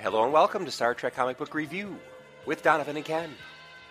Hello 0.00 0.22
and 0.22 0.32
welcome 0.32 0.64
to 0.64 0.70
Star 0.70 0.94
Trek 0.94 1.16
Comic 1.16 1.38
Book 1.38 1.54
Review 1.54 1.98
with 2.46 2.62
Donovan 2.62 2.96
and 2.96 3.04
Ken. 3.04 3.34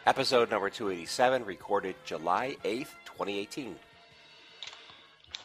Episode 0.05 0.49
number 0.49 0.69
287, 0.69 1.43
recorded 1.43 1.95
July 2.05 2.55
8th, 2.63 2.93
2018. 3.05 3.75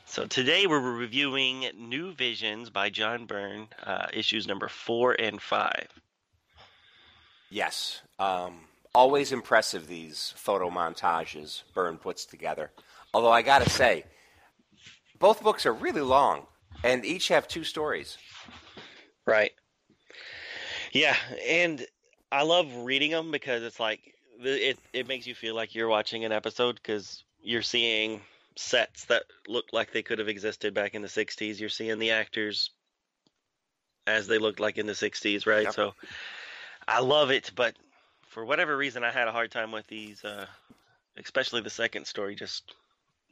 So 0.07 0.27
today 0.27 0.69
we're 0.69 0.79
reviewing 0.79 1.67
New 1.77 2.13
Visions 2.13 2.71
by 2.71 2.91
John 2.91 3.27
Byrne, 3.27 3.67
uh, 3.85 4.07
issues 4.13 4.47
number 4.47 4.69
four 4.69 5.17
and 5.19 5.43
five. 5.43 5.89
Yes. 7.51 8.01
Um, 8.21 8.61
always 8.95 9.33
impressive, 9.33 9.89
these 9.89 10.33
photo 10.37 10.71
montages 10.71 11.65
Byrne 11.75 11.97
puts 11.97 12.25
together. 12.25 12.71
Although 13.13 13.33
I 13.33 13.43
gotta 13.43 13.69
say, 13.69 14.05
both 15.19 15.43
books 15.43 15.67
are 15.67 15.73
really 15.73 16.03
long 16.03 16.47
and 16.85 17.05
each 17.05 17.29
have 17.29 17.49
two 17.49 17.65
stories. 17.65 18.17
Right. 19.27 19.51
Yeah, 20.93 21.17
and 21.49 21.85
I 22.31 22.43
love 22.43 22.75
reading 22.85 23.11
them 23.11 23.31
because 23.31 23.63
it's 23.63 23.81
like 23.81 24.01
it 24.41 24.79
it 24.93 25.09
makes 25.09 25.27
you 25.27 25.35
feel 25.35 25.55
like 25.55 25.75
you're 25.75 25.89
watching 25.89 26.25
an 26.25 26.33
episode 26.33 26.77
because 26.77 27.25
you're 27.43 27.63
seeing 27.63 28.21
sets 28.57 29.07
that 29.07 29.25
look 29.49 29.67
like 29.73 29.93
they 29.93 30.03
could 30.03 30.19
have 30.19 30.29
existed 30.29 30.75
back 30.75 30.95
in 30.95 31.03
the 31.03 31.09
60s. 31.09 31.59
You're 31.59 31.69
seeing 31.69 31.99
the 31.99 32.11
actors 32.11 32.71
as 34.07 34.27
they 34.27 34.39
looked 34.39 34.61
like 34.61 34.79
in 34.79 34.87
the 34.87 34.93
60s, 34.93 35.47
right? 35.47 35.65
Yep. 35.65 35.75
So 35.75 35.95
I 36.87 37.01
love 37.01 37.31
it, 37.31 37.53
but 37.55 37.75
for 38.27 38.45
whatever 38.45 38.77
reason, 38.77 39.05
I 39.05 39.11
had 39.11 39.29
a 39.29 39.33
hard 39.33 39.51
time 39.51 39.73
with 39.73 39.87
these, 39.87 40.25
uh, 40.25 40.47
especially 41.17 41.63
the 41.63 41.71
second 41.71 42.07
story. 42.07 42.35
Just, 42.35 42.75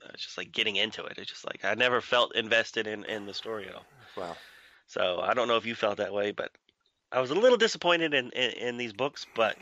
uh, 0.05 0.13
just 0.17 0.39
like 0.39 0.53
getting 0.53 0.77
into 0.77 1.05
it. 1.05 1.19
It's 1.19 1.31
just 1.31 1.47
like 1.47 1.65
I 1.65 1.75
never 1.75 2.01
felt 2.01 2.35
invested 2.35 2.87
in 2.87 3.05
in 3.05 3.27
the 3.27 3.35
story 3.35 3.69
at 3.69 3.75
all. 3.75 3.87
Wow. 4.17 4.37
So 4.87 5.21
I 5.21 5.35
don't 5.35 5.49
know 5.49 5.57
if 5.57 5.67
you 5.67 5.75
felt 5.75 5.99
that 5.99 6.13
way, 6.13 6.33
but 6.33 6.51
I 7.13 7.21
was 7.21 7.31
a 7.31 7.35
little 7.35 7.59
disappointed 7.59 8.15
in 8.15 8.31
in, 8.31 8.51
in 8.53 8.77
these 8.77 8.93
books, 8.93 9.27
but 9.35 9.57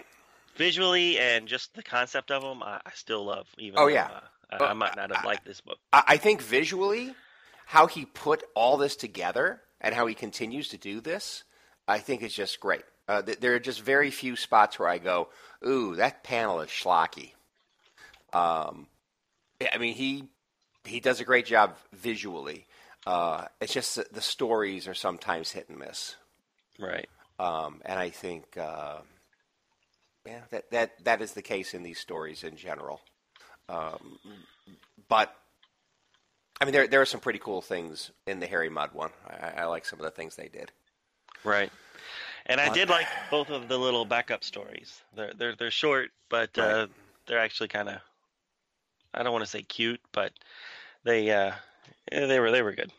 visually 0.56 1.18
and 1.18 1.48
just 1.48 1.74
the 1.74 1.82
concept 1.82 2.30
of 2.30 2.42
them, 2.42 2.62
I, 2.62 2.80
I 2.84 2.90
still 2.94 3.24
love. 3.24 3.46
Even 3.58 3.76
Oh, 3.78 3.86
though, 3.86 3.92
yeah. 3.94 4.08
uh, 4.50 4.56
I, 4.60 4.66
I 4.66 4.72
might 4.74 4.96
not 4.96 5.10
have 5.10 5.24
liked 5.24 5.44
this 5.44 5.60
book. 5.60 5.78
I 5.92 6.02
I 6.08 6.16
think 6.16 6.42
visually, 6.42 7.14
how 7.66 7.86
he 7.86 8.04
put 8.04 8.42
all 8.54 8.76
this 8.76 8.96
together 8.96 9.62
and 9.80 9.94
how 9.94 10.06
he 10.06 10.14
continues 10.14 10.68
to 10.68 10.76
do 10.78 11.00
this, 11.00 11.44
I 11.86 11.98
think 11.98 12.22
is 12.22 12.34
just 12.34 12.60
great. 12.60 12.82
Uh, 13.06 13.22
th- 13.22 13.40
there 13.40 13.54
are 13.54 13.58
just 13.60 13.80
very 13.80 14.10
few 14.10 14.36
spots 14.36 14.78
where 14.78 14.88
I 14.88 14.98
go, 14.98 15.28
"Ooh, 15.66 15.96
that 15.96 16.24
panel 16.24 16.60
is 16.60 16.68
schlocky." 16.68 17.32
Um, 18.32 18.86
I 19.72 19.78
mean, 19.78 19.94
he 19.94 20.24
he 20.84 21.00
does 21.00 21.20
a 21.20 21.24
great 21.24 21.46
job 21.46 21.76
visually. 21.92 22.66
Uh, 23.06 23.46
it's 23.60 23.72
just 23.72 23.96
that 23.96 24.12
the 24.12 24.20
stories 24.20 24.86
are 24.86 24.94
sometimes 24.94 25.50
hit 25.52 25.68
and 25.68 25.78
miss, 25.78 26.16
Right. 26.78 27.08
Um, 27.38 27.80
and 27.84 27.98
I 27.98 28.10
think 28.10 28.56
uh, 28.56 28.98
yeah, 30.26 30.40
that 30.50 30.70
that 30.70 31.04
that 31.04 31.22
is 31.22 31.32
the 31.32 31.42
case 31.42 31.74
in 31.74 31.82
these 31.82 31.98
stories 31.98 32.44
in 32.44 32.56
general. 32.56 33.00
Um, 33.68 34.18
but 35.08 35.34
I 36.60 36.64
mean, 36.64 36.72
there 36.72 36.86
there 36.88 37.00
are 37.00 37.06
some 37.06 37.20
pretty 37.20 37.38
cool 37.38 37.60
things 37.62 38.10
in 38.26 38.40
the 38.40 38.46
Harry 38.46 38.68
Mudd 38.68 38.92
one. 38.92 39.10
I, 39.26 39.62
I 39.62 39.64
like 39.66 39.84
some 39.84 39.98
of 39.98 40.04
the 40.04 40.10
things 40.10 40.36
they 40.36 40.48
did. 40.48 40.72
Right. 41.44 41.70
And 42.46 42.60
I 42.60 42.72
did 42.72 42.88
like 42.88 43.06
both 43.30 43.50
of 43.50 43.68
the 43.68 43.78
little 43.78 44.04
backup 44.06 44.42
stories. 44.42 45.02
They're 45.14 45.32
they're 45.34 45.54
they're 45.54 45.70
short, 45.70 46.10
but 46.30 46.56
uh, 46.58 46.62
Right. 46.62 46.88
they're 47.26 47.38
actually 47.38 47.68
kind 47.68 47.88
of 47.90 48.00
I 49.14 49.22
don't 49.22 49.32
want 49.32 49.44
to 49.44 49.50
say 49.50 49.62
cute, 49.62 50.00
but 50.12 50.32
they 51.04 51.30
uh, 51.30 51.52
they 52.10 52.40
were 52.40 52.50
they 52.50 52.62
were 52.62 52.72
good. 52.72 52.90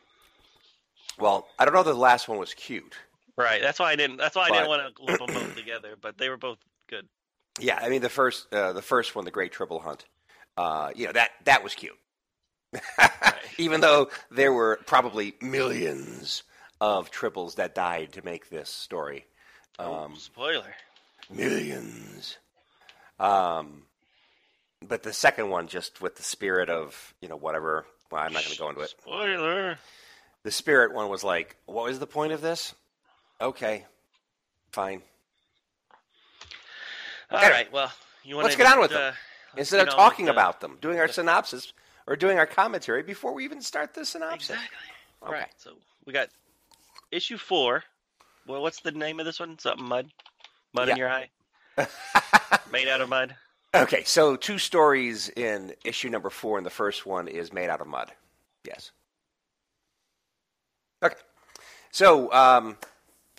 Well, 1.18 1.48
I 1.58 1.66
don't 1.66 1.74
know 1.74 1.84
that 1.84 1.92
the 1.92 1.98
last 1.98 2.28
one 2.28 2.38
was 2.38 2.54
cute. 2.54 2.96
Right. 3.40 3.62
That's 3.62 3.80
why 3.80 3.92
I 3.92 3.96
didn't. 3.96 4.18
That's 4.18 4.36
why 4.36 4.44
I 4.44 4.50
But- 4.50 4.56
didn't 4.56 4.68
want 4.70 4.96
to 4.98 5.04
lump 5.04 5.20
them 5.20 5.34
both 5.44 5.56
together. 5.56 5.96
But 6.00 6.18
they 6.18 6.30
were 6.30 6.38
both 6.38 6.58
good. 6.88 7.08
Yeah, 7.60 7.80
I 7.82 7.90
mean 7.90 8.02
the 8.02 8.10
first 8.10 8.54
uh, 8.54 8.74
the 8.74 8.82
first 8.82 9.16
one, 9.16 9.26
the 9.26 9.32
Great 9.32 9.52
Triple 9.54 9.80
Hunt. 9.80 10.06
Uh, 10.58 10.92
you 10.96 11.06
know 11.08 11.14
that 11.14 11.32
that 11.46 11.64
was 11.64 11.74
cute. 11.74 11.98
Even 13.58 13.82
though 13.82 14.10
there 14.30 14.54
were 14.54 14.80
probably 14.86 15.36
millions 15.42 16.44
of 16.82 17.12
triples 17.12 17.56
that 17.56 17.74
died 17.76 18.14
to 18.14 18.24
make 18.24 18.50
this 18.50 18.70
story. 18.70 19.26
Oh, 19.80 19.94
Um, 20.06 20.16
spoiler. 20.18 20.76
millions. 21.30 22.38
Um, 23.20 23.84
but 24.86 25.04
the 25.04 25.12
second 25.14 25.50
one, 25.50 25.68
just 25.68 26.02
with 26.02 26.16
the 26.16 26.24
spirit 26.24 26.70
of 26.70 27.14
you 27.22 27.28
know 27.30 27.36
whatever. 27.38 27.86
Well, 28.12 28.22
I'm 28.22 28.34
not 28.34 28.44
going 28.44 28.54
to 28.54 28.60
go 28.60 28.70
into 28.70 28.82
it. 28.82 28.90
Spoiler. 28.90 29.78
The 30.44 30.52
spirit 30.52 30.94
one 30.94 31.10
was 31.10 31.24
like, 31.24 31.58
what 31.66 31.86
was 31.86 32.00
the 32.00 32.08
point 32.08 32.32
of 32.34 32.42
this? 32.42 32.74
Okay, 33.42 33.86
fine. 34.72 35.02
All 37.32 37.38
Anyway, 37.40 37.52
right. 37.54 37.72
Well, 37.72 37.92
you 38.24 38.36
want 38.36 38.46
let's 38.46 38.56
get 38.56 38.66
on 38.68 38.80
with 38.80 38.92
them. 38.92 39.14
uh, 39.14 39.58
Instead 39.58 39.88
of 39.88 39.94
talking 39.94 40.26
the- 40.26 40.32
about 40.32 40.60
them, 40.62 40.78
doing 40.82 41.00
our 41.00 41.08
synopsis 41.08 41.74
or 42.08 42.16
doing 42.16 42.38
our 42.38 42.46
commentary 42.46 43.04
before 43.04 43.34
we 43.34 43.44
even 43.44 43.62
start 43.62 43.94
the 43.94 44.04
synopsis. 44.06 44.50
Exactly. 44.52 44.78
Okay. 45.24 45.32
Right. 45.34 45.50
So 45.58 45.74
we 46.06 46.14
got 46.14 46.30
issue 47.12 47.38
four. 47.38 47.84
Well, 48.48 48.62
what's 48.62 48.82
the 48.82 48.92
name 48.92 49.20
of 49.20 49.26
this 49.26 49.40
one? 49.40 49.58
Something 49.60 49.86
mud. 49.88 50.12
Mud 50.74 50.88
Yeah. 50.88 50.94
in 50.94 50.98
your 50.98 51.10
eye. 51.10 51.30
Made 52.72 52.88
out 52.88 53.02
of 53.02 53.10
mud. 53.10 53.36
Okay, 53.76 54.04
so 54.04 54.36
two 54.36 54.58
stories 54.58 55.30
in 55.30 55.74
issue 55.86 56.10
number 56.10 56.32
four, 56.32 56.58
and 56.58 56.66
the 56.66 56.72
first 56.72 57.06
one 57.06 57.28
is 57.28 57.54
made 57.54 57.70
out 57.70 57.82
of 57.82 57.88
mud. 57.88 58.12
Yes. 58.66 58.90
Okay. 61.04 61.16
So, 61.92 62.34
um, 62.34 62.78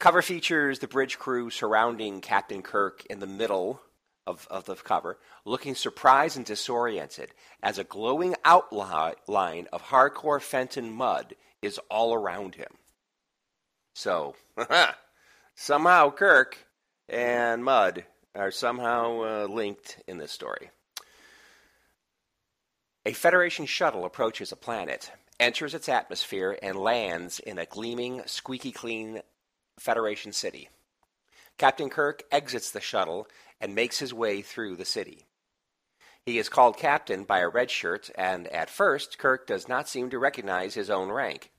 cover 0.01 0.23
features 0.23 0.79
the 0.79 0.89
bridge 0.89 1.19
crew 1.19 1.51
surrounding 1.51 2.21
Captain 2.21 2.63
Kirk 2.63 3.05
in 3.07 3.21
the 3.21 3.27
middle 3.27 3.81
of, 4.27 4.49
of 4.51 4.65
the 4.65 4.75
cover, 4.75 5.19
looking 5.45 5.75
surprised 5.75 6.37
and 6.37 6.47
disoriented 6.47 7.31
as 7.63 7.79
a 7.79 7.85
glowing 7.85 8.35
outline 8.45 9.67
of 9.73 9.83
Harcourt 9.83 10.43
Fenton 10.43 10.91
Mudd 10.91 11.37
is 11.63 11.79
all 11.91 12.15
around 12.15 12.55
him. 12.55 12.73
So, 13.95 14.35
somehow 15.55 16.11
Kirk 16.11 16.57
and 17.09 17.63
Mudd 17.63 18.05
are 18.35 18.51
somehow 18.51 19.23
uh, 19.23 19.47
linked 19.51 19.99
in 20.07 20.17
this 20.17 20.33
story. 20.33 20.71
A 23.05 23.13
Federation 23.13 23.67
shuttle 23.67 24.05
approaches 24.05 24.53
a 24.53 24.57
planet, 24.57 25.11
enters 25.39 25.75
its 25.75 25.89
atmosphere, 25.89 26.59
and 26.63 26.77
lands 26.77 27.39
in 27.41 27.59
a 27.59 27.67
gleaming, 27.67 28.23
squeaky 28.27 28.73
clean 28.73 29.23
Federation 29.81 30.31
city. 30.31 30.69
Captain 31.57 31.89
Kirk 31.89 32.23
exits 32.31 32.71
the 32.71 32.83
shuttle 32.83 33.27
and 33.63 33.75
makes 33.75 33.99
his 33.99 34.13
way 34.13 34.43
through 34.43 34.77
the 34.77 34.85
city. 34.85 35.25
He 36.27 36.37
is 36.39 36.51
called 36.51 36.77
captain 36.77 37.25
by 37.25 37.39
a 37.39 37.49
red 37.49 37.71
shirt, 37.71 38.11
and 38.15 38.47
at 38.49 38.69
first, 38.69 39.17
Kirk 39.17 39.47
does 39.47 39.69
not 39.69 39.89
seem 39.89 40.11
to 40.11 40.19
recognize 40.19 40.75
his 40.75 40.91
own 40.91 41.09
rank. 41.09 41.51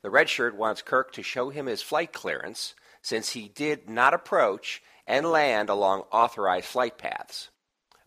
The 0.00 0.08
red 0.08 0.30
shirt 0.30 0.56
wants 0.56 0.80
Kirk 0.80 1.12
to 1.12 1.22
show 1.22 1.50
him 1.50 1.66
his 1.66 1.82
flight 1.82 2.14
clearance 2.14 2.74
since 3.02 3.32
he 3.32 3.48
did 3.48 3.90
not 3.90 4.14
approach 4.14 4.82
and 5.06 5.26
land 5.26 5.68
along 5.68 6.04
authorized 6.10 6.64
flight 6.64 6.96
paths. 6.96 7.50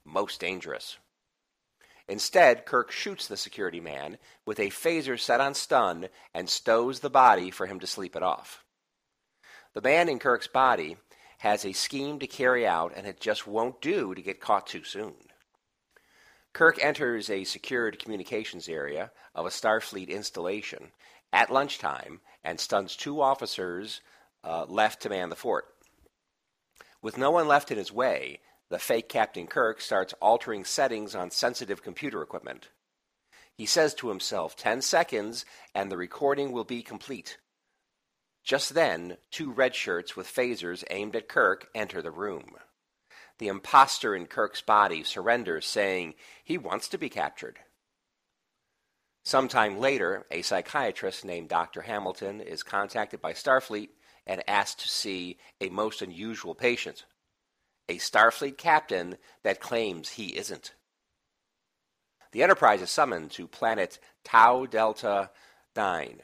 Most 0.03 0.39
dangerous. 0.39 0.97
Instead, 2.07 2.65
Kirk 2.65 2.91
shoots 2.91 3.27
the 3.27 3.37
security 3.37 3.81
man 3.81 4.17
with 4.47 4.59
a 4.59 4.71
phaser 4.71 5.19
set 5.19 5.39
on 5.39 5.53
stun 5.53 6.09
and 6.33 6.49
stows 6.49 7.01
the 7.01 7.11
body 7.11 7.51
for 7.51 7.67
him 7.67 7.79
to 7.81 7.85
sleep 7.85 8.15
it 8.15 8.23
off. 8.23 8.63
The 9.77 9.83
man 9.83 10.09
in 10.09 10.17
Kirk's 10.17 10.47
body 10.47 10.97
has 11.37 11.63
a 11.63 11.71
scheme 11.71 12.17
to 12.17 12.25
carry 12.25 12.65
out, 12.65 12.93
and 12.95 13.05
it 13.05 13.19
just 13.19 13.45
won't 13.45 13.79
do 13.79 14.15
to 14.15 14.23
get 14.23 14.41
caught 14.41 14.65
too 14.65 14.83
soon. 14.83 15.13
Kirk 16.51 16.83
enters 16.83 17.29
a 17.29 17.43
secured 17.43 17.99
communications 17.99 18.67
area 18.67 19.11
of 19.35 19.45
a 19.45 19.49
Starfleet 19.49 20.09
installation 20.09 20.93
at 21.31 21.51
lunchtime 21.51 22.21
and 22.43 22.59
stuns 22.59 22.95
two 22.95 23.21
officers 23.21 24.01
uh, 24.43 24.65
left 24.67 25.03
to 25.03 25.09
man 25.09 25.29
the 25.29 25.35
fort. 25.35 25.65
With 27.03 27.19
no 27.19 27.29
one 27.29 27.47
left 27.47 27.69
in 27.69 27.77
his 27.77 27.91
way, 27.91 28.39
the 28.69 28.79
fake 28.79 29.09
Captain 29.09 29.45
Kirk 29.45 29.79
starts 29.79 30.15
altering 30.19 30.65
settings 30.65 31.13
on 31.13 31.29
sensitive 31.29 31.83
computer 31.83 32.23
equipment. 32.23 32.69
He 33.53 33.67
says 33.67 33.93
to 33.93 34.09
himself, 34.09 34.55
10 34.55 34.81
seconds 34.81 35.45
and 35.75 35.91
the 35.91 35.97
recording 35.97 36.51
will 36.51 36.63
be 36.63 36.81
complete. 36.81 37.37
Just 38.47 38.75
then, 38.75 39.17
two 39.29 39.51
red 39.51 39.75
shirts 39.75 40.15
with 40.15 40.33
phasers 40.33 40.85
aimed 40.89 41.17
at 41.17 41.27
Kirk 41.27 41.67
enter 41.75 42.01
the 42.01 42.11
room. 42.11 42.55
The 43.39 43.49
impostor 43.49 44.15
in 44.15 44.25
Kirk's 44.25 44.61
body 44.61 45.03
surrenders, 45.03 45.65
saying 45.65 46.13
he 46.45 46.57
wants 46.57 46.87
to 46.87 46.97
be 46.97 47.09
captured. 47.09 47.59
Sometime 49.25 49.79
later, 49.79 50.25
a 50.31 50.43
psychiatrist 50.43 51.25
named 51.25 51.49
Dr. 51.49 51.81
Hamilton 51.81 52.39
is 52.39 52.63
contacted 52.63 53.21
by 53.21 53.33
Starfleet 53.33 53.89
and 54.25 54.41
asked 54.47 54.79
to 54.79 54.87
see 54.87 55.37
a 55.59 55.67
most 55.67 56.01
unusual 56.01 56.55
patient, 56.55 57.03
a 57.89 57.97
Starfleet 57.97 58.57
captain 58.57 59.17
that 59.43 59.59
claims 59.59 60.11
he 60.11 60.37
isn't. 60.37 60.73
The 62.31 62.43
Enterprise 62.43 62.81
is 62.81 62.89
summoned 62.89 63.31
to 63.31 63.45
planet 63.45 63.99
Tau 64.23 64.65
Delta 64.65 65.31
9 65.75 66.21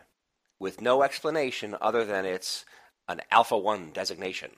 with 0.60 0.82
no 0.82 1.04
explanation 1.04 1.76
other 1.82 2.06
than 2.06 2.26
it's 2.26 2.66
an 3.08 3.22
Alpha 3.32 3.58
1 3.58 3.92
designation. 3.92 4.52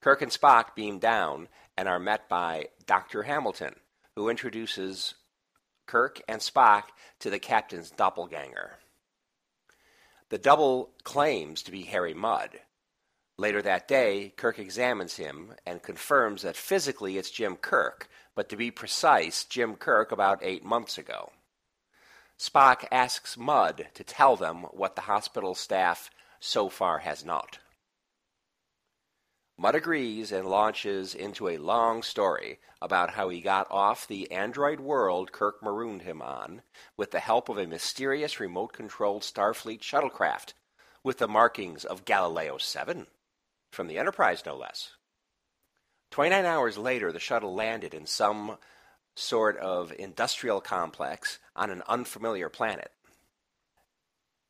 Kirk 0.00 0.22
and 0.22 0.30
Spock 0.30 0.74
beam 0.74 0.98
down 0.98 1.48
and 1.76 1.88
are 1.88 1.98
met 1.98 2.28
by 2.28 2.68
Dr. 2.86 3.24
Hamilton, 3.24 3.74
who 4.14 4.28
introduces 4.28 5.14
Kirk 5.86 6.20
and 6.28 6.40
Spock 6.40 6.84
to 7.20 7.30
the 7.30 7.38
captain's 7.38 7.90
doppelganger. 7.90 8.78
The 10.28 10.38
double 10.38 10.90
claims 11.04 11.62
to 11.62 11.70
be 11.70 11.82
Harry 11.82 12.14
Mudd. 12.14 12.60
Later 13.38 13.62
that 13.62 13.86
day, 13.86 14.32
Kirk 14.36 14.58
examines 14.58 15.16
him 15.16 15.54
and 15.66 15.82
confirms 15.82 16.42
that 16.42 16.56
physically 16.56 17.18
it's 17.18 17.30
Jim 17.30 17.56
Kirk, 17.56 18.08
but 18.34 18.48
to 18.48 18.56
be 18.56 18.70
precise, 18.70 19.44
Jim 19.44 19.76
Kirk 19.76 20.10
about 20.10 20.40
eight 20.42 20.64
months 20.64 20.98
ago. 20.98 21.32
Spock 22.38 22.86
asks 22.92 23.36
Mudd 23.36 23.88
to 23.94 24.04
tell 24.04 24.36
them 24.36 24.64
what 24.64 24.94
the 24.94 25.02
hospital 25.02 25.54
staff 25.54 26.10
so 26.38 26.68
far 26.68 26.98
has 26.98 27.24
not. 27.24 27.58
Mudd 29.58 29.74
agrees 29.74 30.32
and 30.32 30.46
launches 30.46 31.14
into 31.14 31.48
a 31.48 31.56
long 31.56 32.02
story 32.02 32.58
about 32.82 33.14
how 33.14 33.30
he 33.30 33.40
got 33.40 33.66
off 33.70 34.06
the 34.06 34.30
android 34.30 34.80
world 34.80 35.32
Kirk 35.32 35.62
marooned 35.62 36.02
him 36.02 36.20
on 36.20 36.60
with 36.94 37.10
the 37.10 37.20
help 37.20 37.48
of 37.48 37.56
a 37.56 37.66
mysterious 37.66 38.38
remote 38.38 38.74
controlled 38.74 39.22
Starfleet 39.22 39.80
shuttlecraft 39.80 40.52
with 41.02 41.16
the 41.16 41.28
markings 41.28 41.86
of 41.86 42.04
Galileo 42.04 42.58
7 42.58 43.06
from 43.72 43.86
the 43.86 43.96
Enterprise, 43.96 44.44
no 44.44 44.54
less. 44.56 44.92
29 46.10 46.44
hours 46.44 46.76
later, 46.76 47.10
the 47.10 47.18
shuttle 47.18 47.54
landed 47.54 47.94
in 47.94 48.06
some 48.06 48.58
sort 49.16 49.56
of 49.56 49.92
industrial 49.98 50.60
complex 50.60 51.40
on 51.56 51.70
an 51.70 51.82
unfamiliar 51.88 52.48
planet. 52.48 52.92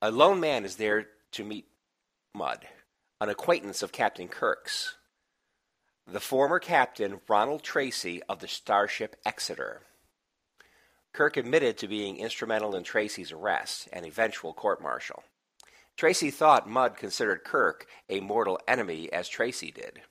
A 0.03 0.11
lone 0.11 0.41
man 0.41 0.65
is 0.65 0.77
there 0.77 1.07
to 1.33 1.45
meet 1.45 1.67
Mudd, 2.35 2.67
an 3.21 3.31
acquaintance 3.31 3.83
of 3.83 3.93
Captain 3.93 4.29
Kirk's, 4.29 4.97
the 6.07 6.21
former 6.21 6.59
captain 6.59 7.21
Ronald 7.29 7.63
Tracy 7.63 8.23
of 8.29 8.41
the 8.41 8.49
starship 8.49 9.17
Exeter. 9.25 9.83
Kirk 11.13 11.37
admitted 11.37 11.79
to 11.79 11.89
being 11.89 12.19
instrumental 12.19 12.77
in 12.77 12.85
Tracy's 12.85 13.33
arrest 13.33 13.89
and 13.93 14.05
eventual 14.05 14.53
court 14.53 14.83
martial. 14.83 15.23
Tracy 15.97 16.31
thought 16.31 16.69
Mudd 16.69 16.97
considered 16.97 17.43
Kirk 17.43 17.87
a 18.11 18.21
mortal 18.21 18.61
enemy 18.69 19.11
as 19.13 19.29
Tracy 19.29 19.71
did. 19.71 20.03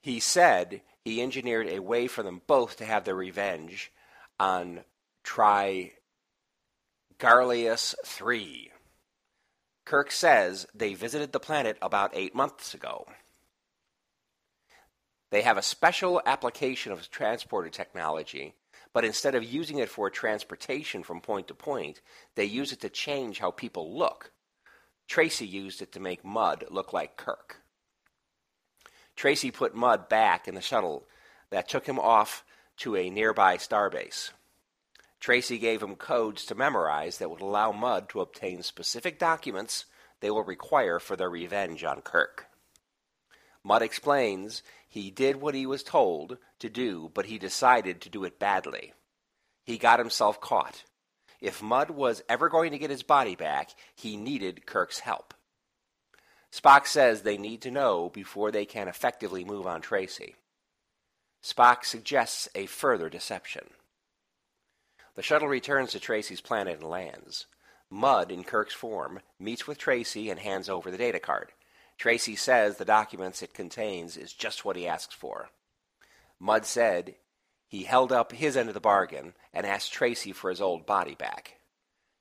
He 0.00 0.20
said 0.20 0.82
he 1.06 1.22
engineered 1.22 1.68
a 1.68 1.78
way 1.78 2.08
for 2.08 2.24
them 2.24 2.42
both 2.48 2.78
to 2.78 2.84
have 2.84 3.04
their 3.04 3.14
revenge 3.14 3.92
on 4.40 4.80
Trigarlius 5.22 5.94
III. 8.20 8.72
Kirk 9.84 10.10
says 10.10 10.66
they 10.74 10.94
visited 10.94 11.30
the 11.30 11.38
planet 11.38 11.78
about 11.80 12.10
eight 12.12 12.34
months 12.34 12.74
ago. 12.74 13.06
They 15.30 15.42
have 15.42 15.56
a 15.56 15.62
special 15.62 16.20
application 16.26 16.90
of 16.90 17.08
transporter 17.08 17.70
technology, 17.70 18.54
but 18.92 19.04
instead 19.04 19.36
of 19.36 19.44
using 19.44 19.78
it 19.78 19.88
for 19.88 20.10
transportation 20.10 21.04
from 21.04 21.20
point 21.20 21.46
to 21.46 21.54
point, 21.54 22.00
they 22.34 22.46
use 22.46 22.72
it 22.72 22.80
to 22.80 22.88
change 22.88 23.38
how 23.38 23.52
people 23.52 23.96
look. 23.96 24.32
Tracy 25.06 25.46
used 25.46 25.80
it 25.80 25.92
to 25.92 26.00
make 26.00 26.24
Mudd 26.24 26.64
look 26.68 26.92
like 26.92 27.16
Kirk. 27.16 27.62
Tracy 29.16 29.50
put 29.50 29.74
Mudd 29.74 30.08
back 30.08 30.46
in 30.46 30.54
the 30.54 30.60
shuttle 30.60 31.06
that 31.50 31.68
took 31.68 31.86
him 31.86 31.98
off 31.98 32.44
to 32.78 32.94
a 32.94 33.10
nearby 33.10 33.56
starbase. 33.56 34.30
Tracy 35.18 35.58
gave 35.58 35.82
him 35.82 35.96
codes 35.96 36.44
to 36.44 36.54
memorize 36.54 37.18
that 37.18 37.30
would 37.30 37.40
allow 37.40 37.72
Mudd 37.72 38.08
to 38.10 38.20
obtain 38.20 38.62
specific 38.62 39.18
documents 39.18 39.86
they 40.20 40.30
will 40.30 40.44
require 40.44 40.98
for 40.98 41.16
their 41.16 41.30
revenge 41.30 41.82
on 41.82 42.02
Kirk. 42.02 42.46
Mudd 43.64 43.82
explains 43.82 44.62
he 44.88 45.10
did 45.10 45.36
what 45.36 45.54
he 45.54 45.66
was 45.66 45.82
told 45.82 46.38
to 46.60 46.70
do, 46.70 47.10
but 47.14 47.26
he 47.26 47.38
decided 47.38 48.00
to 48.00 48.08
do 48.08 48.24
it 48.24 48.38
badly. 48.38 48.92
He 49.64 49.78
got 49.78 49.98
himself 49.98 50.40
caught. 50.40 50.84
If 51.40 51.62
Mudd 51.62 51.90
was 51.90 52.22
ever 52.28 52.48
going 52.48 52.72
to 52.72 52.78
get 52.78 52.90
his 52.90 53.02
body 53.02 53.34
back, 53.34 53.70
he 53.94 54.16
needed 54.16 54.66
Kirk's 54.66 55.00
help. 55.00 55.34
Spock 56.52 56.86
says 56.86 57.22
they 57.22 57.36
need 57.36 57.60
to 57.62 57.70
know 57.70 58.08
before 58.08 58.50
they 58.50 58.64
can 58.64 58.88
effectively 58.88 59.44
move 59.44 59.66
on 59.66 59.80
Tracy. 59.80 60.36
Spock 61.42 61.84
suggests 61.84 62.48
a 62.54 62.66
further 62.66 63.08
deception. 63.08 63.68
The 65.14 65.22
shuttle 65.22 65.48
returns 65.48 65.92
to 65.92 66.00
Tracy's 66.00 66.40
planet 66.40 66.80
and 66.80 66.88
lands. 66.88 67.46
Mudd, 67.90 68.32
in 68.32 68.44
Kirk's 68.44 68.74
form, 68.74 69.20
meets 69.38 69.66
with 69.66 69.78
Tracy 69.78 70.28
and 70.28 70.40
hands 70.40 70.68
over 70.68 70.90
the 70.90 70.98
data 70.98 71.20
card. 71.20 71.52
Tracy 71.98 72.36
says 72.36 72.76
the 72.76 72.84
documents 72.84 73.42
it 73.42 73.54
contains 73.54 74.16
is 74.16 74.32
just 74.32 74.64
what 74.64 74.76
he 74.76 74.86
asks 74.86 75.14
for. 75.14 75.50
Mudd 76.38 76.66
said 76.66 77.14
he 77.68 77.84
held 77.84 78.12
up 78.12 78.32
his 78.32 78.56
end 78.56 78.68
of 78.68 78.74
the 78.74 78.80
bargain 78.80 79.34
and 79.52 79.66
asked 79.66 79.92
Tracy 79.92 80.32
for 80.32 80.50
his 80.50 80.60
old 80.60 80.84
body 80.84 81.14
back. 81.14 81.58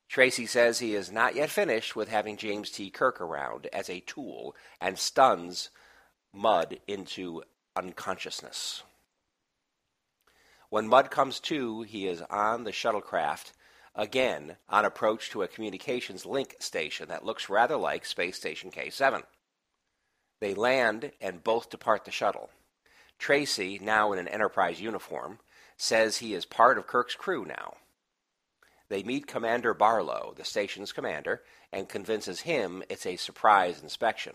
Tracy 0.07 0.45
says 0.45 0.79
he 0.79 0.93
is 0.93 1.11
not 1.11 1.35
yet 1.35 1.49
finished 1.49 1.95
with 1.95 2.09
having 2.09 2.37
James 2.37 2.69
T. 2.69 2.89
Kirk 2.89 3.19
around 3.19 3.67
as 3.73 3.89
a 3.89 4.01
tool 4.01 4.55
and 4.79 4.97
stuns 4.97 5.69
Mudd 6.33 6.79
into 6.87 7.43
unconsciousness. 7.75 8.83
When 10.69 10.87
Mudd 10.87 11.09
comes 11.09 11.39
to, 11.41 11.83
he 11.83 12.07
is 12.07 12.21
on 12.23 12.63
the 12.65 12.71
shuttlecraft, 12.71 13.53
again 13.95 14.57
on 14.67 14.83
approach 14.83 15.29
to 15.29 15.41
a 15.41 15.47
communications 15.47 16.25
link 16.25 16.55
station 16.59 17.07
that 17.07 17.25
looks 17.25 17.49
rather 17.49 17.77
like 17.77 18.05
Space 18.05 18.37
Station 18.37 18.71
K 18.71 18.89
7. 18.89 19.23
They 20.41 20.53
land 20.53 21.11
and 21.21 21.43
both 21.43 21.69
depart 21.69 22.05
the 22.05 22.11
shuttle. 22.11 22.49
Tracy, 23.17 23.79
now 23.81 24.11
in 24.11 24.19
an 24.19 24.27
Enterprise 24.27 24.81
uniform, 24.81 25.39
says 25.77 26.17
he 26.17 26.33
is 26.33 26.45
part 26.45 26.77
of 26.77 26.87
Kirk's 26.87 27.15
crew 27.15 27.45
now. 27.45 27.75
They 28.89 29.03
meet 29.03 29.27
Commander 29.27 29.73
Barlow, 29.73 30.33
the 30.35 30.45
station's 30.45 30.91
commander, 30.91 31.41
and 31.71 31.89
convinces 31.89 32.41
him 32.41 32.83
it's 32.89 33.05
a 33.05 33.15
surprise 33.15 33.81
inspection. 33.81 34.33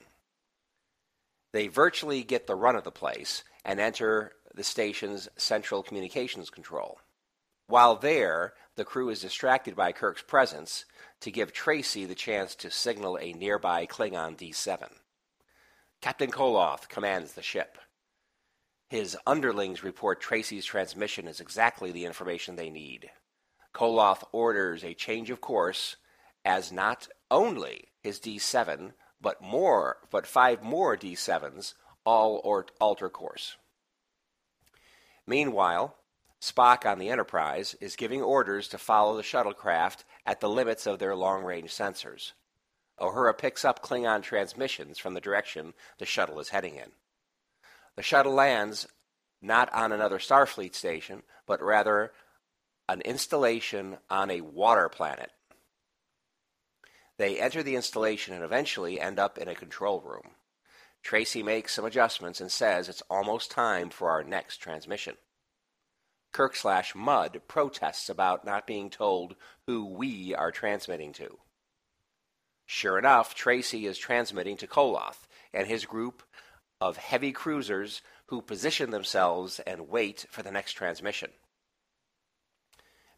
They 1.52 1.68
virtually 1.68 2.22
get 2.22 2.46
the 2.46 2.54
run 2.54 2.76
of 2.76 2.84
the 2.84 2.90
place 2.90 3.44
and 3.64 3.78
enter 3.80 4.32
the 4.54 4.64
station's 4.64 5.28
central 5.36 5.82
communications 5.82 6.50
control. 6.50 6.98
While 7.66 7.96
there, 7.96 8.54
the 8.74 8.84
crew 8.84 9.10
is 9.10 9.20
distracted 9.20 9.76
by 9.76 9.92
Kirk's 9.92 10.22
presence 10.22 10.84
to 11.20 11.30
give 11.30 11.52
Tracy 11.52 12.04
the 12.04 12.16
chance 12.16 12.56
to 12.56 12.70
signal 12.70 13.16
a 13.20 13.32
nearby 13.32 13.86
Klingon 13.86 14.36
D 14.36 14.50
7. 14.50 14.88
Captain 16.00 16.30
Koloth 16.30 16.88
commands 16.88 17.34
the 17.34 17.42
ship. 17.42 17.78
His 18.88 19.16
underlings 19.24 19.84
report 19.84 20.20
Tracy's 20.20 20.64
transmission 20.64 21.28
is 21.28 21.40
exactly 21.40 21.92
the 21.92 22.06
information 22.06 22.56
they 22.56 22.70
need. 22.70 23.10
Koloth 23.72 24.24
orders 24.32 24.84
a 24.84 24.94
change 24.94 25.30
of 25.30 25.40
course 25.40 25.96
as 26.44 26.72
not 26.72 27.08
only 27.30 27.88
his 28.02 28.18
D7, 28.18 28.92
but 29.20 29.42
more, 29.42 29.98
but 30.10 30.26
five 30.26 30.62
more 30.62 30.96
D7s 30.96 31.74
all 32.04 32.40
or 32.44 32.66
alter 32.80 33.08
course. 33.08 33.56
Meanwhile, 35.26 35.96
Spock 36.40 36.90
on 36.90 36.98
the 36.98 37.10
Enterprise 37.10 37.76
is 37.80 37.96
giving 37.96 38.22
orders 38.22 38.66
to 38.68 38.78
follow 38.78 39.16
the 39.16 39.22
shuttlecraft 39.22 40.04
at 40.24 40.40
the 40.40 40.48
limits 40.48 40.86
of 40.86 40.98
their 40.98 41.14
long 41.14 41.44
range 41.44 41.70
sensors. 41.70 42.32
Uhura 42.98 43.36
picks 43.36 43.64
up 43.64 43.82
Klingon 43.82 44.22
transmissions 44.22 44.98
from 44.98 45.14
the 45.14 45.20
direction 45.20 45.74
the 45.98 46.06
shuttle 46.06 46.40
is 46.40 46.48
heading 46.48 46.76
in. 46.76 46.92
The 47.96 48.02
shuttle 48.02 48.32
lands 48.32 48.88
not 49.42 49.72
on 49.72 49.92
another 49.92 50.18
Starfleet 50.18 50.74
station, 50.74 51.22
but 51.46 51.62
rather 51.62 52.12
an 52.90 53.00
installation 53.02 53.98
on 54.10 54.30
a 54.30 54.40
water 54.40 54.88
planet. 54.88 55.30
They 57.18 57.38
enter 57.38 57.62
the 57.62 57.76
installation 57.76 58.34
and 58.34 58.42
eventually 58.42 59.00
end 59.00 59.20
up 59.20 59.38
in 59.38 59.46
a 59.46 59.54
control 59.54 60.00
room. 60.00 60.34
Tracy 61.02 61.42
makes 61.42 61.72
some 61.72 61.84
adjustments 61.84 62.40
and 62.40 62.50
says 62.50 62.88
it's 62.88 63.02
almost 63.08 63.50
time 63.50 63.90
for 63.90 64.10
our 64.10 64.24
next 64.24 64.56
transmission. 64.56 65.14
Kirk 66.32 66.56
slash 66.56 66.94
Mudd 66.94 67.42
protests 67.46 68.08
about 68.08 68.44
not 68.44 68.66
being 68.66 68.90
told 68.90 69.36
who 69.66 69.86
we 69.86 70.34
are 70.34 70.50
transmitting 70.50 71.12
to. 71.14 71.38
Sure 72.66 72.98
enough, 72.98 73.34
Tracy 73.34 73.86
is 73.86 73.98
transmitting 73.98 74.56
to 74.56 74.66
Koloth 74.66 75.26
and 75.54 75.68
his 75.68 75.84
group 75.84 76.22
of 76.80 76.96
heavy 76.96 77.30
cruisers 77.30 78.02
who 78.26 78.42
position 78.42 78.90
themselves 78.90 79.60
and 79.60 79.88
wait 79.88 80.26
for 80.28 80.42
the 80.42 80.52
next 80.52 80.72
transmission. 80.72 81.30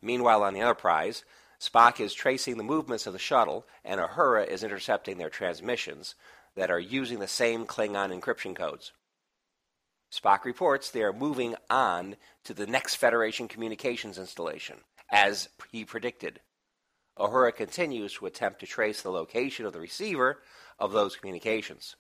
Meanwhile, 0.02 0.42
on 0.42 0.52
the 0.52 0.60
Enterprise, 0.60 1.24
Spock 1.60 2.00
is 2.00 2.12
tracing 2.12 2.56
the 2.56 2.64
movements 2.64 3.06
of 3.06 3.12
the 3.12 3.18
shuttle, 3.20 3.64
and 3.84 4.00
Uhura 4.00 4.46
is 4.46 4.64
intercepting 4.64 5.16
their 5.16 5.30
transmissions 5.30 6.16
that 6.56 6.70
are 6.70 6.80
using 6.80 7.20
the 7.20 7.28
same 7.28 7.66
Klingon 7.66 8.12
encryption 8.12 8.54
codes. 8.54 8.92
Spock 10.12 10.44
reports 10.44 10.90
they 10.90 11.02
are 11.02 11.12
moving 11.12 11.54
on 11.70 12.16
to 12.44 12.52
the 12.52 12.66
next 12.66 12.96
Federation 12.96 13.46
communications 13.46 14.18
installation, 14.18 14.78
as 15.08 15.48
he 15.70 15.84
predicted. 15.84 16.40
Uhura 17.16 17.54
continues 17.54 18.14
to 18.14 18.26
attempt 18.26 18.60
to 18.60 18.66
trace 18.66 19.02
the 19.02 19.10
location 19.10 19.64
of 19.64 19.72
the 19.72 19.80
receiver 19.80 20.42
of 20.78 20.92
those 20.92 21.16
communications. 21.16 21.94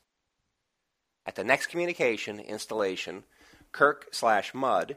At 1.24 1.36
the 1.36 1.44
next 1.44 1.68
communication 1.68 2.40
installation, 2.40 3.24
Kirk 3.70 4.08
slash 4.10 4.52
Mudd 4.52 4.96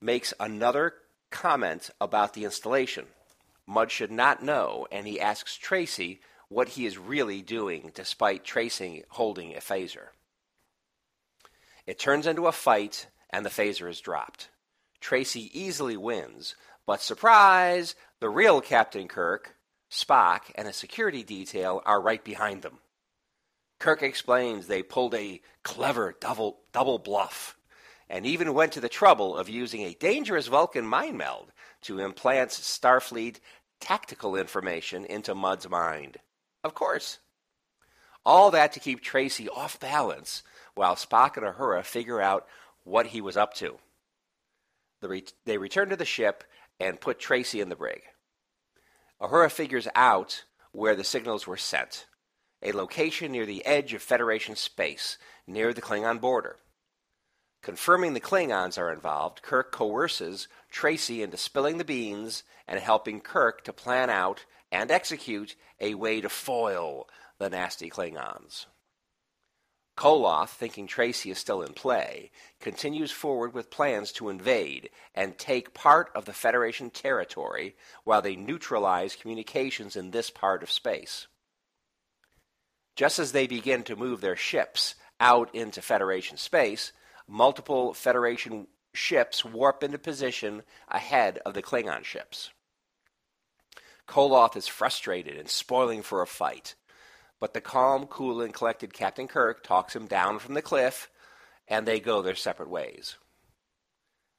makes 0.00 0.34
another 0.40 0.94
comment 1.30 1.90
about 2.00 2.34
the 2.34 2.44
installation. 2.44 3.06
Mudd 3.66 3.90
should 3.90 4.10
not 4.10 4.42
know, 4.42 4.86
and 4.90 5.06
he 5.06 5.20
asks 5.20 5.56
Tracy 5.56 6.20
what 6.48 6.70
he 6.70 6.86
is 6.86 6.98
really 6.98 7.42
doing 7.42 7.92
despite 7.94 8.44
Tracy 8.44 9.04
holding 9.10 9.54
a 9.54 9.60
phaser. 9.60 10.08
It 11.86 11.98
turns 11.98 12.26
into 12.26 12.46
a 12.46 12.52
fight, 12.52 13.06
and 13.30 13.46
the 13.46 13.50
phaser 13.50 13.88
is 13.88 14.00
dropped. 14.00 14.48
Tracy 15.00 15.50
easily 15.58 15.96
wins, 15.96 16.56
but 16.86 17.00
surprise, 17.00 17.94
the 18.18 18.28
real 18.28 18.60
Captain 18.60 19.08
Kirk, 19.08 19.54
Spock, 19.90 20.50
and 20.56 20.68
a 20.68 20.72
security 20.72 21.22
detail 21.22 21.82
are 21.86 22.00
right 22.00 22.22
behind 22.22 22.62
them. 22.62 22.78
Kirk 23.78 24.02
explains 24.02 24.66
they 24.66 24.82
pulled 24.82 25.14
a 25.14 25.40
clever 25.62 26.14
double, 26.20 26.60
double 26.72 26.98
bluff 26.98 27.56
and 28.10 28.26
even 28.26 28.52
went 28.52 28.72
to 28.72 28.80
the 28.80 28.88
trouble 28.88 29.36
of 29.36 29.48
using 29.48 29.82
a 29.82 29.94
dangerous 29.94 30.48
Vulcan 30.48 30.84
mind 30.84 31.16
meld 31.16 31.52
to 31.82 32.00
implant 32.00 32.50
Starfleet 32.50 33.36
tactical 33.80 34.34
information 34.34 35.06
into 35.06 35.34
Mudd's 35.34 35.68
mind. 35.68 36.18
Of 36.64 36.74
course. 36.74 37.18
All 38.26 38.50
that 38.50 38.72
to 38.72 38.80
keep 38.80 39.00
Tracy 39.00 39.48
off 39.48 39.78
balance 39.78 40.42
while 40.74 40.96
Spock 40.96 41.36
and 41.36 41.46
Uhura 41.46 41.84
figure 41.84 42.20
out 42.20 42.46
what 42.82 43.06
he 43.06 43.20
was 43.20 43.36
up 43.36 43.54
to. 43.54 43.78
they 45.46 45.58
return 45.58 45.88
to 45.88 45.96
the 45.96 46.04
ship 46.04 46.42
and 46.80 47.00
put 47.00 47.20
Tracy 47.20 47.60
in 47.60 47.68
the 47.68 47.76
brig. 47.76 48.02
Uhura 49.22 49.50
figures 49.50 49.86
out 49.94 50.44
where 50.72 50.96
the 50.96 51.04
signals 51.04 51.46
were 51.46 51.56
sent 51.56 52.06
a 52.62 52.72
location 52.72 53.32
near 53.32 53.46
the 53.46 53.64
edge 53.64 53.94
of 53.94 54.02
Federation 54.02 54.54
space, 54.54 55.16
near 55.46 55.72
the 55.72 55.80
Klingon 55.80 56.20
border. 56.20 56.56
Confirming 57.62 58.14
the 58.14 58.20
Klingons 58.20 58.78
are 58.78 58.92
involved, 58.92 59.42
Kirk 59.42 59.70
coerces 59.70 60.48
Tracy 60.70 61.22
into 61.22 61.36
spilling 61.36 61.78
the 61.78 61.84
beans 61.84 62.42
and 62.66 62.80
helping 62.80 63.20
Kirk 63.20 63.64
to 63.64 63.72
plan 63.72 64.08
out 64.08 64.46
and 64.72 64.90
execute 64.90 65.56
a 65.78 65.94
way 65.94 66.20
to 66.20 66.28
foil 66.28 67.08
the 67.38 67.50
nasty 67.50 67.90
Klingons. 67.90 68.66
Koloth, 69.96 70.48
thinking 70.48 70.86
Tracy 70.86 71.30
is 71.30 71.36
still 71.36 71.60
in 71.60 71.74
play, 71.74 72.30
continues 72.58 73.10
forward 73.10 73.52
with 73.52 73.70
plans 73.70 74.12
to 74.12 74.30
invade 74.30 74.88
and 75.14 75.36
take 75.36 75.74
part 75.74 76.10
of 76.14 76.24
the 76.24 76.32
Federation 76.32 76.88
territory 76.88 77.76
while 78.04 78.22
they 78.22 78.36
neutralize 78.36 79.14
communications 79.14 79.96
in 79.96 80.10
this 80.10 80.30
part 80.30 80.62
of 80.62 80.70
space. 80.70 81.26
Just 82.96 83.18
as 83.18 83.32
they 83.32 83.46
begin 83.46 83.82
to 83.82 83.96
move 83.96 84.22
their 84.22 84.36
ships 84.36 84.94
out 85.20 85.54
into 85.54 85.82
Federation 85.82 86.38
space, 86.38 86.92
multiple 87.30 87.94
Federation 87.94 88.66
ships 88.92 89.44
warp 89.44 89.84
into 89.84 89.98
position 89.98 90.62
ahead 90.88 91.38
of 91.46 91.54
the 91.54 91.62
Klingon 91.62 92.04
ships. 92.04 92.50
Koloth 94.08 94.56
is 94.56 94.66
frustrated 94.66 95.36
and 95.36 95.48
spoiling 95.48 96.02
for 96.02 96.20
a 96.20 96.26
fight, 96.26 96.74
but 97.38 97.54
the 97.54 97.60
calm, 97.60 98.06
cool, 98.06 98.42
and 98.42 98.52
collected 98.52 98.92
Captain 98.92 99.28
Kirk 99.28 99.62
talks 99.62 99.94
him 99.94 100.06
down 100.06 100.40
from 100.40 100.54
the 100.54 100.62
cliff, 100.62 101.08
and 101.68 101.86
they 101.86 102.00
go 102.00 102.20
their 102.20 102.34
separate 102.34 102.68
ways. 102.68 103.16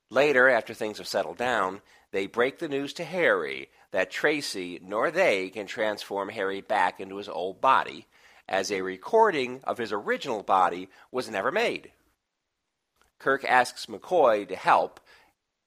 Later, 0.09 0.49
after 0.49 0.73
things 0.73 0.97
have 0.97 1.07
settled 1.07 1.37
down, 1.37 1.81
they 2.11 2.27
break 2.27 2.59
the 2.59 2.67
news 2.67 2.91
to 2.95 3.05
Harry 3.05 3.69
that 3.91 4.11
Tracy 4.11 4.81
nor 4.83 5.09
they 5.09 5.49
can 5.49 5.65
transform 5.65 6.27
Harry 6.27 6.59
back 6.59 6.99
into 6.99 7.15
his 7.15 7.29
old 7.29 7.61
body, 7.61 8.07
as 8.49 8.69
a 8.69 8.81
recording 8.81 9.61
of 9.63 9.77
his 9.77 9.93
original 9.93 10.43
body 10.43 10.89
was 11.09 11.29
never 11.29 11.51
made. 11.51 11.91
Kirk 13.21 13.45
asks 13.45 13.85
McCoy 13.85 14.47
to 14.47 14.55
help, 14.55 14.99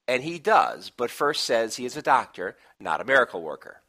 and 0.09 0.25
he 0.25 0.41
does, 0.41 0.91
but 0.91 1.09
first 1.09 1.45
says 1.45 1.77
he 1.77 1.85
is 1.85 1.97
a 1.97 2.03
doctor, 2.03 2.57
not 2.81 3.01
a 3.01 3.05
miracle 3.05 3.43
worker. 3.43 3.81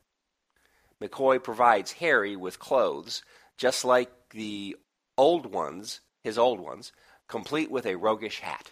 McCoy 1.02 1.44
provides 1.44 1.94
Harry 1.94 2.36
with 2.36 2.60
clothes, 2.60 3.24
just 3.58 3.84
like 3.84 4.12
the 4.30 4.78
old 5.18 5.48
ones, 5.48 6.02
his 6.24 6.38
old 6.38 6.60
ones, 6.60 6.92
complete 7.28 7.72
with 7.72 7.88
a 7.88 7.96
roguish 7.96 8.42
hat. 8.42 8.70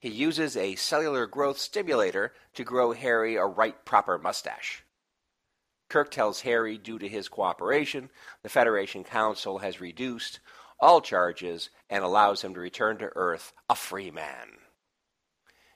He 0.00 0.08
uses 0.10 0.56
a 0.56 0.74
cellular 0.74 1.26
growth 1.26 1.58
stimulator 1.58 2.32
to 2.54 2.64
grow 2.64 2.94
Harry 2.94 3.36
a 3.36 3.44
right 3.44 3.84
proper 3.84 4.18
mustache. 4.18 4.82
Kirk 5.88 6.10
tells 6.10 6.40
Harry, 6.40 6.78
due 6.78 6.98
to 6.98 7.08
his 7.08 7.28
cooperation, 7.28 8.10
the 8.42 8.48
Federation 8.48 9.04
Council 9.04 9.58
has 9.58 9.80
reduced 9.80 10.40
all 10.80 11.00
charges 11.00 11.70
and 11.88 12.04
allows 12.04 12.42
him 12.42 12.54
to 12.54 12.60
return 12.60 12.98
to 12.98 13.10
Earth 13.14 13.52
a 13.68 13.74
free 13.74 14.10
man. 14.10 14.58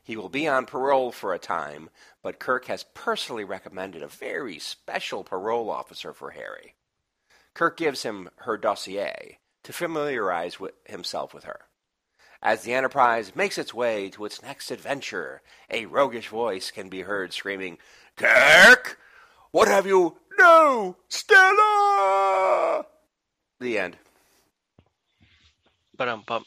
He 0.03 0.17
will 0.17 0.31
be 0.31 0.49
on 0.49 0.65
parole 0.65 1.13
for 1.13 1.35
a 1.35 1.39
time, 1.39 1.91
but 2.23 2.39
Kirk 2.39 2.65
has 2.67 2.87
personally 2.95 3.45
recommended 3.45 4.03
a 4.03 4.09
very 4.09 4.59
special 4.59 5.23
parole 5.23 5.71
officer 5.71 6.15
for 6.15 6.31
Harry. 6.31 6.75
Kirk 7.53 7.77
gives 7.77 8.05
him 8.05 8.31
her 8.37 8.57
dossier 8.57 9.39
to 9.65 9.73
familiarize 9.73 10.59
with 10.59 10.73
himself 10.87 11.35
with 11.35 11.45
her. 11.45 11.61
As 12.41 12.63
the 12.63 12.73
Enterprise 12.73 13.35
makes 13.35 13.59
its 13.59 13.75
way 13.75 14.09
to 14.11 14.25
its 14.25 14.43
next 14.43 14.71
adventure, 14.71 15.43
a 15.69 15.87
roguish 15.87 16.29
voice 16.29 16.71
can 16.71 16.89
be 16.89 17.03
heard 17.03 17.33
screaming, 17.33 17.79
Kirk! 18.17 18.99
What 19.51 19.69
have 19.69 19.87
you? 19.87 20.17
No! 20.39 20.97
Stella! 21.09 22.87
The 23.61 23.79
end. 23.79 23.97
But 25.99 26.09
um 26.09 26.23
bump. 26.27 26.47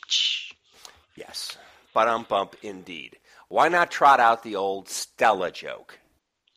Yes. 1.15 1.57
But 1.93 2.07
um 2.07 2.25
bump 2.27 2.55
indeed. 2.63 3.17
Why 3.49 3.67
not 3.67 3.91
trot 3.91 4.19
out 4.19 4.41
the 4.41 4.55
old 4.55 4.89
Stella 4.89 5.51
joke? 5.51 5.99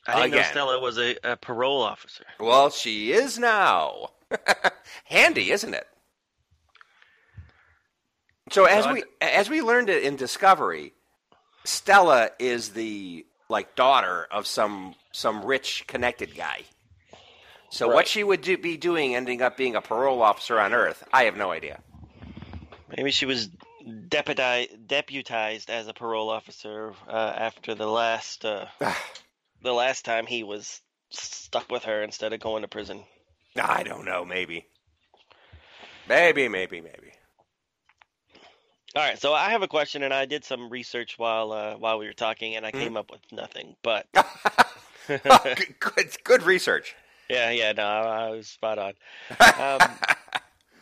I 0.07 0.15
didn't 0.15 0.27
Again. 0.27 0.39
know 0.39 0.51
Stella 0.51 0.81
was 0.81 0.99
a, 0.99 1.17
a 1.25 1.37
parole 1.37 1.83
officer. 1.83 2.25
Well, 2.39 2.71
she 2.71 3.13
is 3.13 3.39
now. 3.39 4.11
Handy, 5.05 5.51
isn't 5.51 5.75
it? 5.75 5.87
So 8.51 8.67
as 8.67 8.87
we 8.87 9.03
as 9.21 9.51
we 9.51 9.63
learned 9.63 9.89
it 9.89 10.05
in 10.05 10.17
Discovery, 10.17 10.93
Stella 11.65 12.31
is 12.39 12.71
the 12.71 13.27
like 13.49 13.75
daughter 13.75 14.29
of 14.31 14.47
some 14.47 14.95
some 15.13 15.45
rich 15.45 15.85
connected 15.87 16.37
guy. 16.37 16.63
So 17.71 17.89
right. 17.89 17.95
what 17.95 18.07
she 18.07 18.23
would 18.23 18.43
do, 18.43 18.57
be 18.57 18.77
doing, 18.77 19.17
ending 19.17 19.43
up 19.43 19.57
being 19.57 19.75
a 19.75 19.81
parole 19.81 20.23
officer 20.23 20.61
on 20.61 20.73
Earth, 20.73 21.03
I 21.13 21.25
have 21.25 21.37
no 21.37 21.51
idea. 21.51 21.81
Maybe 22.97 23.11
she 23.11 23.27
was 23.27 23.49
deputized 24.09 25.71
as 25.71 25.89
a 25.89 25.93
parole 25.93 26.31
officer 26.31 26.95
uh, 27.09 27.33
after 27.37 27.75
the 27.75 27.87
last 27.87 28.45
uh, 28.45 28.67
the 29.63 29.73
last 29.73 30.05
time 30.05 30.27
he 30.27 30.43
was 30.43 30.81
stuck 31.11 31.71
with 31.71 31.85
her 31.85 32.03
instead 32.03 32.33
of 32.33 32.41
going 32.41 32.63
to 32.63 32.69
prison. 32.69 33.05
I 33.57 33.83
don't 33.83 34.05
know. 34.05 34.25
Maybe. 34.25 34.67
Maybe. 36.09 36.49
Maybe. 36.49 36.81
Maybe. 36.81 37.13
All 38.97 39.03
right, 39.03 39.21
so 39.21 39.33
I 39.33 39.51
have 39.51 39.63
a 39.63 39.69
question, 39.69 40.05
and 40.05 40.15
I 40.15 40.25
did 40.25 40.45
some 40.45 40.71
research 40.71 41.19
while 41.19 41.51
uh, 41.51 41.75
while 41.75 41.99
we 41.99 42.07
were 42.07 42.13
talking, 42.13 42.55
and 42.55 42.65
I 42.65 42.71
mm 42.71 42.79
came 42.79 42.97
up 42.97 43.11
with 43.11 43.21
nothing. 43.33 43.75
But 43.83 44.07
oh, 44.15 44.25
good, 45.81 46.17
good, 46.23 46.43
research. 46.43 46.95
Yeah, 47.31 47.49
yeah, 47.53 47.73
no, 47.73 47.83
I 47.87 48.29
was 48.29 48.49
spot 48.49 48.79
on. 48.79 48.93
Um, 49.41 49.81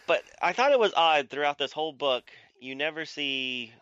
but 0.07 0.23
I 0.41 0.53
thought 0.53 0.73
it 0.73 0.79
was 0.79 0.93
odd 0.97 1.31
throughout 1.31 1.59
this 1.59 1.73
whole 1.73 1.93
book 1.93 2.31
you 2.63 2.77
never 2.77 3.05
see 3.05 3.73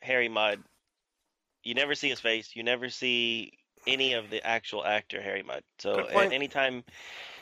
Harry 0.00 0.28
Mudd. 0.28 0.62
You 1.64 1.74
never 1.74 1.96
see 1.96 2.08
his 2.08 2.20
face. 2.20 2.54
You 2.54 2.62
never 2.62 2.88
see 2.88 3.52
any 3.86 4.12
of 4.12 4.30
the 4.30 4.46
actual 4.46 4.84
actor 4.84 5.20
Harry 5.20 5.42
Mudd. 5.42 5.64
So 5.78 6.04
anytime 6.06 6.84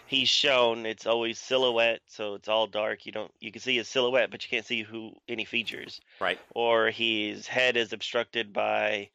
he's 0.07 0.31
shown, 0.31 0.87
it's 0.87 1.07
always 1.07 1.38
silhouette. 1.38 2.00
So 2.07 2.35
it's 2.35 2.49
all 2.49 2.67
dark. 2.67 3.05
You 3.05 3.12
don't 3.12 3.31
you 3.38 3.53
can 3.53 3.61
see 3.61 3.76
his 3.76 3.87
silhouette, 3.87 4.31
but 4.31 4.43
you 4.43 4.49
can't 4.49 4.65
see 4.65 4.83
who 4.83 5.12
any 5.29 5.45
features. 5.45 6.00
Right. 6.21 6.41
Or 6.55 6.91
his 6.91 7.47
head 7.47 7.76
is 7.76 7.93
obstructed 7.93 8.55
by 8.55 9.11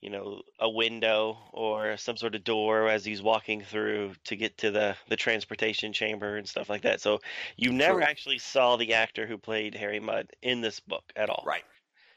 you 0.00 0.10
know, 0.10 0.42
a 0.60 0.68
window 0.68 1.38
or 1.52 1.96
some 1.96 2.16
sort 2.16 2.34
of 2.34 2.44
door 2.44 2.88
as 2.88 3.04
he's 3.04 3.22
walking 3.22 3.62
through 3.62 4.12
to 4.24 4.36
get 4.36 4.58
to 4.58 4.70
the 4.70 4.96
the 5.08 5.16
transportation 5.16 5.92
chamber 5.92 6.36
and 6.36 6.48
stuff 6.48 6.68
like 6.68 6.82
that. 6.82 7.00
So 7.00 7.20
you 7.56 7.72
never 7.72 8.00
True. 8.00 8.04
actually 8.04 8.38
saw 8.38 8.76
the 8.76 8.94
actor 8.94 9.26
who 9.26 9.38
played 9.38 9.74
Harry 9.74 10.00
Mudd 10.00 10.28
in 10.42 10.60
this 10.60 10.80
book 10.80 11.04
at 11.16 11.30
all. 11.30 11.42
Right. 11.46 11.64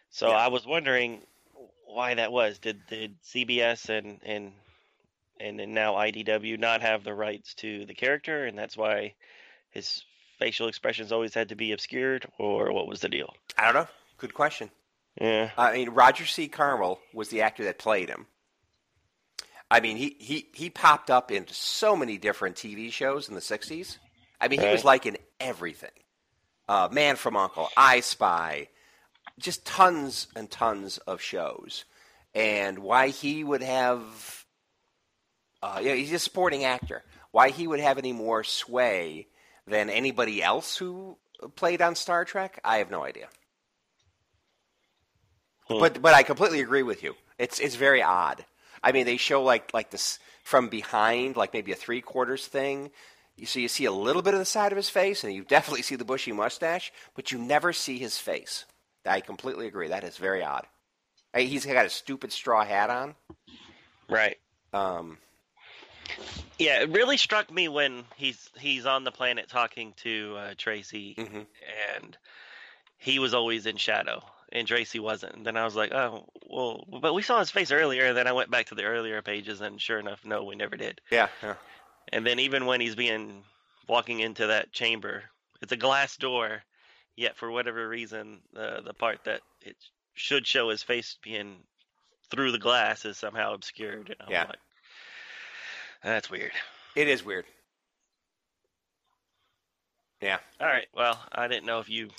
So 0.09 0.29
Yeah. 0.29 0.35
I 0.37 0.47
was 0.49 0.65
wondering 0.65 1.21
why 1.85 2.15
that 2.15 2.31
was. 2.31 2.59
Did 2.59 2.85
did 2.87 3.15
CBS 3.23 3.89
and 3.89 4.19
and 4.23 4.51
and 5.39 5.57
then 5.59 5.73
now 5.73 5.93
IDW 5.93 6.59
not 6.59 6.81
have 6.81 7.03
the 7.03 7.13
rights 7.13 7.53
to 7.55 7.85
the 7.85 7.93
character, 7.93 8.45
and 8.45 8.57
that's 8.57 8.75
why 8.75 9.13
his 9.69 10.03
facial 10.37 10.67
expressions 10.67 11.11
always 11.11 11.33
had 11.33 11.49
to 11.49 11.55
be 11.55 11.71
obscured, 11.71 12.25
or 12.37 12.71
what 12.73 12.87
was 12.87 12.99
the 12.99 13.09
deal? 13.09 13.33
I 13.57 13.65
don't 13.65 13.73
know. 13.73 13.87
Good 14.17 14.33
question. 14.33 14.69
Yeah. 15.19 15.51
I 15.57 15.73
mean, 15.73 15.89
Roger 15.89 16.25
C. 16.25 16.47
Carmel 16.47 16.99
was 17.13 17.29
the 17.29 17.41
actor 17.41 17.63
that 17.65 17.77
played 17.77 18.09
him. 18.09 18.27
I 19.71 19.81
mean, 19.81 19.97
he, 19.97 20.15
he, 20.19 20.47
he 20.53 20.69
popped 20.69 21.11
up 21.11 21.31
in 21.31 21.45
so 21.49 21.95
many 21.95 22.17
different 22.17 22.55
TV 22.55 22.91
shows 22.91 23.29
in 23.29 23.35
the 23.35 23.41
60s. 23.41 23.97
I 24.41 24.47
mean, 24.47 24.61
he 24.61 24.67
was 24.67 24.83
like 24.85 25.05
in 25.05 25.17
everything. 25.39 25.91
Uh, 26.67 26.87
Man 26.91 27.15
from 27.15 27.35
Uncle, 27.35 27.69
I 27.75 27.99
Spy, 27.99 28.69
just 29.39 29.65
tons 29.65 30.27
and 30.35 30.49
tons 30.49 30.97
of 30.99 31.21
shows. 31.21 31.85
And 32.33 32.79
why 32.79 33.09
he 33.09 33.43
would 33.43 33.63
have, 33.63 34.45
uh, 35.61 35.79
you 35.81 35.89
know, 35.89 35.95
he's 35.95 36.13
a 36.13 36.19
supporting 36.19 36.63
actor. 36.63 37.03
Why 37.31 37.49
he 37.49 37.67
would 37.67 37.79
have 37.79 37.97
any 37.97 38.13
more 38.13 38.43
sway 38.43 39.27
than 39.67 39.89
anybody 39.89 40.41
else 40.41 40.77
who 40.77 41.17
played 41.55 41.81
on 41.81 41.95
Star 41.95 42.25
Trek, 42.25 42.59
I 42.63 42.77
have 42.77 42.89
no 42.91 43.03
idea. 43.03 43.29
Hmm. 45.69 45.79
But 45.79 46.01
but 46.01 46.13
I 46.13 46.23
completely 46.23 46.61
agree 46.61 46.83
with 46.83 47.03
you. 47.03 47.15
It's 47.37 47.59
it's 47.59 47.75
very 47.75 48.01
odd. 48.01 48.45
I 48.83 48.91
mean, 48.91 49.05
they 49.05 49.17
show 49.17 49.43
like 49.43 49.73
like 49.73 49.91
this 49.91 50.19
from 50.43 50.69
behind, 50.69 51.37
like 51.37 51.53
maybe 51.53 51.71
a 51.71 51.75
three 51.75 52.01
quarters 52.01 52.47
thing. 52.47 52.91
You 53.37 53.45
so 53.45 53.59
you 53.59 53.67
see 53.67 53.85
a 53.85 53.91
little 53.91 54.21
bit 54.21 54.33
of 54.33 54.39
the 54.39 54.45
side 54.45 54.71
of 54.71 54.77
his 54.77 54.89
face, 54.89 55.23
and 55.23 55.33
you 55.33 55.43
definitely 55.43 55.83
see 55.83 55.95
the 55.95 56.05
bushy 56.05 56.31
mustache, 56.31 56.91
but 57.15 57.31
you 57.31 57.37
never 57.37 57.71
see 57.71 57.97
his 57.97 58.17
face. 58.17 58.65
I 59.05 59.21
completely 59.21 59.67
agree. 59.67 59.87
That 59.89 60.03
is 60.03 60.17
very 60.17 60.43
odd. 60.43 60.65
He's 61.35 61.65
got 61.65 61.85
a 61.85 61.89
stupid 61.89 62.31
straw 62.31 62.65
hat 62.65 62.89
on. 62.89 63.15
Right. 64.09 64.37
Um, 64.73 65.19
Yeah, 66.57 66.81
it 66.81 66.89
really 66.89 67.17
struck 67.17 67.51
me 67.51 67.67
when 67.67 68.03
he's 68.17 68.49
he's 68.59 68.85
on 68.85 69.03
the 69.03 69.11
planet 69.11 69.47
talking 69.47 69.93
to 70.03 70.35
uh, 70.37 70.53
Tracy, 70.57 71.15
mhm. 71.17 71.45
and 71.95 72.17
he 72.97 73.19
was 73.19 73.33
always 73.33 73.65
in 73.65 73.77
shadow, 73.77 74.23
and 74.51 74.67
Tracy 74.67 74.99
wasn't. 74.99 75.35
And 75.35 75.45
then 75.45 75.57
I 75.57 75.65
was 75.65 75.75
like, 75.75 75.91
oh, 75.93 76.25
well, 76.49 76.85
but 77.01 77.13
we 77.13 77.21
saw 77.21 77.39
his 77.39 77.51
face 77.51 77.71
earlier. 77.71 78.05
And 78.05 78.17
then 78.17 78.27
I 78.27 78.31
went 78.33 78.51
back 78.51 78.67
to 78.67 78.75
the 78.75 78.83
earlier 78.83 79.21
pages, 79.21 79.61
and 79.61 79.81
sure 79.81 79.99
enough, 79.99 80.25
no, 80.25 80.43
we 80.43 80.55
never 80.55 80.77
did. 80.77 81.01
Yeah, 81.11 81.27
yeah. 81.43 81.55
And 82.11 82.25
then 82.25 82.39
even 82.39 82.65
when 82.65 82.81
he's 82.81 82.95
being 82.95 83.43
walking 83.87 84.19
into 84.19 84.47
that 84.47 84.71
chamber, 84.71 85.23
it's 85.61 85.71
a 85.71 85.77
glass 85.77 86.17
door, 86.17 86.63
yet 87.15 87.37
for 87.37 87.51
whatever 87.51 87.87
reason, 87.87 88.39
the 88.53 88.81
the 88.85 88.93
part 88.93 89.23
that 89.25 89.41
it 89.61 89.75
should 90.13 90.47
show 90.47 90.69
his 90.69 90.83
face 90.83 91.17
being 91.23 91.57
through 92.29 92.51
the 92.51 92.59
glass 92.59 93.05
is 93.05 93.17
somehow 93.17 93.53
obscured. 93.53 94.15
Yeah. 94.29 94.45
like, 94.45 94.57
that's 96.03 96.29
weird. 96.29 96.51
It 96.95 97.07
is 97.07 97.23
weird. 97.25 97.45
Yeah. 100.21 100.39
All 100.59 100.67
right. 100.67 100.87
Well, 100.95 101.19
I 101.31 101.47
didn't 101.47 101.65
know 101.65 101.79
if 101.79 101.89
you, 101.89 102.09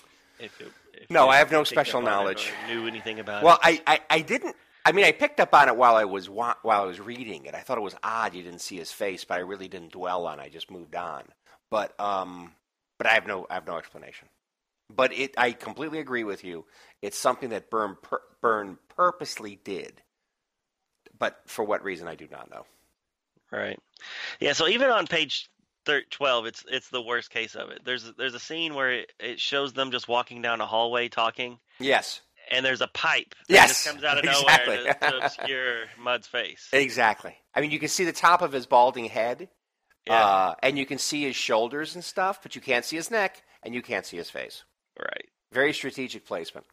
if, 0.40 0.60
it, 0.60 0.72
if 0.94 1.10
No, 1.10 1.28
I 1.28 1.36
have 1.38 1.50
no 1.52 1.64
special 1.64 1.98
on 1.98 2.04
it 2.04 2.08
or 2.08 2.10
knowledge. 2.10 2.52
knew 2.68 2.86
anything 2.86 3.20
about 3.20 3.42
Well, 3.42 3.58
it. 3.64 3.82
I, 3.86 3.94
I, 3.94 4.00
I 4.10 4.20
didn't. 4.20 4.56
I 4.84 4.92
mean, 4.92 5.04
I 5.04 5.12
picked 5.12 5.40
up 5.40 5.52
on 5.54 5.68
it 5.68 5.76
while 5.76 5.94
I 5.96 6.04
was 6.04 6.30
wa- 6.30 6.54
while 6.62 6.82
I 6.82 6.86
was 6.86 6.98
reading 7.00 7.44
it. 7.46 7.54
I 7.54 7.60
thought 7.60 7.76
it 7.78 7.82
was 7.82 7.94
odd 8.02 8.34
you 8.34 8.42
didn't 8.42 8.60
see 8.62 8.76
his 8.78 8.90
face, 8.90 9.24
but 9.24 9.34
I 9.34 9.40
really 9.40 9.68
didn't 9.68 9.92
dwell 9.92 10.26
on. 10.26 10.40
it. 10.40 10.42
I 10.44 10.48
just 10.48 10.70
moved 10.70 10.96
on. 10.96 11.24
But 11.70 11.98
um, 12.00 12.52
but 12.98 13.06
I 13.06 13.10
have 13.10 13.26
no 13.26 13.46
I 13.50 13.54
have 13.54 13.66
no 13.66 13.76
explanation. 13.76 14.28
But 14.88 15.12
it, 15.12 15.34
I 15.36 15.52
completely 15.52 15.98
agree 16.00 16.24
with 16.24 16.42
you. 16.44 16.64
It's 17.02 17.16
something 17.18 17.50
that 17.50 17.70
Byrne 17.70 17.96
pur- 18.02 18.22
Byrne 18.40 18.78
purposely 18.88 19.60
did. 19.62 20.02
But 21.18 21.40
for 21.46 21.64
what 21.64 21.84
reason, 21.84 22.08
I 22.08 22.14
do 22.14 22.26
not 22.30 22.50
know. 22.50 22.64
Right. 23.52 23.78
Yeah. 24.40 24.54
So 24.54 24.66
even 24.66 24.88
on 24.90 25.06
page 25.06 25.48
thir- 25.90 26.04
twelve, 26.10 26.46
it's 26.46 26.64
it's 26.70 26.88
the 26.90 27.02
worst 27.02 27.30
case 27.30 27.54
of 27.54 27.70
it. 27.70 27.82
There's 27.84 28.10
there's 28.16 28.34
a 28.34 28.40
scene 28.40 28.74
where 28.74 28.90
it, 28.90 29.12
it 29.18 29.40
shows 29.40 29.72
them 29.72 29.90
just 29.90 30.08
walking 30.08 30.42
down 30.42 30.60
a 30.60 30.66
hallway 30.66 31.08
talking, 31.08 31.58
Yes, 31.78 32.20
and 32.50 32.64
there's 32.64 32.80
a 32.80 32.88
pipe 32.88 33.34
that 33.48 33.54
Yes, 33.54 33.68
just 33.70 33.86
comes 33.86 34.04
out 34.04 34.18
of 34.18 34.24
exactly. 34.24 34.76
nowhere 34.76 34.94
to, 34.94 35.10
to 35.10 35.18
obscure 35.24 35.76
Mudd's 35.98 36.26
face. 36.26 36.68
exactly. 36.72 37.36
I 37.54 37.60
mean, 37.60 37.70
you 37.70 37.78
can 37.78 37.88
see 37.88 38.04
the 38.04 38.12
top 38.12 38.42
of 38.42 38.52
his 38.52 38.66
balding 38.66 39.06
head, 39.06 39.48
Yeah. 40.06 40.24
uh, 40.24 40.54
and 40.62 40.78
you 40.78 40.86
can 40.86 40.98
see 40.98 41.22
his 41.24 41.36
shoulders 41.36 41.94
and 41.94 42.04
stuff, 42.04 42.40
but 42.42 42.54
you 42.54 42.60
can't 42.60 42.84
see 42.84 42.96
his 42.96 43.10
neck, 43.10 43.42
and 43.62 43.74
you 43.74 43.82
can't 43.82 44.06
see 44.06 44.16
his 44.16 44.30
face. 44.30 44.64
right. 44.98 45.26
Very 45.52 45.72
strategic 45.72 46.24
placement. 46.26 46.64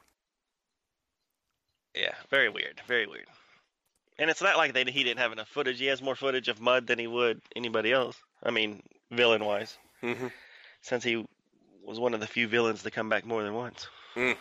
Yeah. 1.95 2.13
Very 2.29 2.49
weird. 2.49 2.79
Very 2.87 3.07
weird. 3.07 3.25
And 4.19 4.29
it's 4.29 4.41
not 4.41 4.57
like 4.57 4.73
they, 4.73 4.83
he 4.85 5.03
didn't 5.03 5.19
have 5.19 5.31
enough 5.31 5.47
footage. 5.47 5.79
He 5.79 5.87
has 5.87 6.01
more 6.01 6.15
footage 6.15 6.47
of 6.47 6.59
Mud 6.61 6.87
than 6.87 6.99
he 6.99 7.07
would 7.07 7.41
anybody 7.55 7.91
else. 7.91 8.15
I 8.43 8.51
mean, 8.51 8.81
villain 9.11 9.43
wise, 9.43 9.77
hmm 10.01 10.27
since 10.81 11.03
he 11.03 11.25
was 11.83 11.99
one 11.99 12.13
of 12.13 12.19
the 12.19 12.27
few 12.27 12.47
villains 12.47 12.83
to 12.83 12.91
come 12.91 13.09
back 13.09 13.25
more 13.25 13.43
than 13.43 13.53
once. 13.53 13.87
Mm. 14.15 14.37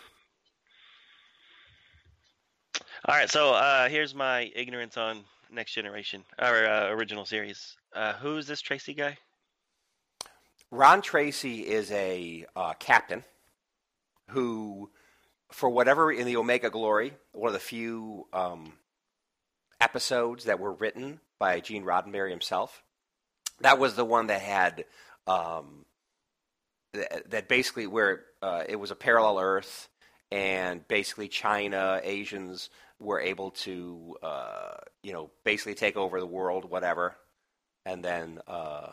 All 3.05 3.15
right, 3.15 3.29
so 3.29 3.53
uh, 3.53 3.89
here's 3.89 4.15
my 4.15 4.51
ignorance 4.55 4.97
on 4.97 5.23
Next 5.51 5.73
Generation 5.73 6.23
or 6.39 6.65
uh, 6.65 6.89
original 6.89 7.25
series. 7.25 7.75
Uh, 7.93 8.13
who's 8.13 8.47
this 8.47 8.61
Tracy 8.61 8.93
guy? 8.93 9.17
Ron 10.71 11.01
Tracy 11.01 11.61
is 11.61 11.91
a 11.91 12.45
uh, 12.55 12.73
captain 12.79 13.23
who, 14.29 14.89
for 15.51 15.69
whatever 15.69 16.11
in 16.11 16.25
the 16.25 16.37
Omega 16.37 16.69
Glory, 16.69 17.13
one 17.31 17.47
of 17.47 17.53
the 17.53 17.59
few 17.59 18.27
um, 18.33 18.73
episodes 19.79 20.45
that 20.45 20.59
were 20.59 20.73
written 20.73 21.21
by 21.39 21.59
Gene 21.61 21.85
Roddenberry 21.85 22.31
himself, 22.31 22.83
that 23.61 23.79
was 23.79 23.95
the 23.95 24.05
one 24.05 24.27
that 24.27 24.41
had 24.41 24.85
um, 25.25 25.85
that, 26.93 27.29
that 27.29 27.47
basically 27.47 27.87
where 27.87 28.23
uh, 28.41 28.63
it 28.67 28.77
was 28.77 28.91
a 28.91 28.95
parallel 28.95 29.39
Earth, 29.39 29.89
and 30.31 30.87
basically 30.87 31.27
China 31.27 31.99
Asians 32.03 32.69
were 32.99 33.19
able 33.19 33.51
to 33.51 34.17
uh, 34.23 34.73
you 35.03 35.13
know 35.13 35.29
basically 35.43 35.75
take 35.75 35.97
over 35.97 36.19
the 36.19 36.25
world, 36.25 36.69
whatever, 36.69 37.15
and 37.85 38.03
then. 38.03 38.39
Uh, 38.47 38.91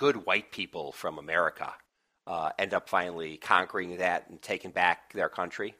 good 0.00 0.24
white 0.24 0.50
people 0.50 0.92
from 0.92 1.18
America 1.18 1.74
uh, 2.26 2.50
end 2.58 2.72
up 2.72 2.88
finally 2.88 3.36
conquering 3.36 3.98
that 3.98 4.30
and 4.30 4.40
taking 4.40 4.70
back 4.70 5.12
their 5.12 5.28
country. 5.28 5.74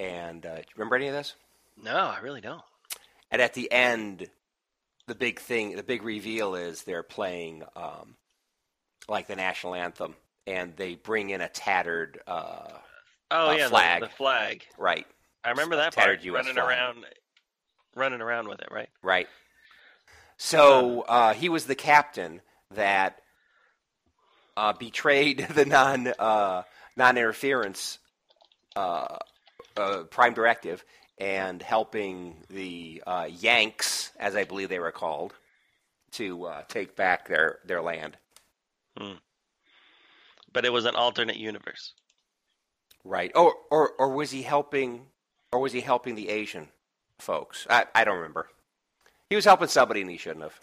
And 0.00 0.44
uh, 0.44 0.56
do 0.56 0.60
you 0.60 0.74
remember 0.76 0.96
any 0.96 1.06
of 1.06 1.14
this? 1.14 1.36
No, 1.80 1.96
I 1.96 2.18
really 2.18 2.40
don't. 2.40 2.64
And 3.30 3.40
at 3.40 3.54
the 3.54 3.70
end, 3.70 4.28
the 5.06 5.14
big 5.14 5.40
thing, 5.40 5.76
the 5.76 5.82
big 5.82 6.02
reveal 6.02 6.54
is 6.54 6.82
they're 6.82 7.02
playing 7.02 7.62
um, 7.76 8.16
like 9.08 9.26
the 9.26 9.36
national 9.36 9.74
anthem, 9.74 10.16
and 10.46 10.76
they 10.76 10.94
bring 10.94 11.30
in 11.30 11.40
a 11.40 11.48
tattered, 11.48 12.20
uh, 12.26 12.68
Oh 13.30 13.48
Uh, 13.48 13.52
yeah, 13.52 13.68
flag. 13.68 14.00
The, 14.00 14.06
the 14.06 14.12
flag. 14.12 14.64
right, 14.78 15.06
I 15.44 15.50
remember 15.50 15.76
that 15.76 15.92
Tattered 15.92 16.22
part. 16.22 16.24
US 16.24 16.46
running 16.46 16.54
flag. 16.54 16.66
around, 16.68 17.06
running 17.94 18.20
around 18.20 18.48
with 18.48 18.60
it, 18.60 18.68
right? 18.70 18.88
right. 19.02 19.28
So 20.36 21.02
uh, 21.02 21.34
he 21.34 21.48
was 21.48 21.66
the 21.66 21.74
captain 21.74 22.40
that 22.72 23.20
uh, 24.56 24.72
betrayed 24.72 25.46
the 25.54 25.64
non 25.64 26.08
uh, 26.18 26.62
non 26.96 27.16
interference 27.16 27.98
uh, 28.76 29.18
uh, 29.76 30.04
prime 30.04 30.34
directive 30.34 30.84
and 31.18 31.62
helping 31.62 32.44
the 32.48 33.02
uh, 33.06 33.28
Yanks, 33.30 34.12
as 34.18 34.34
I 34.36 34.44
believe 34.44 34.68
they 34.68 34.78
were 34.78 34.92
called, 34.92 35.34
to 36.12 36.44
uh, 36.44 36.62
take 36.68 36.96
back 36.96 37.28
their, 37.28 37.58
their 37.64 37.82
land. 37.82 38.16
But 40.52 40.64
it 40.64 40.72
was 40.72 40.84
an 40.84 40.94
alternate 40.94 41.36
universe. 41.36 41.94
Right. 43.04 43.32
Or, 43.34 43.54
or 43.70 43.90
or 43.98 44.08
was 44.10 44.30
he 44.30 44.42
helping? 44.42 45.06
Or 45.52 45.58
was 45.60 45.72
he 45.72 45.80
helping 45.80 46.14
the 46.14 46.28
Asian 46.30 46.68
folks? 47.18 47.66
I, 47.68 47.84
I 47.94 48.04
don't 48.04 48.16
remember. 48.16 48.48
He 49.28 49.36
was 49.36 49.44
helping 49.44 49.68
somebody, 49.68 50.00
and 50.00 50.10
he 50.10 50.16
shouldn't 50.16 50.42
have. 50.42 50.58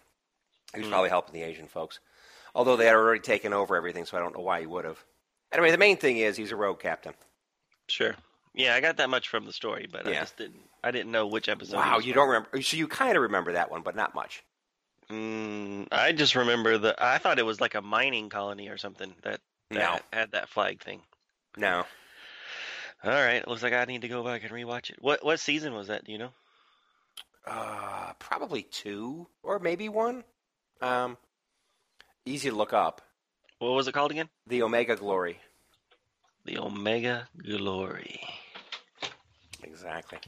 He 0.74 0.80
was 0.80 0.88
Hmm. 0.88 0.92
probably 0.92 1.10
helping 1.10 1.34
the 1.34 1.44
Asian 1.44 1.68
folks, 1.68 2.00
although 2.56 2.76
they 2.78 2.86
had 2.86 2.96
already 2.96 3.20
taken 3.20 3.54
over 3.54 3.76
everything. 3.76 4.06
So 4.06 4.18
I 4.18 4.22
don't 4.22 4.36
know 4.36 4.44
why 4.44 4.62
he 4.62 4.66
would 4.66 4.86
have. 4.86 5.04
Anyway, 5.52 5.72
the 5.72 5.78
main 5.78 5.98
thing 5.98 6.18
is 6.18 6.38
he's 6.38 6.52
a 6.52 6.56
rogue 6.56 6.80
captain. 6.80 7.14
Sure. 7.88 8.16
Yeah, 8.54 8.76
I 8.76 8.82
got 8.82 8.98
that 8.98 9.10
much 9.10 9.30
from 9.30 9.46
the 9.46 9.54
story, 9.54 9.88
but 9.92 10.08
I 10.08 10.14
just 10.14 10.38
didn't. 10.38 10.60
I 10.84 10.92
didn't 10.92 11.12
know 11.12 11.28
which 11.28 11.48
episode. 11.48 11.78
wow, 11.78 11.98
you 12.00 12.12
from. 12.14 12.20
don't 12.22 12.28
remember? 12.30 12.62
So 12.62 12.76
you 12.78 12.88
kind 12.88 13.16
of 13.16 13.24
remember 13.24 13.54
that 13.54 13.72
one, 13.72 13.82
but 13.82 13.96
not 13.96 14.14
much. 14.14 14.44
Mm, 15.10 15.88
I 15.92 16.12
just 16.12 16.36
remember 16.36 16.78
the. 16.78 16.96
I 16.98 17.18
thought 17.18 17.40
it 17.40 17.46
was 17.46 17.62
like 17.62 17.76
a 17.76 17.82
mining 17.82 18.30
colony 18.30 18.68
or 18.70 18.78
something 18.78 19.14
that, 19.24 19.40
that 19.70 19.76
No. 19.78 20.00
had 20.12 20.32
that 20.32 20.50
flag 20.50 20.82
thing. 20.82 21.02
No, 21.58 21.86
All 23.04 23.10
right, 23.12 23.46
looks 23.48 23.62
like 23.64 23.74
I 23.74 23.84
need 23.86 24.02
to 24.02 24.08
go 24.08 24.24
back 24.24 24.44
and 24.44 24.52
rewatch 24.52 24.90
it. 24.90 24.98
What 25.02 25.24
what 25.24 25.40
season 25.40 25.74
was 25.74 25.88
that? 25.88 26.06
Do 26.06 26.12
you 26.14 26.18
know? 26.18 26.32
Uh, 27.46 28.14
probably 28.20 28.62
two 28.64 29.28
or 29.44 29.60
maybe 29.60 29.90
one. 29.90 30.24
Um, 30.82 31.18
easy 32.26 32.50
to 32.50 32.56
look 32.56 32.72
up. 32.74 33.02
What 33.60 33.72
was 33.74 33.88
it 33.88 33.94
called 33.94 34.12
again? 34.12 34.30
The 34.48 34.62
Omega 34.64 34.96
Glory. 34.96 35.40
The 36.46 36.58
Omega 36.60 37.28
Glory. 37.38 38.20
Exactly. 39.64 40.20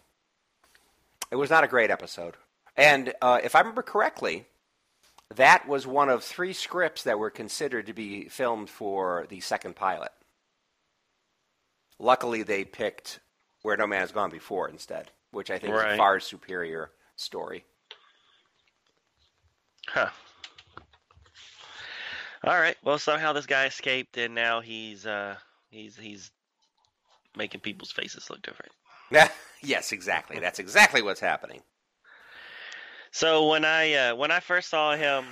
It 1.32 1.36
was 1.36 1.50
not 1.50 1.64
a 1.64 1.68
great 1.68 1.90
episode. 1.92 2.36
And 2.76 3.14
uh, 3.22 3.40
if 3.44 3.56
I 3.56 3.60
remember 3.60 3.84
correctly, 3.84 4.46
that 5.36 5.68
was 5.68 5.88
one 5.88 6.10
of 6.10 6.24
three 6.24 6.54
scripts 6.54 7.04
that 7.04 7.20
were 7.20 7.30
considered 7.30 7.88
to 7.88 7.94
be 7.94 8.28
filmed 8.30 8.70
for 8.70 9.26
the 9.30 9.40
second 9.40 9.76
pilot. 9.76 10.12
Luckily, 12.00 12.44
they 12.44 12.66
picked 12.66 13.20
Where 13.62 13.78
No 13.78 13.88
Man 13.88 14.02
Has 14.02 14.12
Gone 14.12 14.30
Before 14.30 14.68
instead, 14.70 15.12
which 15.32 15.50
I 15.50 15.60
think 15.60 15.74
is 15.74 15.82
a 15.82 15.98
far 15.98 16.20
superior 16.20 16.92
story. 17.16 17.66
Huh. 19.88 20.10
All 22.44 22.60
right. 22.60 22.76
Well, 22.84 23.00
somehow 23.00 23.34
this 23.34 23.46
guy 23.46 23.66
escaped, 23.66 24.18
and 24.18 24.36
now 24.36 24.60
he's 24.60 25.06
uh 25.06 25.36
he's 25.70 25.96
he's 25.96 26.32
making 27.38 27.62
people's 27.62 27.92
faces 27.92 28.30
look 28.30 28.42
different. 28.42 28.72
yes, 29.62 29.92
exactly. 29.92 30.40
That's 30.40 30.60
exactly 30.60 31.02
what's 31.02 31.20
happening. 31.20 31.62
So 33.12 33.50
when 33.50 33.64
I 33.64 33.94
uh, 33.94 34.16
when 34.16 34.32
I 34.32 34.40
first 34.40 34.70
saw 34.70 34.96
him, 34.96 35.26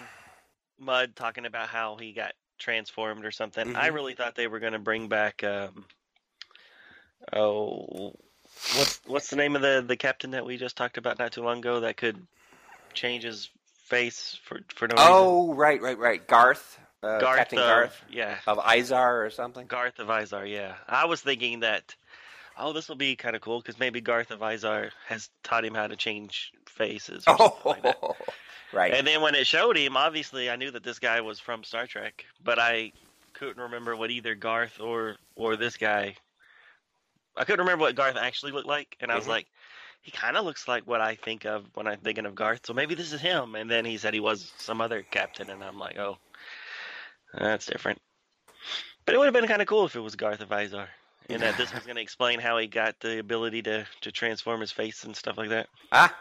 Mudd 0.79 1.15
talking 1.15 1.45
about 1.45 1.67
how 1.67 1.97
he 1.97 2.13
got 2.13 2.33
transformed 2.59 3.25
or 3.25 3.31
something, 3.31 3.75
I 3.75 3.89
Mhm. 3.89 3.93
really 3.93 4.13
thought 4.13 4.35
they 4.35 4.47
were 4.47 4.59
going 4.59 4.73
to 4.73 4.79
bring 4.79 5.07
back. 5.07 5.43
Um, 5.43 5.85
oh, 7.33 8.15
what's 8.75 9.01
what's 9.07 9.29
the 9.29 9.35
name 9.35 9.55
of 9.55 9.61
the 9.63 9.83
the 9.85 9.97
captain 9.97 10.31
that 10.31 10.45
we 10.45 10.57
just 10.57 10.77
talked 10.77 10.97
about 10.97 11.17
not 11.17 11.31
too 11.31 11.41
long 11.43 11.57
ago 11.57 11.79
that 11.79 11.97
could 11.97 12.17
change 12.93 13.23
his 13.23 13.49
face 13.85 14.39
for 14.43 14.59
for 14.69 14.87
no 14.87 14.95
reason? 14.95 15.11
Oh, 15.11 15.53
right, 15.55 15.81
right, 15.81 15.97
right. 15.97 16.27
Garth, 16.27 16.79
uh, 17.01 17.19
Garth, 17.19 17.37
Captain 17.37 17.59
uh, 17.59 17.67
Garth 17.67 18.03
yeah, 18.11 18.37
of 18.45 18.59
Izar 18.59 19.25
or 19.25 19.31
something. 19.31 19.65
Garth 19.65 19.97
of 19.97 20.07
Izar. 20.07 20.47
Yeah, 20.47 20.75
I 20.87 21.05
was 21.05 21.21
thinking 21.21 21.61
that. 21.61 21.95
Oh, 22.61 22.73
this 22.73 22.87
will 22.87 22.95
be 22.95 23.15
kind 23.15 23.35
of 23.35 23.41
cool 23.41 23.59
because 23.59 23.79
maybe 23.79 24.01
Garth 24.01 24.29
of 24.31 24.39
Izar 24.39 24.91
has 25.07 25.29
taught 25.43 25.65
him 25.65 25.73
how 25.73 25.87
to 25.87 25.95
change 25.95 26.51
faces. 26.67 27.23
Or 27.27 27.37
something 27.37 27.59
like 27.65 27.83
that. 27.83 27.97
Oh, 28.03 28.15
right. 28.73 28.93
And 28.93 29.05
then 29.05 29.21
when 29.21 29.33
it 29.35 29.47
showed 29.47 29.75
him, 29.77 29.97
obviously 29.97 30.49
I 30.49 30.55
knew 30.55 30.69
that 30.71 30.83
this 30.83 30.99
guy 30.99 31.21
was 31.21 31.39
from 31.39 31.63
Star 31.63 31.87
Trek, 31.87 32.23
but 32.43 32.59
I 32.59 32.91
couldn't 33.33 33.61
remember 33.63 33.95
what 33.95 34.11
either 34.11 34.35
Garth 34.35 34.79
or 34.79 35.15
or 35.35 35.55
this 35.55 35.77
guy. 35.77 36.15
I 37.35 37.45
couldn't 37.45 37.61
remember 37.65 37.81
what 37.83 37.95
Garth 37.95 38.15
actually 38.15 38.51
looked 38.51 38.67
like, 38.67 38.95
and 38.99 39.11
I 39.11 39.15
was 39.15 39.25
Mhm. 39.25 39.29
like, 39.29 39.47
he 40.01 40.11
kind 40.11 40.37
of 40.37 40.45
looks 40.45 40.67
like 40.67 40.85
what 40.85 41.01
I 41.01 41.15
think 41.15 41.45
of 41.45 41.65
when 41.75 41.87
I'm 41.87 41.99
thinking 41.99 42.25
of 42.25 42.35
Garth. 42.35 42.65
So 42.65 42.73
maybe 42.73 42.93
this 42.93 43.11
is 43.13 43.21
him. 43.21 43.55
And 43.55 43.71
then 43.71 43.85
he 43.85 43.97
said 43.97 44.13
he 44.13 44.19
was 44.19 44.51
some 44.57 44.81
other 44.81 45.01
captain, 45.01 45.49
and 45.49 45.63
I'm 45.63 45.79
like, 45.79 45.97
oh, 45.97 46.17
that's 47.33 47.65
different. 47.65 47.99
But 49.05 49.15
it 49.15 49.17
would 49.17 49.25
have 49.25 49.33
been 49.33 49.47
kind 49.47 49.61
of 49.61 49.67
cool 49.67 49.85
if 49.85 49.95
it 49.95 49.99
was 50.01 50.15
Garth 50.15 50.41
of 50.41 50.49
Izar, 50.49 50.87
and 51.33 51.41
that 51.43 51.57
this 51.57 51.73
was 51.73 51.83
going 51.83 51.95
to 51.95 52.01
explain 52.01 52.39
how 52.39 52.57
he 52.57 52.67
got 52.67 52.99
the 52.99 53.19
ability 53.19 53.61
to 53.63 53.85
to 54.01 54.11
transform 54.11 54.61
his 54.61 54.71
face 54.71 55.03
and 55.03 55.15
stuff 55.15 55.37
like 55.37 55.49
that. 55.49 55.67
Ah, 55.91 56.15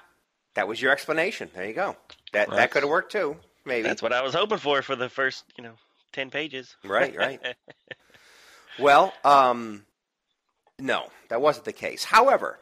that 0.54 0.66
was 0.68 0.80
your 0.80 0.92
explanation. 0.92 1.50
There 1.54 1.66
you 1.66 1.74
go. 1.74 1.96
That 2.32 2.48
Right. 2.48 2.56
that 2.56 2.70
could 2.70 2.82
have 2.82 2.90
worked 2.90 3.12
too. 3.12 3.36
Maybe. 3.64 3.82
That's 3.88 4.02
what 4.02 4.12
I 4.12 4.22
was 4.22 4.34
hoping 4.34 4.58
for 4.58 4.82
for 4.82 4.96
the 4.96 5.08
first, 5.08 5.44
you 5.56 5.64
know, 5.64 5.74
ten 6.12 6.30
pages. 6.30 6.76
Right, 6.84 7.16
right. 7.16 7.40
Well, 8.78 9.12
um, 9.24 9.84
no, 10.78 11.08
that 11.28 11.40
wasn't 11.42 11.66
the 11.66 11.72
case. 11.72 12.04
However, 12.04 12.58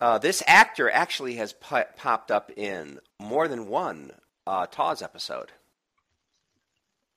uh, 0.00 0.18
this 0.18 0.42
actor 0.46 0.90
actually 0.90 1.36
has 1.36 1.52
pu- 1.52 1.84
popped 1.96 2.30
up 2.32 2.50
in 2.56 2.98
more 3.20 3.46
than 3.46 3.68
one 3.68 4.12
uh, 4.46 4.66
TAS 4.66 5.02
episode. 5.02 5.52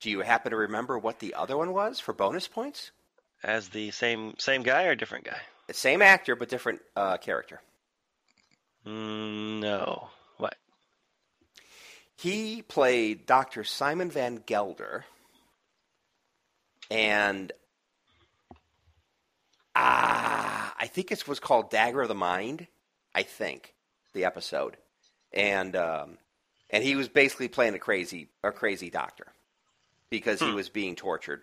Do 0.00 0.10
you 0.10 0.20
happen 0.20 0.50
to 0.50 0.56
remember 0.56 0.98
what 0.98 1.18
the 1.18 1.34
other 1.34 1.56
one 1.56 1.72
was 1.72 1.98
for 1.98 2.12
bonus 2.12 2.46
points? 2.46 2.92
As 3.44 3.68
the 3.68 3.90
same 3.90 4.34
same 4.38 4.62
guy 4.62 4.84
or 4.84 4.94
different 4.94 5.24
guy? 5.26 5.38
Same 5.70 6.00
actor, 6.00 6.34
but 6.34 6.48
different 6.48 6.80
uh, 6.96 7.18
character. 7.18 7.60
Mm, 8.86 9.60
no. 9.60 10.08
What? 10.38 10.56
He 12.16 12.62
played 12.62 13.26
Dr. 13.26 13.62
Simon 13.64 14.10
Van 14.10 14.42
Gelder, 14.46 15.04
and 16.90 17.52
ah, 19.76 20.74
I 20.78 20.86
think 20.86 21.12
it 21.12 21.26
was 21.28 21.40
called 21.40 21.70
Dagger 21.70 22.02
of 22.02 22.08
the 22.08 22.14
Mind. 22.14 22.66
I 23.14 23.22
think 23.22 23.74
the 24.14 24.24
episode, 24.24 24.76
and 25.32 25.76
um, 25.76 26.18
and 26.70 26.82
he 26.82 26.96
was 26.96 27.08
basically 27.08 27.48
playing 27.48 27.74
a 27.74 27.78
crazy 27.78 28.28
a 28.42 28.52
crazy 28.52 28.88
doctor 28.90 29.26
because 30.10 30.40
he 30.40 30.48
Hmm. 30.48 30.54
was 30.54 30.68
being 30.68 30.96
tortured. 30.96 31.42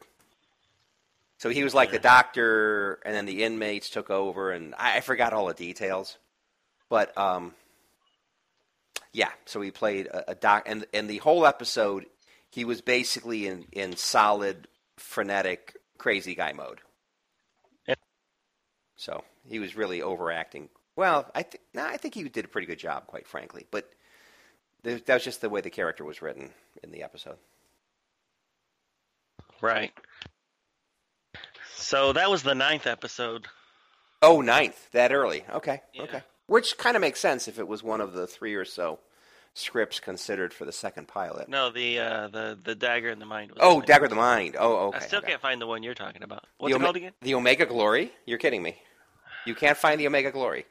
So 1.42 1.50
he 1.50 1.64
was 1.64 1.74
like 1.74 1.90
the 1.90 1.98
doctor, 1.98 3.00
and 3.04 3.16
then 3.16 3.26
the 3.26 3.44
inmates 3.44 3.90
took 3.90 4.12
over, 4.12 4.52
and 4.52 4.76
I, 4.78 4.98
I 4.98 5.02
forgot 5.02 5.34
all 5.34 5.48
the 5.48 5.56
details, 5.56 6.20
but 6.88 7.18
um, 7.18 7.56
yeah, 9.12 9.32
so 9.46 9.60
he 9.60 9.72
played 9.72 10.06
a, 10.06 10.34
a 10.34 10.36
doc, 10.36 10.66
and 10.68 10.86
and 10.94 11.10
the 11.10 11.18
whole 11.18 11.48
episode, 11.48 12.06
he 12.52 12.64
was 12.64 12.82
basically 12.82 13.48
in 13.48 13.66
in 13.72 13.96
solid 13.96 14.68
frenetic 14.98 15.78
crazy 15.98 16.36
guy 16.36 16.54
mode. 16.54 16.80
Yeah. 17.88 17.96
So 18.96 19.24
he 19.44 19.58
was 19.58 19.76
really 19.76 20.04
overacting. 20.04 20.70
Well, 20.96 21.28
I 21.34 21.42
think 21.42 21.64
no, 21.74 21.84
I 21.84 21.98
think 21.98 22.14
he 22.14 22.24
did 22.30 22.46
a 22.46 22.50
pretty 22.50 22.68
good 22.68 22.78
job, 22.78 23.08
quite 23.08 23.28
frankly. 23.28 23.66
But 23.72 23.90
th- 24.84 25.06
that 25.06 25.16
was 25.16 25.24
just 25.24 25.42
the 25.42 25.50
way 25.50 25.62
the 25.62 25.72
character 25.72 26.06
was 26.06 26.22
written 26.22 26.52
in 26.84 26.92
the 26.92 27.02
episode. 27.02 27.38
Right. 29.60 29.92
So 31.82 32.14
that 32.14 32.30
was 32.30 32.44
the 32.44 32.56
ninth 32.56 32.88
episode. 32.88 33.48
Oh, 34.22 34.42
ninth, 34.42 34.90
that 34.92 35.12
early. 35.12 35.44
Okay, 35.52 35.82
Yeah. 35.94 36.04
okay. 36.04 36.22
Which 36.48 36.78
kind 36.78 36.96
of 36.96 37.02
makes 37.02 37.20
sense 37.20 37.48
if 37.48 37.60
it 37.60 37.68
was 37.68 37.82
one 37.82 38.02
of 38.02 38.14
the 38.14 38.28
three 38.28 38.56
or 38.56 38.66
so 38.66 39.00
scripts 39.54 40.00
considered 40.00 40.54
for 40.54 40.66
the 40.66 40.72
second 40.72 41.08
pilot. 41.08 41.48
No, 41.50 41.70
the 41.72 42.00
uh, 42.00 42.28
the 42.28 42.58
the 42.62 42.76
dagger 42.76 43.10
in 43.10 43.20
the 43.20 43.26
mind. 43.26 43.52
Was 43.52 43.60
Oh, 43.62 43.80
the. 43.82 43.86
Dagger 43.88 44.06
of 44.06 44.10
the 44.10 44.16
Mind. 44.16 44.56
Oh, 44.60 44.88
okay. 44.90 44.98
I 44.98 45.02
still 45.02 45.20
okay. 45.20 45.30
can't 45.30 45.42
find 45.42 45.62
the 45.62 45.68
one 45.68 45.82
you're 45.84 45.94
talking 45.94 46.24
about. 46.24 46.46
What's 46.58 46.72
the 46.72 46.76
it 46.76 46.80
Ome- 46.80 46.84
called 46.84 46.96
again? 46.98 47.14
The 47.22 47.36
Omega 47.36 47.66
Glory. 47.66 48.12
You're 48.26 48.38
kidding 48.38 48.62
me. 48.62 48.78
You 49.46 49.56
can't 49.56 49.78
find 49.78 50.00
the 50.00 50.08
Omega 50.08 50.32
Glory. 50.32 50.66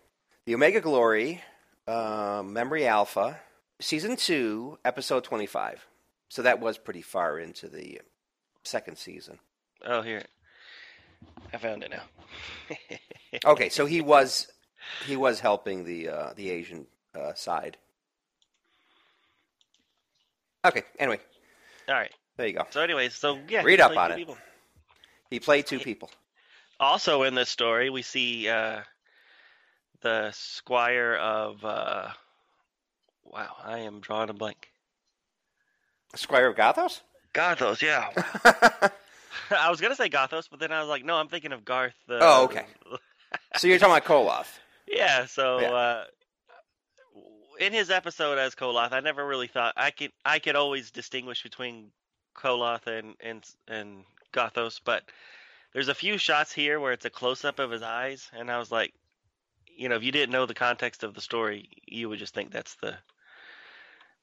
The 0.46 0.54
Omega 0.54 0.80
Glory, 0.80 1.42
uh, 1.88 2.42
Memory 2.44 2.86
Alpha, 2.86 3.38
season 3.80 4.16
two, 4.16 4.78
episode 4.84 5.24
twenty-five. 5.24 5.84
So 6.28 6.42
that 6.42 6.60
was 6.60 6.78
pretty 6.78 7.02
far 7.02 7.38
into 7.38 7.68
the 7.68 8.00
second 8.64 8.96
season. 8.96 9.38
Oh, 9.84 10.02
here. 10.02 10.22
I 11.52 11.58
found 11.58 11.82
it 11.82 11.90
now. 11.90 12.02
Okay, 13.44 13.68
so 13.68 13.86
he 13.86 14.00
was 14.00 14.48
he 15.06 15.14
was 15.16 15.38
helping 15.38 15.84
the 15.84 16.08
uh, 16.08 16.32
the 16.34 16.50
Asian 16.50 16.84
uh, 17.14 17.32
side. 17.34 17.76
Okay. 20.64 20.82
Anyway, 20.98 21.20
All 21.88 21.94
right. 21.94 22.10
there 22.36 22.46
you 22.48 22.52
go. 22.54 22.66
So, 22.70 22.80
anyways, 22.80 23.14
so 23.14 23.38
yeah. 23.48 23.62
Read 23.62 23.80
up 23.80 23.96
on 23.96 24.12
it. 24.12 24.16
people. 24.16 24.36
He 25.30 25.38
played 25.40 25.66
two 25.66 25.78
people. 25.78 26.10
Also, 26.80 27.22
in 27.22 27.34
this 27.36 27.48
story, 27.48 27.88
we 27.88 28.02
see 28.02 28.48
uh, 28.48 28.80
the 30.00 30.30
squire 30.32 31.14
of. 31.14 31.64
Uh, 31.64 32.08
wow, 33.24 33.54
I 33.64 33.78
am 33.78 34.00
drawing 34.00 34.28
a 34.30 34.34
blank. 34.34 34.68
Squire 36.16 36.48
of 36.48 36.56
Gothos. 36.56 37.00
Gothos, 37.32 37.80
yeah. 37.80 38.10
I 39.50 39.70
was 39.70 39.80
gonna 39.80 39.96
say 39.96 40.08
Gothos, 40.08 40.48
but 40.50 40.60
then 40.60 40.72
I 40.72 40.80
was 40.80 40.88
like, 40.88 41.04
no, 41.04 41.16
I'm 41.16 41.28
thinking 41.28 41.52
of 41.52 41.64
Garth. 41.64 41.94
The, 42.06 42.18
Oh, 42.20 42.44
okay. 42.44 42.66
so 43.56 43.66
you're 43.66 43.78
talking 43.78 43.96
about 43.96 44.04
Koloth. 44.04 44.58
Yeah. 44.86 45.26
So 45.26 45.60
Yeah. 45.60 45.72
Uh, 45.72 46.04
in 47.58 47.72
his 47.74 47.90
episode 47.90 48.38
as 48.38 48.54
Koloth, 48.54 48.92
I 48.92 49.00
never 49.00 49.24
really 49.24 49.46
thought 49.46 49.74
I 49.76 49.90
could. 49.90 50.12
I 50.24 50.38
could 50.38 50.56
always 50.56 50.90
distinguish 50.90 51.42
between 51.42 51.90
Koloth 52.34 52.86
and 52.86 53.14
and 53.20 53.44
and 53.68 54.04
Gothos, 54.32 54.80
but 54.82 55.04
there's 55.72 55.88
a 55.88 55.94
few 55.94 56.18
shots 56.18 56.52
here 56.52 56.80
where 56.80 56.92
it's 56.92 57.04
a 57.04 57.10
close 57.10 57.44
up 57.44 57.58
of 57.58 57.70
his 57.70 57.82
eyes, 57.82 58.30
and 58.32 58.50
I 58.50 58.58
was 58.58 58.72
like, 58.72 58.94
you 59.76 59.88
know, 59.88 59.96
if 59.96 60.02
you 60.02 60.10
didn't 60.10 60.32
know 60.32 60.46
the 60.46 60.54
context 60.54 61.04
of 61.04 61.14
the 61.14 61.20
story, 61.20 61.68
you 61.86 62.08
would 62.08 62.18
just 62.18 62.34
think 62.34 62.50
that's 62.50 62.74
the 62.76 62.96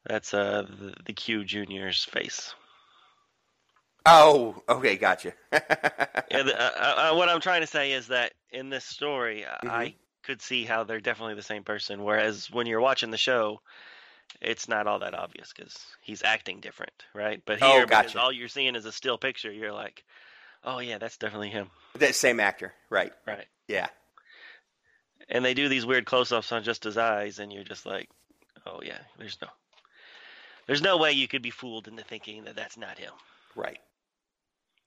that's 0.05 0.33
uh 0.33 0.63
the, 0.67 0.93
the 1.05 1.13
Q 1.13 1.45
Junior's 1.45 2.03
face. 2.03 2.53
Oh, 4.09 4.61
okay, 4.69 4.95
gotcha. 4.95 5.33
The, 6.29 6.55
uh, 6.59 7.11
uh, 7.11 7.15
what 7.15 7.29
I'm 7.29 7.39
trying 7.41 7.61
to 7.61 7.67
say 7.67 7.93
is 7.93 8.07
that 8.07 8.33
in 8.51 8.69
this 8.69 8.85
story, 8.85 9.45
uh, 9.45 9.57
Mm-hmm. 9.63 9.69
I 9.69 9.95
could 10.23 10.41
see 10.41 10.65
how 10.65 10.83
they're 10.83 10.99
definitely 10.99 11.35
the 11.35 11.41
same 11.41 11.63
person. 11.63 12.03
Whereas 12.03 12.51
when 12.51 12.67
you're 12.67 12.81
watching 12.81 13.11
the 13.11 13.17
show, 13.17 13.61
it's 14.41 14.67
not 14.67 14.87
all 14.87 14.99
that 14.99 15.13
obvious 15.13 15.53
because 15.55 15.77
he's 16.01 16.21
acting 16.23 16.59
different, 16.59 16.91
right? 17.13 17.41
But 17.45 17.61
Oh, 17.61 17.73
here, 17.73 17.87
because 17.87 18.07
gotcha. 18.07 18.19
all 18.19 18.31
you're 18.31 18.49
seeing 18.49 18.75
is 18.75 18.85
a 18.85 18.91
still 18.91 19.17
picture, 19.17 19.51
you're 19.51 19.71
like, 19.73 20.03
oh 20.63 20.79
yeah, 20.79 20.97
that's 20.97 21.17
definitely 21.17 21.49
him, 21.49 21.69
the 21.97 22.11
same 22.13 22.39
actor, 22.39 22.73
right? 22.89 23.13
right? 23.25 23.45
Yeah. 23.67 23.87
And 25.29 25.43
they 25.43 25.53
do 25.53 25.69
these 25.69 25.85
weird 25.85 26.05
close-ups 26.05 26.51
on 26.51 26.63
just 26.63 26.83
his 26.83 26.97
eyes, 26.97 27.39
and 27.39 27.51
you're 27.51 27.63
just 27.63 27.85
like, 27.85 28.09
oh 28.65 28.81
yeah, 28.83 28.99
there's 29.17 29.37
no, 29.41 29.47
there's 30.67 30.81
no 30.81 30.97
way 30.97 31.13
you 31.13 31.27
could 31.27 31.41
be 31.41 31.51
fooled 31.51 31.87
into 31.87 32.03
thinking 32.03 32.43
that 32.43 32.55
that's 32.55 32.77
not 32.77 32.99
him. 32.99 33.13
Right. 33.55 33.79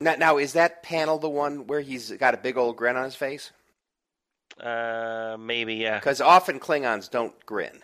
Now, 0.00 0.14
now 0.16 0.38
is 0.38 0.54
that 0.54 0.82
panel 0.82 1.18
the 1.18 1.28
one 1.28 1.66
where 1.66 1.80
he's 1.80 2.10
got 2.12 2.34
a 2.34 2.38
big 2.38 2.56
old 2.56 2.76
grin 2.76 2.96
on 2.96 3.04
his 3.04 3.14
face? 3.14 3.50
Uh, 4.58 5.36
maybe 5.38 5.74
yeah. 5.74 5.98
Because 5.98 6.20
often 6.20 6.58
Klingons 6.60 7.10
don't 7.10 7.34
grin, 7.46 7.80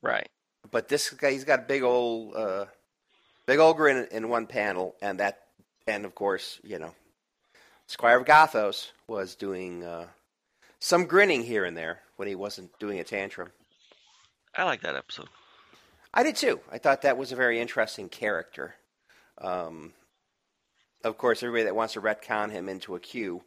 Right. 0.00 0.28
but 0.70 0.88
this 0.88 1.10
guy 1.10 1.32
he's 1.32 1.44
got 1.44 1.60
a 1.60 1.62
big 1.62 1.82
old, 1.82 2.34
uh, 2.36 2.66
big 3.46 3.58
old 3.58 3.76
grin 3.76 4.08
in 4.10 4.28
one 4.28 4.46
panel, 4.46 4.94
and 5.02 5.20
that, 5.20 5.42
and 5.86 6.04
of 6.04 6.14
course, 6.14 6.60
you 6.62 6.78
know, 6.78 6.94
Squire 7.86 8.18
of 8.20 8.26
Gothos 8.26 8.90
was 9.06 9.34
doing 9.34 9.84
uh, 9.84 10.06
some 10.78 11.04
grinning 11.06 11.42
here 11.42 11.64
and 11.64 11.76
there 11.76 12.00
when 12.16 12.28
he 12.28 12.34
wasn't 12.34 12.78
doing 12.78 13.00
a 13.00 13.04
tantrum. 13.04 13.50
I 14.56 14.64
like 14.64 14.82
that 14.82 14.96
episode. 14.96 15.28
I 16.14 16.22
did 16.22 16.36
too. 16.36 16.60
I 16.70 16.78
thought 16.78 17.02
that 17.02 17.16
was 17.18 17.32
a 17.32 17.36
very 17.36 17.58
interesting 17.60 18.08
character. 18.08 18.74
Um, 19.38 19.92
of 21.04 21.18
course, 21.18 21.42
everybody 21.42 21.64
that 21.64 21.74
wants 21.76 21.94
to 21.94 22.00
retcon 22.00 22.50
him 22.50 22.68
into 22.68 22.94
a 22.94 23.00
Q, 23.00 23.42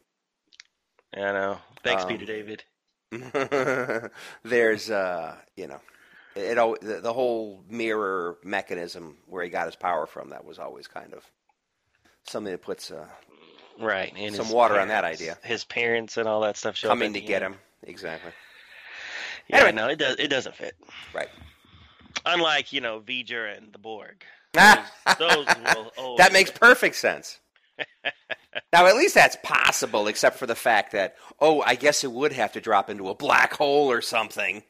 I 1.14 1.20
know. 1.20 1.58
Thanks, 1.82 2.02
Um, 2.02 2.08
Peter 2.08 2.24
David. 2.26 2.64
there's, 4.44 4.90
uh, 4.90 5.36
you 5.56 5.66
know, 5.68 5.80
it, 6.34 6.56
the, 6.82 7.00
the 7.00 7.12
whole 7.12 7.64
mirror 7.68 8.36
mechanism 8.42 9.16
where 9.26 9.42
he 9.44 9.50
got 9.50 9.66
his 9.66 9.76
power 9.76 10.06
from. 10.06 10.30
That 10.30 10.44
was 10.44 10.58
always 10.58 10.86
kind 10.86 11.14
of 11.14 11.24
something 12.24 12.50
that 12.52 12.62
puts 12.62 12.90
uh, 12.90 13.06
Right. 13.80 14.12
And 14.16 14.34
some 14.34 14.50
water 14.50 14.80
on 14.80 14.88
that 14.88 15.04
idea. 15.04 15.38
His 15.44 15.64
parents 15.64 16.16
and 16.16 16.26
all 16.28 16.40
that 16.42 16.56
stuff 16.56 16.76
show 16.76 16.88
coming 16.88 17.12
to 17.12 17.20
get 17.20 17.42
end. 17.42 17.54
him. 17.54 17.60
Exactly. 17.84 18.32
Yeah, 19.48 19.58
Anyway. 19.58 19.72
no, 19.72 19.88
it 19.88 19.96
does. 19.98 20.16
It 20.18 20.28
doesn't 20.28 20.56
fit. 20.56 20.74
Right. 21.14 21.28
Unlike 22.24 22.72
you 22.72 22.80
know 22.80 23.00
V'ger 23.00 23.56
and 23.56 23.72
the 23.72 23.78
Borg. 23.78 24.24
Those 25.18 25.46
will 25.98 26.16
that 26.16 26.32
makes 26.32 26.50
fit. 26.50 26.60
perfect 26.60 26.96
sense. 26.96 27.38
Now, 28.72 28.86
at 28.86 28.96
least 28.96 29.14
that's 29.14 29.36
possible, 29.42 30.06
except 30.08 30.38
for 30.38 30.46
the 30.46 30.54
fact 30.54 30.92
that, 30.92 31.16
oh, 31.40 31.62
I 31.62 31.74
guess 31.74 32.04
it 32.04 32.12
would 32.12 32.32
have 32.32 32.52
to 32.52 32.60
drop 32.60 32.90
into 32.90 33.08
a 33.08 33.14
black 33.14 33.54
hole 33.54 33.90
or 33.90 34.00
something 34.00 34.62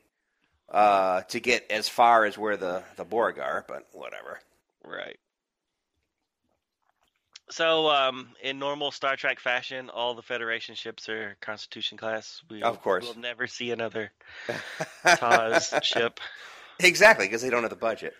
uh, 0.68 1.22
to 1.22 1.40
get 1.40 1.70
as 1.70 1.88
far 1.88 2.24
as 2.24 2.36
where 2.36 2.56
the, 2.56 2.82
the 2.96 3.04
Borg 3.04 3.38
are, 3.38 3.64
but 3.68 3.86
whatever. 3.92 4.40
Right. 4.84 5.18
So, 7.48 7.88
um, 7.88 8.30
in 8.42 8.58
normal 8.58 8.90
Star 8.90 9.16
Trek 9.16 9.38
fashion, 9.38 9.88
all 9.88 10.14
the 10.14 10.22
Federation 10.22 10.74
ships 10.74 11.08
are 11.08 11.36
Constitution 11.40 11.96
class. 11.96 12.42
We 12.50 12.62
Of 12.62 12.82
course. 12.82 13.04
We'll 13.04 13.22
never 13.22 13.46
see 13.46 13.70
another 13.70 14.10
TAS 15.06 15.72
ship. 15.82 16.18
Exactly, 16.80 17.26
because 17.26 17.42
they 17.42 17.50
don't 17.50 17.62
have 17.62 17.70
the 17.70 17.76
budget. 17.76 18.14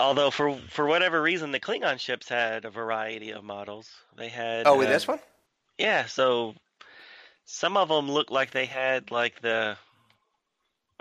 Although, 0.00 0.30
for 0.30 0.56
for 0.70 0.86
whatever 0.86 1.20
reason, 1.20 1.52
the 1.52 1.60
Klingon 1.60 1.98
ships 1.98 2.28
had 2.28 2.64
a 2.64 2.70
variety 2.70 3.30
of 3.32 3.44
models. 3.44 3.88
They 4.16 4.28
had. 4.28 4.66
Oh, 4.66 4.78
with 4.78 4.88
uh, 4.88 4.92
this 4.92 5.06
one? 5.06 5.20
Yeah, 5.78 6.06
so 6.06 6.54
some 7.44 7.76
of 7.76 7.88
them 7.88 8.10
look 8.10 8.30
like 8.30 8.50
they 8.52 8.66
had 8.66 9.10
like 9.10 9.40
the, 9.40 9.76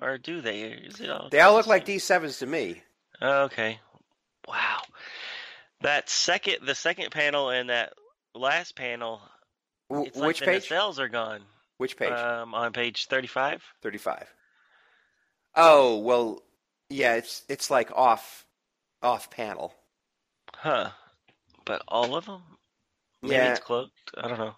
or 0.02 0.18
do 0.18 0.42
they? 0.42 0.90
All? 1.10 1.30
They 1.30 1.40
all 1.40 1.54
look 1.54 1.68
like 1.68 1.86
D7s 1.86 2.40
to 2.40 2.46
me. 2.46 2.82
Okay. 3.22 3.80
Wow. 4.48 4.82
That 5.82 6.10
second, 6.10 6.66
the 6.66 6.76
second 6.76 7.12
panel 7.12 7.50
and 7.50 7.70
that 7.70 7.94
last 8.36 8.76
panel, 8.76 9.22
W- 9.90 10.08
it's 10.08 10.18
like 10.18 10.28
which 10.28 10.40
the 10.40 10.46
page? 10.46 10.70
nacelles 10.70 11.00
are 11.00 11.10
gone. 11.10 11.42
Which 11.78 11.98
page? 11.98 12.12
Um, 12.12 12.54
on 12.54 12.74
page 12.74 13.08
thirty-five. 13.08 13.64
35. 13.82 14.28
Oh, 15.56 16.00
well, 16.00 16.42
yeah, 16.90 17.16
it's 17.16 17.44
it's 17.50 17.70
like 17.70 17.92
off 17.92 18.46
off 19.04 19.30
panel. 19.30 19.74
Huh. 20.56 20.90
But 21.66 21.82
all 21.88 22.16
of 22.16 22.26
them? 22.26 22.42
Maybe 23.22 23.36
Yeah. 23.36 23.52
it's 23.52 23.60
cloaked. 23.60 23.92
I 24.18 24.28
don't 24.28 24.40
know. 24.40 24.56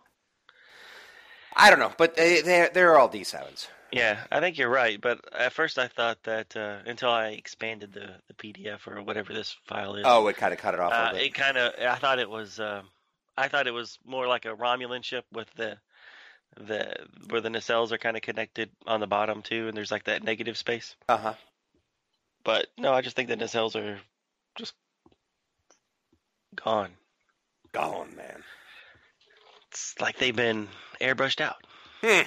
I 1.56 1.70
don't 1.70 1.80
know, 1.80 1.94
but 1.98 2.16
they 2.16 2.42
they're, 2.42 2.70
they're 2.74 2.98
all 2.98 3.10
D7s. 3.10 3.68
Yeah, 3.92 4.20
I 4.30 4.42
think 4.42 4.58
you're 4.58 4.70
right. 4.70 5.00
But 5.00 5.22
at 5.34 5.54
first, 5.54 5.80
I 5.80 5.88
thought 5.88 6.18
that 6.24 6.56
uh, 6.58 6.80
until 6.86 7.10
I 7.10 7.30
expanded 7.30 7.94
the, 7.94 8.16
the 8.28 8.34
PDF 8.34 8.88
or 8.88 9.02
whatever 9.02 9.32
this 9.34 9.56
file 9.66 9.96
is. 9.96 10.04
Oh, 10.06 10.28
it 10.28 10.36
kind 10.36 10.52
of 10.54 10.60
cut 10.60 10.74
it 10.74 10.80
off 10.82 10.92
uh, 10.92 11.16
it 11.16 11.34
kind 11.34 11.58
of. 11.58 11.74
I 11.80 11.96
thought 11.96 12.20
it 12.20 12.30
was. 12.30 12.60
Uh, 12.60 12.82
I 13.38 13.48
thought 13.48 13.68
it 13.68 13.72
was 13.74 14.00
more 14.06 14.28
like 14.28 14.46
a 14.46 14.56
Romulan 14.56 15.04
ship 15.04 15.26
with 15.32 15.48
the 15.56 15.78
the 16.58 16.94
where 17.30 17.42
the 17.42 17.50
nacelles 17.50 17.92
are 17.92 17.98
kind 17.98 18.18
of 18.18 18.22
connected 18.24 18.70
on 18.86 19.00
the 19.00 19.08
bottom 19.08 19.42
too, 19.42 19.68
and 19.70 19.78
there's 19.78 19.92
like 19.92 20.06
that 20.06 20.24
negative 20.24 20.58
space. 20.58 20.96
Uh 21.08 21.18
huh. 21.18 21.34
But 22.44 22.68
no, 22.78 22.92
I 22.94 23.02
just 23.02 23.16
think 23.16 23.30
the 23.30 23.38
nacelles 23.38 23.76
are 23.76 24.00
just 24.56 24.74
gone. 26.56 26.92
Gone, 27.74 28.16
man. 28.16 28.44
It's 29.72 29.96
like 30.00 30.18
they've 30.18 30.36
been 30.36 30.68
airbrushed 31.02 31.42
out. 31.42 31.58
Hmm. 32.02 32.22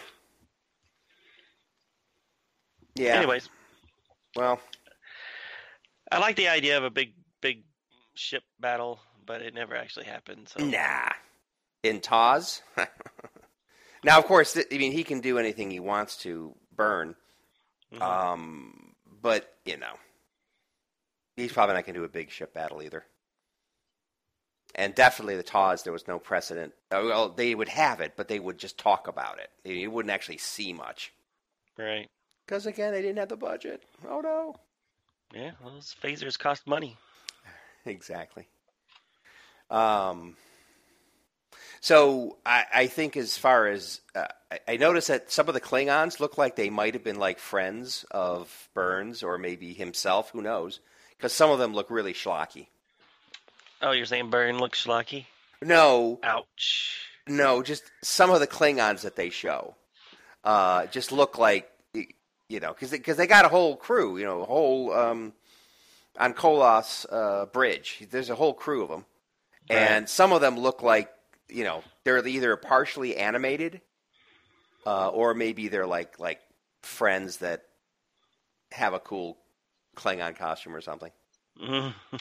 Yeah. 2.95 3.15
Anyways, 3.17 3.49
Well, 4.37 4.61
I 6.11 6.19
like 6.19 6.37
the 6.37 6.49
idea 6.49 6.77
of 6.77 6.85
a 6.85 6.91
big, 6.91 7.15
big 7.41 7.65
ship 8.15 8.43
battle, 8.61 9.01
but 9.25 9.41
it 9.41 9.55
never 9.55 9.77
actually 9.77 10.07
happened. 10.07 10.49
So 10.49 10.65
nah. 10.65 11.11
In 11.85 12.01
TAS. 12.01 12.61
now, 14.05 14.19
of 14.19 14.27
course, 14.27 14.55
th- 14.55 14.67
I 14.73 14.79
mean 14.79 14.93
he 14.93 15.05
can 15.05 15.21
do 15.21 15.39
anything 15.39 15.71
he 15.71 15.81
wants 15.81 16.17
to 16.19 16.55
Byrne. 16.75 17.15
Mhm. 17.95 18.03
Um, 18.03 18.95
but 19.23 19.49
you 19.65 19.77
know, 19.77 19.95
he's 21.41 21.53
probably 21.53 21.75
not 21.75 21.85
going 21.87 21.95
to 21.95 22.01
do 22.01 22.05
a 22.05 22.09
big 22.09 22.31
ship 22.31 22.53
battle 22.55 22.83
either. 22.83 23.05
And 24.75 24.95
definitely 24.95 25.37
the 25.37 25.43
TAS, 25.43 25.83
there 25.83 25.93
was 25.93 26.07
no 26.07 26.19
precedent. 26.19 26.73
Uh, 26.91 27.03
Well, 27.05 27.29
they 27.31 27.55
would 27.55 27.69
have 27.71 28.01
it, 28.01 28.15
but 28.17 28.29
they 28.29 28.39
would 28.39 28.59
just 28.59 28.79
talk 28.79 29.09
about 29.09 29.39
it. 29.41 29.51
You 29.65 29.91
wouldn't 29.91 30.13
actually 30.13 30.39
see 30.39 30.73
much. 30.73 31.13
right. 31.79 32.07
Because 32.47 32.65
again, 32.65 32.93
they 32.95 33.03
didn't 33.03 33.19
have 33.19 33.29
the 33.29 33.37
budget. 33.37 33.83
Oh 34.09 34.21
no. 34.21 34.55
Yeah, 35.35 35.51
well, 35.63 35.75
those 35.75 35.95
phasers 36.03 36.39
cost 36.39 36.67
money. 36.67 36.97
Exactly. 37.87 38.47
Um. 39.71 40.37
So 41.81 42.37
I, 42.45 42.65
I 42.75 42.87
think 42.87 43.17
as 43.17 43.39
far 43.39 43.67
as 43.69 44.01
uh, 44.15 44.27
I, 44.51 44.59
I 44.69 44.77
noticed 44.77 45.09
that 45.09 45.31
some 45.31 45.49
of 45.49 45.55
the 45.55 45.61
Klingons 45.61 46.21
look 46.21 46.37
like 46.37 46.57
they 46.57 46.71
might 46.71 46.95
have 46.95 47.05
been 47.05 47.19
like 47.19 47.39
friends 47.39 48.05
of 48.11 48.69
Byrne's 48.75 49.23
or 49.23 49.39
maybe 49.39 49.73
himself. 49.73 50.31
Who 50.31 50.43
knows? 50.43 50.81
Because 51.19 51.33
some 51.33 51.51
of 51.51 51.59
them 51.59 51.75
look 51.75 51.91
really 51.91 52.15
schlocky. 52.15 52.69
Oh, 53.83 53.91
you're 53.91 54.07
saying 54.07 54.31
Byrne 54.31 54.59
looks 54.59 54.85
schlocky? 54.85 55.27
No, 55.61 56.21
Ouch. 56.23 57.09
no, 57.27 57.63
just 57.63 57.83
some 58.03 58.31
of 58.31 58.41
the 58.41 58.47
Klingons 58.47 59.03
that 59.03 59.17
they 59.17 59.29
show 59.31 59.75
uh, 60.45 60.87
just 60.87 61.13
look 61.13 61.39
like 61.39 61.71
you 62.49 62.61
know 62.61 62.73
because 62.73 62.91
because 62.91 63.17
they, 63.17 63.27
got 63.27 63.45
a 63.45 63.49
whole 63.49 63.77
crew. 63.77 64.17
You 64.19 64.25
know, 64.25 64.43
a 64.43 64.47
whole 64.47 64.93
um, 64.93 65.33
on 66.19 66.35
Koloth's 66.35 67.07
uh, 67.07 67.47
bridge. 67.53 68.07
There's 68.11 68.31
a 68.31 68.35
whole 68.35 68.55
crew 68.55 68.83
of 68.83 68.89
them. 68.89 69.05
and 69.69 70.09
some 70.09 70.33
of 70.33 70.41
them 70.41 70.59
look 70.59 70.83
like 70.83 71.11
you 71.49 71.65
know 71.65 71.83
they're 72.05 72.27
either 72.27 72.57
partially 72.57 73.17
animated 73.17 73.81
uh, 74.87 75.09
or 75.09 75.35
maybe 75.35 75.69
they're 75.69 75.87
like 75.87 76.19
like 76.19 76.41
friends 76.83 77.39
that 77.39 77.65
have 78.73 78.95
a 78.95 79.01
cool 79.01 79.37
Klingon 79.99 80.37
costume 80.37 80.75
or 80.75 80.81
something. 80.81 81.11
Mhm. 81.61 81.93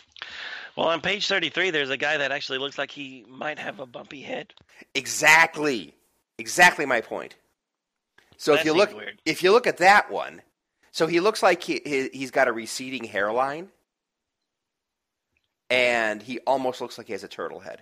Well, 0.76 0.90
on 0.90 1.02
page 1.02 1.28
33, 1.28 1.72
there's 1.72 1.90
a 1.90 1.98
guy 1.98 2.18
that 2.18 2.32
actually 2.32 2.60
looks 2.60 2.78
like 2.78 2.92
he 2.92 3.26
might 3.28 3.58
have 3.58 3.80
a 3.80 3.88
bumpy 3.88 4.22
head. 4.22 4.54
Exactly, 4.94 5.96
exactly 6.38 6.86
my 6.86 7.02
point. 7.02 7.36
So 8.38 8.52
That 8.52 8.60
if 8.60 8.66
you 8.68 8.74
look 8.74 8.96
weird. 8.96 9.20
if 9.26 9.42
you 9.42 9.52
look 9.52 9.66
at 9.66 9.78
that 9.78 10.12
one, 10.12 10.44
so 10.92 11.08
he 11.08 11.20
looks 11.20 11.42
like 11.42 11.64
he, 11.64 11.82
he 11.84 12.10
he's 12.14 12.30
got 12.30 12.48
a 12.48 12.52
receding 12.52 13.06
hairline, 13.06 13.70
and 15.70 16.22
he 16.22 16.40
almost 16.46 16.80
looks 16.82 16.98
like 16.98 17.08
he 17.08 17.14
has 17.14 17.24
a 17.24 17.28
turtle 17.28 17.60
head. 17.60 17.82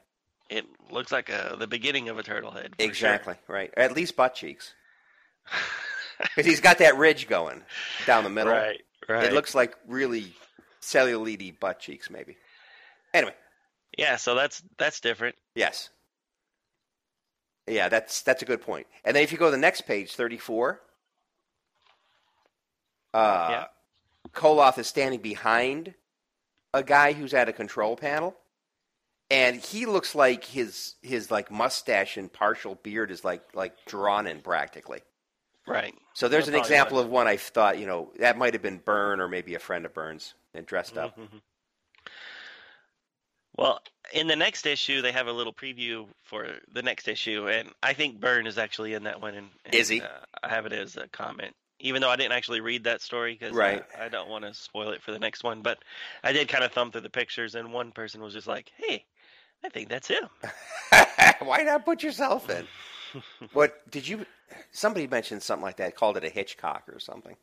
It 0.50 0.66
looks 0.92 1.12
like 1.12 1.30
a, 1.30 1.56
the 1.60 1.68
beginning 1.68 2.08
of 2.10 2.18
a 2.18 2.24
turtle 2.24 2.52
head. 2.52 2.76
for 2.78 2.82
sure. 2.82 2.88
Exactly 2.88 3.36
right, 3.48 3.74
or 3.76 3.84
at 3.84 3.94
least 3.96 4.16
butt 4.16 4.36
cheeks, 4.36 4.74
because 6.20 6.46
he's 6.46 6.62
got 6.62 6.78
that 6.78 6.98
ridge 6.98 7.28
going 7.28 7.62
down 8.06 8.24
the 8.24 8.30
middle. 8.30 8.54
right, 8.54 8.82
right. 9.08 9.26
It 9.26 9.34
looks 9.34 9.56
like 9.56 9.76
really 9.88 10.34
cellulite 10.82 11.60
butt 11.60 11.80
cheeks, 11.80 12.10
maybe. 12.10 12.38
Anyway, 13.14 13.34
yeah, 13.98 14.16
so 14.18 14.36
that's 14.36 14.62
that's 14.78 15.00
different. 15.00 15.36
yes, 15.56 15.90
yeah, 17.68 17.90
that's 17.90 18.22
that's 18.22 18.42
a 18.42 18.46
good 18.46 18.62
point. 18.62 18.88
And 19.04 19.16
then 19.16 19.24
if 19.24 19.32
you 19.32 19.38
go 19.38 19.46
to 19.46 19.52
the 19.52 19.58
next 19.58 19.82
page, 19.82 20.16
thirty-four, 20.16 20.82
uh, 23.14 23.48
Yeah. 23.52 23.66
Koloth 24.34 24.78
is 24.78 24.88
standing 24.88 25.22
behind 25.22 25.94
a 26.74 26.84
guy 26.84 27.14
who's 27.14 27.34
at 27.34 27.48
a 27.48 27.54
control 27.54 27.96
panel, 27.96 28.36
and 29.30 29.56
he 29.56 29.86
looks 29.86 30.14
like 30.14 30.44
his 30.44 30.96
his 31.02 31.32
like 31.32 31.50
mustache 31.50 32.18
and 32.18 32.32
partial 32.32 32.76
beard 32.76 33.12
is 33.12 33.24
like 33.24 33.44
like 33.54 33.74
drawn 33.86 34.28
in 34.28 34.42
practically. 34.42 35.02
Right. 35.68 35.96
So 36.14 36.28
there's 36.28 36.48
an 36.48 36.56
example 36.56 37.00
of 37.00 37.10
one 37.10 37.28
I 37.28 37.38
thought, 37.38 37.80
you 37.80 37.88
know, 37.88 38.12
that 38.20 38.38
might 38.38 38.54
have 38.54 38.62
been 38.62 38.78
Byrne 38.78 39.20
or 39.20 39.28
maybe 39.28 39.56
a 39.56 39.60
friend 39.60 39.86
of 39.86 39.94
Byrne's 39.94 40.34
and 40.54 40.66
dressed 40.66 40.98
up. 40.98 41.18
Mhm. 41.18 41.42
Well, 43.58 43.80
in 44.14 44.28
the 44.28 44.36
next 44.36 44.66
issue, 44.66 45.02
they 45.02 45.12
have 45.14 45.28
a 45.28 45.32
little 45.32 45.54
preview 45.54 46.08
for 46.24 46.48
the 46.74 46.82
next 46.82 47.08
issue, 47.08 47.48
and 47.50 47.72
I 47.82 47.94
think 47.94 48.20
Byrne 48.20 48.48
is 48.48 48.58
actually 48.58 48.94
in 48.94 49.04
that 49.04 49.22
one. 49.22 49.34
And, 49.34 49.50
and, 49.66 49.74
Is 49.76 49.88
he? 49.88 50.02
Uh, 50.02 50.08
I 50.44 50.50
have 50.50 50.66
it 50.66 50.74
as 50.74 50.98
a 50.98 51.08
comment, 51.08 51.56
even 51.80 52.02
though 52.02 52.10
I 52.10 52.18
didn't 52.18 52.34
actually 52.34 52.60
read 52.60 52.84
that 52.84 53.02
story 53.02 53.34
because 53.34 53.56
Right. 53.56 53.84
I 53.98 54.10
don't 54.10 54.30
want 54.30 54.44
to 54.44 54.54
spoil 54.54 54.90
it 54.92 55.02
for 55.02 55.12
the 55.14 55.20
next 55.20 55.44
one. 55.44 55.62
But 55.62 55.80
I 56.24 56.34
did 56.34 56.50
kind 56.50 56.64
of 56.66 56.74
thumb 56.74 56.92
through 56.92 57.02
the 57.02 57.10
pictures, 57.10 57.56
and 57.56 57.72
one 57.72 57.92
person 57.94 58.22
was 58.22 58.34
just 58.34 58.48
like, 58.48 58.72
"Hey, 58.76 59.06
I 59.64 59.70
think 59.70 59.88
that's 59.88 60.10
him." 60.10 60.30
Why 61.40 61.64
not 61.64 61.86
put 61.86 62.04
yourself 62.04 62.50
in? 62.50 62.68
What 63.54 63.90
did 63.90 64.06
you? 64.06 64.26
Somebody 64.72 65.08
mentioned 65.08 65.42
something 65.44 65.64
like 65.64 65.78
that. 65.78 65.96
Called 65.96 66.18
it 66.18 66.24
a 66.24 66.30
Hitchcock 66.30 66.84
or 66.92 67.00
something. 67.00 67.36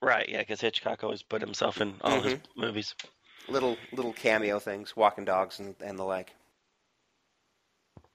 right? 0.00 0.28
Yeah, 0.28 0.38
because 0.40 0.60
Hitchcock 0.60 1.02
always 1.02 1.22
put 1.22 1.40
himself 1.40 1.80
in 1.80 1.94
all 2.02 2.20
his 2.20 2.34
Mm-hmm. 2.34 2.60
movies. 2.60 2.94
Little 3.48 3.78
little 3.92 4.12
cameo 4.12 4.58
things, 4.58 4.94
walking 4.96 5.24
dogs 5.24 5.58
and, 5.58 5.74
and 5.80 5.98
the 5.98 6.04
like. 6.04 6.34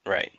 Right. 0.06 0.32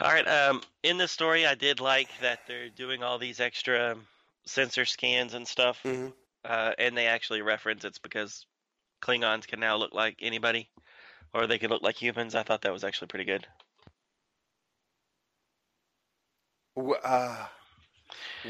All 0.00 0.10
right. 0.10 0.26
Um, 0.26 0.62
in 0.82 0.98
this 0.98 1.12
story, 1.12 1.46
I 1.46 1.54
did 1.54 1.80
like 1.80 2.08
that 2.20 2.40
they're 2.46 2.68
doing 2.68 3.02
all 3.02 3.18
these 3.18 3.40
extra 3.40 3.96
sensor 4.44 4.84
scans 4.84 5.34
and 5.34 5.46
stuff, 5.46 5.80
Mhm. 5.84 6.12
uh, 6.44 6.72
and 6.78 6.96
they 6.96 7.06
actually 7.06 7.42
reference 7.42 7.84
it's 7.84 7.98
because 7.98 8.44
Klingons 9.02 9.46
can 9.46 9.60
now 9.60 9.76
look 9.76 9.94
like 9.94 10.16
anybody, 10.20 10.68
or 11.32 11.46
they 11.46 11.58
can 11.58 11.70
look 11.70 11.82
like 11.82 11.96
humans. 12.00 12.34
I 12.34 12.42
thought 12.42 12.62
that 12.62 12.72
was 12.72 12.84
actually 12.84 13.08
pretty 13.08 13.24
good. 13.24 13.46
Uh, 16.76 17.46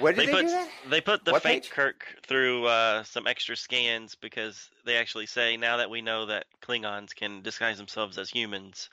what 0.01 0.17
did 0.17 0.29
they, 0.29 0.33
put 0.33 0.43
do 0.43 0.49
that? 0.49 0.69
they 0.91 1.01
put 1.01 1.25
the 1.25 1.33
What 1.33 1.43
fake 1.43 1.63
page? 1.63 1.71
Kirk 1.71 2.05
through 2.27 2.67
uh, 2.67 3.03
some 3.05 3.27
extra 3.27 3.57
scans 3.57 4.15
because 4.15 4.69
they 4.85 4.97
actually 4.97 5.27
say 5.27 5.57
now 5.57 5.77
that 5.79 5.91
we 5.91 6.03
know 6.03 6.27
that 6.27 6.47
Klingons 6.63 7.15
can 7.15 7.43
disguise 7.43 7.79
themselves 7.79 8.19
as 8.19 8.29
humans, 8.29 8.91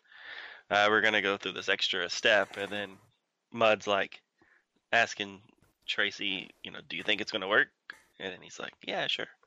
uh, 0.72 0.88
we're 0.90 1.02
gonna 1.02 1.22
go 1.22 1.38
through 1.38 1.54
this 1.54 1.70
extra 1.70 2.10
step, 2.10 2.58
and 2.58 2.72
then 2.72 2.92
Mudd's 3.52 3.88
like 3.88 4.22
asking 4.92 5.42
Tracy, 5.88 6.50
you 6.64 6.72
know, 6.72 6.80
do 6.88 6.96
you 6.96 7.04
think 7.04 7.20
it's 7.20 7.32
gonna 7.32 7.48
work? 7.48 7.68
And 8.20 8.32
then 8.32 8.42
he's 8.42 8.60
like, 8.60 8.74
yeah, 8.86 9.08
sure. 9.08 9.28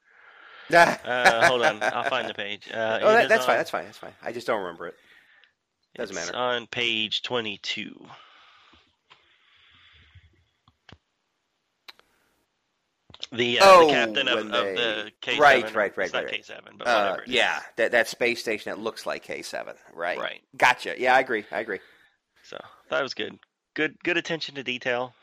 Uh, 0.68 1.46
hold 1.46 1.62
on, 1.62 1.80
I'll 1.80 2.10
find 2.10 2.28
the 2.28 2.34
page. 2.34 2.68
Uh, 2.72 2.98
oh, 3.00 3.12
that, 3.12 3.28
that's 3.28 3.46
fine. 3.46 3.56
That's 3.56 3.70
fine. 3.70 3.84
That's 3.84 3.98
fine. 3.98 4.14
I 4.20 4.32
just 4.32 4.48
don't 4.48 4.60
remember 4.60 4.88
it. 4.88 4.94
Doesn't 5.94 6.16
it's 6.16 6.26
matter. 6.26 6.36
on 6.36 6.66
page 6.66 7.22
twenty-two. 7.22 7.94
The, 13.32 13.58
uh, 13.58 13.64
Oh, 13.66 13.86
the 13.86 13.92
captain 13.92 14.28
of, 14.28 14.34
when 14.36 14.54
of 14.54 14.64
the 14.76 15.10
K7. 15.20 15.38
Right, 15.40 15.74
right, 15.74 15.96
right, 15.96 16.04
It's 16.04 16.12
not 16.12 16.24
right, 16.24 16.32
right. 16.32 16.42
K7, 16.44 16.78
but 16.78 16.86
Uh, 16.86 17.16
it 17.18 17.28
is. 17.28 17.34
yeah, 17.34 17.60
that 17.76 17.92
that 17.92 18.08
space 18.08 18.40
station 18.40 18.70
that 18.70 18.78
looks 18.78 19.04
like 19.06 19.22
K 19.24 19.42
seven. 19.42 19.74
Right. 19.92 20.18
Right. 20.18 20.42
Gotcha. 20.56 20.94
Yeah, 20.98 21.14
I 21.14 21.20
agree. 21.20 21.44
I 21.50 21.60
agree. 21.60 21.80
So 22.44 22.58
that 22.90 23.02
was 23.02 23.14
good. 23.14 23.38
Good 23.74 24.02
good 24.04 24.16
attention 24.16 24.54
to 24.54 24.62
detail. 24.62 25.14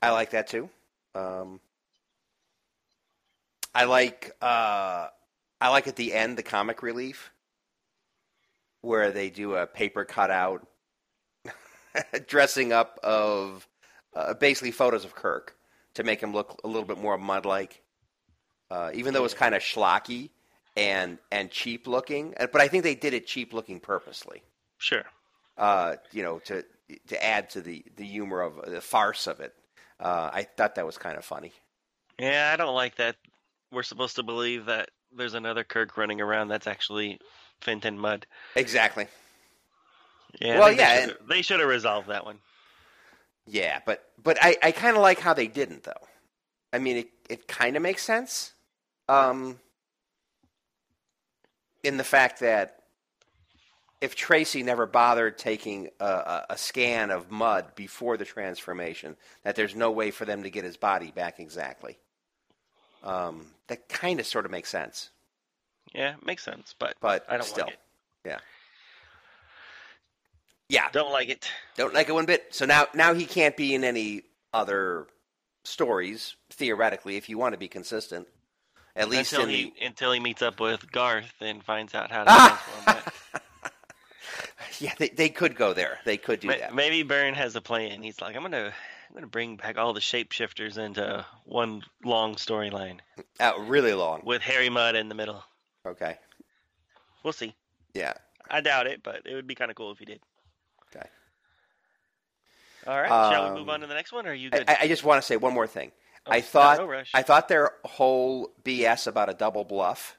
I 0.00 0.10
like 0.10 0.30
that 0.30 0.46
too. 0.46 0.70
Um, 1.14 1.60
I 3.74 3.84
like 3.84 4.32
uh, 4.40 5.08
I 5.60 5.68
like 5.68 5.86
at 5.86 5.96
the 5.96 6.14
end 6.14 6.38
the 6.38 6.42
comic 6.42 6.82
relief 6.82 7.30
where 8.80 9.10
they 9.10 9.28
do 9.28 9.54
a 9.56 9.66
paper 9.66 10.04
cutout 10.04 10.66
dressing 12.26 12.72
up 12.72 12.98
of 13.02 13.66
uh, 14.14 14.34
basically 14.34 14.70
photos 14.70 15.04
of 15.04 15.14
Kirk 15.14 15.56
to 15.98 16.04
make 16.04 16.20
him 16.20 16.32
look 16.32 16.60
a 16.62 16.68
little 16.68 16.84
bit 16.84 16.96
more 16.96 17.18
Mudd 17.18 17.44
like. 17.44 17.82
Uh, 18.70 18.90
even 18.94 19.12
though 19.12 19.24
it's 19.24 19.34
kind 19.34 19.52
of 19.54 19.62
schlocky 19.62 20.30
and 20.76 21.18
and 21.32 21.50
cheap 21.50 21.88
looking, 21.88 22.34
uh, 22.38 22.46
but 22.52 22.60
I 22.60 22.68
think 22.68 22.84
they 22.84 22.94
did 22.94 23.14
it 23.14 23.26
cheap 23.26 23.52
looking 23.52 23.80
purposely. 23.80 24.42
Sure. 24.78 25.02
Uh, 25.56 25.96
you 26.12 26.22
know, 26.22 26.38
to 26.40 26.64
to 27.08 27.24
add 27.24 27.50
to 27.50 27.60
the 27.60 27.84
the 27.96 28.04
humor 28.04 28.42
of 28.42 28.70
the 28.70 28.80
farce 28.80 29.26
of 29.26 29.40
it. 29.40 29.52
Uh, 29.98 30.30
I 30.32 30.44
thought 30.44 30.76
that 30.76 30.86
was 30.86 30.96
kind 30.98 31.18
of 31.18 31.24
funny. 31.24 31.52
Yeah, 32.16 32.50
I 32.52 32.56
don't 32.56 32.74
like 32.74 32.94
that. 32.96 33.16
We're 33.72 33.82
supposed 33.82 34.14
to 34.16 34.22
believe 34.22 34.66
that 34.66 34.90
there's 35.16 35.34
another 35.34 35.64
Kirk 35.64 35.96
running 35.96 36.20
around 36.20 36.46
that's 36.46 36.68
actually 36.68 37.18
Fenton 37.60 37.98
Mudd. 37.98 38.24
Exactly. 38.54 39.08
Yeah. 40.40 40.60
Well, 40.60 40.72
yeah, 40.72 41.08
they 41.28 41.42
should 41.42 41.58
have 41.58 41.68
resolved 41.68 42.08
that 42.08 42.24
one. 42.24 42.38
Yeah, 43.48 43.80
but 43.86 44.04
but 44.22 44.38
I, 44.42 44.56
I 44.62 44.72
kind 44.72 44.96
of 44.96 45.02
like 45.02 45.20
how 45.20 45.34
they 45.34 45.46
didn't 45.48 45.84
though. 45.84 45.92
I 46.72 46.78
mean, 46.78 46.98
it 46.98 47.08
it 47.30 47.48
kind 47.48 47.76
of 47.76 47.82
makes 47.82 48.02
sense. 48.02 48.54
Um, 49.08 49.58
in 51.82 51.96
the 51.96 52.04
fact 52.04 52.40
that 52.40 52.82
if 54.00 54.14
Tracy 54.14 54.62
never 54.62 54.86
bothered 54.86 55.38
taking 55.38 55.88
a, 56.00 56.04
a, 56.06 56.46
a 56.50 56.58
scan 56.58 57.10
of 57.10 57.30
Mudd 57.30 57.74
before 57.74 58.16
the 58.16 58.24
transformation, 58.24 59.16
that 59.42 59.56
there's 59.56 59.74
no 59.74 59.90
way 59.90 60.10
for 60.10 60.24
them 60.24 60.42
to 60.44 60.50
get 60.50 60.64
his 60.64 60.76
body 60.76 61.10
back 61.10 61.40
exactly. 61.40 61.98
Um, 63.02 63.46
that 63.68 63.88
kind 63.88 64.20
of 64.20 64.26
sort 64.26 64.44
of 64.44 64.50
makes 64.50 64.68
sense, 64.70 65.10
Yeah, 65.94 66.16
makes 66.24 66.42
sense, 66.44 66.74
but 66.78 66.96
but 67.00 67.24
I 67.28 67.36
don't 67.36 67.44
still, 67.44 67.64
like 67.64 67.68
it. 67.68 67.78
yeah, 68.24 68.40
yeah. 70.68 70.88
Don't 70.92 71.12
like 71.12 71.28
it. 71.28 71.48
Don't 71.76 71.94
like 71.94 72.08
it 72.08 72.12
one 72.12 72.26
bit. 72.26 72.46
So 72.54 72.64
now, 72.66 72.86
now 72.94 73.14
he 73.14 73.24
can't 73.26 73.56
be 73.56 73.74
in 73.74 73.84
any 73.84 74.22
other 74.52 75.06
stories 75.64 76.34
theoretically, 76.50 77.16
if 77.16 77.28
you 77.28 77.38
want 77.38 77.52
to 77.54 77.58
be 77.58 77.68
consistent. 77.68 78.26
At 78.96 79.08
least 79.08 79.32
until 79.32 79.46
he 79.46 79.72
the 79.78 79.86
until 79.86 80.12
he 80.12 80.18
meets 80.18 80.42
up 80.42 80.58
with 80.58 80.90
Garth 80.90 81.32
and 81.40 81.62
finds 81.62 81.94
out 81.94 82.10
how 82.10 82.24
to 82.24 82.30
Ah! 82.32 83.12
yeah, 84.80 84.92
they, 84.98 85.08
they 85.10 85.28
could 85.28 85.54
go 85.54 85.72
there. 85.72 85.98
They 86.04 86.16
could 86.16 86.40
do 86.40 86.48
ma- 86.48 86.54
that. 86.58 86.74
maybe 86.74 87.02
Byrne 87.04 87.34
has 87.34 87.54
a 87.54 87.60
plan. 87.60 88.02
He's 88.02 88.20
like, 88.20 88.34
I'm 88.34 88.42
gonna 88.42 88.72
I'm 89.08 89.14
gonna 89.14 89.26
bring 89.28 89.56
back 89.56 89.78
all 89.78 89.92
the 89.92 90.00
shapeshifters 90.00 90.78
into 90.78 91.24
one 91.44 91.82
long 92.04 92.34
storyline 92.34 92.98
Uh, 93.40 93.52
really 93.60 93.94
long. 93.94 94.22
with 94.24 94.42
Harry 94.42 94.68
Mudd 94.68 94.96
in 94.96 95.08
the 95.08 95.14
middle. 95.14 95.44
Okay. 95.86 96.16
We'll 97.22 97.32
see. 97.32 97.54
Yeah. 97.94 98.14
I 98.50 98.60
doubt 98.62 98.86
it, 98.88 99.02
but 99.04 99.22
it 99.26 99.34
would 99.34 99.46
be 99.46 99.54
kind 99.54 99.70
of 99.70 99.76
cool 99.76 99.92
if 99.92 99.98
he 99.98 100.06
did. 100.06 100.20
All 102.88 103.00
right. 103.00 103.08
Shall 103.08 103.44
we 103.50 103.60
move 103.60 103.68
Um, 103.68 103.74
on 103.74 103.80
to 103.80 103.86
the 103.86 103.94
next 103.94 104.12
one? 104.12 104.26
Or 104.26 104.30
are 104.30 104.34
you 104.34 104.50
good? 104.50 104.68
I- 104.68 104.78
I 104.82 104.88
just 104.88 105.04
want 105.04 105.20
to 105.22 105.26
say 105.26 105.36
one 105.36 105.52
more 105.52 105.66
thing. 105.66 105.92
Oh, 106.26 106.32
I 106.32 106.40
thought 106.40 106.78
no. 106.78 107.02
I 107.14 107.22
thought 107.22 107.48
their 107.48 107.72
whole 107.84 108.50
BS 108.64 109.06
about 109.06 109.28
a 109.28 109.34
double 109.34 109.64
bluff 109.64 110.16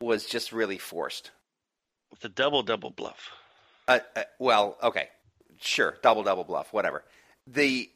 was 0.00 0.26
just 0.26 0.52
really 0.52 0.78
forced. 0.78 1.30
A 2.22 2.28
double 2.28 2.62
double 2.62 2.90
bluff. 2.90 3.30
Uh, 3.88 3.98
uh, 4.16 4.22
well, 4.38 4.78
okay, 4.82 5.08
sure, 5.60 5.98
double 6.02 6.22
double 6.22 6.44
bluff, 6.44 6.72
whatever. 6.72 7.04
The, 7.46 7.90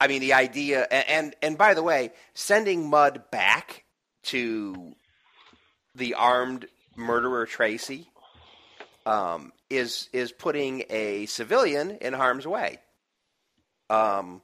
I 0.00 0.06
mean, 0.08 0.20
the 0.20 0.34
idea, 0.34 0.86
and, 0.90 1.08
and 1.08 1.36
and 1.42 1.58
by 1.58 1.74
the 1.74 1.82
way, 1.82 2.12
sending 2.34 2.88
Mudd 2.90 3.30
back 3.30 3.84
to 4.24 4.94
the 5.94 6.14
armed 6.14 6.66
murderer 6.96 7.46
Tracy 7.46 8.08
um, 9.06 9.52
is 9.70 10.08
is 10.12 10.32
putting 10.32 10.84
a 10.90 11.26
civilian 11.26 11.92
in 12.00 12.12
harm's 12.12 12.46
way. 12.46 12.78
Um, 13.90 14.42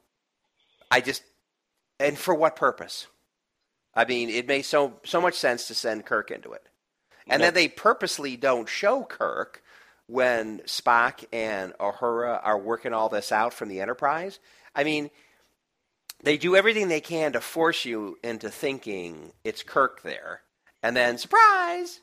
I 0.89 1.01
just, 1.01 1.23
and 1.99 2.17
for 2.17 2.33
what 2.33 2.55
purpose? 2.55 3.07
I 3.95 4.05
mean, 4.05 4.29
it 4.29 4.47
makes 4.47 4.67
so 4.67 4.99
so 5.03 5.21
much 5.21 5.35
sense 5.35 5.67
to 5.67 5.75
send 5.75 6.05
Kirk 6.05 6.31
into 6.31 6.53
it, 6.53 6.67
and 7.27 7.41
then 7.41 7.53
they 7.53 7.67
purposely 7.67 8.35
don't 8.37 8.67
show 8.67 9.03
Kirk 9.03 9.61
when 10.07 10.59
Spock 10.61 11.23
and 11.31 11.73
Uhura 11.73 12.39
are 12.43 12.57
working 12.57 12.93
all 12.93 13.09
this 13.09 13.31
out 13.31 13.53
from 13.53 13.69
the 13.69 13.81
Enterprise. 13.81 14.39
I 14.75 14.83
mean, 14.83 15.11
they 16.23 16.37
do 16.37 16.55
everything 16.55 16.87
they 16.87 17.01
can 17.01 17.33
to 17.33 17.41
force 17.41 17.85
you 17.85 18.17
into 18.23 18.49
thinking 18.49 19.31
it's 19.43 19.61
Kirk 19.61 20.01
there, 20.01 20.41
and 20.81 20.95
then 20.95 21.17
surprise, 21.17 22.01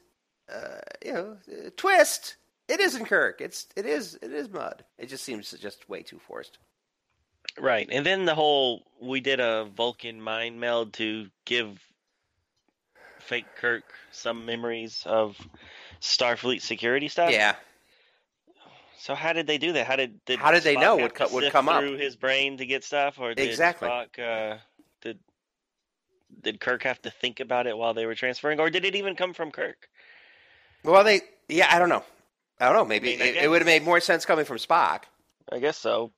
uh, 0.53 0.81
you 1.05 1.13
know, 1.13 1.37
uh, 1.51 1.71
twist. 1.77 2.37
It 2.69 2.79
isn't 2.79 3.07
Kirk. 3.07 3.41
It's 3.41 3.67
it 3.75 3.85
is 3.85 4.17
it 4.23 4.31
is 4.33 4.49
Mudd. 4.49 4.85
It 4.97 5.09
just 5.09 5.25
seems 5.25 5.51
just 5.51 5.89
way 5.89 6.03
too 6.03 6.21
forced. 6.21 6.59
Right. 7.59 7.89
And 7.91 8.05
then 8.05 8.25
the 8.25 8.35
whole 8.35 8.83
we 9.01 9.21
did 9.21 9.41
a 9.41 9.65
Vulcan 9.65 10.21
mind 10.21 10.61
meld 10.61 10.93
to 10.95 11.29
give 11.45 11.79
fake 13.19 13.47
Kirk 13.61 13.85
some 14.13 14.47
memories 14.47 15.03
of 15.07 15.37
Starfleet 16.01 16.63
security 16.63 17.09
stuff. 17.09 17.31
Yeah, 17.31 17.57
So 19.01 19.15
how 19.15 19.33
did 19.33 19.47
they 19.47 19.57
do 19.57 19.73
that? 19.73 19.87
How 19.87 19.97
did, 19.97 20.23
did 20.27 20.39
How 20.39 20.51
did 20.51 20.63
they 20.63 20.77
know 20.77 20.97
would 20.97 21.15
co- 21.15 21.33
would 21.33 21.51
come 21.51 21.69
up? 21.69 21.81
through 21.81 21.97
his 21.97 22.17
brain 22.17 22.59
to 22.59 22.67
get 22.67 22.85
stuff, 22.85 23.19
or 23.19 23.35
did 23.35 23.49
Exactly. 23.49 23.89
Spock, 23.89 24.19
uh, 24.19 24.59
did 25.01 25.19
did 26.43 26.61
Kirk 26.61 26.83
have 26.83 27.01
to 27.03 27.11
think 27.11 27.41
about 27.41 27.67
it 27.67 27.77
while 27.77 27.95
they 27.95 28.05
were 28.05 28.15
transferring, 28.15 28.61
or 28.61 28.69
did 28.69 28.85
it 28.85 28.95
even 28.97 29.17
come 29.17 29.33
from 29.33 29.51
Kirk? 29.51 29.89
Well, 30.85 31.03
they 31.03 31.23
yeah, 31.49 31.69
I 31.71 31.79
don't 31.79 31.89
know. 31.89 32.05
I 32.59 32.67
don't 32.67 32.75
know. 32.75 32.85
Maybe 32.85 33.15
I 33.15 33.17
mean, 33.17 33.27
it, 33.37 33.45
it 33.45 33.49
would 33.49 33.63
have 33.63 33.67
made 33.67 33.83
more 33.83 34.01
sense 34.01 34.27
coming 34.27 34.45
from 34.45 34.59
Spock. 34.59 35.05
I 35.51 35.59
guess 35.61 35.79
so. 35.79 36.13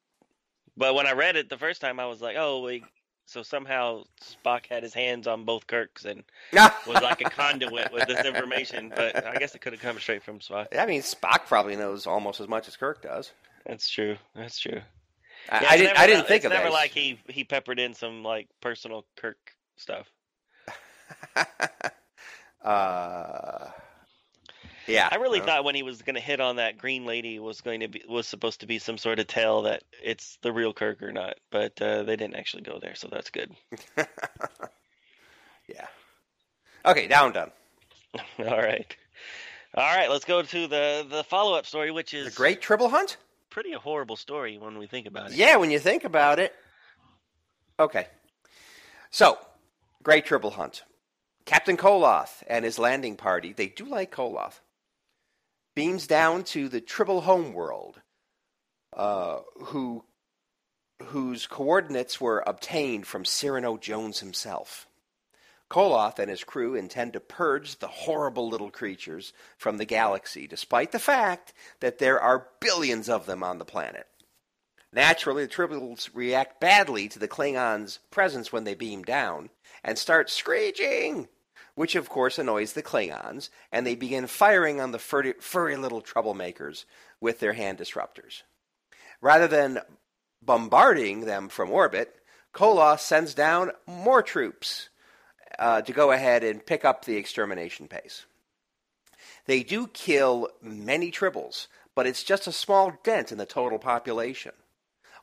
But 0.77 0.95
when 0.95 1.07
I 1.07 1.13
read 1.13 1.37
it 1.37 1.49
the 1.49 1.59
first 1.59 1.81
time, 1.81 2.01
I 2.01 2.07
was 2.07 2.21
like, 2.23 2.37
oh, 2.39 2.61
wait. 2.63 2.85
So 3.27 3.43
somehow 3.43 4.03
Spock 4.21 4.67
had 4.67 4.83
his 4.83 4.93
hands 4.93 5.27
on 5.27 5.45
both 5.45 5.67
Kirks 5.67 6.05
and 6.05 6.25
was 6.53 7.01
like 7.01 7.21
a 7.21 7.31
conduit 7.31 7.93
with 7.93 8.09
this 8.09 8.25
information. 8.27 8.93
But 8.95 9.25
I 9.27 9.37
guess 9.37 9.55
it 9.55 9.61
could 9.61 9.73
have 9.73 9.81
come 9.83 9.99
straight 9.99 10.23
from 10.25 10.41
Spock. 10.41 10.77
I 10.77 10.87
mean, 10.87 11.03
Spock 11.03 11.47
probably 11.47 11.77
knows 11.77 12.07
almost 12.07 12.41
as 12.41 12.49
much 12.49 12.69
as 12.69 12.77
Kirk 12.77 13.01
does. 13.03 13.31
That's 13.65 13.89
true. 13.89 14.17
That's 14.35 14.59
true. 14.59 14.81
I, 15.49 15.61
Yeah, 15.63 15.69
I 15.71 15.77
didn't. 15.77 15.87
never 15.95 15.99
I 16.01 16.07
didn't 16.09 16.27
think 16.27 16.37
it's 16.45 16.47
of 16.47 16.53
never 16.53 16.65
that. 16.65 16.73
like 16.73 16.91
he 16.91 17.19
he 17.29 17.45
peppered 17.45 17.79
in 17.79 17.95
some 17.95 18.23
like 18.25 18.49
personal 18.61 19.07
Kirk 19.17 19.39
stuff. 19.77 20.11
uh, 22.65 23.69
yeah, 24.87 25.09
I 25.11 25.17
really 25.17 25.41
uh, 25.41 25.45
thought 25.45 25.65
when 25.65 25.75
he 25.75 25.83
was 25.83 26.03
going 26.03 26.15
to 26.15 26.21
hit 26.21 26.41
on 26.41 26.57
that 26.57 26.79
green 26.79 27.05
lady 27.07 27.39
was 27.39 27.61
going 27.61 27.81
to 27.81 27.89
be 27.89 28.03
was 28.09 28.27
supposed 28.27 28.61
to 28.61 28.67
be 28.67 28.79
some 28.79 28.99
sort 28.99 29.19
of 29.19 29.27
tell 29.27 29.63
that 29.63 29.83
it's 30.03 30.39
the 30.43 30.53
real 30.53 30.73
Kirk 30.73 31.03
or 31.03 31.13
not, 31.13 31.35
but 31.51 31.81
uh, 31.81 32.03
they 32.03 32.17
didn't 32.17 32.37
actually 32.37 32.63
go 32.63 32.79
there, 32.81 32.95
so 32.95 33.09
that's 33.11 33.31
good. 33.31 33.51
yeah. 35.69 35.87
Okay, 36.85 37.07
now 37.07 37.25
I'm 37.27 37.33
done. 37.33 37.51
All 38.39 38.45
right, 38.59 38.95
all 39.75 39.97
right. 39.97 40.11
Let's 40.11 40.27
go 40.27 40.43
to 40.43 40.67
the 40.67 41.07
the 41.09 41.25
follow 41.25 41.57
up 41.57 41.65
story, 41.65 41.91
which 41.91 42.13
is 42.13 42.27
The 42.27 42.37
Great 42.37 42.61
Tribble 42.61 42.91
Hunt. 42.91 43.17
pretty 43.49 43.73
a 43.73 43.79
horrible 43.79 44.17
story 44.17 44.59
when 44.59 44.77
we 44.77 44.87
think 44.87 45.07
about 45.07 45.31
it. 45.31 45.37
Yeah, 45.37 45.57
when 45.57 45.71
you 45.71 45.79
think 45.79 46.05
about 46.05 46.39
it. 46.39 46.55
Okay. 47.81 48.07
So, 49.11 49.39
Great 50.03 50.27
Tribble 50.27 50.51
Hunt. 50.51 50.83
Captain 51.45 51.77
Koloth 51.77 52.43
and 52.47 52.65
his 52.65 52.79
landing 52.79 53.17
party, 53.17 53.53
they 53.53 53.67
do 53.67 53.85
like 53.85 54.15
Koloth, 54.15 54.61
beams 55.75 56.07
down 56.07 56.45
to 56.45 56.69
the 56.69 56.81
Tribble 56.81 57.23
homeworld, 57.23 58.01
uh, 58.97 59.41
who, 59.65 60.05
whose 61.03 61.47
coordinates 61.47 62.21
were 62.21 62.43
obtained 62.47 63.07
from 63.07 63.25
Cyrano 63.25 63.77
Jones 63.77 64.21
himself. 64.21 64.87
Koloth 65.71 66.19
and 66.19 66.29
his 66.29 66.45
crew 66.45 66.75
intend 66.75 67.15
to 67.15 67.21
purge 67.21 67.79
the 67.79 67.89
horrible 67.89 68.49
little 68.49 68.71
creatures 68.71 69.33
from 69.57 69.79
the 69.79 69.87
galaxy, 69.87 70.47
despite 70.47 70.93
the 70.93 70.99
fact 70.99 71.55
that 71.81 71.99
there 71.99 72.21
are 72.21 72.49
billions 72.61 73.09
of 73.09 73.25
them 73.25 73.43
on 73.43 73.59
the 73.59 73.65
planet. 73.65 74.07
Naturally, 74.93 75.47
the 75.47 75.53
Tribbles 75.53 76.11
react 76.13 76.61
badly 76.61 77.09
to 77.09 77.19
the 77.19 77.29
Klingons' 77.29 77.99
presence 78.11 78.53
when 78.53 78.65
they 78.65 78.75
beam 78.75 79.03
down 79.03 79.49
and 79.83 79.97
start 79.97 80.29
screeching, 80.29 81.29
which 81.75 81.95
of 81.95 82.09
course 82.09 82.39
annoys 82.39 82.73
the 82.73 82.83
Klingons, 82.83 83.49
and 83.71 83.87
they 83.87 83.95
begin 83.95 84.27
firing 84.27 84.81
on 84.81 84.93
the 84.93 84.99
furry, 84.99 85.35
furry 85.41 85.77
little 85.77 86.03
troublemakers 86.03 86.85
with 87.21 87.41
their 87.41 87.55
hand 87.55 87.79
disruptors. 87.79 88.43
Rather 89.21 89.49
than 89.49 89.81
bombarding 90.43 91.21
them 91.21 91.49
from 91.49 91.71
orbit, 91.71 92.17
Koloth 92.53 93.01
sends 93.01 93.35
down 93.35 93.71
more 93.87 94.23
troops 94.23 94.89
uh, 95.59 95.83
to 95.83 95.93
go 95.93 96.11
ahead 96.11 96.45
and 96.45 96.65
pick 96.65 96.85
up 96.85 97.05
the 97.05 97.17
extermination 97.17 97.89
pace. 97.89 98.27
They 99.47 99.63
do 99.63 99.87
kill 99.89 100.49
many 100.61 101.11
Tribbles, 101.11 101.67
but 101.95 102.07
it's 102.07 102.23
just 102.23 102.47
a 102.47 102.53
small 102.53 102.93
dent 103.03 103.33
in 103.33 103.39
the 103.39 103.47
total 103.47 103.79
population. 103.79 104.53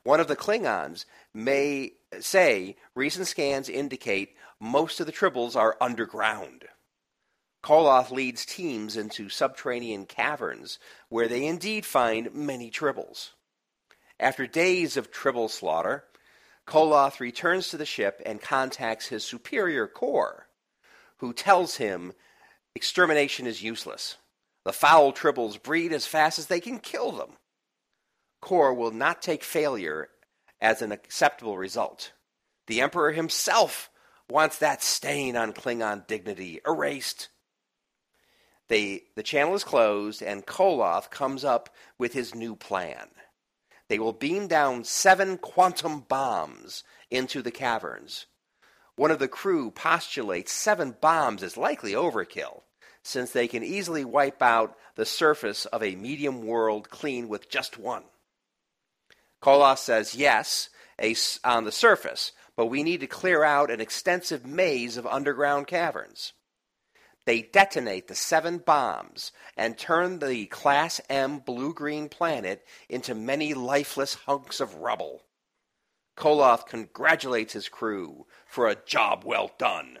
One 0.02 0.20
of 0.20 0.28
the 0.28 0.36
Klingons 0.36 1.04
may 1.34 1.92
say 2.20 2.76
recent 2.94 3.26
scans 3.26 3.68
indicate 3.68 4.34
most 4.60 5.00
of 5.00 5.06
the 5.06 5.12
Tribbles 5.12 5.56
are 5.56 5.76
underground. 5.80 6.66
Koloth 7.62 8.10
leads 8.10 8.44
teams 8.44 8.96
into 8.96 9.28
subterranean 9.28 10.06
caverns 10.06 10.78
where 11.08 11.28
they 11.28 11.46
indeed 11.46 11.84
find 11.84 12.34
many 12.34 12.70
Tribbles. 12.70 13.30
After 14.18 14.46
days 14.46 14.96
of 14.96 15.10
Tribble 15.10 15.48
slaughter, 15.48 16.04
Koloth 16.66 17.20
returns 17.20 17.68
to 17.68 17.76
the 17.76 17.86
ship 17.86 18.22
and 18.24 18.40
contacts 18.40 19.08
his 19.08 19.24
superior 19.24 19.86
Kor, 19.86 20.46
who 21.18 21.32
tells 21.32 21.76
him 21.76 22.12
extermination 22.74 23.46
is 23.46 23.62
useless. 23.62 24.16
The 24.64 24.72
foul 24.72 25.12
Tribbles 25.12 25.62
breed 25.62 25.92
as 25.92 26.06
fast 26.06 26.38
as 26.38 26.46
they 26.46 26.60
can 26.60 26.78
kill 26.78 27.12
them. 27.12 27.32
Kor 28.40 28.72
will 28.72 28.90
not 28.90 29.22
take 29.22 29.42
failure 29.42 30.08
as 30.60 30.82
an 30.82 30.92
acceptable 30.92 31.58
result. 31.58 32.12
The 32.66 32.80
Emperor 32.80 33.12
himself 33.12 33.90
wants 34.30 34.58
that 34.58 34.82
stain 34.82 35.36
on 35.36 35.52
Klingon 35.52 36.06
dignity 36.06 36.60
erased. 36.66 37.28
They, 38.68 39.02
the 39.16 39.22
channel 39.22 39.54
is 39.54 39.64
closed, 39.64 40.22
and 40.22 40.46
Koloth 40.46 41.10
comes 41.10 41.44
up 41.44 41.70
with 41.98 42.12
his 42.12 42.34
new 42.34 42.54
plan. 42.54 43.08
They 43.88 43.98
will 43.98 44.12
beam 44.12 44.46
down 44.46 44.84
seven 44.84 45.36
quantum 45.36 46.00
bombs 46.00 46.84
into 47.10 47.42
the 47.42 47.50
caverns. 47.50 48.26
One 48.94 49.10
of 49.10 49.18
the 49.18 49.26
crew 49.26 49.72
postulates 49.72 50.52
seven 50.52 50.94
bombs 51.00 51.42
is 51.42 51.56
likely 51.56 51.92
overkill, 51.92 52.62
since 53.02 53.32
they 53.32 53.48
can 53.48 53.64
easily 53.64 54.04
wipe 54.04 54.40
out 54.42 54.76
the 54.94 55.06
surface 55.06 55.66
of 55.66 55.82
a 55.82 55.96
medium 55.96 56.46
world 56.46 56.90
clean 56.90 57.28
with 57.28 57.50
just 57.50 57.78
one. 57.78 58.04
Koloth 59.42 59.78
says 59.78 60.14
yes 60.14 60.68
a, 61.00 61.16
on 61.42 61.64
the 61.64 61.72
surface, 61.72 62.32
but 62.60 62.66
we 62.66 62.82
need 62.82 63.00
to 63.00 63.06
clear 63.06 63.42
out 63.42 63.70
an 63.70 63.80
extensive 63.80 64.44
maze 64.44 64.98
of 64.98 65.06
underground 65.06 65.66
caverns. 65.66 66.34
They 67.24 67.40
detonate 67.40 68.06
the 68.06 68.14
seven 68.14 68.58
bombs 68.58 69.32
and 69.56 69.78
turn 69.78 70.18
the 70.18 70.44
Class 70.44 71.00
M 71.08 71.38
blue 71.38 71.72
green 71.72 72.10
planet 72.10 72.62
into 72.90 73.14
many 73.14 73.54
lifeless 73.54 74.12
hunks 74.12 74.60
of 74.60 74.74
rubble. 74.74 75.22
Koloth 76.18 76.66
congratulates 76.66 77.54
his 77.54 77.70
crew 77.70 78.26
for 78.44 78.68
a 78.68 78.76
job 78.76 79.22
well 79.24 79.50
done. 79.56 79.96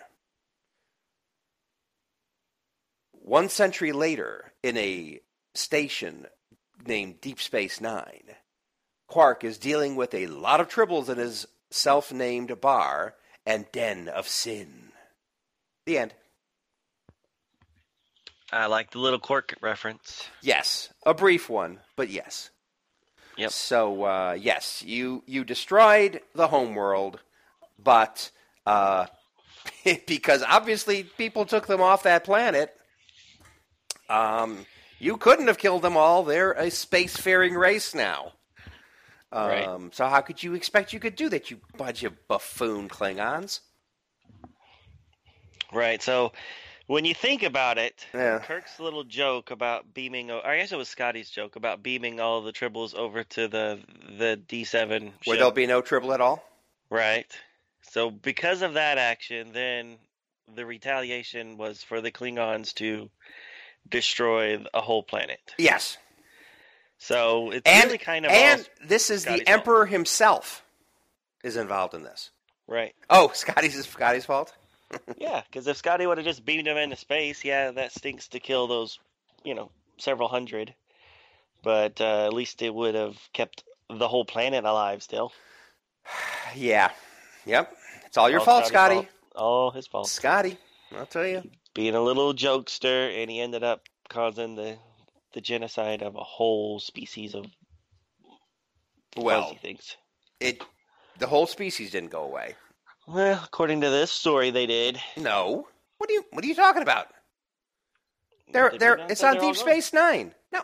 One 3.12 3.48
century 3.48 3.92
later, 3.92 4.52
in 4.62 4.76
a 4.76 5.20
station 5.54 6.26
named 6.86 7.22
Deep 7.22 7.40
Space 7.40 7.80
Nine, 7.80 8.34
Quark 9.06 9.44
is 9.44 9.56
dealing 9.56 9.96
with 9.96 10.12
a 10.12 10.26
lot 10.26 10.60
of 10.60 10.68
tribbles 10.68 11.08
in 11.08 11.16
his 11.16 11.46
self 11.70 12.12
named 12.12 12.60
bar 12.60 13.14
and 13.46 13.66
den 13.72 14.08
of 14.08 14.28
sin. 14.28 14.92
The 15.86 15.98
end. 15.98 16.14
I 18.52 18.66
like 18.66 18.90
the 18.90 18.98
little 18.98 19.18
Quark 19.18 19.54
reference. 19.60 20.28
Yes, 20.42 20.92
a 21.06 21.14
brief 21.14 21.48
one, 21.48 21.78
but 21.96 22.10
yes. 22.10 22.50
Yep. 23.36 23.50
So 23.52 24.04
uh, 24.04 24.36
yes, 24.38 24.82
you 24.82 25.22
you 25.26 25.44
destroyed 25.44 26.20
the 26.34 26.48
homeworld, 26.48 27.20
but 27.78 28.30
uh, 28.66 29.06
because 30.06 30.42
obviously 30.42 31.04
people 31.04 31.44
took 31.44 31.66
them 31.66 31.80
off 31.80 32.02
that 32.02 32.24
planet, 32.24 32.74
um, 34.08 34.66
you 34.98 35.16
couldn't 35.16 35.46
have 35.46 35.58
killed 35.58 35.82
them 35.82 35.96
all. 35.96 36.24
They're 36.24 36.52
a 36.52 36.66
spacefaring 36.66 37.56
race 37.56 37.94
now. 37.94 38.32
Um, 39.32 39.46
Right. 39.48 39.94
So 39.94 40.06
how 40.06 40.20
could 40.22 40.42
you 40.42 40.54
expect 40.54 40.92
you 40.92 41.00
could 41.00 41.14
do 41.16 41.28
that, 41.28 41.50
you 41.50 41.60
bunch 41.76 42.02
of 42.02 42.14
buffoon 42.28 42.88
Klingons? 42.88 43.60
Right. 45.72 46.02
So 46.02 46.32
when 46.86 47.04
you 47.04 47.14
think 47.14 47.42
about 47.42 47.78
it, 47.78 48.06
Yeah. 48.12 48.40
Kirk's 48.40 48.80
little 48.80 49.04
joke 49.04 49.50
about 49.52 49.94
beaming, 49.94 50.30
I 50.30 50.56
guess 50.56 50.72
it 50.72 50.76
was 50.76 50.88
Scotty's 50.88 51.30
joke 51.30 51.56
about 51.56 51.82
beaming 51.82 52.18
all 52.18 52.42
the 52.42 52.52
tribbles 52.52 52.94
over 52.94 53.22
to 53.24 53.46
the 53.48 53.80
the 54.18 54.40
D7 54.48 54.88
Where 55.00 55.10
ship. 55.22 55.34
there'll 55.36 55.50
be 55.52 55.66
no 55.66 55.80
tribble 55.80 56.12
at 56.12 56.20
all? 56.20 56.42
Right. 56.90 57.26
So 57.82 58.10
because 58.10 58.62
of 58.62 58.74
that 58.74 58.98
action, 58.98 59.52
then 59.52 59.96
the 60.52 60.66
retaliation 60.66 61.56
was 61.56 61.82
for 61.84 62.00
the 62.00 62.10
Klingons 62.10 62.74
to 62.74 63.08
destroy 63.88 64.62
a 64.74 64.80
whole 64.80 65.02
planet. 65.04 65.38
Yes. 65.58 65.96
So 67.02 67.50
it's 67.50 67.62
And 67.66 67.86
really 67.86 67.98
kind 67.98 68.26
of 68.26 68.30
and 68.30 68.68
this 68.86 69.08
is 69.10 69.22
Scotty's 69.22 69.40
the 69.40 69.44
fault. 69.46 69.58
Emperor 69.58 69.86
himself 69.86 70.62
is 71.42 71.56
involved 71.56 71.94
in 71.94 72.02
this. 72.02 72.30
right. 72.68 72.94
Oh, 73.08 73.30
Scotty's 73.34 73.74
is 73.74 73.86
Scotty's 73.86 74.24
fault. 74.26 74.52
Yeah, 75.16 75.42
because 75.46 75.66
if 75.68 75.76
Scotty 75.76 76.04
would 76.06 76.18
have 76.18 76.26
just 76.26 76.44
beamed 76.44 76.66
him 76.66 76.76
into 76.76 76.96
space, 76.96 77.44
yeah, 77.44 77.70
that 77.70 77.92
stinks 77.92 78.26
to 78.28 78.40
kill 78.40 78.66
those, 78.66 78.98
you 79.44 79.54
know, 79.54 79.70
several 79.98 80.28
hundred. 80.28 80.74
But 81.62 82.00
uh, 82.00 82.26
at 82.26 82.32
least 82.32 82.60
it 82.60 82.74
would 82.74 82.96
have 82.96 83.16
kept 83.32 83.62
the 83.88 84.08
whole 84.08 84.24
planet 84.24 84.64
alive 84.64 85.02
still. 85.02 85.32
Yeah. 86.56 86.90
Yep. 87.46 87.72
It's 88.06 88.16
all 88.18 88.28
your 88.28 88.40
All 88.40 88.44
fault, 88.46 88.66
Scotty. 88.66 88.94
fault. 88.96 89.06
All 89.36 89.70
his 89.70 89.86
fault. 89.86 90.08
Scotty. 90.08 90.58
I'll 90.96 91.06
tell 91.06 91.24
you. 91.26 91.42
Being 91.74 91.94
a 91.94 92.02
little 92.02 92.34
jokester, 92.34 93.22
and 93.22 93.30
he 93.30 93.40
ended 93.40 93.62
up 93.62 93.82
causing 94.08 94.56
the 94.56 94.76
the 95.32 95.40
genocide 95.40 96.02
of 96.02 96.16
a 96.16 96.22
whole 96.24 96.78
species 96.80 97.34
of 97.34 97.46
Well, 99.16 99.54
things. 99.62 99.96
it 100.40 100.62
the 101.18 101.26
whole 101.26 101.46
species 101.46 101.90
didn't 101.90 102.10
go 102.10 102.22
away. 102.22 102.54
Well, 103.06 103.40
according 103.44 103.80
to 103.82 103.90
this 103.90 104.10
story, 104.10 104.50
they 104.50 104.66
did. 104.66 105.00
No. 105.16 105.66
What 105.98 106.10
are 106.10 106.12
you 106.12 106.24
what 106.30 106.44
are 106.44 106.48
you 106.48 106.54
talking 106.54 106.82
about? 106.82 107.08
They're 108.52 108.72
they're 108.78 108.98
it's 109.08 109.22
on 109.22 109.34
Deep 109.34 109.42
gone? 109.42 109.54
Space 109.54 109.92
9. 109.92 110.34
No. 110.52 110.62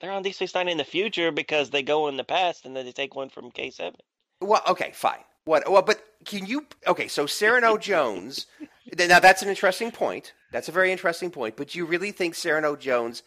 They're 0.00 0.12
on 0.12 0.22
Deep 0.22 0.34
Space 0.34 0.54
Nine 0.54 0.68
in 0.68 0.78
the 0.78 0.84
future 0.84 1.30
because 1.30 1.70
they 1.70 1.82
go 1.82 2.08
in 2.08 2.16
the 2.16 2.24
past 2.24 2.66
and 2.66 2.76
then 2.76 2.84
they 2.84 2.92
take 2.92 3.14
one 3.14 3.30
from 3.30 3.50
K 3.50 3.70
seven. 3.70 4.00
Well, 4.40 4.62
okay, 4.68 4.90
fine. 4.92 5.20
What? 5.44 5.70
Well, 5.70 5.82
but 5.82 6.02
can 6.24 6.46
you? 6.46 6.66
Okay, 6.86 7.08
so 7.08 7.26
Cyrano 7.26 7.76
Jones. 7.76 8.46
Now 8.98 9.18
that's 9.18 9.42
an 9.42 9.48
interesting 9.48 9.90
point. 9.90 10.34
That's 10.52 10.68
a 10.68 10.72
very 10.72 10.92
interesting 10.92 11.30
point. 11.30 11.56
But 11.56 11.68
do 11.70 11.78
you 11.78 11.86
really 11.86 12.12
think 12.12 12.34
Cyrano 12.34 12.76
Jones 12.76 13.22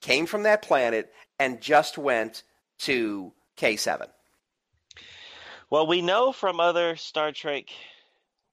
came 0.00 0.26
from 0.26 0.42
that 0.44 0.62
planet 0.62 1.12
and 1.38 1.60
just 1.60 1.98
went 1.98 2.42
to 2.80 3.32
K 3.56 3.76
seven? 3.76 4.08
Well, 5.70 5.86
we 5.86 6.02
know 6.02 6.32
from 6.32 6.58
other 6.60 6.96
Star 6.96 7.32
Trek 7.32 7.66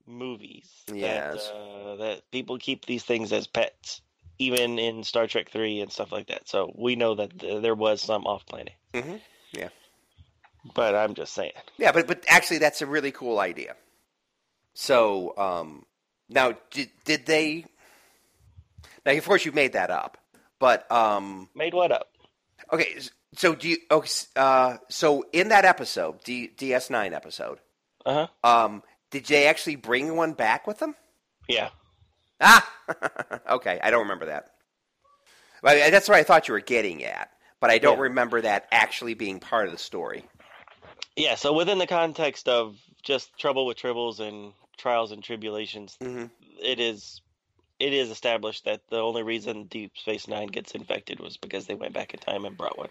movies 0.05 0.69
Yes. 0.91 1.47
that, 1.47 1.53
uh, 1.53 1.95
that 1.97 2.31
people 2.31 2.57
keep 2.57 2.85
these 2.85 3.03
things 3.03 3.33
as 3.33 3.47
pets, 3.47 4.01
even 4.39 4.77
in 4.79 5.03
Star 5.03 5.27
Trek 5.27 5.49
Three 5.49 5.81
and 5.81 5.91
stuff 5.91 6.11
like 6.11 6.27
that. 6.27 6.47
So 6.47 6.71
we 6.75 6.95
know 6.95 7.15
that 7.15 7.39
th- 7.39 7.61
there 7.61 7.75
was 7.75 8.01
some 8.01 8.25
off 8.25 8.45
planet. 8.45 8.73
Mhm. 8.93 9.19
Yeah. 9.51 9.69
But 10.75 10.95
I'm 10.95 11.13
just 11.15 11.33
saying. 11.33 11.53
Yeah, 11.77 11.91
but 11.91 12.07
but 12.07 12.23
actually, 12.27 12.57
that's 12.59 12.81
a 12.81 12.85
really 12.85 13.11
cool 13.11 13.39
idea. 13.39 13.75
So 14.73 15.35
um, 15.37 15.85
now, 16.29 16.53
did 16.71 16.89
did 17.05 17.25
they? 17.25 17.65
Now, 19.05 19.13
of 19.13 19.25
course, 19.25 19.45
you 19.45 19.51
made 19.53 19.73
that 19.73 19.89
up, 19.89 20.17
but 20.59 20.89
um, 20.91 21.49
Made 21.55 21.73
what 21.73 21.91
up? 21.91 22.09
okay. 22.71 22.97
So 23.35 23.53
do 23.55 23.67
you? 23.69 23.77
Okay, 23.91 24.09
uh, 24.35 24.77
so 24.89 25.25
in 25.33 25.49
that 25.49 25.65
episode, 25.65 26.23
D, 26.23 26.49
DS9 26.57 27.11
episode, 27.13 27.59
Uh 28.05 28.27
huh. 28.43 28.49
um, 28.65 28.83
did 29.11 29.25
they 29.25 29.47
actually 29.47 29.75
bring 29.75 30.15
one 30.15 30.33
back 30.33 30.65
with 30.65 30.79
them? 30.79 30.95
Yeah. 31.47 31.69
Ah, 32.41 32.67
okay. 33.51 33.79
I 33.83 33.91
don't 33.91 34.03
remember 34.03 34.27
that. 34.27 34.51
Well, 35.63 35.91
that's 35.91 36.07
what 36.07 36.17
I 36.17 36.23
thought 36.23 36.47
you 36.47 36.53
were 36.53 36.59
getting 36.61 37.03
at, 37.03 37.31
but 37.59 37.69
I 37.69 37.79
don't 37.79 37.97
Yeah. 37.97 38.03
remember 38.03 38.41
that 38.41 38.67
actually 38.71 39.13
being 39.15 39.39
part 39.39 39.65
of 39.65 39.71
the 39.71 39.77
story. 39.77 40.23
Yeah. 41.15 41.35
So 41.35 41.53
within 41.53 41.79
the 41.79 41.87
context 41.87 42.47
of 42.47 42.77
just 43.03 43.37
trouble 43.37 43.65
with 43.65 43.77
tribbles 43.77 44.19
and 44.19 44.53
Trials 44.77 45.11
and 45.11 45.23
Tribble-ations, 45.23 45.97
Mhm. 46.01 46.29
it 46.61 46.79
is 46.79 47.21
it 47.79 47.93
is 47.93 48.09
established 48.09 48.65
that 48.65 48.81
the 48.89 48.99
only 48.99 49.23
reason 49.23 49.65
Deep 49.65 49.97
Space 49.97 50.27
Nine 50.27 50.47
gets 50.47 50.73
infected 50.73 51.19
was 51.19 51.37
because 51.37 51.67
they 51.67 51.75
went 51.75 51.93
back 51.93 52.13
in 52.13 52.19
time 52.19 52.45
and 52.45 52.57
brought 52.57 52.77
one. 52.77 52.89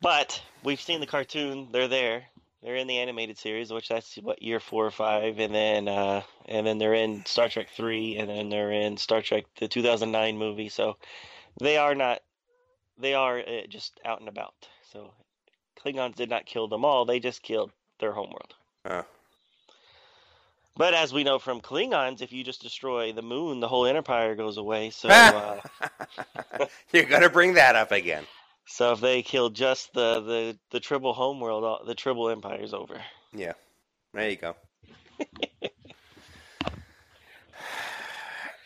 But 0.00 0.42
we've 0.62 0.80
seen 0.80 1.00
the 1.00 1.06
cartoon; 1.06 1.68
they're 1.72 1.88
there. 1.88 2.24
They're 2.62 2.76
in 2.76 2.86
the 2.86 2.98
animated 2.98 3.38
series, 3.38 3.72
which 3.72 3.88
that's 3.88 4.16
what 4.16 4.42
year 4.42 4.60
four 4.60 4.86
or 4.86 4.90
five, 4.90 5.38
and 5.38 5.54
then 5.54 5.88
uh, 5.88 6.22
and 6.46 6.66
then 6.66 6.78
they're 6.78 6.94
in 6.94 7.24
Star 7.26 7.48
Trek 7.48 7.68
three, 7.74 8.16
and 8.16 8.28
then 8.28 8.48
they're 8.48 8.72
in 8.72 8.96
Star 8.96 9.22
Trek 9.22 9.44
the 9.58 9.68
2009 9.68 10.38
movie. 10.38 10.68
So 10.68 10.96
they 11.60 11.76
are 11.76 11.94
not 11.94 12.20
they 12.98 13.14
are 13.14 13.38
uh, 13.38 13.66
just 13.68 13.98
out 14.04 14.20
and 14.20 14.28
about. 14.28 14.54
So 14.92 15.12
Klingons 15.84 16.14
did 16.14 16.30
not 16.30 16.46
kill 16.46 16.68
them 16.68 16.84
all; 16.84 17.04
they 17.04 17.18
just 17.18 17.42
killed 17.42 17.72
their 17.98 18.12
homeworld. 18.12 18.54
Oh. 18.84 19.04
But 20.76 20.92
as 20.94 21.12
we 21.12 21.22
know 21.22 21.38
from 21.38 21.60
Klingons, 21.60 22.20
if 22.20 22.32
you 22.32 22.42
just 22.42 22.60
destroy 22.62 23.12
the 23.12 23.22
moon, 23.22 23.60
the 23.60 23.68
whole 23.68 23.86
empire 23.86 24.34
goes 24.34 24.56
away. 24.56 24.90
So, 24.90 25.08
uh, 25.10 25.60
You're 26.92 27.04
gonna 27.04 27.30
bring 27.30 27.54
that 27.54 27.76
up 27.76 27.92
again. 27.92 28.24
so 28.66 28.92
if 28.92 29.00
they 29.00 29.22
kill 29.22 29.50
just 29.50 29.92
the 29.94 30.20
the 30.20 30.58
the 30.70 30.80
tribble 30.80 31.12
homeworld, 31.14 31.64
all- 31.64 31.84
the 31.84 31.94
tribble 31.94 32.28
empire's 32.30 32.74
over. 32.74 33.00
Yeah. 33.32 33.52
There 34.12 34.30
you 34.30 34.36
go. 34.36 34.56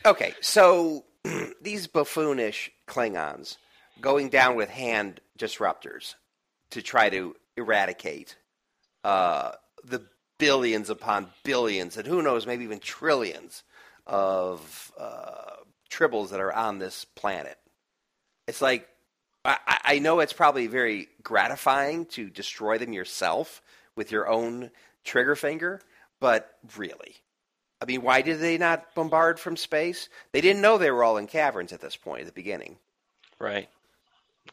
okay, 0.05 0.35
so 0.41 1.05
these 1.63 1.87
buffoonish 1.87 2.71
Klingons 2.87 3.57
going 4.01 4.29
down 4.29 4.57
with 4.57 4.69
hand 4.71 5.21
disruptors 5.39 6.15
to 6.71 6.83
try 6.83 7.09
to 7.11 7.35
eradicate 7.57 8.37
uh, 9.05 9.53
the 9.85 10.07
billions 10.39 10.91
upon 10.91 11.29
billions, 11.45 11.97
and 11.97 12.07
who 12.07 12.23
knows, 12.23 12.47
maybe 12.47 12.65
even 12.65 12.79
trillions 12.79 13.63
of 14.07 14.93
uh, 14.99 15.57
tribbles 15.91 16.31
that 16.31 16.41
are 16.41 16.53
on 16.53 16.79
this 16.79 17.05
planet. 17.05 17.59
It's 18.47 18.63
like 18.63 18.89
I, 19.45 19.59
I- 19.67 19.79
I 19.85 19.99
know 19.99 20.21
it's 20.21 20.33
probably 20.33 20.67
very 20.67 21.09
gratifying 21.23 22.07
to 22.07 22.29
destroy 22.31 22.79
them 22.79 22.93
yourself 22.93 23.63
with 23.97 24.11
your 24.13 24.29
own 24.29 24.71
trigger 25.05 25.35
finger, 25.35 25.81
but 26.21 26.51
really, 26.77 27.17
I 27.81 27.85
mean, 27.87 28.03
why 28.03 28.23
did 28.23 28.41
they 28.41 28.59
not 28.59 28.95
bombard 28.95 29.39
from 29.41 29.57
space? 29.57 30.09
They 30.33 30.41
didn't 30.41 30.63
know 30.63 30.79
they 30.79 30.91
were 30.91 31.05
all 31.05 31.17
in 31.17 31.27
caverns 31.27 31.73
at 31.73 31.81
this 31.81 31.97
point 31.97 32.21
at 32.21 32.27
the 32.27 32.33
beginning. 32.33 32.77
Right. 33.39 33.69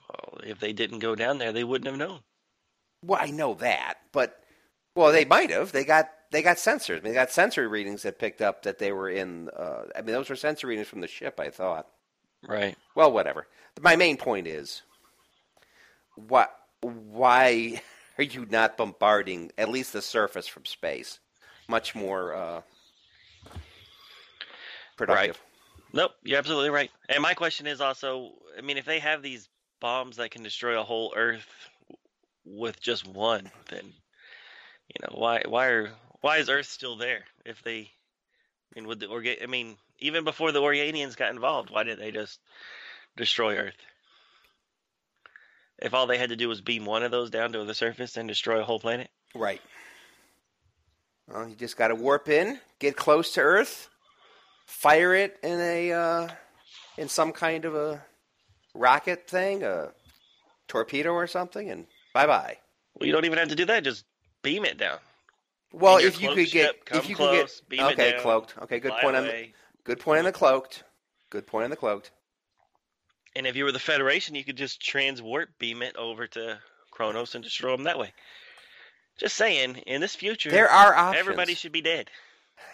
Well, 0.10 0.40
if 0.44 0.60
they 0.60 0.74
didn't 0.74 1.00
go 1.00 1.16
down 1.16 1.38
there, 1.38 1.52
they 1.52 1.64
wouldn't 1.64 1.88
have 1.88 1.98
known. 1.98 2.20
Well, 3.04 3.20
I 3.22 3.32
know 3.32 3.56
that, 3.56 3.96
but 4.12 4.40
well, 4.96 5.12
they 5.12 5.26
might 5.26 5.52
have. 5.52 5.72
They 5.72 5.84
got 5.84 6.10
they 6.32 6.42
got 6.42 6.58
sensors. 6.58 6.92
I 6.92 7.02
mean, 7.02 7.04
they 7.04 7.14
got 7.14 7.32
sensor 7.32 7.68
readings 7.70 8.04
that 8.04 8.20
picked 8.20 8.42
up 8.42 8.64
that 8.64 8.80
they 8.80 8.92
were 8.92 9.10
in. 9.10 9.50
Uh, 9.50 9.84
I 9.96 10.02
mean, 10.02 10.14
those 10.14 10.30
were 10.30 10.36
sensor 10.36 10.68
readings 10.68 10.88
from 10.88 11.02
the 11.02 11.08
ship. 11.08 11.40
I 11.40 11.50
thought. 11.50 11.88
Right. 12.48 12.76
Well, 12.96 13.12
whatever. 13.12 13.48
My 13.82 13.96
main 13.96 14.18
point 14.18 14.48
is, 14.48 14.82
what? 16.16 16.56
Why 16.82 17.82
are 18.18 18.24
you 18.24 18.46
not 18.50 18.78
bombarding 18.78 19.52
at 19.58 19.70
least 19.70 19.94
the 19.94 20.02
surface 20.02 20.48
from 20.48 20.66
space? 20.66 21.20
Much 21.68 21.96
more 21.96 22.36
uh, 22.36 22.62
productive. 24.96 25.42
Nope, 25.94 26.12
you're 26.24 26.38
absolutely 26.38 26.70
right. 26.70 26.92
And 27.10 27.24
my 27.24 27.34
question 27.34 27.68
is 27.68 27.80
also, 27.80 28.34
I 28.58 28.62
mean, 28.62 28.78
if 28.78 28.86
they 28.86 29.00
have 29.00 29.22
these 29.22 29.48
bombs 29.80 30.18
that 30.18 30.32
can 30.32 30.44
destroy 30.44 30.80
a 30.80 30.84
whole 30.84 31.14
Earth 31.16 31.48
with 32.44 32.82
just 32.82 33.08
one, 33.08 33.50
then 33.70 33.94
you 34.88 34.96
know 35.02 35.18
why 35.18 35.44
why 35.48 35.68
are 35.68 35.92
why 36.22 36.38
is 36.38 36.50
Earth 36.50 36.68
still 36.68 36.98
there? 36.98 37.26
If 37.46 37.62
they, 37.64 37.80
I 37.82 38.76
mean, 38.76 38.88
would 38.88 39.00
the 39.00 39.08
Orga- 39.08 39.44
I 39.44 39.46
mean, 39.46 39.78
even 40.00 40.24
before 40.24 40.52
the 40.52 40.62
Organians 40.62 41.16
got 41.16 41.32
involved, 41.32 41.70
why 41.70 41.84
didn't 41.84 42.00
they 42.00 42.12
just 42.12 42.40
destroy 43.16 43.58
Earth? 43.58 43.78
If 45.80 45.94
all 45.94 46.08
they 46.08 46.18
had 46.18 46.30
to 46.30 46.36
do 46.36 46.50
was 46.50 46.62
beam 46.62 46.86
one 46.86 47.04
of 47.04 47.12
those 47.12 47.30
down 47.30 47.52
to 47.52 47.64
the 47.66 47.74
surface 47.74 48.18
and 48.18 48.28
destroy 48.28 48.60
a 48.62 48.64
whole 48.64 48.80
planet. 48.80 49.10
Right. 49.34 49.62
Well, 51.28 51.50
you 51.50 51.56
just 51.56 51.76
got 51.76 51.90
to 51.90 51.96
warp 51.96 52.30
in, 52.30 52.60
get 52.80 52.96
close 52.96 53.34
to 53.34 53.42
Earth, 53.42 53.90
fire 54.66 55.14
it 55.14 55.38
in 55.44 55.60
a 55.60 55.92
uh, 55.92 56.28
in 56.98 57.10
some 57.10 57.32
kind 57.32 57.66
of 57.66 57.76
a 57.76 58.04
rocket 58.74 59.28
thing, 59.28 59.64
a 59.64 59.92
torpedo 60.68 61.12
or 61.12 61.28
something, 61.28 61.70
and 61.70 61.88
bye 62.14 62.28
bye. 62.28 62.58
Well, 62.94 63.08
you 63.08 63.14
don't 63.14 63.26
even 63.26 63.38
have 63.40 63.50
to 63.50 63.56
do 63.56 63.66
that; 63.66 63.84
just 63.84 64.06
beam 64.46 64.66
it 64.66 64.78
down. 64.78 64.98
Well, 65.74 65.98
if 65.98 66.22
you 66.22 66.30
could 66.30 66.50
get, 66.50 66.50
ship, 66.50 66.86
come 66.86 67.00
if 67.00 67.10
you 67.10 67.16
close, 67.16 67.60
could 67.60 67.70
beam 67.70 67.80
get, 67.80 67.94
okay, 67.94 68.12
down, 68.12 68.22
cloaked. 68.22 68.56
Okay, 68.64 68.80
good 68.80 68.94
point 69.02 69.16
on 69.18 69.24
the, 69.24 69.50
good 69.84 70.00
point 70.00 70.20
on 70.20 70.26
the 70.26 70.32
cloaked. 70.32 70.84
Good 71.30 71.46
point 71.46 71.66
on 71.66 71.70
the 71.70 71.76
cloaked. 71.76 72.12
And 73.36 73.46
if 73.46 73.58
you 73.58 73.66
were 73.66 73.74
the 73.74 73.80
Federation, 73.80 74.36
you 74.36 74.46
could 74.46 74.56
just 74.56 74.82
transwarp 74.82 75.48
beam 75.60 75.82
it 75.82 75.98
over 75.98 76.28
to 76.28 76.60
Kronos 76.92 77.36
and 77.36 77.44
destroy 77.44 77.72
them 77.76 77.84
that 77.84 78.00
way. 78.00 78.14
Just 79.18 79.36
saying, 79.36 79.78
in 79.88 80.00
this 80.00 80.16
future, 80.16 80.50
There 80.50 80.70
are 80.70 80.96
options. 80.96 81.20
everybody 81.20 81.56
should 81.56 81.74
be 81.74 81.82
dead. 81.82 82.10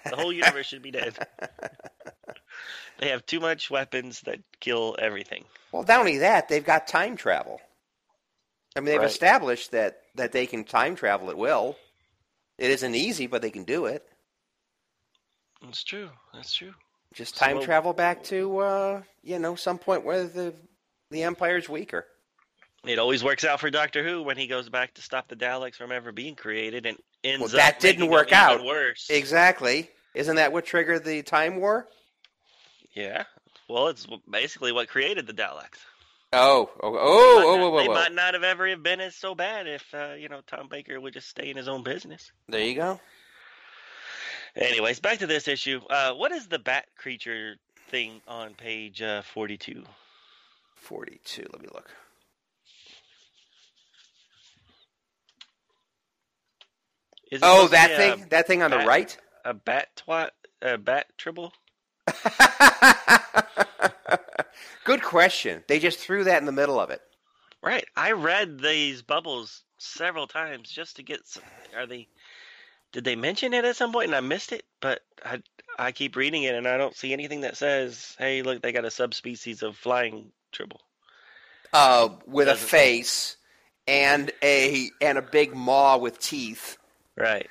The 0.08 0.16
whole 0.16 0.32
universe 0.32 0.68
should 0.68 0.84
be 0.84 0.92
dead. 0.92 1.18
They 3.02 3.10
have 3.10 3.26
too 3.26 3.40
much 3.40 3.72
weapons 3.72 4.22
that 4.22 4.40
kill 4.60 4.96
everything. 5.00 5.46
Well, 5.72 5.84
not 5.88 6.00
only 6.00 6.20
that, 6.20 6.48
they've 6.50 6.64
got 6.64 6.86
time 6.88 7.18
travel. 7.18 7.60
I 8.76 8.80
mean, 8.80 8.86
they've 8.86 9.00
Right. 9.00 9.10
established 9.10 9.72
that 9.72 10.02
that 10.16 10.32
they 10.32 10.46
can 10.46 10.64
time 10.64 10.96
travel 10.96 11.30
at 11.30 11.38
will. 11.38 11.78
It 12.58 12.70
isn't 12.70 12.96
easy, 12.96 13.28
but 13.28 13.42
they 13.42 13.50
can 13.52 13.64
do 13.64 13.86
it. 13.86 14.08
That's 15.62 15.84
true. 15.84 16.10
That's 16.34 16.54
true. 16.54 16.74
Just 17.14 17.36
time 17.36 17.58
what- 17.58 17.66
travel 17.66 17.94
back 17.94 18.24
to 18.26 18.58
uh, 18.60 19.02
you 19.24 19.40
know 19.40 19.56
some 19.56 19.78
point 19.78 20.04
where 20.04 20.26
the 20.26 20.54
the 21.10 21.24
empire's 21.24 21.68
weaker. 21.70 22.08
It 22.84 22.98
always 22.98 23.24
works 23.24 23.44
out 23.44 23.60
for 23.60 23.70
Doctor 23.70 24.04
Who 24.04 24.24
when 24.24 24.38
he 24.38 24.48
goes 24.48 24.68
back 24.70 24.96
to 24.96 25.02
stop 25.04 25.28
the 25.28 25.36
Daleks 25.36 25.76
from 25.76 25.92
ever 25.92 26.12
being 26.12 26.36
created 26.36 26.88
and 26.88 26.98
ends 27.24 27.40
Well, 27.54 27.62
up 27.62 27.74
that 27.74 27.80
didn't 27.80 28.08
work 28.10 28.32
out. 28.32 28.64
Worse. 28.64 29.08
Exactly. 29.10 29.88
Isn't 30.16 30.38
that 30.38 30.52
what 30.52 30.66
triggered 30.66 31.04
the 31.06 31.22
time 31.22 31.58
war? 31.58 31.88
Yeah. 32.94 33.26
Well, 33.70 33.88
it's 33.90 34.08
basically 34.30 34.72
what 34.72 34.88
created 34.90 35.28
the 35.28 35.34
Daleks. 35.34 35.78
Oh, 36.34 36.70
oh, 36.82 36.96
oh, 36.98 37.44
oh, 37.46 37.58
not- 37.58 37.72
whoa, 37.74 37.80
They 37.82 37.88
might 37.90 38.14
not 38.14 38.34
have 38.36 38.44
ever 38.44 38.76
been 38.78 39.02
as 39.02 39.16
so 39.16 39.36
bad 39.36 39.68
if 39.68 39.94
uh, 39.94 40.14
you 40.18 40.30
know 40.30 40.42
Tom 40.48 40.68
Baker 40.70 41.00
would 41.00 41.14
just 41.14 41.28
stay 41.28 41.50
in 41.50 41.58
his 41.58 41.68
own 41.68 41.84
business. 41.84 42.32
There 42.48 42.62
you 42.64 42.76
go. 42.76 43.00
Anyways, 44.56 45.00
back 45.02 45.20
to 45.20 45.28
this 45.28 45.48
issue. 45.48 45.82
Uh, 45.90 46.14
what 46.14 46.32
is 46.32 46.48
the 46.48 46.60
bat 46.60 46.86
creature 46.98 47.56
thing 47.90 48.22
on 48.28 48.54
page 48.54 49.02
uh, 49.02 49.22
forty-two? 49.24 49.84
Forty-two. 50.76 51.48
Let 51.52 51.62
me 51.62 51.68
look. 51.74 51.90
Is 57.32 57.40
Oh, 57.44 57.68
that 57.70 57.92
thing. 57.96 58.26
that 58.30 58.48
thing 58.48 58.62
on 58.62 58.72
the 58.72 58.78
right. 58.80 59.18
A, 59.46 59.52
a 59.52 59.54
bat 59.54 59.88
twat. 59.96 60.30
A 60.62 60.78
bat 60.78 61.08
tribble. 61.18 61.54
Good 64.84 65.04
question. 65.04 65.64
They 65.68 65.80
just 65.80 66.00
threw 66.00 66.24
that 66.24 66.40
in 66.40 66.46
the 66.46 66.52
middle 66.52 66.80
of 66.80 66.90
it. 66.90 67.02
Right. 67.62 67.86
I 67.96 68.14
read 68.14 68.60
these 68.60 69.02
bubbles 69.02 69.64
several 69.78 70.28
times 70.28 70.70
just 70.70 70.96
to 70.96 71.04
get. 71.04 71.28
Some, 71.28 71.44
are 71.76 71.86
they? 71.86 72.08
Did 72.92 73.04
they 73.04 73.16
mention 73.16 73.54
it 73.54 73.66
at 73.66 73.76
some 73.76 73.92
point 73.92 74.08
and 74.08 74.16
I 74.16 74.20
missed 74.22 74.52
it? 74.52 74.66
But 74.82 75.02
I 75.24 75.42
I 75.78 75.92
keep 75.92 76.16
reading 76.16 76.44
it 76.44 76.56
and 76.56 76.68
I 76.68 76.78
don't 76.78 76.96
see 76.96 77.14
anything 77.14 77.42
that 77.42 77.58
says, 77.58 78.16
"Hey, 78.18 78.42
look, 78.42 78.62
they 78.62 78.72
got 78.72 78.86
a 78.86 78.92
subspecies 78.92 79.62
of 79.62 79.78
flying 79.78 80.32
tribble." 80.52 80.82
Uh, 81.74 82.10
with 82.26 82.50
a 82.50 82.56
face 82.56 83.38
and 83.88 84.32
a 84.44 84.90
and 85.00 85.18
a 85.18 85.22
big 85.22 85.56
maw 85.56 85.98
with 85.98 86.20
teeth. 86.20 86.78
Right. 87.16 87.48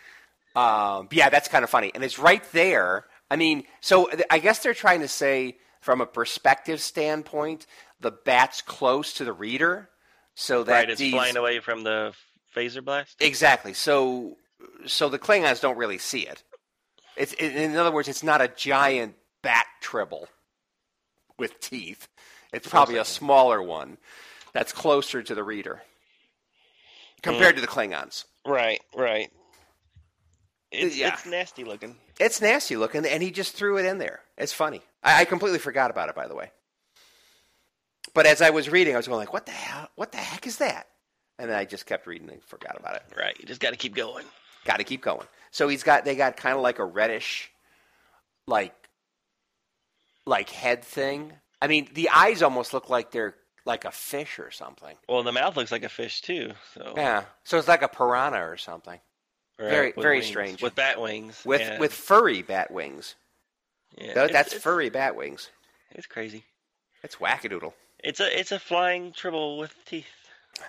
Um, 0.57 1.09
yeah, 1.13 1.31
that's 1.31 1.49
kind 1.49 1.63
of 1.63 1.71
funny, 1.71 1.93
and 1.95 2.03
it's 2.03 2.19
right 2.19 2.43
there. 2.53 3.07
I 3.31 3.37
mean, 3.37 3.65
so 3.81 4.07
th- 4.07 4.25
I 4.31 4.41
guess 4.41 4.59
they're 4.59 4.75
trying 4.75 5.01
to 5.01 5.09
say, 5.09 5.59
from 5.81 6.01
a 6.01 6.07
perspective 6.07 6.81
standpoint, 6.81 7.67
the 8.01 8.11
bat's 8.11 8.63
close 8.63 9.13
to 9.15 9.25
the 9.25 9.33
reader, 9.33 9.89
so 10.35 10.63
that 10.65 10.73
right. 10.73 10.91
It's 10.91 11.01
these 11.01 11.13
flying 11.13 11.37
away 11.37 11.61
from 11.61 11.83
the 11.83 12.15
phaser 12.55 12.85
blast. 12.85 13.17
exactly. 13.21 13.75
So, 13.75 14.37
so 14.87 15.09
the 15.09 15.19
Klingons 15.19 15.61
don't 15.61 15.77
really 15.77 15.99
see 15.99 16.27
it. 16.27 16.43
It's 17.17 17.33
in 17.35 17.53
in 17.53 17.77
other 17.77 17.93
words, 17.93 18.09
it's 18.09 18.23
not 18.23 18.41
a 18.41 18.49
giant 18.49 19.15
bat 19.43 19.67
tribble 19.81 20.29
with 21.39 21.59
teeth. 21.61 22.09
It's 22.53 22.69
probably 22.69 22.97
a 22.97 23.05
smaller 23.05 23.63
one 23.63 23.99
that's 24.53 24.73
closer 24.73 25.23
to 25.23 25.35
the 25.35 25.45
reader 25.45 25.83
compared 27.23 27.55
hmm. 27.55 27.61
to 27.61 27.61
the 27.61 27.67
Klingons. 27.67 28.25
Right. 28.47 28.81
Right. 28.95 29.31
It's, 30.71 30.97
Yeah. 30.97 31.13
it's 31.13 31.27
nasty 31.27 31.65
looking. 31.65 31.97
It's 32.19 32.41
nasty 32.41 32.77
looking, 32.77 33.05
and 33.07 33.23
he 33.23 33.31
just 33.31 33.55
threw 33.55 33.79
it 33.79 33.85
in 33.85 33.99
there. 33.99 34.21
It's 34.41 34.53
funny. 34.53 34.83
I, 35.03 35.21
I 35.21 35.25
completely 35.25 35.59
forgot 35.59 35.91
about 35.91 36.09
it, 36.09 36.15
by 36.15 36.27
the 36.27 36.35
way. 36.35 36.51
But 38.15 38.27
as 38.27 38.43
I 38.43 38.51
was 38.51 38.69
reading, 38.69 38.95
I 38.95 38.97
was 38.97 39.07
going 39.07 39.19
like, 39.21 39.33
"What 39.33 39.47
the 39.47 39.53
hell? 39.53 39.89
What 39.95 40.11
the 40.13 40.19
heck 40.19 40.47
is 40.47 40.57
that?" 40.59 40.89
And 41.39 41.49
then 41.51 41.57
I 41.57 41.65
just 41.65 41.87
kept 41.87 42.07
reading 42.07 42.29
and 42.31 42.43
forgot 42.45 42.77
about 42.79 42.97
it. 42.97 43.03
Right. 43.17 43.37
You 43.39 43.47
just 43.47 43.61
got 43.61 43.71
to 43.71 43.77
keep 43.77 43.95
going. 43.95 44.25
Got 44.65 44.77
to 44.79 44.85
keep 44.85 45.01
going. 45.01 45.27
So 45.53 45.69
he's 45.69 45.83
got 45.83 46.05
they 46.05 46.17
got 46.17 46.37
kind 46.37 46.57
of 46.57 46.63
like 46.63 46.79
a 46.79 46.85
reddish, 46.85 47.51
like, 48.47 48.75
like 50.27 50.51
head 50.51 50.85
thing. 50.85 51.33
I 51.63 51.67
mean, 51.67 51.89
the 51.95 52.09
eyes 52.11 52.43
almost 52.43 52.73
look 52.75 52.91
like 52.91 53.11
they're 53.11 53.35
like 53.65 53.85
a 53.85 53.91
fish 53.91 54.39
or 54.39 54.51
something. 54.51 54.97
Well, 55.09 55.23
the 55.23 55.33
mouth 55.33 55.57
looks 55.57 55.71
like 55.73 55.85
a 55.85 55.89
fish 55.89 56.23
too. 56.23 56.53
So 56.75 56.95
Yeah. 56.97 57.25
So 57.45 57.59
it's 57.59 57.69
like 57.69 57.83
a 57.83 57.89
piranha 57.89 58.39
or 58.49 58.57
something 58.57 58.99
Right, 59.59 59.71
very- 59.71 59.93
very 59.93 60.17
wings. 60.19 60.27
strange. 60.27 60.63
with 60.63 60.75
bat 60.75 61.01
wings. 61.01 61.43
with 61.45 61.61
yeah. 61.61 61.79
with 61.79 61.93
furry 61.93 62.43
bat 62.43 62.71
wings. 62.71 63.15
Yeah. 63.97 64.11
It's- 64.11 64.33
That's 64.33 64.53
it's, 64.55 64.63
furry 64.63 64.91
bat 64.91 65.17
wings. 65.17 65.51
It's 65.93 66.07
crazy. 66.07 66.45
It's 67.03 67.17
wackadoodle. 67.17 67.73
It's 68.03 68.21
a 68.21 68.39
it's 68.39 68.53
a 68.53 68.59
flying 68.59 69.13
tribble 69.13 69.59
with 69.59 69.75
teeth. 69.85 70.07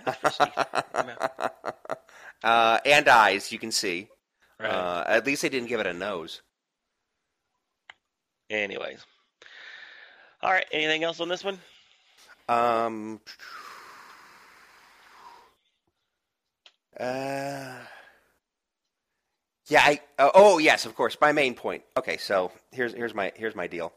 Teeth. 0.06 0.58
Uh, 2.44 2.80
and 2.86 3.08
eyes, 3.08 3.52
you 3.52 3.60
can 3.60 3.72
see. 3.72 4.08
Right. 4.60 4.68
Uh, 4.72 5.04
at 5.08 5.28
least 5.28 5.44
they 5.44 5.50
didn't 5.50 5.70
give 5.70 5.80
it 5.80 5.86
a 5.86 5.94
nose. 5.94 6.42
Anyways. 8.50 9.06
All 10.42 10.52
right. 10.52 10.66
Anything 10.72 11.04
else 11.04 11.20
on 11.20 11.30
this 11.30 11.44
one? 11.44 11.60
Um, 12.50 13.20
uh, 17.00 17.76
yeah. 19.72 19.84
I. 19.84 20.02
Uh, 20.20 20.30
oh, 20.34 20.58
yes, 20.58 20.86
of 20.86 20.96
course. 20.96 21.18
My 21.22 21.32
main 21.32 21.56
point. 21.56 21.84
Okay, 21.96 22.18
so 22.18 22.52
here's 22.72 22.94
here's 22.94 23.14
my 23.14 23.32
here's 23.36 23.56
my 23.56 23.68
deal. 23.68 23.94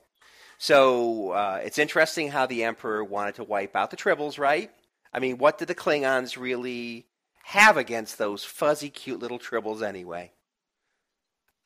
So 0.56 1.30
uh, 1.32 1.60
it's 1.64 1.78
interesting 1.78 2.30
how 2.30 2.46
the 2.46 2.64
Emperor 2.64 3.02
wanted 3.02 3.34
to 3.36 3.44
wipe 3.44 3.74
out 3.74 3.90
the 3.90 3.96
Tribbles, 3.96 4.38
right? 4.38 4.70
I 5.12 5.18
mean, 5.18 5.38
what 5.38 5.58
did 5.58 5.68
the 5.68 5.74
Klingons 5.74 6.38
really 6.38 7.06
have 7.42 7.76
against 7.76 8.18
those 8.18 8.44
fuzzy, 8.44 8.88
cute 8.88 9.20
little 9.20 9.38
Tribbles 9.38 9.82
anyway? 9.82 10.32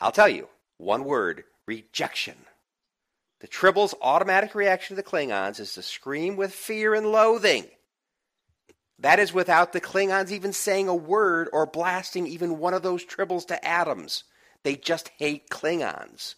I'll 0.01 0.13
tell 0.13 0.29
you. 0.29 0.49
One 0.79 1.05
word: 1.05 1.45
rejection. 1.67 2.37
The 3.41 3.47
Tribble's 3.47 3.95
automatic 4.01 4.55
reaction 4.55 4.97
to 4.97 5.03
the 5.03 5.09
Klingons 5.09 5.61
is 5.61 5.75
to 5.75 5.83
scream 5.83 6.37
with 6.37 6.53
fear 6.53 6.95
and 6.95 7.13
loathing. 7.13 7.67
That 8.99 9.21
is 9.21 9.33
without 9.33 9.73
the 9.73 9.81
Klingons 9.81 10.31
even 10.31 10.53
saying 10.53 10.89
a 10.89 10.95
word 10.95 11.49
or 11.53 11.67
blasting 11.67 12.27
even 12.27 12.59
one 12.59 12.75
of 12.75 12.83
those 12.83 13.05
Tribbles 13.05 13.47
to 13.47 13.65
atoms. 13.65 14.25
They 14.65 14.75
just 14.75 15.11
hate 15.19 15.49
Klingons. 15.51 16.35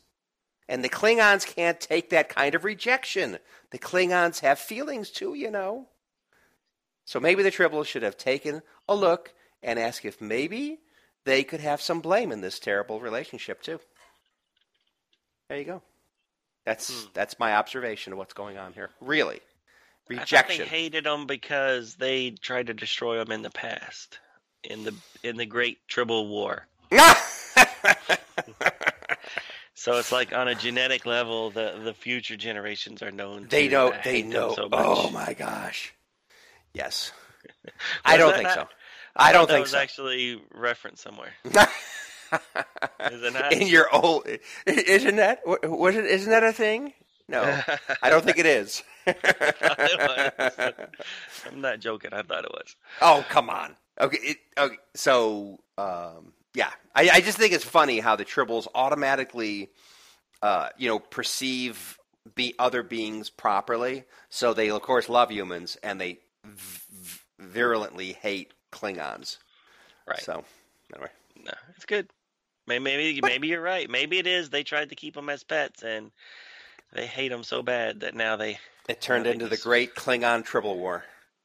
And 0.69 0.85
the 0.85 0.89
Klingons 0.91 1.47
can't 1.47 1.81
take 1.81 2.11
that 2.11 2.29
kind 2.29 2.55
of 2.55 2.65
rejection. 2.65 3.39
The 3.71 3.79
Klingons 3.79 4.41
have 4.41 4.59
feelings 4.59 5.11
too, 5.11 5.35
you 5.35 5.51
know. 5.51 5.89
So 7.07 7.19
maybe 7.19 7.43
the 7.43 7.51
Tribbles 7.51 7.87
should 7.87 8.03
have 8.03 8.17
taken 8.19 8.63
a 8.89 8.95
look 8.95 9.33
and 9.63 9.79
asked 9.79 10.05
if 10.05 10.21
maybe 10.21 10.79
they 11.25 11.43
could 11.43 11.61
have 11.61 11.81
some 11.81 12.01
blame 12.01 12.31
in 12.31 12.41
this 12.41 12.59
terrible 12.59 13.01
relationship 13.01 13.63
too. 13.63 13.81
There 15.49 15.59
you 15.59 15.65
go. 15.65 15.83
That's 16.65 16.89
Hmm. 17.05 17.09
that's 17.15 17.39
my 17.39 17.55
observation 17.57 18.13
of 18.13 18.19
what's 18.19 18.35
going 18.35 18.59
on 18.59 18.75
here. 18.75 18.91
Really, 19.01 19.41
I 20.19 20.25
thought 20.25 20.49
they 20.49 20.57
hated 20.59 21.05
them 21.05 21.27
because 21.27 21.95
they 21.95 22.31
tried 22.31 22.67
to 22.69 22.75
destroy 22.75 23.19
them 23.19 23.31
in 23.33 23.43
the 23.43 23.51
past, 23.51 24.19
in 24.65 24.85
the 24.85 24.95
in 25.23 25.37
the 25.37 25.47
Great 25.47 25.87
Tribble 25.89 26.29
War. 26.29 26.67
So 29.81 29.97
it's 29.97 30.13
like 30.13 30.35
on 30.35 30.47
a 30.47 30.55
genetic 30.55 31.07
level, 31.07 31.49
the 31.49 31.81
the 31.83 31.95
future 31.95 32.37
generations 32.37 33.03
are 33.03 33.11
known. 33.11 33.47
they 33.49 33.67
to 33.67 33.73
know. 33.73 33.95
They 34.05 34.23
know. 34.23 34.53
So 34.55 34.69
oh 34.73 35.09
my 35.09 35.33
gosh. 35.33 35.95
Yes. 36.75 37.13
I 38.05 38.19
don't 38.19 38.35
think 38.35 38.43
not- 38.45 38.55
so. 38.55 38.69
I 39.17 39.31
I 39.31 39.33
don't 39.33 39.49
that 39.49 39.55
think 39.55 39.63
was 39.65 39.71
so. 39.71 39.79
actually 39.79 40.39
referenced 40.53 41.03
somewhere. 41.03 41.33
Is 41.47 43.23
it 43.23 43.33
not? 43.33 43.55
In 43.55 43.69
your 43.69 43.87
old, 43.91 44.27
isn't 44.67 45.17
that 45.17 45.41
was 45.47 45.97
it? 45.97 46.05
Isn't 46.05 46.31
that 46.31 46.45
a 46.45 46.53
thing? 46.53 46.93
No, 47.27 47.43
I 48.03 48.11
don't 48.11 48.23
think 48.25 48.37
it 48.39 48.45
is. 48.47 48.83
I'm 51.47 51.61
not 51.61 51.81
joking. 51.81 52.13
I 52.13 52.23
thought 52.23 52.45
it 52.45 52.51
was. 52.51 52.77
Oh, 53.01 53.25
come 53.29 53.51
on. 53.51 53.77
Okay, 54.01 54.19
it, 54.23 54.37
okay 54.59 54.77
so 54.95 55.61
um, 55.79 56.33
yeah, 56.55 56.71
I, 56.95 57.11
I 57.11 57.21
just 57.21 57.39
think 57.39 57.53
it's 57.53 57.65
funny 57.65 58.01
how 58.01 58.17
the 58.17 58.25
tribbles 58.25 58.67
automatically, 58.75 59.71
uh, 60.43 60.71
you 60.79 60.89
know, 60.89 60.99
perceive 60.99 61.99
be 62.35 62.55
other 62.59 62.83
beings 62.83 63.31
properly. 63.31 64.05
So 64.29 64.53
they 64.55 64.71
of 64.71 64.83
course 64.83 65.09
love 65.09 65.31
humans, 65.31 65.77
and 65.83 66.01
they 66.01 66.19
v- 66.45 67.21
virulently 67.39 68.13
hate 68.13 68.53
Klingons. 68.73 69.39
Right. 70.07 70.23
So 70.23 70.45
anyway, 70.95 71.11
No, 71.45 71.53
it's 71.77 71.87
good. 71.87 72.09
Maybe 72.67 72.85
maybe, 72.85 73.21
maybe 73.23 73.49
you're 73.49 73.63
right. 73.63 73.89
Maybe 73.89 74.19
it 74.19 74.27
is. 74.27 74.51
They 74.51 74.63
tried 74.63 74.91
to 74.91 74.95
keep 74.95 75.15
them 75.15 75.29
as 75.29 75.45
pets, 75.45 75.83
and 75.83 76.11
they 76.93 77.07
hate 77.07 77.29
them 77.29 77.43
so 77.45 77.63
bad 77.63 78.01
that 78.01 78.15
now 78.15 78.37
they. 78.37 78.59
It 78.91 79.01
turned 79.01 79.27
into 79.27 79.49
the 79.49 79.57
great 79.57 79.95
Klingon 79.95 80.45
tribble 80.45 80.77
war 80.79 81.05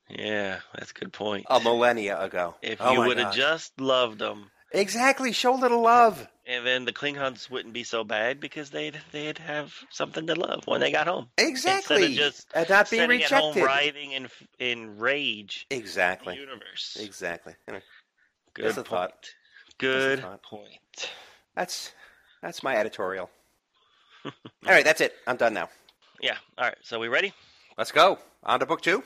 Yeah, 0.09 0.59
that's 0.73 0.91
a 0.91 0.93
good 0.93 1.13
point. 1.13 1.45
a 1.49 1.59
millennia 1.59 2.19
ago. 2.21 2.55
If 2.61 2.81
Oh 2.81 2.91
you 2.93 2.99
would 3.01 3.17
have 3.17 3.33
just 3.33 3.79
loved 3.79 4.19
them, 4.19 4.51
exactly 4.71 5.31
show 5.31 5.55
a 5.55 5.59
little 5.59 5.81
love. 5.81 6.27
and 6.47 6.65
then 6.65 6.85
the 6.85 6.93
Klingons 6.93 7.49
wouldn't 7.49 7.73
be 7.73 7.83
so 7.83 8.03
bad 8.03 8.39
because 8.39 8.69
they'd 8.69 8.99
they'd 9.11 9.37
have 9.39 9.73
something 9.89 10.27
to 10.27 10.35
love 10.35 10.67
when 10.67 10.81
they 10.81 10.91
got 10.91 11.07
home. 11.07 11.27
Exactly, 11.37 12.03
Instead 12.05 12.11
of 12.11 12.17
just 12.33 12.47
and 12.53 12.69
not 12.69 12.89
being 12.89 13.01
Sitting 13.03 13.23
at 13.23 13.31
home 13.31 13.55
writhing 13.63 14.11
in 14.11 14.27
in 14.59 14.97
rage. 14.99 15.65
Exactly, 15.69 16.35
The 16.35 16.41
universe. 16.41 16.97
exactly. 16.99 17.53
Anyway, 17.67 17.83
Good 18.53 18.65
a 18.71 18.73
point. 18.75 18.87
thought. 18.87 19.29
Good 19.77 20.19
thought. 20.21 20.43
point. 20.43 21.09
That's 21.55 21.91
that's 22.41 22.61
my 22.63 22.75
editorial. 22.75 23.29
All 24.25 24.31
right, 24.65 24.83
that's 24.85 25.01
it. 25.01 25.13
I'm 25.27 25.37
done 25.37 25.53
now. 25.53 25.69
Yeah. 26.22 26.38
All 26.57 26.66
right. 26.66 26.78
So 26.82 26.99
we 26.99 27.07
ready? 27.07 27.34
Let's 27.78 27.91
go 27.91 28.20
on 28.43 28.59
to 28.59 28.66
book 28.66 28.82
two. 28.82 29.03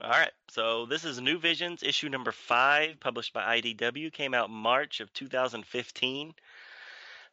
All 0.00 0.10
right. 0.10 0.32
So 0.50 0.86
this 0.86 1.04
is 1.04 1.20
New 1.20 1.38
Visions, 1.38 1.82
issue 1.82 2.08
number 2.08 2.32
five, 2.32 2.98
published 3.00 3.32
by 3.32 3.60
IDW. 3.60 4.12
Came 4.12 4.34
out 4.34 4.50
March 4.50 5.00
of 5.00 5.12
2015. 5.12 6.34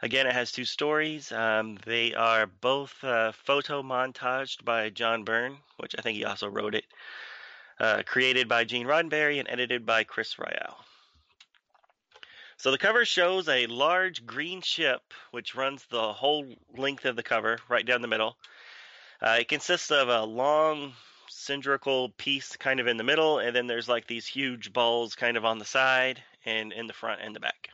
Again, 0.01 0.27
it 0.27 0.33
has 0.33 0.51
two 0.51 0.65
stories. 0.65 1.31
Um, 1.31 1.77
they 1.85 2.13
are 2.13 2.45
both 2.45 3.03
uh, 3.03 3.31
photo 3.31 3.81
montaged 3.81 4.63
by 4.63 4.89
John 4.89 5.23
Byrne, 5.23 5.57
which 5.77 5.95
I 5.97 6.01
think 6.01 6.17
he 6.17 6.25
also 6.25 6.47
wrote 6.47 6.75
it. 6.75 6.85
Uh, 7.79 8.03
created 8.05 8.47
by 8.47 8.65
Gene 8.65 8.85
Roddenberry 8.85 9.39
and 9.39 9.49
edited 9.49 9.85
by 9.85 10.03
Chris 10.03 10.35
Ryall. 10.35 10.75
So 12.57 12.71
the 12.71 12.77
cover 12.77 13.05
shows 13.05 13.47
a 13.47 13.67
large 13.67 14.25
green 14.25 14.61
ship 14.61 15.13
which 15.31 15.55
runs 15.55 15.85
the 15.85 16.11
whole 16.11 16.45
length 16.75 17.05
of 17.05 17.15
the 17.15 17.23
cover, 17.23 17.59
right 17.69 17.85
down 17.85 18.01
the 18.01 18.07
middle. 18.09 18.35
Uh, 19.21 19.37
it 19.39 19.47
consists 19.47 19.91
of 19.91 20.07
a 20.07 20.23
long 20.23 20.93
cylindrical 21.27 22.09
piece 22.09 22.55
kind 22.57 22.79
of 22.79 22.87
in 22.87 22.97
the 22.97 23.03
middle, 23.03 23.39
and 23.39 23.55
then 23.55 23.67
there's 23.67 23.89
like 23.89 24.07
these 24.07 24.25
huge 24.25 24.71
balls 24.71 25.15
kind 25.15 25.37
of 25.37 25.45
on 25.45 25.59
the 25.59 25.65
side 25.65 26.21
and 26.45 26.71
in 26.71 26.87
the 26.87 26.93
front 26.93 27.21
and 27.21 27.35
the 27.35 27.39
back. 27.39 27.69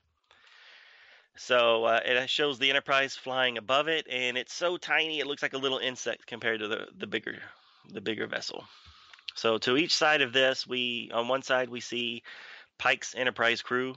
So 1.37 1.83
uh, 1.83 1.99
it 2.05 2.29
shows 2.29 2.57
the 2.57 2.69
Enterprise 2.69 3.15
flying 3.15 3.57
above 3.57 3.87
it, 3.87 4.07
and 4.09 4.37
it's 4.37 4.53
so 4.53 4.77
tiny 4.77 5.19
it 5.19 5.27
looks 5.27 5.43
like 5.43 5.53
a 5.53 5.57
little 5.57 5.79
insect 5.79 6.25
compared 6.25 6.61
to 6.61 6.67
the, 6.67 6.87
the 6.97 7.07
bigger 7.07 7.37
the 7.89 8.01
bigger 8.01 8.25
vessel. 8.25 8.63
So 9.35 9.57
to 9.59 9.77
each 9.77 9.95
side 9.95 10.21
of 10.21 10.33
this, 10.33 10.65
we 10.65 11.11
on 11.13 11.27
one 11.27 11.41
side 11.41 11.69
we 11.69 11.81
see 11.81 12.23
Pike's 12.77 13.13
Enterprise 13.15 13.61
crew, 13.61 13.95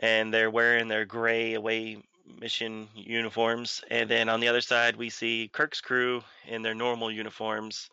and 0.00 0.34
they're 0.34 0.50
wearing 0.50 0.88
their 0.88 1.04
gray 1.04 1.54
away 1.54 2.02
mission 2.40 2.88
uniforms, 2.94 3.82
and 3.90 4.08
then 4.08 4.28
on 4.28 4.40
the 4.40 4.48
other 4.48 4.60
side 4.60 4.96
we 4.96 5.10
see 5.10 5.50
Kirk's 5.52 5.80
crew 5.80 6.22
in 6.46 6.62
their 6.62 6.74
normal 6.74 7.10
uniforms. 7.10 7.90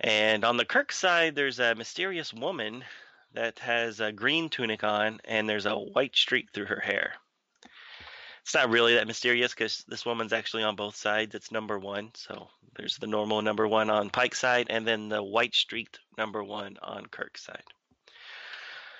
And 0.00 0.44
on 0.44 0.56
the 0.56 0.64
Kirk 0.64 0.92
side, 0.92 1.34
there's 1.34 1.58
a 1.58 1.74
mysterious 1.74 2.32
woman 2.32 2.84
that 3.34 3.58
has 3.58 4.00
a 4.00 4.12
green 4.12 4.48
tunic 4.48 4.82
on, 4.82 5.20
and 5.24 5.48
there's 5.48 5.66
a 5.66 5.76
white 5.76 6.16
streak 6.16 6.52
through 6.52 6.66
her 6.66 6.80
hair. 6.80 7.12
It's 8.42 8.54
not 8.54 8.70
really 8.70 8.94
that 8.94 9.06
mysterious 9.06 9.52
because 9.52 9.84
this 9.86 10.06
woman's 10.06 10.32
actually 10.32 10.62
on 10.62 10.74
both 10.74 10.96
sides. 10.96 11.34
It's 11.34 11.52
number 11.52 11.78
one. 11.78 12.10
So 12.14 12.48
there's 12.76 12.96
the 12.96 13.06
normal 13.06 13.42
number 13.42 13.68
one 13.68 13.90
on 13.90 14.10
Pike's 14.10 14.38
side, 14.38 14.68
and 14.70 14.86
then 14.86 15.08
the 15.08 15.22
white 15.22 15.54
streaked 15.54 16.00
number 16.16 16.42
one 16.42 16.78
on 16.82 17.06
Kirk's 17.06 17.44
side. 17.44 17.62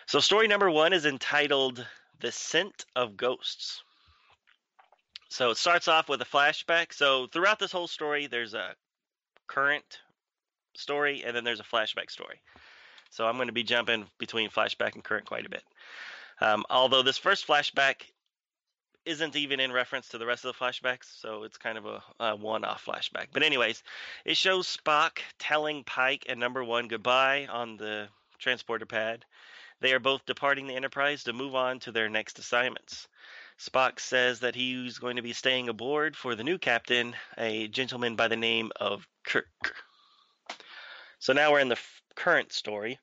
So 0.07 0.21
story 0.21 0.49
number 0.49 0.71
one 0.71 0.93
is 0.93 1.07
entitled 1.07 1.85
The 2.21 2.31
Scent 2.31 2.85
of 2.95 3.17
Ghosts. 3.17 3.83
So 5.31 5.51
it 5.51 5.57
starts 5.57 5.89
off 5.89 6.09
with 6.09 6.21
a 6.21 6.27
flashback. 6.27 6.93
So 6.93 7.29
throughout 7.29 7.59
this 7.59 7.73
whole 7.73 7.87
story, 7.87 8.27
there's 8.27 8.55
a 8.55 8.75
current 9.47 10.01
story 10.77 11.23
and 11.25 11.35
then 11.35 11.45
there's 11.45 11.61
a 11.61 11.65
flashback 11.65 12.11
story. 12.11 12.41
So 13.11 13.27
I'm 13.27 13.37
going 13.37 13.49
to 13.49 13.53
be 13.53 13.63
jumping 13.63 14.07
between 14.19 14.51
flashback 14.51 14.95
and 14.95 15.05
current 15.05 15.27
quite 15.27 15.47
a 15.47 15.51
bit. 15.51 15.63
Um, 16.41 16.65
although 16.69 17.03
this 17.03 17.19
first 17.19 17.47
flashback 17.47 18.03
isn't 19.05 19.37
even 19.37 19.61
in 19.61 19.73
reference 19.73 20.09
to 20.09 20.19
the 20.19 20.27
rest 20.27 20.45
of 20.45 20.55
the 20.55 20.65
flashbacks, 20.65 21.21
so 21.21 21.45
it's 21.45 21.57
kind 21.57 21.79
of 21.79 21.87
a, 21.87 22.03
a 22.19 22.37
one 22.37 22.65
off 22.65 22.85
flashback. 22.85 23.29
But, 23.33 23.43
anyways, 23.43 23.83
it 24.25 24.37
shows 24.37 24.77
Spock 24.77 25.21
telling 25.39 25.85
Pike 25.85 26.27
and 26.29 26.39
Number 26.39 26.63
One 26.63 26.87
goodbye 26.89 27.47
on 27.51 27.77
the 27.77 28.09
transporter 28.39 28.87
pad. 28.87 29.25
They 29.81 29.93
are 29.95 30.01
both 30.01 30.27
departing 30.27 30.67
the 30.67 30.77
Enterprise 30.77 31.25
to 31.25 31.33
move 31.33 31.55
on 31.55 31.81
to 31.81 31.93
their 31.93 32.09
next 32.09 32.39
assignments. 32.39 33.09
Spock 33.61 34.01
says 34.01 34.41
that 34.41 34.55
he's 34.55 34.97
going 34.97 35.17
to 35.17 35.23
be 35.23 35.35
staying 35.35 35.69
aboard 35.69 36.17
for 36.17 36.35
the 36.35 36.43
new 36.43 36.57
captain, 36.57 37.15
a 37.37 37.69
gentleman 37.69 38.17
by 38.17 38.27
the 38.27 38.37
name 38.37 38.73
of 38.81 39.07
Kirk. 39.23 39.75
So 41.19 41.35
now 41.35 41.53
we're 41.53 41.61
in 41.61 41.69
the 41.69 41.75
f- 41.75 42.01
current 42.15 42.55
story. 42.55 42.99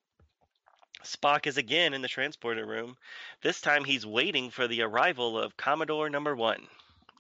Spock 1.04 1.46
is 1.46 1.58
again 1.58 1.94
in 1.94 2.02
the 2.02 2.08
transporter 2.08 2.66
room. 2.66 2.98
This 3.44 3.62
time 3.62 3.84
he's 3.84 4.04
waiting 4.04 4.50
for 4.50 4.68
the 4.68 4.82
arrival 4.82 5.38
of 5.38 5.56
Commodore 5.58 6.10
Number 6.10 6.36
One. 6.36 6.68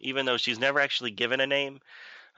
Even 0.01 0.25
though 0.25 0.37
she's 0.37 0.57
never 0.57 0.79
actually 0.79 1.11
given 1.11 1.39
a 1.39 1.45
name, 1.45 1.79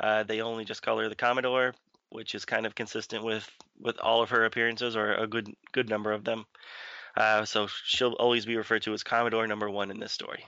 uh, 0.01 0.23
they 0.23 0.41
only 0.41 0.65
just 0.65 0.81
call 0.81 0.97
her 0.97 1.07
the 1.07 1.15
Commodore, 1.15 1.73
which 2.09 2.35
is 2.35 2.43
kind 2.43 2.65
of 2.65 2.75
consistent 2.75 3.23
with, 3.23 3.49
with 3.79 3.97
all 4.01 4.21
of 4.21 4.31
her 4.31 4.43
appearances, 4.43 4.97
or 4.97 5.13
a 5.13 5.27
good 5.27 5.47
good 5.71 5.87
number 5.87 6.11
of 6.11 6.25
them. 6.25 6.45
Uh, 7.15 7.45
so 7.45 7.67
she'll 7.85 8.13
always 8.13 8.45
be 8.45 8.57
referred 8.57 8.81
to 8.81 8.93
as 8.93 9.01
Commodore 9.01 9.47
Number 9.47 9.69
One 9.69 9.91
in 9.91 9.99
this 10.01 10.11
story. 10.11 10.45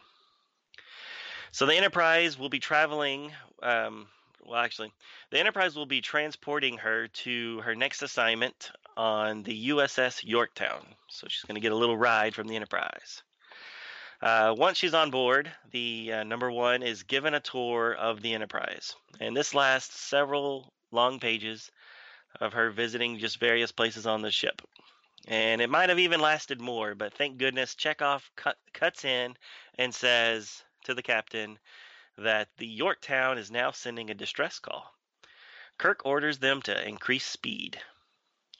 So 1.51 1.65
the 1.65 1.75
Enterprise 1.75 2.39
will 2.39 2.49
be 2.49 2.59
traveling. 2.59 3.31
Um, 3.61 4.07
well, 4.45 4.59
actually, 4.59 4.91
the 5.31 5.39
Enterprise 5.39 5.75
will 5.75 5.85
be 5.85 6.01
transporting 6.01 6.77
her 6.77 7.07
to 7.09 7.59
her 7.61 7.75
next 7.75 8.01
assignment 8.01 8.71
on 8.95 9.43
the 9.43 9.69
USS 9.69 10.23
Yorktown. 10.23 10.85
So 11.09 11.27
she's 11.29 11.43
going 11.43 11.55
to 11.55 11.61
get 11.61 11.73
a 11.73 11.75
little 11.75 11.97
ride 11.97 12.35
from 12.35 12.47
the 12.47 12.55
Enterprise. 12.55 13.21
Uh, 14.21 14.53
once 14.57 14.77
she's 14.77 14.93
on 14.93 15.11
board, 15.11 15.51
the 15.71 16.13
uh, 16.13 16.23
number 16.23 16.51
one 16.51 16.83
is 16.83 17.03
given 17.03 17.33
a 17.33 17.39
tour 17.39 17.93
of 17.95 18.21
the 18.21 18.33
Enterprise. 18.33 18.95
And 19.19 19.35
this 19.35 19.53
lasts 19.53 19.99
several 19.99 20.71
long 20.91 21.19
pages 21.19 21.69
of 22.39 22.53
her 22.53 22.69
visiting 22.69 23.17
just 23.17 23.39
various 23.39 23.71
places 23.71 24.07
on 24.07 24.21
the 24.21 24.31
ship. 24.31 24.61
And 25.27 25.61
it 25.61 25.69
might 25.69 25.89
have 25.89 25.99
even 25.99 26.19
lasted 26.19 26.61
more, 26.61 26.95
but 26.95 27.13
thank 27.13 27.37
goodness 27.37 27.75
Chekov 27.75 28.21
cut, 28.35 28.57
cuts 28.73 29.05
in 29.05 29.35
and 29.77 29.93
says 29.93 30.63
to 30.83 30.93
the 30.93 31.03
captain 31.03 31.59
that 32.17 32.49
the 32.57 32.67
Yorktown 32.67 33.37
is 33.37 33.51
now 33.51 33.71
sending 33.71 34.09
a 34.09 34.13
distress 34.15 34.59
call. 34.59 34.93
Kirk 35.77 36.05
orders 36.05 36.39
them 36.39 36.61
to 36.63 36.87
increase 36.87 37.25
speed. 37.25 37.79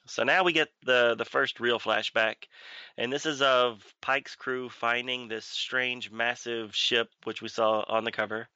So 0.06 0.24
now 0.24 0.42
we 0.42 0.52
get 0.52 0.72
the 0.84 1.14
the 1.14 1.24
first 1.24 1.60
real 1.60 1.78
flashback, 1.78 2.48
and 2.96 3.12
this 3.12 3.24
is 3.24 3.40
of 3.40 3.94
Pike's 4.00 4.34
crew 4.34 4.68
finding 4.68 5.28
this 5.28 5.46
strange, 5.46 6.10
massive 6.10 6.74
ship, 6.74 7.10
which 7.22 7.40
we 7.40 7.48
saw 7.48 7.84
on 7.86 8.02
the 8.02 8.10
cover. 8.10 8.48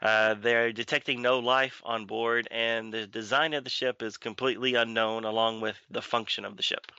Uh, 0.00 0.34
they're 0.34 0.72
detecting 0.72 1.20
no 1.20 1.40
life 1.40 1.82
on 1.84 2.06
board, 2.06 2.48
and 2.50 2.92
the 2.92 3.06
design 3.06 3.52
of 3.52 3.64
the 3.64 3.70
ship 3.70 4.02
is 4.02 4.16
completely 4.16 4.76
unknown, 4.76 5.24
along 5.24 5.60
with 5.60 5.76
the 5.90 6.02
function 6.02 6.44
of 6.44 6.56
the 6.56 6.62
ship. 6.62 6.90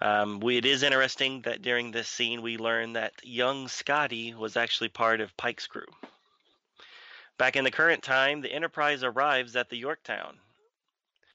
Um, 0.00 0.40
we, 0.40 0.58
it 0.58 0.66
is 0.66 0.82
interesting 0.82 1.40
that 1.42 1.62
during 1.62 1.90
this 1.90 2.08
scene 2.08 2.42
we 2.42 2.58
learn 2.58 2.92
that 2.94 3.14
young 3.22 3.68
Scotty 3.68 4.34
was 4.34 4.56
actually 4.56 4.90
part 4.90 5.20
of 5.20 5.36
Pike's 5.36 5.66
crew. 5.66 5.86
Back 7.38 7.56
in 7.56 7.64
the 7.64 7.70
current 7.70 8.02
time, 8.02 8.40
the 8.40 8.52
Enterprise 8.52 9.02
arrives 9.02 9.56
at 9.56 9.68
the 9.68 9.76
Yorktown. 9.76 10.38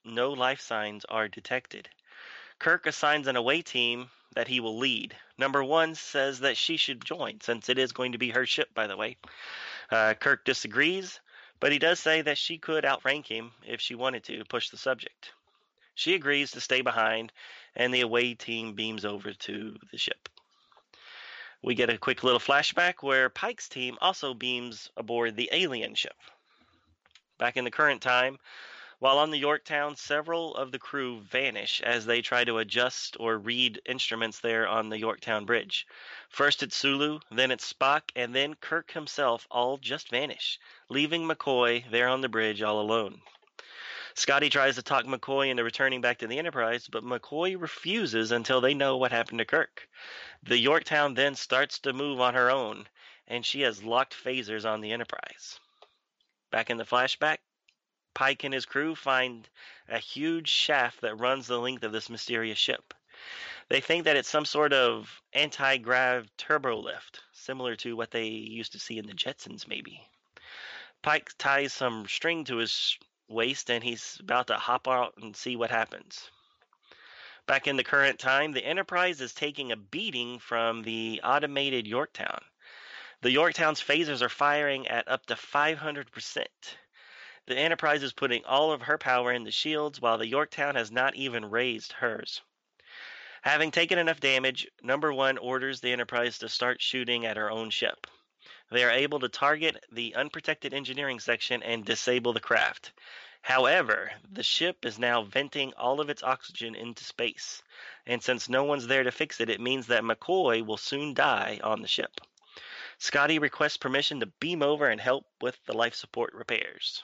No 0.04 0.32
life 0.32 0.62
signs 0.62 1.06
are 1.06 1.28
detected. 1.28 1.90
Kirk 2.60 2.86
assigns 2.86 3.28
an 3.28 3.36
away 3.36 3.62
team 3.62 4.10
that 4.36 4.48
he 4.48 4.60
will 4.60 4.78
lead. 4.78 5.16
Number 5.38 5.64
one 5.64 5.96
says 5.96 6.40
that 6.40 6.58
she 6.58 6.78
should 6.78 7.04
join, 7.04 7.42
since 7.42 7.70
it 7.70 7.78
is 7.78 7.92
going 7.92 8.12
to 8.14 8.18
be 8.18 8.30
her 8.30 8.46
ship, 8.46 8.74
by 8.74 8.88
the 8.88 8.98
way. 8.98 9.18
Uh, 9.90 10.14
Kirk 10.14 10.46
disagrees, 10.46 11.20
but 11.60 11.72
he 11.72 11.80
does 11.80 12.00
say 12.00 12.22
that 12.22 12.38
she 12.38 12.58
could 12.58 12.86
outrank 12.86 13.28
him 13.28 13.52
if 13.66 13.82
she 13.82 13.96
wanted 13.96 14.24
to 14.26 14.46
push 14.46 14.70
the 14.70 14.78
subject. 14.78 15.34
She 15.94 16.16
agrees 16.16 16.52
to 16.52 16.62
stay 16.62 16.82
behind, 16.82 17.32
and 17.76 17.94
the 17.94 18.02
away 18.02 18.34
team 18.34 18.74
beams 18.74 19.06
over 19.06 19.34
to 19.34 19.78
the 19.92 19.98
ship. 19.98 20.30
We 21.64 21.76
get 21.76 21.90
a 21.90 21.98
quick 21.98 22.24
little 22.24 22.40
flashback 22.40 22.96
where 23.02 23.30
Pike's 23.30 23.70
team 23.70 23.98
also 24.02 24.34
beams 24.34 24.90
aboard 24.98 25.36
the 25.36 25.50
alien 25.52 25.96
ship. 25.96 26.16
Back 27.38 27.56
in 27.56 27.66
the 27.66 27.72
current 27.72 28.02
time, 28.02 28.40
while 29.02 29.18
on 29.18 29.32
the 29.32 29.40
Yorktown, 29.40 29.96
several 29.96 30.56
of 30.56 30.72
the 30.72 30.78
crew 30.78 31.22
vanish 31.22 31.82
as 31.82 32.06
they 32.06 32.22
try 32.22 32.44
to 32.44 32.60
adjust 32.60 33.18
or 33.20 33.36
read 33.36 33.82
instruments 33.88 34.40
there 34.40 34.68
on 34.68 34.90
the 34.90 35.00
Yorktown 35.00 35.46
Bridge. 35.46 35.88
First 36.30 36.62
it's 36.62 36.76
Sulu, 36.76 37.20
then 37.32 37.50
it's 37.50 37.74
Spock, 37.74 38.12
and 38.16 38.36
then 38.36 38.54
Kirk 38.54 38.92
himself 38.92 39.48
all 39.50 39.78
just 39.78 40.10
vanish, 40.10 40.60
leaving 40.88 41.28
McCoy 41.28 41.90
there 41.90 42.10
on 42.10 42.22
the 42.22 42.30
bridge 42.30 42.62
all 42.62 42.80
alone. 42.80 43.22
Scotty 44.14 44.50
tries 44.50 44.76
to 44.76 44.82
talk 44.82 45.06
McCoy 45.06 45.50
into 45.50 45.64
returning 45.64 46.02
back 46.02 46.18
to 46.20 46.28
the 46.28 46.38
Enterprise, 46.38 46.88
but 46.88 47.04
McCoy 47.04 47.60
refuses 47.60 48.32
until 48.32 48.60
they 48.60 48.74
know 48.74 48.98
what 48.98 49.12
happened 49.12 49.40
to 49.40 49.46
Kirk. 49.46 49.88
The 50.44 50.58
Yorktown 50.58 51.14
then 51.14 51.36
starts 51.36 51.80
to 51.80 51.94
move 51.94 52.20
on 52.20 52.34
her 52.34 52.52
own, 52.52 52.88
and 53.28 53.46
she 53.46 53.62
has 53.62 53.84
locked 53.84 54.14
phasers 54.14 54.66
on 54.66 54.82
the 54.82 54.92
Enterprise. 54.92 55.60
Back 56.52 56.70
in 56.70 56.78
the 56.78 56.86
flashback, 56.86 57.38
Pike 58.14 58.44
and 58.44 58.54
his 58.54 58.66
crew 58.66 58.94
find 58.96 59.48
a 59.88 59.98
huge 59.98 60.50
shaft 60.50 61.02
that 61.02 61.16
runs 61.16 61.48
the 61.48 61.60
length 61.60 61.84
of 61.84 61.94
this 61.94 62.10
mysterious 62.10 62.58
ship. 62.58 62.94
They 63.70 63.80
think 63.80 64.04
that 64.04 64.18
it's 64.18 64.28
some 64.28 64.44
sort 64.44 64.74
of 64.74 65.22
anti 65.32 65.78
grav 65.78 66.30
turbo 66.36 66.78
lift, 66.78 67.22
similar 67.32 67.78
to 67.78 67.96
what 67.96 68.12
they 68.12 68.28
used 68.28 68.74
to 68.74 68.80
see 68.80 68.98
in 68.98 69.08
the 69.08 69.14
Jetsons, 69.14 69.66
maybe. 69.66 70.06
Pike 71.02 71.32
ties 71.38 71.72
some 71.72 72.06
string 72.08 72.44
to 72.46 72.58
his 72.58 72.98
waist 73.32 73.70
and 73.70 73.84
he's 73.84 74.18
about 74.20 74.48
to 74.48 74.56
hop 74.56 74.88
out 74.88 75.14
and 75.18 75.36
see 75.36 75.56
what 75.56 75.72
happens. 75.72 76.30
Back 77.48 77.68
in 77.68 77.76
the 77.76 77.84
current 77.84 78.20
time, 78.20 78.52
the 78.52 78.64
Enterprise 78.64 79.20
is 79.20 79.34
taking 79.34 79.72
a 79.72 79.76
beating 79.76 80.40
from 80.40 80.84
the 80.84 81.22
automated 81.24 81.88
Yorktown. 81.88 82.44
The 83.22 83.32
Yorktown's 83.32 83.82
phasers 83.82 84.22
are 84.22 84.30
firing 84.30 84.88
at 84.88 85.08
up 85.08 85.26
to 85.26 85.36
500%. 85.36 86.46
The 87.48 87.58
Enterprise 87.58 88.04
is 88.04 88.14
putting 88.14 88.46
all 88.46 88.72
of 88.72 88.84
her 88.84 88.98
power 88.98 89.34
in 89.34 89.44
the 89.44 89.52
shields, 89.52 90.00
while 90.00 90.18
the 90.18 90.28
Yorktown 90.28 90.76
has 90.76 90.92
not 90.92 91.16
even 91.16 91.50
raised 91.50 91.94
hers. 91.94 92.42
Having 93.42 93.72
taken 93.72 93.98
enough 93.98 94.20
damage, 94.20 94.68
Number 94.84 95.12
One 95.12 95.40
orders 95.40 95.82
the 95.82 95.92
Enterprise 95.92 96.38
to 96.40 96.50
start 96.50 96.82
shooting 96.82 97.26
at 97.26 97.38
her 97.38 97.50
own 97.50 97.72
ship. 97.72 98.06
They 98.72 98.86
are 98.86 98.92
able 98.92 99.20
to 99.20 99.28
target 99.28 99.86
the 99.92 100.16
unprotected 100.16 100.74
engineering 100.74 101.20
section 101.20 101.62
and 101.62 101.84
disable 101.84 102.32
the 102.32 102.40
craft. 102.40 102.94
However, 103.42 104.14
the 104.32 104.44
ship 104.44 104.86
is 104.86 104.98
now 104.98 105.24
venting 105.24 105.74
all 105.74 106.00
of 106.00 106.10
its 106.10 106.24
oxygen 106.24 106.74
into 106.74 107.04
space, 107.04 107.62
and 108.06 108.24
since 108.24 108.48
no 108.48 108.64
one's 108.64 108.88
there 108.88 109.04
to 109.04 109.12
fix 109.12 109.42
it, 109.42 109.50
it 109.50 109.60
means 109.60 109.88
that 109.88 110.04
McCoy 110.04 110.66
will 110.66 110.78
soon 110.78 111.14
die 111.14 111.60
on 111.62 111.82
the 111.82 111.88
ship. 111.88 112.22
Scotty 112.98 113.40
requests 113.40 113.76
permission 113.76 114.22
to 114.22 114.28
beam 114.28 114.64
over 114.64 114.88
and 114.88 115.02
help 115.02 115.26
with 115.42 115.58
the 115.66 115.74
life 115.74 115.96
support 115.96 116.34
repairs. 116.34 117.04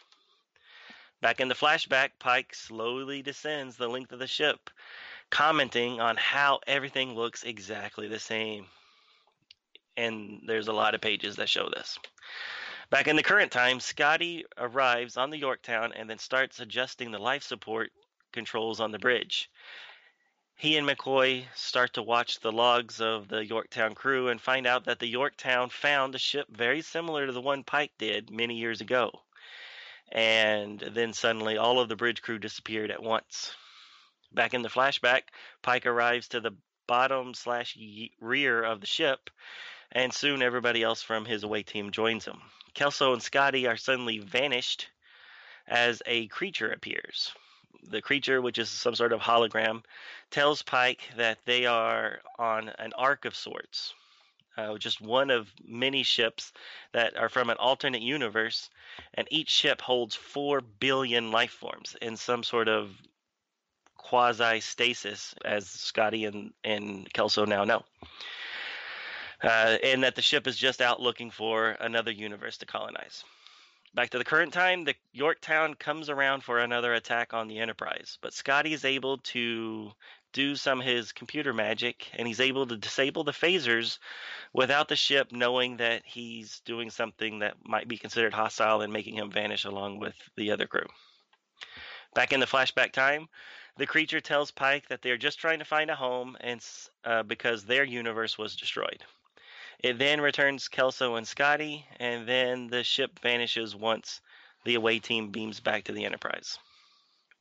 Back 1.20 1.42
in 1.42 1.50
the 1.50 1.56
flashback, 1.56 2.12
Pike 2.18 2.56
slowly 2.56 3.22
descends 3.22 3.76
the 3.76 3.90
length 3.90 4.14
of 4.14 4.20
the 4.20 4.28
ship, 4.28 4.70
commenting 5.32 6.00
on 6.00 6.16
how 6.16 6.62
everything 6.66 7.14
looks 7.14 7.44
exactly 7.44 8.08
the 8.08 8.20
same. 8.20 8.68
And 9.98 10.44
there's 10.46 10.68
a 10.68 10.74
lot 10.74 10.96
of 10.96 11.02
pages 11.02 11.36
that 11.36 11.50
show 11.50 11.70
this. 11.70 11.98
Back 12.90 13.08
in 13.08 13.18
the 13.18 13.24
current 13.24 13.52
time, 13.52 13.82
Scotty 13.82 14.46
arrives 14.58 15.18
on 15.18 15.30
the 15.30 15.38
Yorktown 15.38 15.92
and 15.94 16.10
then 16.10 16.20
starts 16.20 16.62
adjusting 16.62 17.12
the 17.12 17.20
life 17.20 17.44
support 17.44 17.92
controls 18.32 18.80
on 18.80 18.92
the 18.92 19.00
bridge. 19.00 19.50
He 20.56 20.78
and 20.78 20.88
McCoy 20.88 21.46
start 21.54 21.94
to 21.94 22.02
watch 22.02 22.40
the 22.40 22.52
logs 22.52 23.02
of 23.02 23.28
the 23.28 23.46
Yorktown 23.46 23.94
crew 23.94 24.30
and 24.30 24.42
find 24.42 24.66
out 24.66 24.86
that 24.86 25.00
the 25.00 25.08
Yorktown 25.08 25.70
found 25.70 26.16
a 26.16 26.20
ship 26.20 26.48
very 26.50 26.82
similar 26.82 27.26
to 27.26 27.32
the 27.32 27.42
one 27.42 27.64
Pike 27.64 27.92
did 27.98 28.32
many 28.32 28.56
years 28.56 28.82
ago. 28.82 29.12
And 30.12 30.80
then 30.80 31.14
suddenly 31.14 31.58
all 31.58 31.80
of 31.80 31.90
the 31.90 31.96
bridge 31.96 32.22
crew 32.22 32.40
disappeared 32.40 32.90
at 32.90 33.04
once. 33.04 33.54
Back 34.32 34.54
in 34.54 34.62
the 34.62 34.70
flashback, 34.70 35.24
Pike 35.62 35.86
arrives 35.86 36.30
to 36.30 36.40
the 36.40 36.56
bottom 36.88 37.34
slash 37.34 37.78
rear 38.20 38.64
of 38.64 38.82
the 38.82 38.88
ship, 38.88 39.30
and 39.92 40.14
soon 40.14 40.42
everybody 40.42 40.84
else 40.84 41.02
from 41.02 41.26
his 41.26 41.44
away 41.44 41.64
team 41.64 41.92
joins 41.92 42.26
him. 42.26 42.42
Kelso 42.74 43.14
and 43.14 43.22
Scotty 43.22 43.68
are 43.68 43.78
suddenly 43.78 44.20
vanished 44.20 44.90
as 45.68 46.02
a 46.06 46.28
creature 46.28 46.72
appears. 46.72 47.32
The 47.90 48.02
creature, 48.02 48.42
which 48.42 48.58
is 48.58 48.70
some 48.70 48.96
sort 48.96 49.14
of 49.14 49.22
hologram, 49.22 49.84
tells 50.30 50.62
Pike 50.62 51.02
that 51.18 51.40
they 51.46 51.66
are 51.66 52.20
on 52.38 52.70
an 52.80 52.94
ark 52.94 53.26
of 53.26 53.36
sorts, 53.36 53.94
uh, 54.58 54.78
just 54.78 55.00
one 55.00 55.30
of 55.30 55.50
many 55.66 56.04
ships 56.04 56.52
that 56.92 57.16
are 57.16 57.30
from 57.30 57.50
an 57.50 57.58
alternate 57.58 58.02
universe, 58.02 58.70
and 59.14 59.28
each 59.32 59.50
ship 59.50 59.82
holds 59.82 60.16
four 60.16 60.62
billion 60.62 61.32
life 61.32 61.52
forms 61.52 61.96
in 62.02 62.18
some 62.18 62.44
sort 62.44 62.68
of 62.68 62.92
quasi 63.96 64.60
stasis, 64.60 65.34
as 65.46 65.68
Scotty 65.68 66.26
and, 66.26 66.54
and 66.64 67.12
Kelso 67.14 67.46
now 67.46 67.64
know. 67.64 67.84
Uh, 69.44 69.78
and 69.84 70.04
that 70.04 70.16
the 70.16 70.22
ship 70.22 70.48
is 70.48 70.58
just 70.58 70.82
out 70.82 71.00
looking 71.00 71.30
for 71.30 71.70
another 71.80 72.12
universe 72.12 72.58
to 72.58 72.66
colonize. 72.66 73.24
Back 73.94 74.10
to 74.12 74.18
the 74.18 74.26
current 74.26 74.54
time, 74.54 74.84
the 74.84 74.96
Yorktown 75.14 75.74
comes 75.76 76.10
around 76.10 76.44
for 76.44 76.60
another 76.60 76.94
attack 76.94 77.34
on 77.34 77.48
the 77.48 77.60
Enterprise, 77.60 78.18
but 78.22 78.34
Scotty 78.34 78.74
is 78.74 78.86
able 78.86 79.20
to 79.20 79.92
do 80.34 80.56
some 80.56 80.82
of 80.82 80.86
his 80.86 81.12
computer 81.12 81.54
magic 81.54 82.08
and 82.14 82.28
he's 82.28 82.40
able 82.40 82.68
to 82.68 82.78
disable 82.78 83.24
the 83.24 83.32
phasers 83.32 83.98
without 84.54 84.88
the 84.88 84.96
ship 84.96 85.32
knowing 85.32 85.78
that 85.78 86.04
he's 86.06 86.60
doing 86.60 86.90
something 86.92 87.40
that 87.40 87.56
might 87.66 87.88
be 87.88 87.98
considered 87.98 88.34
hostile 88.34 88.82
and 88.82 88.94
making 88.94 89.16
him 89.16 89.32
vanish 89.32 89.66
along 89.66 90.00
with 90.00 90.14
the 90.36 90.52
other 90.52 90.68
crew. 90.68 90.86
Back 92.14 92.34
in 92.34 92.40
the 92.40 92.46
flashback 92.46 92.92
time, 92.92 93.28
the 93.78 93.88
creature 93.88 94.22
tells 94.22 94.52
Pike 94.52 94.88
that 94.90 95.02
they're 95.02 95.18
just 95.18 95.40
trying 95.40 95.60
to 95.60 95.66
find 95.66 95.90
a 95.90 95.96
home 95.96 96.38
and 96.42 96.64
uh, 97.04 97.24
because 97.24 97.64
their 97.64 97.84
universe 97.84 98.38
was 98.38 98.56
destroyed. 98.56 99.04
It 99.80 100.00
then 100.00 100.22
returns 100.22 100.68
Kelso 100.68 101.16
and 101.16 101.28
Scotty, 101.28 101.86
and 102.00 102.28
then 102.28 102.68
the 102.68 102.84
ship 102.84 103.20
vanishes 103.20 103.76
once 103.76 104.22
the 104.64 104.74
away 104.74 104.98
team 104.98 105.30
beams 105.30 105.60
back 105.60 105.84
to 105.84 105.92
the 105.92 106.04
Enterprise. 106.04 106.58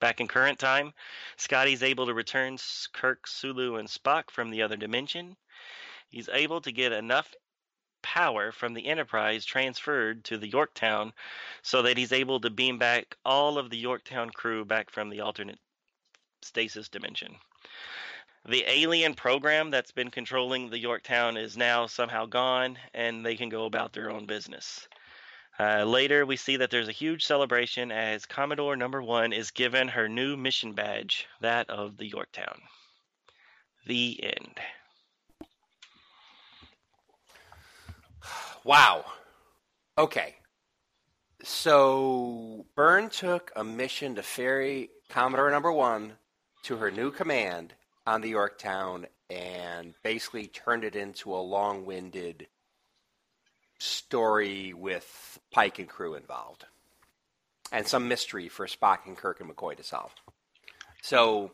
Back 0.00 0.20
in 0.20 0.28
current 0.28 0.58
time, 0.58 0.92
Scotty's 1.38 1.82
able 1.82 2.04
to 2.06 2.12
return 2.12 2.58
Kirk, 2.92 3.26
Sulu, 3.26 3.76
and 3.76 3.88
Spock 3.88 4.30
from 4.30 4.50
the 4.50 4.60
other 4.60 4.76
dimension. 4.76 5.38
He's 6.10 6.28
able 6.28 6.60
to 6.60 6.72
get 6.72 6.92
enough 6.92 7.34
power 8.02 8.52
from 8.52 8.74
the 8.74 8.86
Enterprise 8.86 9.46
transferred 9.46 10.22
to 10.24 10.36
the 10.36 10.48
Yorktown 10.48 11.14
so 11.62 11.80
that 11.82 11.96
he's 11.96 12.12
able 12.12 12.38
to 12.40 12.50
beam 12.50 12.78
back 12.78 13.16
all 13.24 13.56
of 13.56 13.70
the 13.70 13.78
Yorktown 13.78 14.28
crew 14.28 14.64
back 14.66 14.90
from 14.90 15.08
the 15.08 15.20
alternate 15.20 15.58
stasis 16.42 16.90
dimension 16.90 17.34
the 18.48 18.64
alien 18.68 19.14
program 19.14 19.70
that's 19.70 19.90
been 19.90 20.10
controlling 20.10 20.70
the 20.70 20.78
Yorktown 20.78 21.36
is 21.36 21.56
now 21.56 21.86
somehow 21.86 22.26
gone, 22.26 22.78
and 22.94 23.24
they 23.26 23.34
can 23.34 23.48
go 23.48 23.64
about 23.64 23.92
their 23.92 24.10
own 24.10 24.26
business. 24.26 24.86
Uh, 25.58 25.84
later, 25.84 26.24
we 26.26 26.36
see 26.36 26.56
that 26.56 26.70
there's 26.70 26.88
a 26.88 26.92
huge 26.92 27.24
celebration 27.24 27.90
as 27.90 28.26
Commodore 28.26 28.76
Number 28.76 29.02
One 29.02 29.32
is 29.32 29.50
given 29.50 29.88
her 29.88 30.08
new 30.08 30.36
mission 30.36 30.74
badge, 30.74 31.26
that 31.40 31.68
of 31.70 31.96
the 31.96 32.06
Yorktown. 32.06 32.60
The 33.86 34.22
end. 34.22 34.60
Wow. 38.64 39.04
Okay. 39.96 40.34
So 41.42 42.66
Byrne 42.74 43.08
took 43.08 43.50
a 43.56 43.64
mission 43.64 44.14
to 44.16 44.22
ferry 44.22 44.90
Commodore 45.08 45.50
Number 45.50 45.72
One 45.72 46.12
to 46.64 46.76
her 46.76 46.90
new 46.90 47.10
command 47.10 47.74
on 48.06 48.20
the 48.20 48.28
Yorktown 48.28 49.06
and 49.28 49.94
basically 50.02 50.46
turned 50.46 50.84
it 50.84 50.94
into 50.94 51.34
a 51.34 51.38
long-winded 51.38 52.46
story 53.78 54.72
with 54.72 55.38
Pike 55.50 55.78
and 55.78 55.88
crew 55.88 56.14
involved, 56.14 56.64
and 57.72 57.86
some 57.86 58.08
mystery 58.08 58.48
for 58.48 58.66
Spock 58.66 59.06
and 59.06 59.16
Kirk 59.16 59.40
and 59.40 59.50
McCoy 59.50 59.76
to 59.76 59.82
solve. 59.82 60.12
So, 61.02 61.50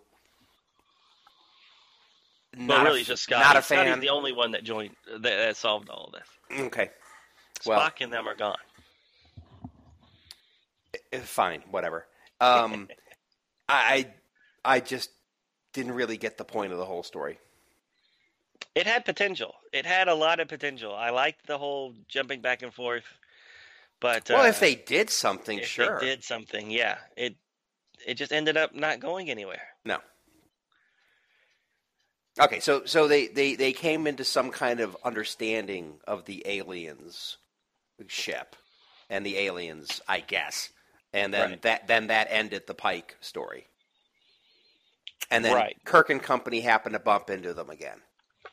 not 2.57 2.85
really, 2.85 3.03
a, 3.03 3.05
just 3.05 3.25
Scotty. 3.25 3.43
Not 3.43 3.57
a 3.57 3.63
fan. 3.63 3.87
Scotty's 3.87 4.03
the 4.03 4.11
only 4.11 4.33
one 4.33 4.53
that 4.53 4.65
joined 4.65 4.95
that, 5.11 5.23
that 5.23 5.57
solved 5.57 5.89
all 5.89 6.07
of 6.07 6.13
this. 6.13 6.61
Okay, 6.67 6.91
Spock 7.61 7.67
well, 7.67 7.91
and 8.01 8.13
them 8.13 8.29
are 8.29 8.37
gone. 8.37 8.57
Eh, 11.13 11.19
fine, 11.21 11.63
whatever. 11.71 12.07
Um, 12.41 12.89
I, 13.69 14.09
I 14.65 14.81
just 14.81 15.11
didn't 15.73 15.93
really 15.93 16.17
get 16.17 16.39
the 16.39 16.45
point 16.45 16.73
of 16.73 16.79
the 16.79 16.85
whole 16.85 17.03
story. 17.03 17.39
It 18.75 18.87
had 18.87 19.05
potential. 19.05 19.55
It 19.73 19.85
had 19.85 20.09
a 20.09 20.15
lot 20.15 20.41
of 20.41 20.49
potential. 20.49 20.95
I 20.95 21.11
liked 21.11 21.47
the 21.47 21.59
whole 21.59 21.95
jumping 22.09 22.41
back 22.41 22.63
and 22.63 22.73
forth. 22.73 23.05
But 24.01 24.29
well, 24.31 24.45
uh, 24.45 24.49
if 24.49 24.61
they 24.61 24.75
did 24.75 25.11
something, 25.11 25.59
if 25.59 25.67
sure. 25.67 26.01
They 26.01 26.07
did 26.07 26.25
something, 26.25 26.71
yeah. 26.71 26.99
It 27.17 27.37
it 28.07 28.15
just 28.15 28.33
ended 28.33 28.57
up 28.57 28.75
not 28.75 29.01
going 29.01 29.31
anywhere. 29.31 29.63
No. 29.85 29.99
Okay, 32.41 32.61
so 32.61 32.85
so 32.87 33.09
they, 33.09 33.29
they, 33.29 33.55
they 33.57 33.73
came 33.73 34.07
into 34.07 34.25
some 34.25 34.51
kind 34.51 34.81
of 34.81 34.97
understanding 35.05 35.99
of 36.07 36.25
the 36.25 36.43
aliens 36.47 37.37
ship 38.09 38.57
and 39.11 39.25
the 39.25 39.37
aliens, 39.37 40.01
I 40.09 40.21
guess. 40.21 40.71
And 41.13 41.33
then 41.33 41.51
right. 41.51 41.63
that 41.63 41.87
then 41.87 42.07
that 42.07 42.29
ended 42.31 42.67
the 42.67 42.75
Pike 42.75 43.17
story 43.21 43.67
and 45.33 45.45
then 45.45 45.55
right. 45.55 45.77
Kirk 45.85 46.11
and 46.11 46.23
company 46.23 46.61
happen 46.61 46.93
to 46.93 46.99
bump 46.99 47.31
into 47.31 47.55
them 47.55 47.71
again. 47.71 47.99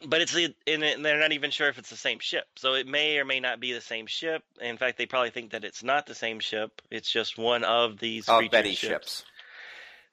But 0.07 0.21
it's 0.21 0.34
the, 0.34 0.55
and 0.65 0.82
they're 1.03 1.19
not 1.19 1.34
even 1.34 1.51
sure 1.51 1.67
if 1.67 1.77
it's 1.77 1.89
the 1.89 1.97
same 1.97 2.19
ship, 2.19 2.45
so 2.55 2.73
it 2.75 2.88
may 2.88 3.17
or 3.17 3.25
may 3.25 3.41
not 3.41 3.59
be 3.59 3.73
the 3.73 3.82
same 3.82 4.07
ship. 4.07 4.43
In 4.61 4.77
fact, 4.77 4.97
they 4.97 5.05
probably 5.05 5.30
think 5.30 5.51
that 5.51 5.65
it's 5.65 5.84
not 5.84 6.05
the 6.05 6.15
same 6.15 6.39
ship; 6.39 6.82
it's 6.89 7.11
just 7.11 7.38
one 7.38 7.65
of 7.65 7.99
these 7.99 8.30
of 8.30 8.49
Betty 8.49 8.75
ships. 8.75 8.88
ships. 8.88 9.23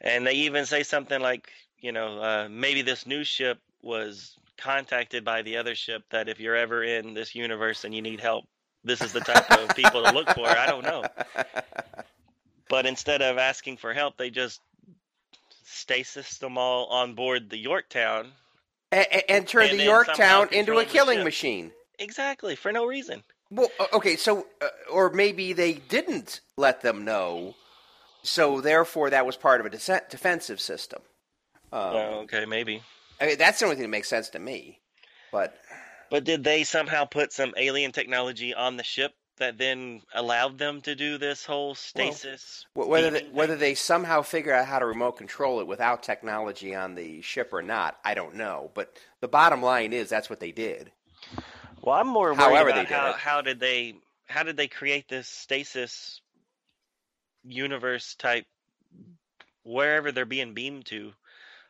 And 0.01 0.27
they 0.27 0.33
even 0.33 0.67
say 0.67 0.83
something 0.83 1.21
like, 1.21 1.51
you 1.79 1.93
know, 1.93 2.21
uh, 2.21 2.49
maybe 2.51 2.83
this 2.83 3.07
new 3.07 3.23
ship 3.23 3.61
was 3.81 4.37
contacted 4.59 5.25
by 5.25 5.43
the 5.43 5.59
other 5.59 5.75
ship 5.77 6.03
that 6.11 6.29
if 6.29 6.41
you're 6.41 6.57
ever 6.57 6.83
in 6.83 7.15
this 7.15 7.35
universe 7.35 7.85
and 7.85 7.95
you 7.95 8.03
need 8.03 8.21
help, 8.21 8.47
this 8.83 9.01
is 9.01 9.13
the 9.13 9.21
type 9.21 9.51
of 9.53 9.75
people 9.77 10.03
to 10.03 10.13
look 10.13 10.29
for. 10.31 10.47
I 10.47 10.67
don't 10.67 10.83
know. 10.83 11.05
But 12.69 12.87
instead 12.87 13.23
of 13.23 13.39
asking 13.39 13.77
for 13.77 13.95
help, 13.95 14.17
they 14.17 14.31
just 14.31 14.61
stasis 15.67 16.39
them 16.39 16.57
all 16.57 16.87
on 16.87 17.15
board 17.15 17.51
the 17.51 17.59
Yorktown. 17.59 18.33
And, 18.93 19.07
and 19.29 19.49
turn 19.49 19.71
and 19.71 19.81
the 19.81 19.85
Yorktown 19.85 20.49
into 20.53 20.79
a 20.79 20.85
killing 20.85 21.25
machine. 21.25 21.73
Exactly, 21.99 22.55
for 22.55 22.73
no 22.73 22.87
reason. 22.87 23.25
Well, 23.51 23.69
okay, 23.93 24.17
so, 24.17 24.47
uh, 24.61 24.69
or 24.91 25.11
maybe 25.11 25.53
they 25.53 25.75
didn't 25.75 26.41
let 26.57 26.83
them 26.83 27.05
know, 27.05 27.55
so 28.23 28.61
therefore 28.61 29.11
that 29.11 29.27
was 29.27 29.37
part 29.37 29.61
of 29.61 29.67
a 29.67 29.71
de- 29.71 30.03
defensive 30.11 30.61
system. 30.61 31.03
Um, 31.73 31.81
oh, 31.81 32.21
okay, 32.25 32.45
maybe. 32.45 32.83
I 33.21 33.27
mean, 33.27 33.39
that's 33.39 33.59
the 33.59 33.67
only 33.67 33.77
thing 33.77 33.85
that 33.85 33.89
makes 33.89 34.09
sense 34.09 34.31
to 34.31 34.39
me. 34.39 34.81
But 35.33 35.57
but 36.11 36.25
did 36.25 36.45
they 36.45 36.65
somehow 36.65 37.05
put 37.05 37.33
some 37.33 37.55
alien 37.57 37.93
technology 37.93 38.55
on 38.55 38.77
the 38.77 38.85
ship 38.85 39.13
that 39.37 39.59
then 39.59 40.03
allowed 40.15 40.59
them 40.59 40.81
to 40.83 40.95
do 40.95 41.19
this 41.19 41.45
whole 41.45 41.75
stasis. 41.75 42.67
Well, 42.75 42.89
whether 42.89 43.11
they, 43.11 43.25
whether 43.33 43.57
they 43.57 43.75
somehow 43.75 44.23
figure 44.23 44.53
out 44.53 44.67
how 44.67 44.79
to 44.79 44.87
remote 44.87 45.13
control 45.13 45.61
it 45.61 45.67
without 45.67 46.03
technology 46.03 46.75
on 46.75 46.95
the 46.95 47.23
ship 47.23 47.53
or 47.53 47.63
not, 47.63 47.99
I 48.05 48.15
don't 48.15 48.37
know. 48.37 48.71
But 48.75 48.97
the 49.21 49.29
bottom 49.29 49.63
line 49.63 49.93
is 49.93 50.09
that's 50.09 50.31
what 50.31 50.41
they 50.41 50.53
did. 50.53 50.91
Well, 51.83 51.95
I'm 51.95 52.09
more 52.09 52.29
worried 52.29 52.39
However 52.39 52.71
about 52.71 52.87
how, 52.89 53.13
how 53.13 53.41
did 53.43 53.61
they 53.61 53.97
how 54.27 54.43
did 54.43 54.57
they 54.57 54.69
create 54.69 55.09
this 55.09 55.29
stasis 55.29 56.21
universe 57.45 58.15
type 58.17 58.47
wherever 59.63 60.13
they're 60.13 60.25
being 60.25 60.55
beamed 60.55 60.87
to 60.87 61.13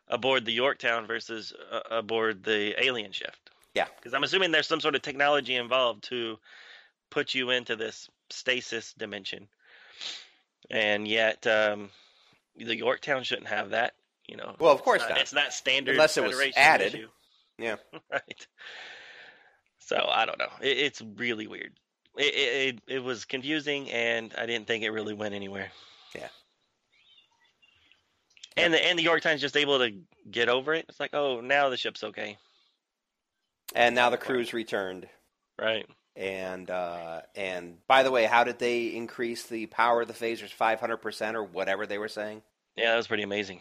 aboard 0.08 0.44
the 0.44 0.52
Yorktown 0.52 1.06
versus 1.06 1.52
uh, 1.70 1.80
aboard 1.90 2.44
the 2.44 2.74
alien 2.82 3.12
shift. 3.12 3.50
Yeah, 3.74 3.86
because 3.96 4.14
I'm 4.14 4.24
assuming 4.24 4.52
there's 4.52 4.66
some 4.66 4.80
sort 4.80 4.94
of 4.94 5.02
technology 5.02 5.56
involved 5.56 6.04
to 6.04 6.38
put 7.11 7.34
you 7.34 7.50
into 7.50 7.76
this 7.76 8.09
stasis 8.30 8.92
dimension. 8.94 9.48
And 10.70 11.07
yet, 11.07 11.46
um, 11.46 11.90
the 12.57 12.76
Yorktown 12.76 13.22
shouldn't 13.22 13.48
have 13.48 13.70
that. 13.70 13.94
You 14.26 14.36
know. 14.36 14.57
Well, 14.59 14.72
of 14.72 14.82
course 14.82 15.02
it's 15.02 15.11
not. 15.11 15.20
It's 15.20 15.32
not 15.32 15.52
standard. 15.52 15.92
Unless 15.92 16.16
it 16.16 16.24
was 16.24 16.40
added. 16.57 16.94
Issue. 16.94 17.09
Yeah. 17.59 17.76
right. 18.12 18.46
So 19.78 20.04
I 20.09 20.26
don't 20.26 20.38
know. 20.38 20.50
It, 20.61 20.78
it's 20.78 21.02
really 21.16 21.46
weird. 21.46 21.72
It, 22.16 22.34
it 22.34 22.80
it 22.96 23.04
was 23.04 23.24
confusing, 23.24 23.90
and 23.90 24.34
I 24.36 24.46
didn't 24.46 24.66
think 24.66 24.82
it 24.82 24.90
really 24.90 25.14
went 25.14 25.34
anywhere. 25.34 25.70
Yeah. 26.14 26.28
And 28.57 28.72
the 28.72 28.84
and 28.84 28.98
the 28.98 29.02
Yorktown's 29.02 29.40
just 29.40 29.57
able 29.57 29.78
to 29.78 29.92
get 30.30 30.48
over 30.48 30.74
it. 30.74 30.86
It's 30.88 30.98
like, 30.98 31.14
oh, 31.14 31.40
now 31.40 31.68
the 31.68 31.76
ship's 31.76 32.02
okay, 32.02 32.38
And 33.74 33.94
now 33.94 34.11
the 34.11 34.16
crew's 34.16 34.52
returned. 34.52 35.07
right? 35.61 35.86
And 36.16 36.70
uh, 36.70 37.20
and 37.34 37.76
by 37.86 38.02
the 38.02 38.10
way, 38.10 38.24
how 38.24 38.42
did 38.44 38.58
they 38.58 38.86
increase 38.86 39.44
the 39.46 39.66
power 39.66 40.00
of 40.02 40.08
the 40.08 40.14
phasers 40.14 40.54
500% 40.56 41.34
or 41.34 41.44
whatever 41.44 41.86
they 41.86 41.98
were 41.98 42.08
saying? 42.08 42.42
Yeah, 42.74 42.90
that 42.92 42.96
was 42.96 43.06
pretty 43.06 43.22
amazing. 43.22 43.60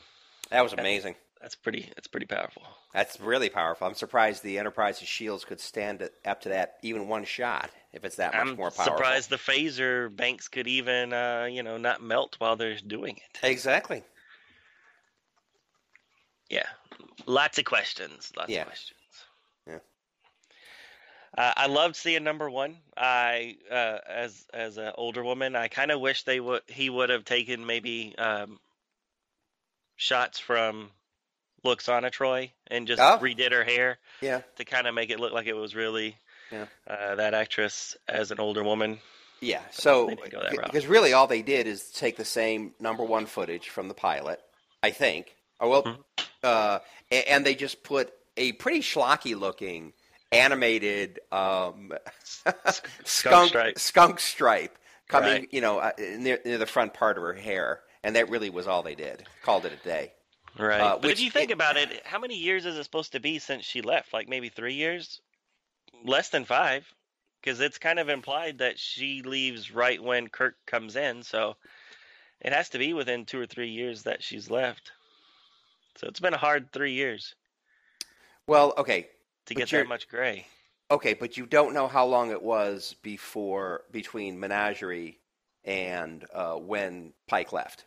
That 0.52 0.62
was 0.64 0.72
amazing. 0.74 1.16
That's 1.42 1.56
pretty. 1.56 1.92
That's 1.96 2.08
pretty 2.08 2.26
powerful. 2.28 2.64
That's 2.94 3.20
really 3.20 3.50
powerful. 3.50 3.86
I'm 3.88 3.94
surprised 3.94 4.42
the 4.42 4.58
Enterprise's 4.58 5.08
shields 5.08 5.44
could 5.44 5.60
stand 5.60 6.10
up 6.26 6.42
to 6.42 6.50
that 6.50 6.76
even 6.82 7.10
one 7.10 7.26
shot 7.26 7.70
if 7.92 8.06
it's 8.06 8.16
that 8.16 8.34
much 8.34 8.42
I'm 8.42 8.56
more 8.56 8.72
powerful. 8.72 8.94
I'm 8.94 8.98
surprised 8.98 9.30
the 9.30 9.36
phaser 9.36 10.16
banks 10.16 10.48
could 10.48 10.68
even, 10.68 11.12
uh, 11.12 11.48
you 11.52 11.62
know, 11.62 11.78
not 11.78 12.02
melt 12.02 12.36
while 12.40 12.56
they're 12.56 12.78
doing 12.78 13.18
it. 13.18 13.40
Exactly. 13.46 14.02
Yeah, 16.50 16.66
lots 17.26 17.58
of 17.58 17.66
questions. 17.66 18.32
Lots 18.38 18.50
Yeah. 18.50 18.62
of 18.62 18.68
questions. 18.68 19.00
Uh, 21.38 21.54
I 21.58 21.68
loved 21.68 21.96
seeing 21.98 22.24
number 22.24 22.50
one. 22.50 22.78
I, 22.96 23.58
uh, 23.70 23.98
as 24.08 24.46
as 24.54 24.78
an 24.78 24.94
older 24.96 25.24
woman, 25.24 25.56
I 25.56 25.68
kind 25.68 25.92
of 25.92 26.00
wish 26.00 26.24
they 26.24 26.40
would 26.40 26.62
he 26.68 26.90
would 26.90 27.10
have 27.10 27.26
taken 27.26 27.66
maybe 27.66 28.16
um, 28.18 28.60
shots 29.96 30.40
from 30.40 30.92
Lwaxana 31.66 32.12
Troi 32.12 32.52
and 32.68 32.88
just 32.88 33.02
Oh. 33.02 33.18
redid 33.22 33.52
her 33.52 33.64
hair 33.64 33.98
Yeah. 34.22 34.42
to 34.58 34.66
kind 34.66 34.88
of 34.88 34.94
make 34.96 35.10
it 35.10 35.20
look 35.20 35.34
like 35.34 35.48
it 35.48 35.54
was 35.56 35.76
really 35.76 36.18
Yeah. 36.52 36.68
uh, 36.88 37.16
that 37.16 37.34
actress 37.34 37.98
as 38.08 38.32
an 38.32 38.40
older 38.40 38.64
woman. 38.64 39.02
Yeah. 39.42 39.62
So 39.72 40.06
they 40.08 40.16
didn't 40.16 40.32
go 40.32 40.42
that 40.42 40.58
route. 40.58 40.66
because 40.66 40.88
really 40.88 41.14
all 41.14 41.28
they 41.28 41.42
did 41.42 41.68
is 41.68 41.92
take 41.92 42.18
the 42.18 42.26
same 42.26 42.74
number 42.80 43.04
one 43.04 43.26
footage 43.26 43.70
from 43.70 43.88
the 43.88 43.94
pilot, 43.94 44.40
I 44.84 44.92
think. 44.92 45.36
Oh 45.60 45.70
well, 45.70 45.84
Mm-hmm. 45.84 46.24
uh, 46.44 46.80
a- 47.12 47.30
and 47.32 47.46
they 47.46 47.56
just 47.56 47.84
put 47.84 48.14
a 48.38 48.52
pretty 48.54 48.80
schlocky 48.82 49.38
looking 49.38 49.94
animated 50.36 51.20
um, 51.32 51.92
skunk 53.06 53.50
stripe. 53.50 53.80
skunk 53.80 54.20
stripe 54.20 54.78
coming, 55.08 55.32
Right. 55.32 55.48
you 55.52 55.62
know, 55.62 55.80
uh, 55.80 55.92
near, 55.98 56.40
near 56.46 56.58
the 56.58 56.66
front 56.66 56.94
part 56.94 57.18
of 57.18 57.24
her 57.24 57.34
hair, 57.34 57.82
and 58.04 58.16
that 58.16 58.30
really 58.30 58.50
was 58.50 58.68
all 58.68 58.84
they 58.84 58.96
did. 58.96 59.24
Called 59.44 59.66
it 59.66 59.74
a 59.74 59.88
day. 59.88 60.14
Right. 60.58 60.80
Uh, 60.82 60.94
but 60.98 61.04
which 61.04 61.14
if 61.14 61.20
you 61.22 61.32
think 61.32 61.50
it- 61.52 61.54
about 61.54 61.78
it, 61.78 62.06
how 62.06 62.20
many 62.20 62.36
years 62.38 62.66
is 62.66 62.78
it 62.78 62.84
supposed 62.84 63.12
to 63.14 63.20
be 63.20 63.40
since 63.40 63.66
she 63.66 63.82
left? 63.82 64.14
Like 64.14 64.30
maybe 64.30 64.50
three 64.50 64.76
years? 64.76 65.22
Less 66.04 66.30
than 66.30 66.46
five. 66.46 66.86
Because 67.42 67.60
it's 67.60 67.78
kind 67.78 68.00
of 68.00 68.10
implied 68.10 68.58
that 68.58 68.80
she 68.80 69.22
leaves 69.22 69.70
right 69.72 70.02
when 70.02 70.30
Kirk 70.30 70.56
comes 70.66 70.96
in. 70.96 71.22
So 71.22 71.58
it 72.42 72.52
has 72.54 72.70
to 72.70 72.80
be 72.80 72.94
within 72.94 73.26
two 73.26 73.40
or 73.40 73.46
three 73.46 73.70
years 73.70 74.04
that 74.04 74.24
she's 74.24 74.50
left. 74.50 74.92
So 75.98 76.08
it's 76.08 76.20
been 76.20 76.34
a 76.34 76.38
hard 76.38 76.72
three 76.72 76.94
years 76.94 77.36
Well, 78.48 78.74
okay, 78.78 79.10
to 79.48 79.56
But 79.56 79.62
get 79.66 79.72
that 79.72 79.88
much 79.88 80.08
gray. 80.08 80.48
okay, 80.92 81.14
but 81.14 81.38
you 81.38 81.46
don't 81.46 81.74
know 81.74 81.88
how 81.88 82.06
long 82.06 82.32
it 82.32 82.42
was 82.44 82.96
before 83.04 83.84
between 83.92 84.40
Menagerie 84.40 85.20
and 85.64 86.26
uh, 86.34 86.56
when 86.56 87.14
Pike 87.28 87.52
left, 87.54 87.86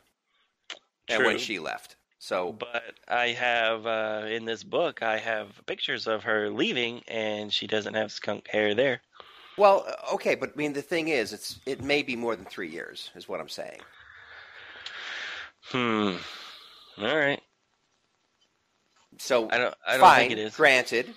and 1.09 1.25
when 1.25 1.39
she 1.39 1.59
left. 1.59 1.97
So 2.19 2.59
But 2.59 2.99
I 3.09 3.29
have, 3.29 3.87
uh, 3.87 4.25
in 4.29 4.45
this 4.45 4.65
book, 4.65 5.03
I 5.03 5.19
have 5.19 5.65
pictures 5.67 6.07
of 6.07 6.25
her 6.25 6.51
leaving 6.51 7.03
and 7.09 7.53
she 7.53 7.67
doesn't 7.67 7.95
have 7.95 8.13
skunk 8.13 8.49
hair 8.49 8.75
there. 8.75 9.03
Well, 9.57 9.85
uh, 9.87 10.15
okay, 10.15 10.35
but 10.35 10.51
I 10.55 10.57
mean 10.57 10.73
the 10.73 10.83
thing 10.83 11.09
is, 11.09 11.33
it's 11.33 11.61
it 11.67 11.83
may 11.83 12.03
be 12.03 12.17
more 12.17 12.37
than 12.37 12.47
three 12.47 12.71
years, 12.71 13.11
is 13.15 13.29
what 13.29 13.41
I'm 13.41 13.49
saying. 13.51 13.83
Hmm. 15.63 16.17
All 16.99 17.17
right. 17.17 17.43
So 19.19 19.49
I 19.51 19.59
don't, 19.59 19.75
I 19.87 19.97
don't 19.99 20.01
fine, 20.01 20.17
think 20.17 20.33
it 20.33 20.39
is. 20.39 20.55
granted. 20.57 21.15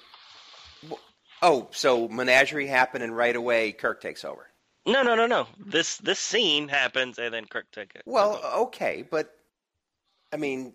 Oh, 1.41 1.67
so 1.71 2.07
Menagerie 2.07 2.67
happened, 2.67 3.03
and 3.03 3.15
right 3.15 3.35
away 3.35 3.71
Kirk 3.71 4.01
takes 4.01 4.23
over. 4.23 4.47
No, 4.85 5.03
no, 5.03 5.15
no, 5.15 5.27
no. 5.27 5.47
This 5.59 5.97
this 5.97 6.19
scene 6.19 6.67
happens, 6.67 7.19
and 7.19 7.33
then 7.33 7.45
Kirk 7.45 7.71
takes 7.71 7.95
it. 7.95 8.03
Well, 8.05 8.41
okay, 8.63 9.03
but 9.09 9.35
I 10.31 10.37
mean, 10.37 10.73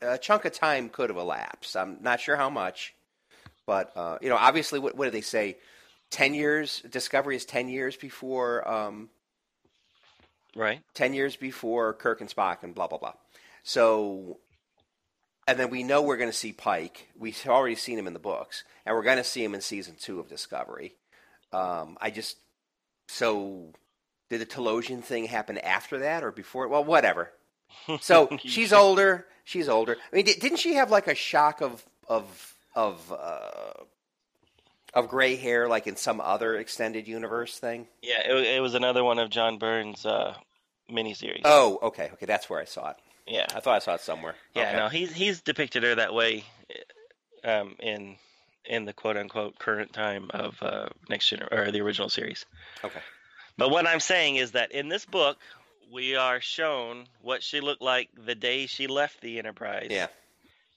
a 0.00 0.18
chunk 0.18 0.44
of 0.44 0.52
time 0.52 0.88
could 0.88 1.10
have 1.10 1.18
elapsed. 1.18 1.76
I'm 1.76 1.98
not 2.00 2.20
sure 2.20 2.36
how 2.36 2.50
much, 2.50 2.94
but 3.66 3.92
uh, 3.96 4.18
you 4.20 4.28
know, 4.28 4.36
obviously, 4.36 4.78
what, 4.78 4.96
what 4.96 5.06
did 5.06 5.14
they 5.14 5.20
say? 5.20 5.56
Ten 6.10 6.34
years. 6.34 6.82
Discovery 6.90 7.36
is 7.36 7.44
ten 7.44 7.68
years 7.68 7.96
before. 7.96 8.68
Um, 8.68 9.08
right. 10.56 10.80
10 10.94 11.14
years 11.14 11.36
before 11.36 11.94
Kirk 11.94 12.20
and 12.20 12.30
Spock 12.30 12.62
and 12.62 12.74
blah, 12.74 12.86
blah, 12.86 12.98
blah. 12.98 13.14
So, 13.62 14.38
and 15.52 15.60
then 15.60 15.68
we 15.68 15.82
know 15.82 16.00
we're 16.00 16.16
going 16.16 16.30
to 16.30 16.36
see 16.36 16.50
Pike. 16.50 17.08
We've 17.18 17.38
already 17.46 17.74
seen 17.74 17.98
him 17.98 18.06
in 18.06 18.14
the 18.14 18.18
books, 18.18 18.64
and 18.86 18.96
we're 18.96 19.02
going 19.02 19.18
to 19.18 19.24
see 19.24 19.44
him 19.44 19.54
in 19.54 19.60
season 19.60 19.96
two 20.00 20.18
of 20.18 20.26
Discovery. 20.26 20.94
Um, 21.52 21.98
I 22.00 22.08
just, 22.08 22.38
so 23.06 23.74
did 24.30 24.40
the 24.40 24.46
Telosian 24.46 25.04
thing 25.04 25.26
happen 25.26 25.58
after 25.58 25.98
that 25.98 26.24
or 26.24 26.32
before? 26.32 26.68
Well, 26.68 26.84
whatever. 26.84 27.32
So 28.00 28.30
she's 28.42 28.72
older. 28.72 29.26
She's 29.44 29.68
older. 29.68 29.98
I 30.10 30.16
mean, 30.16 30.24
didn't 30.24 30.56
she 30.56 30.76
have 30.76 30.90
like 30.90 31.06
a 31.06 31.14
shock 31.14 31.60
of, 31.60 31.84
of, 32.08 32.54
of, 32.74 33.12
uh, 33.12 33.84
of 34.94 35.08
gray 35.08 35.36
hair, 35.36 35.68
like 35.68 35.86
in 35.86 35.96
some 35.96 36.18
other 36.22 36.56
extended 36.56 37.06
universe 37.06 37.58
thing? 37.58 37.88
Yeah, 38.00 38.26
it, 38.26 38.56
it 38.56 38.62
was 38.62 38.72
another 38.74 39.04
one 39.04 39.18
of 39.18 39.28
John 39.28 39.58
Byrne's 39.58 40.06
uh, 40.06 40.34
miniseries. 40.90 41.42
Oh, 41.44 41.78
okay, 41.82 42.08
okay, 42.14 42.24
that's 42.24 42.48
where 42.48 42.58
I 42.58 42.64
saw 42.64 42.92
it. 42.92 42.96
Yeah, 43.26 43.46
I 43.54 43.60
thought 43.60 43.76
I 43.76 43.78
saw 43.80 43.94
it 43.94 44.00
somewhere. 44.00 44.34
yeah. 44.54 44.68
Okay. 44.68 44.76
No, 44.76 44.88
he's 44.88 45.12
he's 45.12 45.40
depicted 45.40 45.82
her 45.82 45.94
that 45.94 46.14
way, 46.14 46.44
um, 47.44 47.76
in 47.78 48.16
in 48.64 48.84
the 48.84 48.92
quote 48.92 49.16
unquote 49.16 49.58
current 49.58 49.92
time 49.92 50.30
of 50.34 50.60
uh, 50.62 50.88
next 51.08 51.28
gen 51.28 51.42
or 51.50 51.70
the 51.70 51.80
original 51.80 52.08
series. 52.08 52.46
Okay. 52.84 53.00
But 53.58 53.70
what 53.70 53.86
I'm 53.86 54.00
saying 54.00 54.36
is 54.36 54.52
that 54.52 54.72
in 54.72 54.88
this 54.88 55.04
book, 55.04 55.38
we 55.92 56.16
are 56.16 56.40
shown 56.40 57.06
what 57.20 57.42
she 57.42 57.60
looked 57.60 57.82
like 57.82 58.08
the 58.24 58.34
day 58.34 58.66
she 58.66 58.86
left 58.86 59.20
the 59.20 59.38
Enterprise. 59.38 59.88
Yeah. 59.90 60.06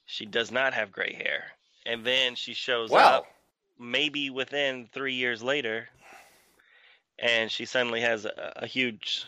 She 0.06 0.26
does 0.26 0.52
not 0.52 0.74
have 0.74 0.92
gray 0.92 1.14
hair, 1.14 1.46
and 1.86 2.04
then 2.06 2.36
she 2.36 2.54
shows 2.54 2.92
Well, 2.92 3.20
up 3.20 3.26
maybe 3.80 4.30
within 4.30 4.88
three 4.94 5.14
years 5.16 5.42
later, 5.42 5.88
and 7.18 7.50
she 7.52 7.66
suddenly 7.66 8.02
has 8.02 8.26
a, 8.26 8.54
a 8.58 8.68
huge. 8.68 9.26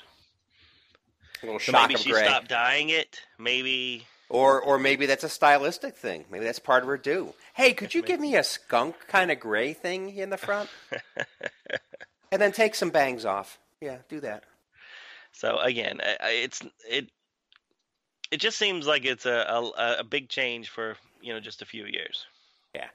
A 1.41 1.45
little 1.45 1.59
So 1.59 1.71
shock 1.71 1.89
maybe 1.89 1.99
she 2.01 2.11
gray. 2.11 2.23
stopped 2.25 2.49
dyeing 2.49 2.89
it. 2.89 3.21
Maybe 3.38 4.05
Or 4.29 4.61
or 4.61 4.77
maybe 4.79 5.05
that's 5.05 5.23
a 5.23 5.29
stylistic 5.29 5.95
thing. 5.95 6.25
Maybe 6.29 6.45
that's 6.45 6.59
part 6.59 6.83
of 6.83 6.89
her 6.89 6.97
do. 6.97 7.33
Hey, 7.53 7.73
could 7.73 7.93
you 7.93 8.01
give 8.01 8.19
me 8.19 8.35
a 8.35 8.43
skunk 8.43 8.95
kind 9.07 9.31
of 9.31 9.39
gray 9.39 9.73
thing 9.73 10.15
in 10.17 10.29
the 10.29 10.38
front? 10.38 10.69
and 12.31 12.41
then 12.41 12.51
take 12.51 12.75
some 12.75 12.89
bangs 12.89 13.25
off. 13.25 13.57
Yeah, 13.81 13.97
do 14.09 14.19
that. 14.21 14.43
so. 15.31 15.57
Again, 15.59 15.99
it's 16.21 16.61
it. 16.89 17.09
It 18.31 18.39
just 18.41 18.57
seems 18.57 18.85
like 18.85 19.05
it's 19.05 19.25
a, 19.25 19.45
a 19.77 19.95
a 19.99 20.03
big 20.03 20.27
change 20.29 20.69
for 20.69 20.97
you 21.21 21.33
know 21.33 21.39
just 21.39 21.61
a 21.61 21.65
few 21.65 21.85
years. 21.85 22.25
Yeah. 22.75 22.88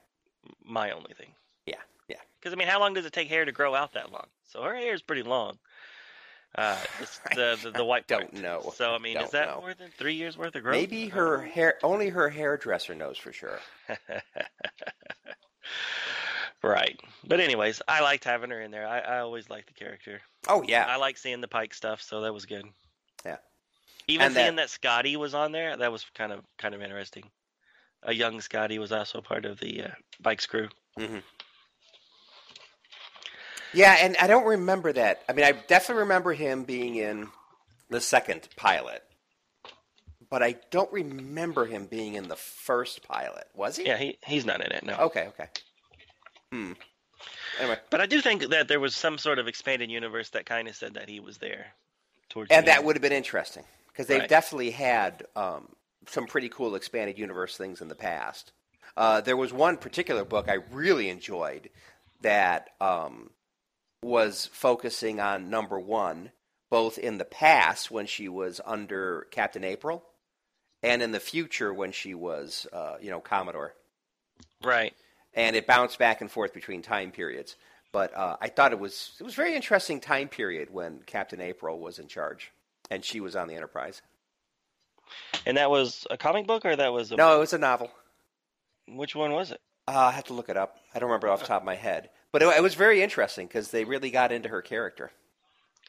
My 0.65 0.91
only 0.91 1.15
thing. 1.15 1.29
Yeah, 1.67 1.77
yeah. 2.09 2.17
Because 2.39 2.53
I 2.53 2.57
mean, 2.57 2.69
how 2.69 2.81
long 2.81 2.95
does 2.95 3.07
it 3.07 3.13
take 3.13 3.29
hair 3.29 3.45
to 3.45 3.53
grow 3.53 3.75
out 3.75 3.93
that 3.95 4.11
long? 4.13 4.27
So 4.49 4.63
her 4.63 4.75
hair 4.75 4.93
is 4.93 5.01
pretty 5.03 5.23
long. 5.23 5.59
Uh, 6.55 6.77
the, 7.35 7.59
the 7.63 7.71
the 7.71 7.85
white 7.85 8.07
Don't 8.07 8.33
know. 8.35 8.73
So 8.77 8.95
I 8.95 8.99
mean, 8.99 9.17
is 9.17 9.23
Don't 9.31 9.33
that 9.33 9.49
know. 9.55 9.61
more 9.61 9.75
than 9.75 9.91
three 9.97 10.15
years 10.15 10.37
worth 10.37 10.55
of 10.55 10.63
growth? 10.63 10.77
Maybe 10.77 11.09
her 11.09 11.41
hair 11.43 11.79
only 11.83 12.09
her 12.11 12.29
hairdresser 12.29 12.95
knows 12.95 13.17
for 13.19 13.33
sure. 13.33 13.59
right. 16.63 16.99
But 17.27 17.41
anyways, 17.41 17.83
I 17.89 18.01
liked 18.03 18.25
having 18.25 18.51
her 18.51 18.61
in 18.61 18.71
there. 18.71 18.87
I, 18.87 18.99
I 19.01 19.19
always 19.21 19.49
liked 19.51 19.69
the 19.69 19.75
character. 19.75 20.21
Oh 20.49 20.63
yeah. 20.67 20.85
I 20.89 20.97
like 20.97 21.19
seeing 21.19 21.41
the 21.41 21.49
Pike 21.49 21.75
stuff, 21.75 22.03
so 22.03 22.21
that 22.23 22.35
was 22.35 22.47
good. 22.47 22.65
Yeah. 23.25 23.37
Even 24.09 24.27
And 24.27 24.35
seeing 24.35 24.47
that- 24.57 24.63
that 24.63 24.71
Scotty 24.71 25.17
was 25.17 25.35
on 25.35 25.53
there, 25.53 25.77
that 25.77 25.93
was 25.93 26.05
kind 26.15 26.33
of 26.33 26.41
kind 26.59 26.75
of 26.75 26.83
interesting. 26.83 27.25
A 28.03 28.13
young 28.13 28.41
Scotty 28.41 28.79
was 28.81 28.91
also 28.93 29.21
part 29.21 29.45
of 29.45 29.61
the 29.61 29.85
uh, 29.85 29.89
Pike's 30.25 30.47
crew. 30.47 30.69
Yeah, 33.75 33.97
and 34.01 34.17
I 34.19 34.27
don't 34.27 34.47
remember 34.47 34.93
that. 34.93 35.23
I 35.29 35.33
mean, 35.33 35.45
I 35.45 35.53
definitely 35.53 36.03
remember 36.03 36.33
him 36.33 36.65
being 36.65 36.97
in 36.97 37.29
the 37.89 38.01
second 38.01 38.49
pilot. 38.57 39.03
But 40.31 40.43
I 40.43 40.57
don't 40.71 40.91
remember 40.93 41.67
him 41.67 41.87
being 41.87 42.15
in 42.15 42.29
the 42.29 42.37
first 42.37 43.03
pilot. 43.07 43.47
Was 43.55 43.77
he? 43.77 43.87
Yeah, 43.87 43.99
he 43.99 44.19
he's 44.25 44.47
not 44.47 44.65
in 44.65 44.73
it, 44.73 44.83
no. 44.83 44.97
Okay, 44.97 45.27
okay. 45.29 45.47
Hmm. 46.51 46.73
Anyway, 47.61 47.79
But 47.91 48.01
I 48.01 48.07
do 48.07 48.21
think 48.21 48.49
that 48.49 48.67
there 48.69 48.81
was 48.81 48.95
some 48.95 49.19
sort 49.19 49.39
of 49.39 49.47
expanded 49.47 49.91
universe 49.91 50.31
that 50.31 50.47
kind 50.47 50.69
of 50.69 50.75
said 50.75 50.95
that 50.95 51.09
he 51.09 51.21
was 51.21 51.39
there. 51.39 51.67
Towards 52.31 52.51
and 52.51 52.65
the 52.67 52.71
that 52.71 52.79
end. 52.79 52.87
would 52.87 52.97
have 52.97 53.03
been 53.03 53.13
interesting 53.13 53.65
because 53.89 54.07
they've 54.07 54.21
Right. 54.21 54.29
definitely 54.29 54.71
had 54.71 55.25
um, 55.37 55.69
some 56.09 56.27
pretty 56.27 56.49
cool 56.49 56.75
expanded 56.77 57.19
universe 57.19 57.57
things 57.59 57.81
in 57.83 57.89
the 57.89 57.95
past. 57.95 58.53
Uh, 58.97 59.21
there 59.21 59.37
was 59.37 59.53
one 59.53 59.77
particular 59.77 60.25
book 60.25 60.49
I 60.49 60.59
really 60.71 61.11
enjoyed 61.11 61.69
that 62.23 62.71
um, 62.81 63.31
was 64.03 64.51
focusing 64.53 65.21
on 65.21 65.51
number 65.51 65.79
one, 65.79 66.33
both 66.71 66.99
in 66.99 67.19
the 67.19 67.25
past 67.25 67.91
when 67.91 68.07
she 68.07 68.29
was 68.29 68.61
under 68.65 69.27
Captain 69.31 69.65
April, 69.65 70.05
and 70.83 71.03
in 71.03 71.13
the 71.13 71.21
future 71.21 71.73
when 71.73 71.93
she 71.93 72.15
was, 72.15 72.67
uh, 72.73 72.97
you 73.01 73.11
know, 73.11 73.21
Commodore. 73.21 73.75
Right. 74.63 74.95
And 75.35 75.57
it 75.57 75.67
bounced 75.67 75.99
back 75.99 76.21
and 76.21 76.31
forth 76.31 76.53
between 76.53 76.83
time 76.83 77.11
periods. 77.11 77.57
But 77.93 78.17
uh, 78.17 78.37
I 78.41 78.49
thought 78.49 78.73
it 78.73 78.79
was 78.79 79.13
it 79.21 79.23
was 79.23 79.35
a 79.35 79.37
very 79.37 79.55
interesting 79.55 80.01
time 80.01 80.29
period 80.29 80.71
when 80.71 81.01
Captain 81.05 81.41
April 81.41 81.79
was 81.79 81.99
in 81.99 82.09
charge, 82.09 82.51
and 82.91 83.05
she 83.05 83.21
was 83.21 83.37
on 83.37 83.49
the 83.49 83.55
Enterprise. 83.55 84.01
And 85.45 85.59
that 85.59 85.71
was 85.71 86.07
a 86.11 86.17
comic 86.17 86.47
book, 86.47 86.65
or 86.65 86.75
that 86.75 86.93
was 86.93 87.13
a 87.13 87.17
No, 87.17 87.37
it 87.37 87.41
was 87.41 87.53
a 87.53 87.59
novel. 87.59 87.91
Which 88.89 89.15
one 89.15 89.33
was 89.33 89.51
it? 89.51 89.61
Uh, 89.87 89.99
I 89.99 90.13
have 90.13 90.25
to 90.25 90.33
look 90.33 90.49
it 90.49 90.57
up. 90.57 90.79
I 90.95 90.99
don't 90.99 91.11
remember 91.11 91.29
off 91.29 91.41
the 91.41 91.47
top 91.47 91.63
of 91.63 91.67
my 91.67 91.75
head, 91.75 92.09
but 92.33 92.43
it, 92.43 92.57
it 92.57 92.63
was 92.63 92.75
very 92.75 93.03
interesting 93.03 93.47
because 93.47 93.71
they 93.71 93.85
really 93.85 94.11
got 94.11 94.33
into 94.33 94.49
her 94.49 94.63
character. 94.63 95.11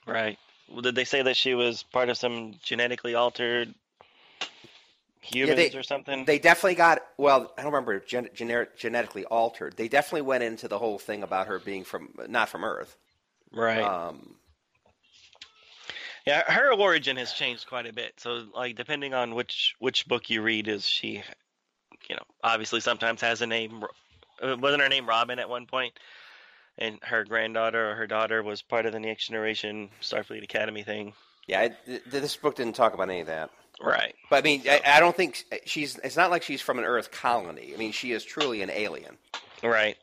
Right. 0.05 0.37
Well, 0.69 0.81
did 0.81 0.95
they 0.95 1.05
say 1.05 1.21
that 1.21 1.37
she 1.37 1.53
was 1.55 1.83
part 1.83 2.09
of 2.09 2.17
some 2.17 2.55
genetically 2.63 3.15
altered 3.15 3.73
humans 5.21 5.71
they- 5.71 5.77
or 5.77 5.83
something? 5.83 6.25
They 6.25 6.39
definitely 6.39 6.75
got 6.75 7.03
well. 7.17 7.53
I 7.57 7.63
don't 7.63 7.71
remember 7.71 7.99
gen- 7.99 8.29
gener- 8.35 8.75
genetically 8.77 9.25
altered. 9.25 9.75
They 9.77 9.87
definitely 9.87 10.23
went 10.23 10.43
into 10.43 10.67
the 10.67 10.77
whole 10.79 10.99
thing 10.99 11.23
about 11.23 11.47
her 11.47 11.59
being 11.59 11.83
from 11.83 12.09
not 12.27 12.49
from 12.49 12.63
Earth. 12.63 12.95
right. 13.51 13.81
Um, 13.81 14.35
yeah, 16.25 16.49
her 16.49 16.73
origin 16.73 17.17
has 17.17 17.33
changed 17.33 17.67
quite 17.67 17.85
a 17.85 17.91
bit. 17.91 18.13
So, 18.17 18.45
like, 18.55 18.77
depending 18.77 19.13
on 19.13 19.35
which 19.35 19.75
which 19.79 20.07
book 20.07 20.29
you 20.29 20.41
read, 20.41 20.69
is 20.69 20.87
she, 20.87 21.21
you 22.09 22.15
know, 22.15 22.23
obviously 22.43 22.79
sometimes 22.79 23.19
has 23.21 23.41
a 23.41 23.47
name. 23.47 23.83
uh, 24.41 24.55
Wasn't 24.57 24.81
her 24.81 24.87
name 24.89 25.05
Robin 25.05 25.37
at 25.39 25.49
one 25.49 25.65
point? 25.65 25.93
And 26.77 26.97
her 27.03 27.23
granddaughter 27.23 27.91
or 27.91 27.95
her 27.95 28.07
daughter 28.07 28.41
was 28.41 28.61
part 28.61 28.85
of 28.85 28.93
the 28.93 28.99
Next 28.99 29.27
Generation 29.27 29.89
Starfleet 30.01 30.43
Academy 30.43 30.81
thing. 30.83 31.13
yeah, 31.47 31.61
I, 31.61 31.67
th- 31.85 32.01
this 32.05 32.35
book 32.35 32.55
didn't 32.55 32.73
talk 32.75 32.93
about 32.95 33.09
any 33.09 33.19
of 33.21 33.27
that. 33.27 33.51
Right. 33.81 34.15
But 34.29 34.37
I 34.37 34.41
mean, 34.41 34.63
I, 34.69 34.81
I 34.85 34.99
don't 34.99 35.15
think 35.15 35.43
she's. 35.65 35.97
It's 36.03 36.15
not 36.17 36.31
like 36.31 36.41
she's 36.43 36.61
from 36.61 36.79
an 36.79 36.85
Earth 36.85 37.11
colony. 37.11 37.71
I 37.73 37.77
mean, 37.77 37.91
she 37.91 38.11
is 38.11 38.23
truly 38.23 38.61
an 38.61 38.69
alien. 38.71 39.17
Right. 39.63 39.97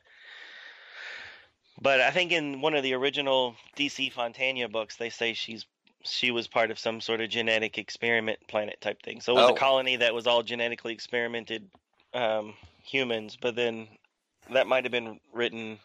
But 1.81 1.99
I 2.01 2.11
think 2.11 2.31
in 2.31 2.61
one 2.61 2.75
of 2.75 2.83
the 2.83 2.93
original 2.93 3.55
DC 3.77 4.11
Fontana 4.11 4.69
books, 4.69 4.97
they 4.97 5.09
say 5.09 5.33
she's 5.33 5.65
she 6.03 6.31
was 6.31 6.47
part 6.47 6.71
of 6.71 6.79
some 6.79 6.99
sort 6.99 7.21
of 7.21 7.29
genetic 7.29 7.77
experiment 7.77 8.39
planet 8.47 8.79
type 8.81 9.01
thing. 9.03 9.21
So 9.21 9.33
it 9.33 9.35
was 9.41 9.51
Oh. 9.51 9.53
a 9.53 9.57
colony 9.57 9.95
that 9.97 10.13
was 10.13 10.25
all 10.27 10.41
genetically 10.43 10.93
experimented 10.93 11.69
um, 12.13 12.55
humans, 12.83 13.37
but 13.39 13.55
then 13.55 13.87
that 14.51 14.67
might 14.67 14.83
have 14.83 14.91
been 14.91 15.19
written 15.31 15.79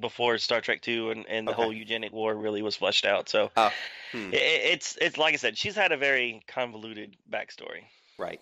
before 0.00 0.38
Star 0.38 0.60
Trek 0.60 0.82
Two 0.82 1.10
and, 1.10 1.26
and 1.28 1.46
the 1.46 1.52
Okay. 1.52 1.62
whole 1.62 1.72
eugenic 1.72 2.12
war 2.12 2.34
really 2.34 2.62
was 2.62 2.76
fleshed 2.76 3.04
out. 3.06 3.28
So 3.28 3.50
Oh, 3.56 3.70
hmm. 4.12 4.32
it, 4.32 4.36
it's 4.72 4.96
it's 5.00 5.18
like 5.18 5.34
I 5.34 5.36
said, 5.36 5.56
she's 5.58 5.76
had 5.76 5.92
a 5.92 5.96
very 5.96 6.42
convoluted 6.48 7.16
backstory 7.30 7.84
right. 8.18 8.40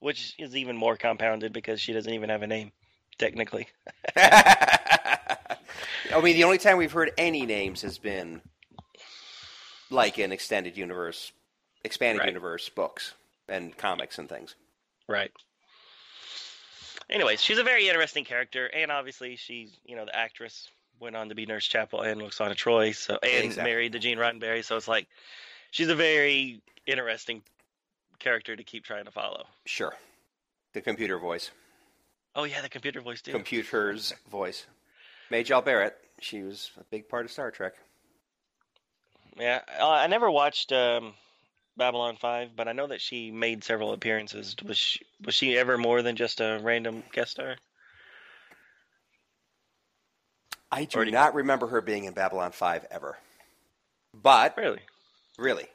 which 0.00 0.34
is 0.38 0.56
even 0.56 0.76
more 0.76 0.96
compounded 0.96 1.52
because 1.52 1.80
she 1.80 1.92
doesn't 1.92 2.12
even 2.12 2.30
have 2.30 2.42
a 2.42 2.46
name, 2.46 2.72
technically. 3.18 3.68
I 4.16 6.18
mean, 6.22 6.36
the 6.36 6.44
only 6.44 6.58
time 6.58 6.76
we've 6.76 6.92
heard 6.92 7.12
any 7.16 7.46
names 7.46 7.82
has 7.82 7.98
been 7.98 8.42
like 9.90 10.18
in 10.18 10.32
extended 10.32 10.76
universe, 10.76 11.32
expanded 11.84 12.20
Right. 12.20 12.28
universe 12.28 12.68
books 12.68 13.14
and 13.48 13.76
comics 13.76 14.18
and 14.18 14.28
things. 14.28 14.54
Right. 15.08 15.30
Anyways, 17.10 17.40
she's 17.42 17.58
a 17.58 17.64
very 17.64 17.88
interesting 17.88 18.24
character, 18.24 18.66
and 18.66 18.90
obviously 18.90 19.36
she's, 19.36 19.70
you 19.84 19.96
know, 19.96 20.04
the 20.04 20.16
actress 20.16 20.68
went 21.00 21.16
on 21.16 21.28
to 21.28 21.34
be 21.34 21.46
Nurse 21.46 21.66
Chapel 21.66 22.00
and 22.02 22.20
Lwaxana 22.20 22.54
Troi, 22.54 22.92
so 22.94 23.18
and 23.22 23.44
Exactly. 23.44 23.70
married 23.70 23.92
to 23.92 23.98
Gene 23.98 24.18
Roddenberry, 24.18 24.64
so 24.64 24.76
it's 24.76 24.88
like 24.88 25.08
she's 25.70 25.88
a 25.88 25.94
very 25.94 26.60
interesting 26.86 27.42
character 28.18 28.54
to 28.54 28.62
keep 28.62 28.84
trying 28.84 29.04
to 29.04 29.10
follow. 29.10 29.46
Sure. 29.66 29.94
The 30.74 30.80
computer 30.80 31.18
voice. 31.18 31.50
Oh 32.34 32.44
yeah, 32.44 32.62
the 32.62 32.68
computer 32.68 33.00
voice 33.00 33.20
too. 33.20 33.32
Computer's 33.32 34.14
voice. 34.30 34.64
Majel 35.30 35.60
Barrett. 35.60 35.96
She 36.20 36.42
was 36.42 36.70
a 36.80 36.84
big 36.84 37.08
part 37.08 37.24
of 37.26 37.32
Star 37.32 37.50
Trek. 37.50 37.74
yeah, 39.38 39.60
I 39.80 40.06
never 40.06 40.30
watched 40.30 40.72
um, 40.72 41.14
Babylon 41.76 42.16
Five, 42.20 42.50
but 42.54 42.68
I 42.68 42.72
know 42.72 42.86
that 42.88 43.00
she 43.00 43.30
made 43.30 43.64
several 43.64 43.92
appearances. 43.92 44.54
Was 44.64 44.76
she, 44.78 45.00
was 45.24 45.34
she 45.34 45.56
ever 45.56 45.78
more 45.78 46.02
than 46.02 46.16
just 46.16 46.40
a 46.40 46.60
random 46.62 47.02
guest 47.12 47.32
star? 47.32 47.56
I 50.70 50.84
do 50.84 51.00
do 51.00 51.06
you- 51.06 51.12
not 51.12 51.34
remember 51.34 51.66
her 51.68 51.80
being 51.80 52.04
in 52.04 52.14
Babylon 52.14 52.52
5 52.52 52.86
ever. 52.90 53.18
But, 54.14 54.56
Really? 54.56 54.80
really. 55.38 55.66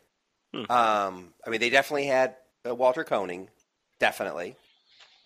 Hmm. 0.53 0.71
Um, 0.71 1.33
I 1.45 1.49
mean, 1.49 1.59
they 1.59 1.69
definitely 1.69 2.05
had 2.07 2.35
uh, 2.67 2.73
Walter 2.73 3.03
Koenig. 3.03 3.49
Definitely. 3.99 4.55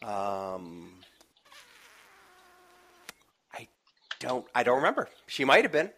Um, 0.04 0.92
I 3.54 3.68
don't. 4.20 4.46
I 4.56 4.64
don't 4.64 4.78
remember. 4.78 5.10
She 5.28 5.46
might 5.46 5.64
have 5.64 5.72
been, 5.72 5.92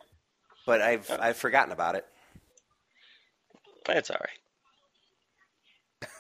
but 0.66 0.82
I've 0.82 1.10
I've 1.10 1.38
forgotten 1.38 1.72
about 1.72 1.96
it. 1.96 2.06
That's 3.86 4.10
all 4.10 4.18
right. 4.20 4.40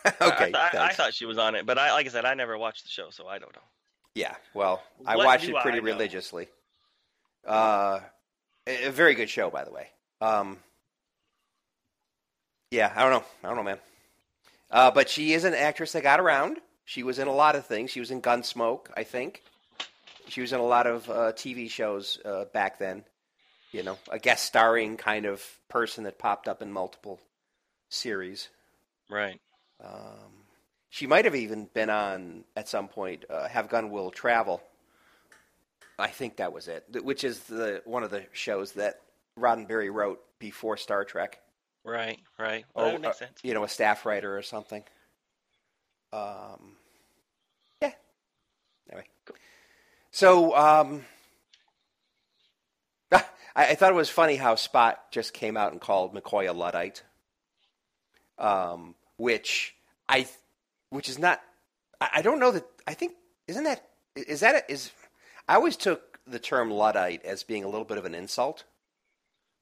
okay. 0.21 0.51
I, 0.53 0.69
I, 0.73 0.85
I 0.87 0.93
thought 0.93 1.13
she 1.13 1.25
was 1.25 1.37
on 1.37 1.55
it, 1.55 1.65
but 1.65 1.77
I, 1.77 1.91
like 1.93 2.05
I 2.05 2.09
said, 2.09 2.25
I 2.25 2.33
never 2.33 2.57
watched 2.57 2.83
the 2.83 2.89
show, 2.89 3.09
so 3.09 3.27
I 3.27 3.39
don't 3.39 3.55
know. 3.55 3.61
Yeah, 4.15 4.35
well, 4.53 4.83
I 5.05 5.15
What 5.15 5.25
watched 5.25 5.47
it 5.47 5.55
pretty 5.61 5.79
religiously. 5.79 6.47
Uh, 7.47 7.99
a 8.67 8.85
a 8.87 8.91
very 8.91 9.15
good 9.15 9.29
show, 9.29 9.49
by 9.49 9.63
the 9.63 9.71
way. 9.71 9.87
Um, 10.21 10.59
yeah, 12.71 12.91
I 12.95 13.01
don't 13.03 13.11
know. 13.11 13.23
I 13.43 13.47
don't 13.47 13.57
know, 13.57 13.63
man. 13.63 13.79
Uh, 14.71 14.91
but 14.91 15.09
she 15.09 15.33
is 15.33 15.43
an 15.43 15.53
actress 15.53 15.91
that 15.93 16.03
got 16.03 16.19
around. 16.19 16.57
She 16.85 17.03
was 17.03 17.19
in 17.19 17.27
a 17.27 17.33
lot 17.33 17.55
of 17.55 17.65
things. 17.65 17.91
She 17.91 17.99
was 17.99 18.11
in 18.11 18.21
Gunsmoke, 18.21 18.87
I 18.95 19.03
think. 19.03 19.43
She 20.27 20.41
was 20.41 20.53
in 20.53 20.59
a 20.59 20.65
lot 20.65 20.87
of 20.87 21.09
uh, 21.09 21.13
TV 21.33 21.69
shows 21.69 22.17
uh, 22.25 22.45
back 22.45 22.79
then. 22.79 23.03
You 23.71 23.83
know, 23.83 23.97
a 24.11 24.19
guest 24.19 24.45
starring 24.45 24.97
kind 24.97 25.25
of 25.25 25.43
person 25.69 26.03
that 26.03 26.19
popped 26.19 26.47
up 26.47 26.61
in 26.61 26.71
multiple 26.71 27.19
series. 27.89 28.49
Right. 29.09 29.39
Um, 29.83 30.31
she 30.89 31.07
might 31.07 31.25
have 31.25 31.35
even 31.35 31.65
been 31.73 31.89
on 31.89 32.43
at 32.55 32.69
some 32.69 32.87
point. 32.87 33.25
Uh, 33.29 33.47
Have 33.47 33.69
Gun 33.69 33.89
Will 33.89 34.11
Travel. 34.11 34.61
I 35.99 36.07
think 36.07 36.37
that 36.37 36.53
was 36.53 36.67
it, 36.67 36.85
which 37.03 37.23
is 37.23 37.39
the 37.41 37.81
one 37.85 38.03
of 38.03 38.09
the 38.11 38.25
shows 38.31 38.73
that 38.73 38.99
Roddenberry 39.39 39.91
wrote 39.93 40.21
before 40.39 40.77
Star 40.77 41.03
Trek. 41.05 41.39
Right. 41.83 42.19
Right. 42.39 42.65
Well, 42.73 42.85
Oh, 42.85 42.87
that 42.87 42.93
would 42.93 43.01
make 43.01 43.11
uh, 43.11 43.13
sense. 43.13 43.39
You 43.43 43.53
know, 43.53 43.63
a 43.63 43.69
staff 43.69 44.05
writer 44.05 44.35
or 44.37 44.41
something. 44.41 44.83
Um, 46.11 46.77
yeah. 47.81 47.91
Anyway, 48.89 49.05
cool. 49.25 49.35
so 50.11 50.55
um, 50.55 51.05
I, 53.11 53.23
I 53.55 53.75
thought 53.75 53.91
it 53.91 53.95
was 53.95 54.09
funny 54.09 54.35
how 54.35 54.55
Spock 54.55 54.95
just 55.11 55.33
came 55.33 55.57
out 55.57 55.71
and 55.71 55.81
called 55.81 56.13
McCoy 56.15 56.47
a 56.49 56.53
luddite, 56.53 57.03
um, 58.37 58.95
which 59.17 59.75
I, 60.09 60.27
which 60.89 61.09
is 61.09 61.19
not. 61.19 61.41
I, 61.99 62.09
I 62.15 62.21
don't 62.21 62.39
know 62.39 62.51
that. 62.51 62.65
I 62.87 62.93
think 62.93 63.13
isn't 63.47 63.63
that 63.63 63.85
is 64.15 64.41
that 64.41 64.55
a, 64.55 64.71
is. 64.71 64.91
I 65.47 65.55
always 65.55 65.75
took 65.75 66.19
the 66.25 66.39
term 66.39 66.71
luddite 66.71 67.23
as 67.25 67.43
being 67.43 67.63
a 67.63 67.67
little 67.67 67.85
bit 67.85 67.97
of 67.97 68.05
an 68.05 68.15
insult, 68.15 68.63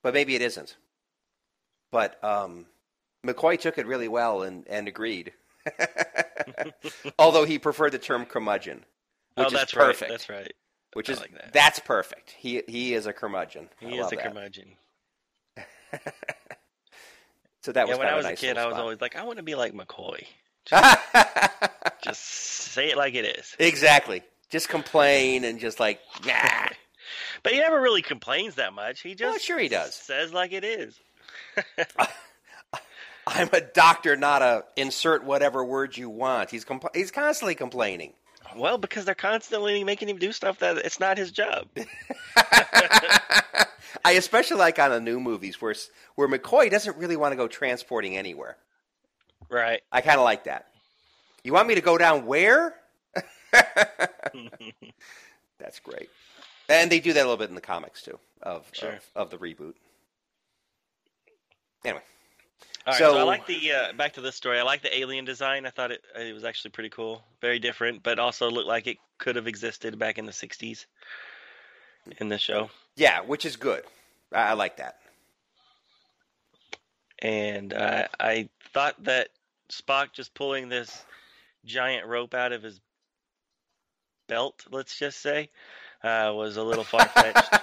but 0.04 0.14
maybe 0.14 0.36
it 0.36 0.42
isn't. 0.42 0.78
But 1.92 2.24
um, 2.24 2.66
McCoy 3.26 3.60
took 3.60 3.78
it 3.78 3.86
really 3.86 4.08
well 4.08 4.44
and, 4.44 4.68
and 4.68 4.88
agreed. 4.88 5.34
Although 7.20 7.46
he 7.46 7.60
preferred 7.60 7.92
the 7.92 8.00
term 8.00 8.26
curmudgeon, 8.26 8.86
which 9.36 9.46
oh, 9.46 9.48
is 9.48 9.54
that's 9.54 9.74
perfect. 9.74 10.02
right. 10.02 10.10
That's 10.10 10.30
right. 10.30 10.54
Which 10.94 11.10
I 11.10 11.14
is 11.14 11.20
like 11.20 11.34
that. 11.34 11.54
that's 11.54 11.80
perfect. 11.80 12.32
He 12.32 12.64
he 12.68 12.94
is 12.94 13.06
a 13.06 13.14
curmudgeon. 13.14 13.70
I 13.82 13.86
He 13.86 13.98
is 13.98 14.12
a 14.12 14.16
curmudgeon. 14.16 14.76
So 17.62 17.72
that 17.72 17.88
yeah, 17.88 17.94
was 17.94 18.00
when 18.00 18.08
I 18.08 18.16
was 18.16 18.26
a 18.26 18.30
nice 18.30 18.40
kid, 18.40 18.58
I 18.58 18.66
was 18.66 18.74
spot. 18.74 18.82
always 18.82 19.02
like, 19.02 19.16
I 19.16 19.24
want 19.24 19.38
to 19.38 19.44
be 19.44 19.56
like 19.56 19.74
McCoy. 19.74 20.26
always 20.72 20.98
Just 22.04 22.22
say 22.24 22.90
it 22.90 22.98
like 22.98 23.14
it 23.16 23.26
is. 23.38 23.56
exactly. 23.60 24.24
Just 24.50 24.68
complain 24.70 25.44
and 25.44 25.60
just 25.60 25.80
like 25.80 26.00
nah. 26.26 26.68
But 27.44 27.54
he 27.54 27.60
never 27.60 27.80
really 27.80 28.02
complains 28.02 28.56
that 28.56 28.74
much. 28.74 29.02
He 29.02 29.16
just 29.16 29.30
Well, 29.30 29.40
sure 29.40 29.60
he 29.60 29.68
does. 29.68 29.94
says 29.96 30.34
like 30.34 30.52
it 30.54 30.64
is. 30.64 31.00
I'm 33.28 33.50
a 33.54 33.62
doctor, 33.62 34.16
not 34.18 34.42
a 34.42 34.66
insert 34.76 35.24
whatever 35.24 35.64
word 35.64 35.96
you 35.96 36.10
want. 36.10 36.50
He's 36.50 36.66
compl- 36.66 36.94
he's 36.96 37.12
constantly 37.12 37.54
complaining. 37.56 38.14
Well, 38.56 38.78
because 38.78 39.06
they're 39.06 39.16
constantly 39.16 39.84
making 39.84 40.10
him 40.10 40.18
do 40.18 40.32
stuff 40.32 40.60
that 40.60 40.78
it's 40.78 41.00
not 41.00 41.18
his 41.18 41.32
job. 41.32 41.68
I 44.04 44.12
especially 44.14 44.58
like 44.58 44.80
on 44.80 44.90
the 44.92 45.00
new 45.00 45.20
movies 45.20 45.62
where 45.62 45.76
where 46.16 46.28
McCoy 46.28 46.70
doesn't 46.72 46.98
really 46.98 47.16
want 47.18 47.32
to 47.34 47.36
go 47.36 47.48
transporting 47.48 48.18
anywhere. 48.18 48.58
right. 49.50 49.82
I 49.92 50.02
kind 50.02 50.18
of 50.20 50.24
like 50.24 50.46
that. 50.46 50.68
You 51.44 51.54
want 51.54 51.68
me 51.68 51.76
to 51.76 51.82
go 51.82 51.98
down 51.98 52.26
where? 52.26 52.76
That's 55.60 55.80
great. 55.84 56.10
And 56.70 56.92
they 56.92 57.00
do 57.00 57.14
that 57.14 57.20
a 57.22 57.24
little 57.28 57.38
bit 57.38 57.50
in 57.50 57.56
the 57.56 57.62
comics 57.62 58.02
too 58.02 58.18
of 58.42 58.66
Sure. 58.72 58.92
of, 58.94 59.04
of 59.16 59.30
the 59.30 59.38
reboot. 59.38 59.74
Anyway, 61.84 62.02
All 62.88 62.94
right, 62.94 62.98
So- 62.98 63.14
so, 63.14 63.18
I 63.20 63.24
like 63.24 63.46
the 63.48 63.72
uh, 63.72 63.94
back 63.94 64.14
to 64.14 64.22
this 64.22 64.36
story. 64.36 64.60
I 64.60 64.64
like 64.64 64.82
the 64.82 64.96
alien 64.98 65.26
design. 65.26 65.66
I 65.66 65.70
thought 65.70 65.92
it 65.92 66.04
it 66.16 66.34
was 66.34 66.44
actually 66.44 66.72
pretty 66.72 66.90
cool, 66.90 67.24
very 67.42 67.60
different, 67.60 68.04
but 68.04 68.20
also 68.20 68.50
looked 68.50 68.68
like 68.68 68.88
it 68.88 68.98
could 69.18 69.36
have 69.36 69.48
existed 69.48 69.98
back 70.00 70.18
in 70.18 70.26
the 70.26 70.32
'60s 70.32 70.86
in 72.20 72.30
the 72.30 72.38
show. 72.40 72.70
Yeah, 72.96 73.22
which 73.22 73.46
is 73.46 73.56
good. 73.56 73.84
I, 74.34 74.50
I 74.50 74.54
like 74.54 74.78
that. 74.78 74.98
And 77.20 77.74
uh, 77.74 78.08
I 78.20 78.50
thought 78.74 79.04
that 79.04 79.30
Spock 79.72 80.14
just 80.14 80.34
pulling 80.34 80.70
this 80.70 81.06
giant 81.66 82.08
rope 82.08 82.34
out 82.34 82.52
of 82.52 82.64
his 82.64 82.82
belt, 84.28 84.66
let's 84.72 84.98
just 84.98 85.22
say, 85.22 85.50
uh, 86.04 86.32
was 86.34 86.58
a 86.58 86.64
little 86.64 86.84
far 86.84 87.06
fetched. 87.06 87.48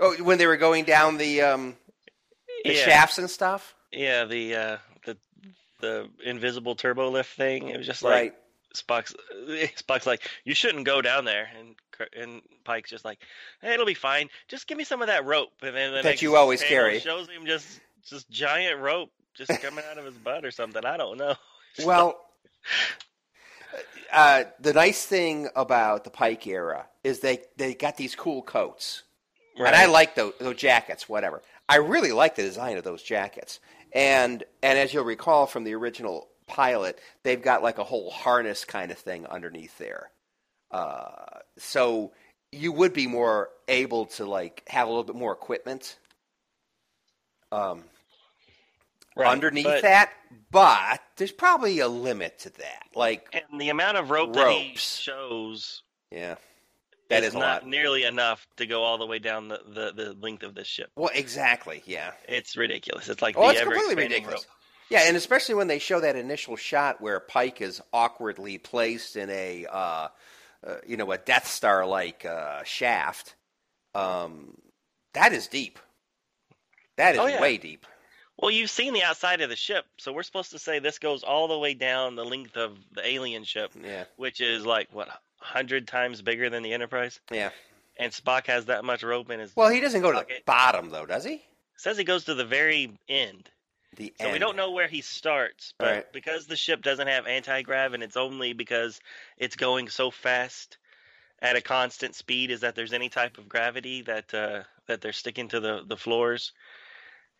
oh, 0.00 0.14
when 0.22 0.36
they 0.36 0.46
were 0.46 0.58
going 0.58 0.84
down 0.84 1.16
the 1.16 1.40
um, 1.40 1.74
the 2.64 2.74
yeah, 2.74 2.84
shafts 2.84 3.18
and 3.18 3.30
stuff, 3.30 3.74
yeah, 3.92 4.24
the 4.24 4.54
uh, 4.54 4.76
the 5.04 5.16
the 5.80 6.08
invisible 6.24 6.74
turbo 6.74 7.10
lift 7.10 7.34
thing. 7.36 7.68
It 7.68 7.78
was 7.78 7.86
just 7.86 8.02
like 8.02 8.12
right? 8.12 8.34
Spock's 8.74 9.14
Spock's 9.82 10.06
like, 10.06 10.28
you 10.44 10.54
shouldn't 10.54 10.86
go 10.86 11.02
down 11.02 11.24
there, 11.24 11.48
and 11.58 11.74
and 12.16 12.42
Pike's 12.64 12.90
just 12.90 13.04
like, 13.04 13.18
hey, 13.60 13.74
it'll 13.74 13.86
be 13.86 13.94
fine. 13.94 14.28
Just 14.48 14.66
give 14.66 14.78
me 14.78 14.84
some 14.84 15.02
of 15.02 15.08
that 15.08 15.24
rope, 15.24 15.52
and 15.62 15.74
then 15.76 15.90
the 15.92 15.96
That 15.98 16.04
next 16.04 16.22
you 16.22 16.36
always 16.36 16.62
carry. 16.62 16.98
shows 17.00 17.28
him 17.28 17.46
just 17.46 17.80
just 18.04 18.30
giant 18.30 18.80
rope 18.80 19.10
just 19.34 19.50
coming 19.62 19.84
out 19.90 19.98
of 19.98 20.04
his 20.04 20.14
butt 20.14 20.44
or 20.44 20.50
something. 20.50 20.84
I 20.84 20.96
don't 20.96 21.18
know. 21.18 21.34
Well, 21.86 22.20
uh, 24.12 24.44
the 24.60 24.74
nice 24.74 25.06
thing 25.06 25.48
about 25.56 26.04
the 26.04 26.10
Pike 26.10 26.46
era 26.46 26.86
is 27.02 27.20
they 27.20 27.38
they 27.56 27.72
got 27.72 27.96
these 27.96 28.14
cool 28.14 28.42
coats, 28.42 29.04
and 29.56 29.74
I 29.74 29.86
like 29.86 30.14
those, 30.14 30.34
those 30.38 30.56
jackets. 30.56 31.08
Whatever, 31.08 31.40
I 31.72 31.76
really 31.76 32.12
like 32.12 32.34
the 32.36 32.42
design 32.42 32.76
of 32.76 32.84
those 32.84 33.02
jackets. 33.02 33.58
And 33.94 34.44
and 34.62 34.78
as 34.78 34.92
you'll 34.92 35.04
recall 35.04 35.46
from 35.46 35.64
the 35.64 35.74
original 35.74 36.28
pilot, 36.46 36.98
they've 37.22 37.40
got 37.40 37.62
like 37.62 37.78
a 37.78 37.84
whole 37.84 38.10
harness 38.10 38.64
kind 38.66 38.90
of 38.90 38.98
thing 38.98 39.26
underneath 39.26 39.78
there. 39.78 40.10
Uh, 40.70 41.38
so 41.56 42.12
you 42.50 42.72
would 42.72 42.92
be 42.92 43.06
more 43.06 43.48
able 43.68 44.04
to 44.06 44.26
like 44.26 44.62
have 44.68 44.86
a 44.86 44.90
little 44.90 45.04
bit 45.04 45.16
more 45.16 45.32
equipment. 45.32 45.96
Um, 47.50 47.84
Right, 49.14 49.30
underneath 49.30 49.64
but- 49.64 49.82
that, 49.82 50.10
but 50.50 51.00
there's 51.16 51.32
probably 51.32 51.80
a 51.80 51.88
limit 51.88 52.38
to 52.40 52.50
that. 52.50 52.84
Like, 52.94 53.28
and 53.50 53.60
the 53.60 53.68
amount 53.68 53.98
of 53.98 54.08
rope 54.10 54.32
that 54.34 54.50
he 54.52 54.74
shows 54.76 55.82
yeah, 56.10 56.36
that 57.12 57.22
is 57.22 57.28
is 57.28 57.34
not 57.34 57.66
nearly 57.66 58.04
enough 58.04 58.46
to 58.56 58.66
go 58.66 58.82
all 58.82 58.98
the 58.98 59.06
way 59.06 59.18
down 59.18 59.48
the, 59.48 59.60
the, 59.66 59.92
the 59.94 60.16
length 60.20 60.42
of 60.42 60.54
this 60.54 60.66
ship. 60.66 60.90
Well, 60.96 61.10
exactly, 61.14 61.82
yeah. 61.86 62.12
It's 62.28 62.56
ridiculous. 62.56 63.08
It's 63.08 63.22
like 63.22 63.36
Oh, 63.38 63.48
it's 63.50 63.60
completely 63.60 63.94
ridiculous. 63.94 64.40
rope. 64.46 64.56
Yeah, 64.90 65.02
and 65.06 65.16
especially 65.16 65.54
when 65.54 65.68
they 65.68 65.78
show 65.78 66.00
that 66.00 66.16
initial 66.16 66.56
shot 66.56 67.00
where 67.00 67.18
Pike 67.20 67.60
is 67.62 67.80
awkwardly 67.92 68.58
placed 68.58 69.16
in 69.16 69.30
a, 69.30 69.66
uh, 69.70 70.08
uh, 70.66 70.74
you 70.86 70.96
know, 70.98 71.10
a 71.12 71.18
Death 71.18 71.46
Star 71.46 71.86
like 71.86 72.24
uh, 72.26 72.62
shaft. 72.64 73.34
Um, 73.94 74.54
that 75.14 75.32
is 75.32 75.46
deep. 75.46 75.78
That 76.98 77.14
is 77.14 77.20
Oh, 77.20 77.26
yeah. 77.26 77.40
way 77.40 77.56
deep. 77.56 77.86
Well, 78.38 78.50
you've 78.50 78.70
seen 78.70 78.92
the 78.92 79.02
outside 79.02 79.40
of 79.40 79.50
the 79.50 79.56
ship, 79.56 79.84
so 79.98 80.12
we're 80.12 80.22
supposed 80.24 80.50
to 80.50 80.58
say 80.58 80.78
this 80.78 80.98
goes 80.98 81.22
all 81.22 81.48
the 81.48 81.58
way 81.58 81.74
down 81.74 82.16
the 82.16 82.24
length 82.24 82.56
of 82.56 82.76
the 82.92 83.06
alien 83.06 83.44
ship, 83.44 83.70
Yeah, 83.82 84.04
which 84.16 84.40
is 84.40 84.66
like 84.66 84.88
what 84.92 85.08
hundred 85.42 85.86
times 85.88 86.22
bigger 86.22 86.48
than 86.50 86.62
the 86.62 86.72
Enterprise. 86.72 87.20
yeah. 87.30 87.50
And 87.98 88.10
Spock 88.10 88.46
has 88.46 88.64
that 88.66 88.84
much 88.86 89.02
rope 89.02 89.30
in 89.30 89.38
his. 89.38 89.54
Well, 89.54 89.68
he 89.68 89.78
doesn't 89.80 90.00
go 90.00 90.12
to 90.12 90.24
the 90.26 90.34
bottom 90.46 90.88
though, 90.90 91.04
does 91.06 91.24
he? 91.24 91.42
says 91.76 91.98
he 91.98 92.04
goes 92.04 92.24
to 92.24 92.34
the 92.34 92.44
very 92.44 92.96
end, 93.08 93.50
The 93.96 94.04
end 94.04 94.12
so 94.18 94.24
end. 94.26 94.32
we 94.32 94.38
don't 94.38 94.56
know 94.56 94.70
where 94.70 94.86
he 94.88 95.00
starts. 95.02 95.74
But 95.78 95.92
Right. 95.92 96.12
because 96.12 96.46
the 96.46 96.56
ship 96.56 96.80
doesn't 96.82 97.08
have 97.08 97.26
anti 97.26 97.60
grav, 97.62 97.92
and 97.92 98.02
it's 98.02 98.16
only 98.16 98.52
because 98.54 99.00
it's 99.36 99.56
going 99.56 99.88
so 99.88 100.10
fast 100.10 100.78
at 101.40 101.56
a 101.56 101.60
constant 101.60 102.14
speed, 102.14 102.50
is 102.50 102.60
that 102.60 102.74
there's 102.76 102.92
any 102.92 103.08
type 103.10 103.36
of 103.36 103.48
gravity 103.48 104.00
that 104.02 104.32
uh, 104.32 104.62
that 104.86 105.00
they're 105.02 105.12
sticking 105.12 105.48
to 105.48 105.60
the 105.60 105.82
the 105.86 105.96
floors, 105.96 106.52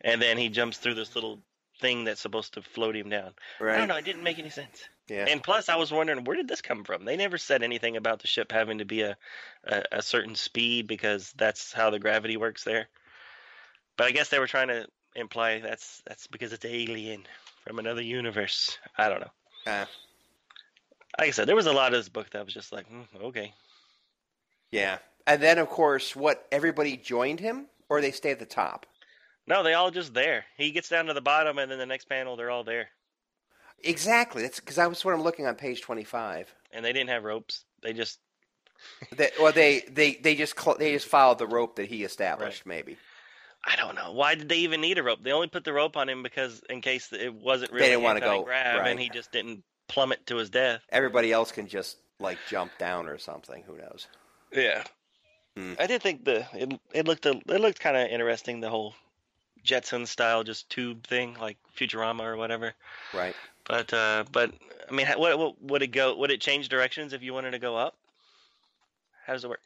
and 0.01 0.21
then 0.21 0.37
he 0.37 0.49
jumps 0.49 0.77
through 0.77 0.95
this 0.95 1.15
little 1.15 1.39
thing 1.81 2.03
that's 2.03 2.21
supposed 2.21 2.53
to 2.53 2.61
float 2.61 2.95
him 2.95 3.09
down. 3.09 3.33
I 3.59 3.77
don't 3.77 3.87
know. 3.87 3.95
It 3.97 4.05
didn't 4.05 4.23
make 4.23 4.37
any 4.39 4.49
sense. 4.51 4.83
Yeah. 5.09 5.25
And 5.27 5.43
plus, 5.43 5.67
I 5.69 5.75
was 5.75 5.91
wondering 5.91 6.23
where 6.23 6.37
did 6.37 6.47
this 6.47 6.61
come 6.61 6.83
from? 6.83 7.03
They 7.05 7.17
never 7.17 7.37
said 7.37 7.61
anything 7.63 7.97
about 7.97 8.19
the 8.21 8.27
ship 8.27 8.51
having 8.51 8.77
to 8.77 8.85
be 8.85 9.01
a, 9.01 9.17
a, 9.65 9.83
a 9.93 10.01
certain 10.01 10.35
speed 10.35 10.87
because 10.87 11.33
that's 11.35 11.73
how 11.73 11.89
the 11.89 11.99
gravity 11.99 12.37
works 12.37 12.63
there. 12.63 12.87
But 13.97 14.07
I 14.07 14.11
guess 14.11 14.29
they 14.29 14.39
were 14.39 14.47
trying 14.47 14.69
to 14.69 14.87
imply 15.15 15.59
that's 15.59 16.01
that's 16.07 16.27
because 16.27 16.53
it's 16.53 16.65
alien 16.65 17.25
from 17.65 17.79
another 17.79 18.01
universe. 18.01 18.77
I 18.97 19.09
don't 19.09 19.21
know. 19.21 19.31
Uh, 19.67 19.85
Like 21.19 21.27
I 21.27 21.31
said, 21.31 21.47
there 21.47 21.55
was 21.55 21.67
a 21.67 21.73
lot 21.73 21.93
of 21.93 21.99
this 21.99 22.09
book 22.09 22.29
that 22.31 22.45
was 22.45 22.53
just 22.53 22.71
like, 22.71 22.87
hmm, 22.87 23.03
okay. 23.25 23.53
yeah. 24.71 24.97
And 25.25 25.41
then, 25.41 25.57
of 25.57 25.69
course, 25.69 26.15
what? 26.15 26.45
Everybody 26.51 26.97
joined 26.97 27.39
him, 27.39 27.67
or 27.87 28.01
they 28.01 28.11
stay 28.11 28.31
at 28.31 28.39
the 28.39 28.45
top? 28.45 28.85
No, 29.47 29.63
they 29.63 29.73
all 29.73 29.91
just 29.91 30.13
there. 30.13 30.43
He 30.57 30.71
gets 30.71 30.89
down 30.89 31.05
to 31.05 31.13
the 31.13 31.21
bottom, 31.21 31.57
and 31.59 31.71
then 31.71 31.77
the 31.77 31.85
next 31.85 32.09
panel, 32.09 32.35
they're 32.35 32.51
all 32.51 32.63
there, 32.65 32.89
Exactly. 33.83 34.41
That's 34.43 34.59
because 34.59 34.77
I 34.77 34.87
was 34.87 35.03
what 35.03 35.13
I'm 35.13 35.21
looking 35.21 35.45
on 35.45 35.55
page 35.55 35.81
25. 35.81 36.53
and 36.71 36.83
they 36.83 36.93
didn't 36.93 37.09
have 37.09 37.23
ropes. 37.23 37.65
They 37.81 37.93
just 37.93 38.19
They, 39.15 39.29
well, 39.39 39.51
they 39.53 39.81
they 39.91 40.15
they 40.15 40.35
just 40.35 40.59
cl- 40.59 40.77
they 40.77 40.91
just 40.93 41.07
followed 41.07 41.37
the 41.37 41.47
rope 41.47 41.77
that 41.77 41.87
he 41.87 42.03
established. 42.03 42.65
Maybe 42.65 42.97
I 43.65 43.75
don't 43.77 43.95
know. 43.95 44.11
Why 44.11 44.35
did 44.35 44.49
they 44.49 44.57
even 44.57 44.81
need 44.81 44.97
a 44.97 45.03
rope? 45.03 45.19
They 45.23 45.31
only 45.31 45.47
put 45.47 45.63
the 45.63 45.71
rope 45.71 45.95
on 45.95 46.09
him 46.09 46.21
because 46.21 46.61
in 46.69 46.81
case 46.81 47.13
it 47.13 47.33
wasn't 47.33 47.71
really 47.71 47.87
didn't 47.89 48.03
wanna 48.03 48.19
go- 48.19 48.43
grab 48.43 48.79
right. 48.81 48.89
and 48.89 48.99
he 48.99 49.09
just 49.09 49.31
didn't 49.31 49.63
plummet 49.87 50.25
to 50.27 50.37
his 50.37 50.49
death. 50.49 50.81
everybody 50.89 51.31
else 51.31 51.51
can 51.51 51.67
just 51.67 51.97
like 52.19 52.37
jump 52.49 52.71
down 52.77 53.07
or 53.07 53.17
something. 53.17 53.63
Who 53.63 53.77
knows? 53.77 54.07
Yeah. 54.51 54.83
Hmm. 55.55 55.73
I 55.79 55.87
did 55.87 56.01
think 56.01 56.25
the 56.25 56.45
it 56.53 56.79
it 56.93 57.05
looked 57.07 57.25
a, 57.25 57.39
it 57.47 57.61
looked 57.61 57.79
kind 57.79 57.95
of 57.95 58.07
interesting 58.09 58.59
the 58.59 58.69
whole 58.69 58.95
Jetson 59.63 60.05
style 60.05 60.43
just 60.43 60.69
tube 60.69 61.05
thing 61.07 61.37
like 61.39 61.57
Futurama 61.77 62.23
or 62.23 62.35
whatever. 62.35 62.73
Right. 63.13 63.35
But 63.67 63.93
uh 63.93 64.25
but 64.31 64.51
I 64.89 64.93
mean 64.93 65.07
what, 65.17 65.37
what 65.37 65.61
would 65.61 65.81
it 65.81 65.87
go 65.87 66.15
would 66.15 66.31
it 66.31 66.41
change 66.41 66.69
directions 66.69 67.13
if 67.13 67.23
you 67.23 67.33
wanted 67.33 67.51
to 67.51 67.59
go 67.59 67.75
up? 67.77 67.95
How 69.25 69.33
does 69.33 69.43
it 69.43 69.49
work? 69.49 69.61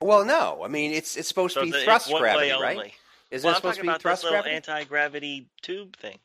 Well, 0.00 0.24
no. 0.24 0.62
I 0.64 0.68
mean, 0.68 0.92
it's 0.92 1.16
it's 1.16 1.28
supposed 1.28 1.54
to 1.54 1.62
be 1.62 1.70
the- 1.70 1.80
thrust 1.80 2.12
gravity, 2.12 2.50
right? 2.50 2.76
only. 2.76 2.94
Isn't 3.30 3.46
well, 3.46 3.54
it 3.54 3.56
supposed 3.56 3.76
to 3.76 3.82
be 3.82 3.88
about 3.88 4.02
thrust 4.02 4.22
this 4.22 4.30
little 4.30 4.42
gravity? 4.42 4.56
anti-gravity 4.56 5.46
tube 5.62 5.96
thing. 5.96 6.18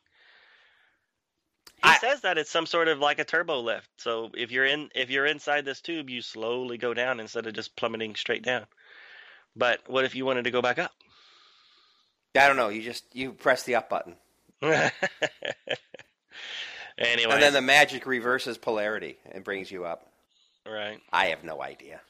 He 1.76 1.88
I- 1.88 1.98
says 1.98 2.22
that 2.22 2.38
it's 2.38 2.50
some 2.50 2.66
sort 2.66 2.88
of 2.88 2.98
like 2.98 3.18
a 3.18 3.24
turbo 3.24 3.60
lift. 3.60 3.88
So 3.98 4.30
if 4.34 4.50
you're 4.50 4.66
in 4.66 4.90
if 4.94 5.10
you're 5.10 5.26
inside 5.26 5.64
this 5.64 5.80
tube, 5.80 6.10
you 6.10 6.22
slowly 6.22 6.76
go 6.76 6.92
down 6.92 7.20
instead 7.20 7.46
of 7.46 7.54
just 7.54 7.76
plummeting 7.76 8.16
straight 8.16 8.42
down. 8.42 8.66
But 9.56 9.80
what 9.88 10.04
if 10.04 10.14
you 10.14 10.26
wanted 10.26 10.44
to 10.44 10.50
go 10.50 10.60
back 10.60 10.78
up? 10.78 10.92
I 12.36 12.46
don't 12.46 12.56
know. 12.56 12.68
You 12.68 12.82
just 12.82 13.04
you 13.12 13.32
press 13.32 13.62
the 13.62 13.76
up 13.76 13.88
button, 13.88 14.16
anyway, 16.98 17.32
and 17.34 17.42
then 17.42 17.52
the 17.52 17.60
magic 17.60 18.06
reverses 18.06 18.58
polarity 18.58 19.16
and 19.32 19.44
brings 19.44 19.70
you 19.70 19.84
up. 19.84 20.06
right. 20.66 21.00
I 21.12 21.26
have 21.26 21.44
no 21.44 21.62
idea. 21.62 22.00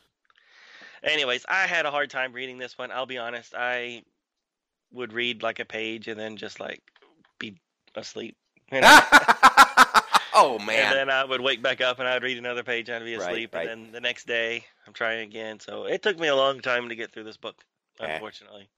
Anyways, 1.02 1.44
I 1.48 1.66
had 1.66 1.86
a 1.86 1.90
hard 1.90 2.10
time 2.10 2.32
reading 2.32 2.59
this 2.59 2.77
one. 2.77 2.90
I'll 2.90 3.06
be 3.06 3.19
honest. 3.19 3.55
I 3.56 4.02
would 4.93 5.12
read 5.12 5.43
like 5.43 5.60
a 5.60 5.65
page 5.65 6.09
and 6.09 6.19
then 6.19 6.36
just 6.36 6.59
like 6.60 6.81
be 7.39 7.56
asleep. 7.94 8.36
You 8.73 8.82
know? 8.82 9.01
oh 10.35 10.56
And 10.59 10.66
man. 10.66 10.93
then 10.93 11.09
I 11.10 11.24
would 11.24 11.40
wake 11.40 11.62
back 11.62 11.81
up 11.81 12.01
and 12.01 12.06
I'd 12.09 12.23
read 12.23 12.36
another 12.36 12.62
page 12.62 12.89
and 12.90 12.97
I'd 13.02 13.06
be 13.06 13.15
asleep. 13.15 13.55
right. 13.55 13.66
And 13.66 13.86
then 13.86 13.93
the 13.93 14.01
next 14.01 14.27
day, 14.27 14.65
I'm 14.86 14.93
trying 14.93 15.20
again. 15.20 15.59
So 15.59 15.85
it 15.85 16.02
took 16.02 16.19
me 16.19 16.28
a 16.28 16.36
long 16.36 16.60
time 16.60 16.90
to 16.90 16.94
get 16.94 17.10
through 17.12 17.24
this 17.24 17.39
book, 17.39 17.56
Eh. 18.01 18.06
unfortunately. 18.12 18.69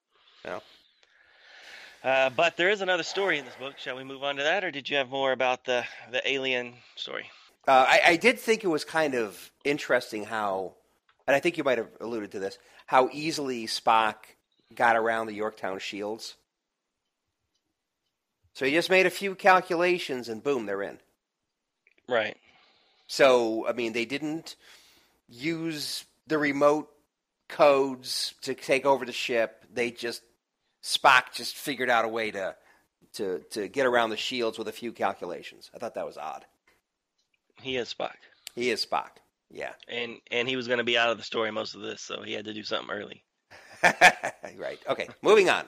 Uh, 2.02 2.30
but 2.30 2.56
there 2.56 2.70
is 2.70 2.80
another 2.80 3.02
story 3.02 3.38
in 3.38 3.44
this 3.44 3.54
book. 3.56 3.78
Shall 3.78 3.96
we 3.96 4.04
move 4.04 4.24
on 4.24 4.36
to 4.36 4.42
that, 4.42 4.64
or 4.64 4.70
did 4.70 4.88
you 4.88 4.96
have 4.96 5.10
more 5.10 5.32
about 5.32 5.64
the 5.64 5.84
the 6.10 6.26
alien 6.30 6.74
story? 6.96 7.30
Uh, 7.68 7.84
I, 7.86 8.00
I 8.06 8.16
did 8.16 8.38
think 8.38 8.64
it 8.64 8.68
was 8.68 8.84
kind 8.84 9.14
of 9.14 9.52
interesting 9.64 10.24
how, 10.24 10.74
and 11.26 11.36
I 11.36 11.40
think 11.40 11.58
you 11.58 11.64
might 11.64 11.78
have 11.78 11.90
alluded 12.00 12.32
to 12.32 12.38
this, 12.38 12.58
how 12.86 13.10
easily 13.12 13.66
Spock 13.66 14.14
got 14.74 14.96
around 14.96 15.26
the 15.26 15.34
Yorktown 15.34 15.78
shields. 15.78 16.36
So 18.54 18.64
he 18.64 18.72
just 18.72 18.90
made 18.90 19.06
a 19.06 19.10
few 19.10 19.34
calculations 19.34 20.28
and 20.28 20.42
boom, 20.42 20.66
they're 20.66 20.82
in. 20.82 20.98
Right. 22.08 22.36
So, 23.06 23.66
I 23.66 23.72
mean, 23.72 23.92
they 23.92 24.04
didn't 24.04 24.56
use 25.28 26.04
the 26.26 26.38
remote 26.38 26.88
codes 27.48 28.34
to 28.42 28.54
take 28.54 28.86
over 28.86 29.04
the 29.04 29.12
ship. 29.12 29.64
They 29.72 29.90
just, 29.90 30.22
Spock 30.82 31.32
just 31.32 31.56
figured 31.56 31.90
out 31.90 32.04
a 32.04 32.08
way 32.08 32.30
to, 32.30 32.54
to, 33.14 33.40
to 33.50 33.68
get 33.68 33.86
around 33.86 34.10
the 34.10 34.16
shields 34.16 34.58
with 34.58 34.68
a 34.68 34.72
few 34.72 34.92
calculations. 34.92 35.70
I 35.74 35.78
thought 35.78 35.94
that 35.94 36.06
was 36.06 36.16
odd. 36.16 36.44
He 37.60 37.76
is 37.76 37.92
Spock, 37.92 38.16
He 38.54 38.70
is 38.70 38.84
Spock. 38.84 39.10
Yeah. 39.50 39.72
and 39.88 40.18
and 40.30 40.48
he 40.48 40.56
was 40.56 40.68
going 40.68 40.78
to 40.78 40.84
be 40.84 40.96
out 40.96 41.10
of 41.10 41.18
the 41.18 41.24
story 41.24 41.50
most 41.50 41.74
of 41.74 41.80
this, 41.80 42.00
so 42.00 42.22
he 42.22 42.32
had 42.32 42.44
to 42.44 42.54
do 42.54 42.62
something 42.62 42.94
early. 42.94 43.24
right. 43.82 44.78
Okay. 44.88 45.08
Moving 45.22 45.50
on. 45.50 45.64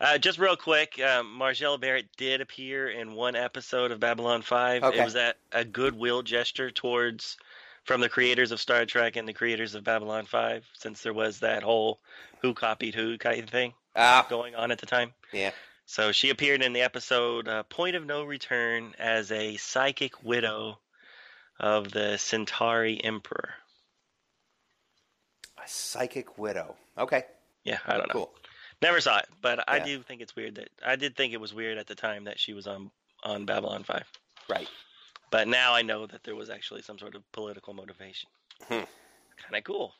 Uh, 0.00 0.18
just 0.18 0.38
real 0.38 0.56
quick, 0.56 1.00
Majel 1.24 1.78
Barrett 1.78 2.08
did 2.18 2.40
appear 2.40 2.90
in 2.90 3.14
one 3.14 3.34
episode 3.34 3.92
of 3.92 4.00
Babylon 4.00 4.42
5. 4.42 4.82
Okay. 4.82 4.98
It 4.98 5.04
was 5.04 5.14
that 5.14 5.36
a 5.52 5.64
goodwill 5.64 6.22
gesture 6.22 6.70
towards 6.70 7.38
from 7.84 8.00
the 8.00 8.08
creators 8.08 8.52
of 8.52 8.60
Star 8.60 8.84
Trek 8.84 9.16
and 9.16 9.26
the 9.26 9.32
creators 9.32 9.74
of 9.74 9.84
Babylon 9.84 10.26
5, 10.26 10.66
since 10.74 11.02
there 11.02 11.14
was 11.14 11.40
that 11.40 11.62
whole 11.62 12.00
who 12.42 12.52
copied 12.52 12.94
who 12.94 13.16
kind 13.16 13.42
of 13.42 13.48
thing 13.48 13.72
Ah, 13.96 14.26
going 14.28 14.54
on 14.54 14.70
at 14.70 14.78
the 14.78 14.86
time. 14.86 15.12
yeah. 15.32 15.50
So 15.88 16.10
she 16.10 16.30
appeared 16.30 16.62
in 16.62 16.72
the 16.72 16.80
episode 16.82 17.46
uh, 17.46 17.62
Point 17.64 17.94
of 17.94 18.04
No 18.04 18.24
Return 18.24 18.92
as 18.98 19.30
a 19.30 19.56
psychic 19.56 20.24
widow 20.24 20.80
of 21.60 21.92
the 21.92 22.16
Centauri 22.16 23.02
Emperor. 23.04 23.54
A 25.64 25.68
psychic 25.68 26.36
widow. 26.38 26.76
Okay, 26.98 27.24
Yeah, 27.64 27.78
I 27.86 27.96
don't 27.96 28.08
know. 28.08 28.12
cool. 28.12 28.34
Never 28.82 29.00
saw 29.00 29.18
it, 29.18 29.28
but 29.40 29.68
I 29.68 29.76
Yeah. 29.78 29.84
do 29.84 30.02
think 30.02 30.20
it's 30.22 30.34
weird 30.36 30.56
that 30.56 30.68
I 30.84 30.96
did 30.96 31.16
think 31.16 31.32
it 31.32 31.40
was 31.40 31.54
weird 31.54 31.78
at 31.78 31.86
the 31.86 31.94
time 31.94 32.24
that 32.24 32.38
she 32.38 32.52
was 32.52 32.66
on 32.66 32.90
on 33.22 33.46
Babylon 33.46 33.82
5. 33.84 34.04
Right. 34.48 34.68
But 35.30 35.48
now 35.48 35.72
I 35.74 35.82
know 35.82 36.06
that 36.06 36.22
there 36.24 36.36
was 36.36 36.50
actually 36.50 36.82
some 36.82 36.98
sort 36.98 37.14
of 37.14 37.22
political 37.32 37.74
motivation. 37.74 38.28
Hmm. 38.68 38.84
Kind 39.38 39.54
of 39.56 39.64
cool. 39.64 39.94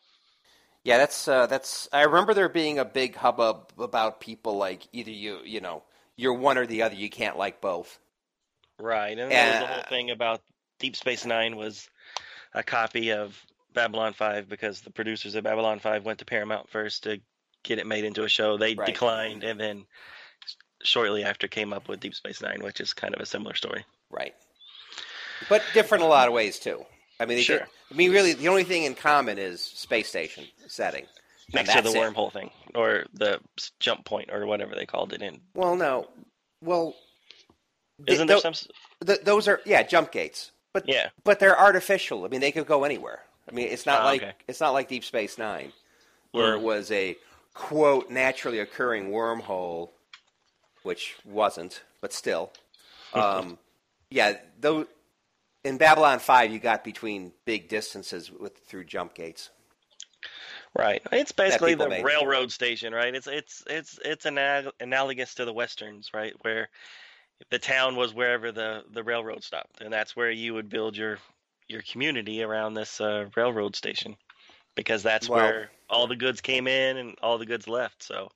Yeah, 0.87 0.99
that's 0.99 1.27
uh, 1.27 1.47
that's. 1.47 1.89
I 1.93 2.03
remember 2.03 2.33
there 2.33 2.49
being 2.49 2.79
a 2.79 2.85
big 2.85 3.17
hubbub 3.17 3.73
about 3.77 4.21
people 4.21 4.57
like 4.57 4.87
either 4.93 5.11
you, 5.11 5.41
you 5.45 5.61
know, 5.61 5.83
you're 6.17 6.33
one 6.35 6.59
or 6.59 6.65
the 6.65 6.83
other. 6.83 6.95
You 6.95 7.11
can't 7.11 7.37
like 7.37 7.61
both. 7.61 7.99
Right. 8.79 9.19
And 9.19 9.33
there 9.33 9.51
was 9.53 9.61
the 9.63 9.67
whole 9.75 9.83
thing 9.89 10.13
about 10.13 10.43
Deep 10.79 10.95
Space 10.95 11.25
Nine 11.27 11.57
was 11.57 11.89
a 12.55 12.63
copy 12.63 13.11
of 13.11 13.37
Babylon 13.75 14.13
5 14.13 14.49
because 14.49 14.81
the 14.81 14.91
producers 14.91 15.35
of 15.35 15.43
Babylon 15.43 15.81
5 15.81 16.05
went 16.05 16.21
to 16.21 16.25
Paramount 16.25 16.69
first 16.71 17.03
to 17.03 17.21
get 17.65 17.81
it 17.81 17.87
made 17.89 18.05
into 18.05 18.23
a 18.23 18.29
show. 18.29 18.57
They 18.57 18.75
Right. 18.75 18.87
declined 18.87 19.43
and 19.43 19.59
then 19.59 19.87
shortly 20.85 21.25
after 21.25 21.49
came 21.49 21.73
up 21.73 21.89
with 21.89 21.99
Deep 21.99 22.15
Space 22.15 22.41
Nine, 22.41 22.63
which 22.63 22.81
is 22.81 22.93
kind 22.93 23.13
of 23.13 23.21
a 23.21 23.27
similar 23.27 23.55
story. 23.57 23.85
Right. 24.09 24.37
But 25.49 25.63
different 25.75 26.03
in 26.05 26.07
a 26.07 26.11
lot 26.11 26.29
of 26.29 26.33
ways 26.35 26.61
too. 26.61 26.87
I 27.19 27.25
mean, 27.27 27.39
they 27.39 27.43
Sure. 27.43 27.59
did- 27.59 27.69
I 27.91 27.95
mean, 27.95 28.11
really, 28.13 28.33
the 28.33 28.49
only 28.49 28.65
thing 28.65 28.85
in 28.85 28.95
common 28.95 29.39
is 29.39 29.63
space 29.63 30.09
station 30.09 30.45
setting. 30.67 31.07
Next 31.55 31.71
to 31.71 31.77
the 31.77 31.83
that's 31.83 31.95
it. 31.95 31.99
wormhole 31.99 32.33
thing 32.33 32.51
or 32.75 33.07
the 33.15 33.41
jump 33.79 34.05
point 34.05 34.31
or 34.33 34.47
whatever 34.47 34.75
they 34.75 34.87
called 34.87 35.13
it 35.13 35.23
in. 35.23 35.41
Well, 35.55 35.77
no. 35.77 36.09
Well, 36.61 36.97
Isn't 38.07 38.27
there 38.27 38.37
tho- 38.41 38.53
some 38.53 38.55
th- 39.07 39.21
those 39.23 39.47
are 39.47 39.61
yeah 39.65 39.83
jump 39.85 40.11
gates, 40.11 40.51
but 40.73 40.89
Yeah. 40.89 41.11
but 41.25 41.39
they're 41.39 41.59
artificial. 41.59 42.25
I 42.25 42.29
mean, 42.29 42.41
they 42.41 42.51
could 42.53 42.67
go 42.67 42.83
anywhere. 42.85 43.23
I 43.49 43.53
mean, 43.53 43.69
it's 43.69 43.87
not 43.87 44.01
Ah, 44.01 44.05
like 44.07 44.23
okay. 44.23 44.33
it's 44.49 44.59
not 44.61 44.71
like 44.73 44.89
Deep 44.89 45.05
Space 45.05 45.39
Nine, 45.39 45.73
where 46.33 46.55
Mm. 46.55 46.59
it 46.59 46.63
was 46.63 46.91
a 46.91 47.17
quote 47.55 48.11
naturally 48.11 48.59
occurring 48.59 49.11
wormhole, 49.13 49.91
which 50.83 51.15
wasn't, 51.25 51.83
but 52.01 52.13
still. 52.13 52.53
Um, 53.15 53.59
yeah, 54.11 54.37
though 54.61 54.87
in 55.67 55.79
Babylon 55.79 56.19
Five, 56.21 56.53
you 56.53 56.59
got 56.59 56.85
between 56.85 57.33
big 57.45 57.69
distances 57.69 58.31
with 58.31 58.57
through 58.59 58.85
jump 58.85 59.15
gates. 59.15 59.51
Right. 60.79 61.03
It's 61.11 61.33
basically 61.33 61.75
the 61.75 61.89
made. 61.89 62.05
railroad 62.05 62.53
station, 62.53 62.93
right? 62.93 63.15
It's 63.15 63.27
it's 63.27 63.65
it's 63.69 63.99
it's 64.05 64.27
anal- 64.27 64.73
analogous 64.81 65.35
to 65.35 65.45
the 65.45 65.53
westerns, 65.53 66.11
right? 66.15 66.35
Where 66.43 66.69
the 67.51 67.59
town 67.59 67.97
was 67.97 68.15
wherever 68.15 68.53
the 68.53 68.85
the 68.93 69.03
railroad 69.03 69.43
stopped, 69.43 69.81
and 69.81 69.93
that's 69.93 70.15
where 70.15 70.31
you 70.31 70.55
would 70.55 70.69
build 70.69 70.97
your 70.97 71.19
your 71.69 71.83
community 71.83 72.43
around 72.43 72.75
this 72.75 73.01
uh, 73.01 73.27
railroad 73.37 73.75
station, 73.75 74.17
because 74.77 75.03
that's 75.03 75.29
Well- 75.29 75.41
where 75.41 75.71
all 75.91 76.07
the 76.07 76.17
goods 76.17 76.41
came 76.41 76.67
in 76.69 76.97
and 76.97 77.17
all 77.23 77.39
the 77.39 77.47
goods 77.47 77.67
left. 77.69 78.03
So 78.03 78.29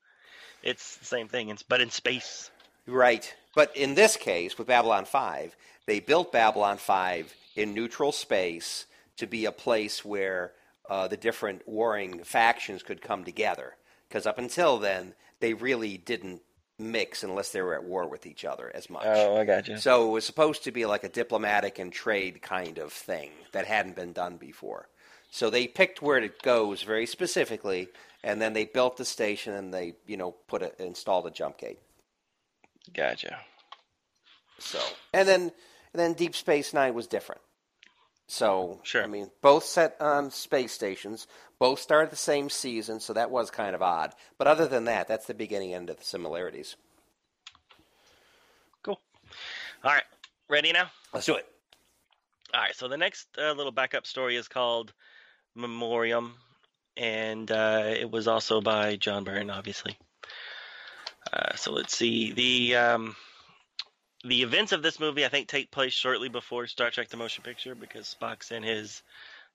it's 0.63 0.97
the 0.97 1.05
same 1.05 1.29
thing, 1.29 1.49
it's, 1.49 1.63
but 1.63 1.81
in 1.81 1.91
space. 1.91 2.51
Right. 2.87 3.33
But 3.55 3.77
in 3.77 3.95
this 3.95 4.17
case, 4.17 4.57
with 4.57 4.69
Babylon 4.69 5.05
5, 5.05 5.57
they 5.91 5.99
built 5.99 6.31
Babylon 6.31 6.77
5 6.77 7.35
in 7.57 7.75
neutral 7.75 8.13
space 8.13 8.87
to 9.17 9.27
be 9.27 9.45
a 9.45 9.51
place 9.51 10.05
where 10.05 10.53
uh, 10.89 11.09
the 11.09 11.17
different 11.17 11.67
warring 11.67 12.23
factions 12.23 12.85
could 12.85 13.03
come 13.03 13.25
together. 13.25 13.75
Because 14.09 14.25
up 14.25 14.39
until 14.39 14.79
then, 14.79 15.15
they 15.41 15.53
really 15.53 15.97
didn't 15.97 16.43
mix 16.79 17.25
unless 17.25 17.51
they 17.51 17.61
were 17.61 17.75
at 17.75 17.83
war 17.83 18.07
with 18.07 18.25
each 18.25 18.45
other 18.45 18.71
as 18.73 18.89
much. 18.89 19.03
Oh, 19.05 19.37
I 19.37 19.45
got 19.45 19.67
you. 19.67 19.79
So 19.79 20.07
it 20.07 20.13
was 20.13 20.25
supposed 20.25 20.63
to 20.63 20.71
be 20.71 20.87
like 20.87 21.03
a 21.03 21.09
diplomatic 21.09 21.81
and 21.81 21.93
trade 21.93 22.41
kind 22.41 22.79
of 22.79 22.93
thing 22.93 23.33
that 23.51 23.67
hadn't 23.67 23.97
been 23.97 24.13
done 24.13 24.37
before. 24.37 24.87
So 25.33 25.51
they 25.51 25.67
picked 25.67 26.01
where 26.01 26.19
it 26.19 26.41
goes 26.41 26.85
very 26.85 27.07
specifically, 27.07 27.89
and 28.23 28.41
then 28.41 28.53
they 28.53 28.65
built 28.65 28.97
the 28.97 29.05
station 29.05 29.55
and 29.55 29.75
they, 29.75 29.95
you 30.07 30.17
know, 30.17 30.37
put 30.47 30.63
it 30.63 30.77
installed 30.79 31.27
a 31.27 31.33
jump 31.33 31.59
gate. 31.59 31.81
Gotcha. 32.95 33.41
So 34.61 34.79
and 35.13 35.27
then 35.27 35.53
and 35.93 36.01
then 36.01 36.13
Deep 36.15 36.35
Space 36.35 36.73
Nine 36.73 36.95
was 36.95 37.07
different. 37.07 37.41
So 38.27 38.81
Sure. 38.85 39.03
I 39.03 39.07
mean, 39.07 39.31
both 39.43 39.65
set 39.65 39.97
on 40.01 40.31
space 40.31 40.73
stations, 40.73 41.27
both 41.59 41.81
started 41.81 42.11
the 42.11 42.17
same 42.17 42.49
season, 42.49 43.01
so 43.01 43.13
that 43.13 43.31
was 43.31 43.51
kind 43.51 43.75
of 43.75 43.83
odd. 43.83 44.15
But 44.39 44.47
other 44.47 44.69
than 44.69 44.85
that, 44.85 45.09
that's 45.09 45.27
the 45.27 45.35
beginning 45.35 45.75
end 45.75 45.91
of 45.91 45.99
the 45.99 46.05
similarities. 46.05 46.77
Cool. 48.83 49.01
All 49.83 49.93
right, 49.93 50.05
ready 50.49 50.73
now? 50.73 50.91
Let's 51.13 51.27
do 51.27 51.35
it. 51.35 51.47
All 52.55 52.61
right, 52.61 52.75
so 52.75 52.89
the 52.89 52.97
next 52.97 53.27
uh, 53.39 53.53
little 53.53 53.73
backup 53.73 54.07
story 54.07 54.37
is 54.37 54.49
called 54.49 54.93
Memoriam, 55.55 56.35
and 56.97 57.51
uh, 57.51 57.83
it 57.87 58.11
was 58.11 58.29
also 58.29 58.61
by 58.61 58.97
John 58.97 59.25
Byrne, 59.25 59.51
obviously. 59.51 59.97
Uh, 61.33 61.55
so 61.55 61.73
let's 61.73 61.97
see 61.97 62.33
the 62.33 62.77
um, 62.77 63.17
the 64.25 64.43
events 64.43 64.73
of 64.73 64.83
this 64.83 65.01
movie. 65.01 65.25
I 65.25 65.29
think 65.29 65.49
take 65.49 65.71
place 65.71 65.93
shortly 65.93 66.29
before 66.29 66.67
Star 66.67 66.91
Trek: 66.91 67.09
The 67.09 67.17
Motion 67.17 67.43
Picture 67.43 67.75
because 67.75 68.15
Spock's 68.21 68.51
in 68.51 68.63
his 68.63 69.03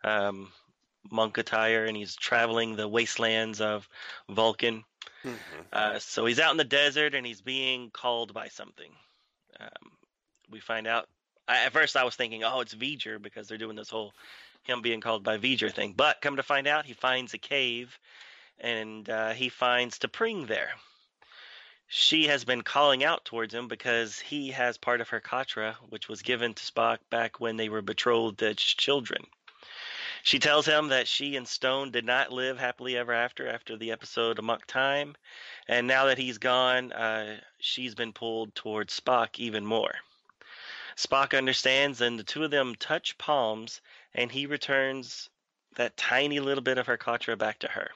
um, 0.04 0.52
monk 1.12 1.38
attire 1.38 1.86
and 1.86 1.96
he's 1.96 2.16
traveling 2.16 2.76
the 2.76 2.88
wastelands 2.88 3.62
of 3.62 3.88
Vulcan. 4.30 4.84
Uh, 5.74 6.00
so 6.00 6.26
he's 6.26 6.40
out 6.40 6.52
in 6.52 6.58
the 6.58 6.64
desert 6.64 7.16
and 7.16 7.26
he's 7.26 7.42
being 7.42 7.90
called 7.92 8.34
by 8.34 8.48
something. 8.48 8.92
Um, 9.60 9.92
we 10.50 10.60
find 10.60 10.88
out. 10.88 11.08
I, 11.48 11.66
at 11.66 11.74
first, 11.74 11.96
I 11.96 12.04
was 12.04 12.16
thinking, 12.16 12.44
oh, 12.44 12.62
it's 12.62 12.74
V'ger 12.74 13.22
because 13.22 13.48
they're 13.48 13.58
doing 13.58 13.76
this 13.76 13.90
whole 13.90 14.14
him 14.64 14.82
being 14.82 15.02
called 15.02 15.24
by 15.24 15.38
V'ger 15.38 15.72
thing. 15.72 15.94
But 15.96 16.22
come 16.22 16.38
to 16.38 16.44
find 16.44 16.68
out, 16.68 16.86
he 16.86 16.94
finds 16.94 17.34
a 17.34 17.38
cave 17.38 17.98
and 18.60 19.08
uh, 19.10 19.32
he 19.32 19.50
finds 19.50 20.00
T'Pring 20.00 20.48
there. 20.48 20.72
She 21.88 22.28
has 22.28 22.44
been 22.44 22.64
calling 22.64 23.04
out 23.04 23.26
towards 23.26 23.54
him 23.54 23.68
because 23.68 24.20
he 24.20 24.52
has 24.52 24.78
part 24.78 25.02
of 25.02 25.10
her 25.10 25.22
Katra, 25.22 25.76
which 25.90 26.10
was 26.10 26.24
given 26.24 26.54
to 26.54 26.64
Spock 26.64 26.98
back 27.10 27.40
when 27.40 27.58
they 27.58 27.70
were 27.70 27.82
betrothed 27.82 28.42
as 28.42 28.58
children. 28.58 29.28
She 30.24 30.40
tells 30.40 30.66
him 30.66 30.88
that 30.88 31.08
she 31.08 31.36
and 31.36 31.46
Stonn 31.46 31.92
did 31.92 32.04
not 32.04 32.32
live 32.32 32.58
happily 32.58 32.98
ever 32.98 33.14
after 33.14 33.48
after 33.48 33.78
the 33.78 33.92
episode 33.92 34.40
Amok 34.40 34.66
Time, 34.66 35.16
and 35.68 35.86
now 35.86 36.06
that 36.06 36.18
he's 36.18 36.40
gone, 36.40 36.92
uh, 36.92 37.40
she's 37.60 37.94
been 37.94 38.14
pulled 38.14 38.56
towards 38.56 39.00
Spock 39.00 39.38
even 39.38 39.64
more. 39.64 39.94
Spock 40.96 41.38
understands, 41.38 42.02
and 42.02 42.18
the 42.18 42.24
two 42.24 42.44
of 42.44 42.50
them 42.50 42.74
touch 42.74 43.16
palms, 43.20 43.82
and 44.16 44.32
he 44.32 44.48
returns 44.48 45.30
that 45.76 45.98
tiny 45.98 46.40
little 46.40 46.64
bit 46.64 46.80
of 46.80 46.88
her 46.88 46.98
Katra 46.98 47.38
back 47.38 47.60
to 47.60 47.68
her. 47.68 47.92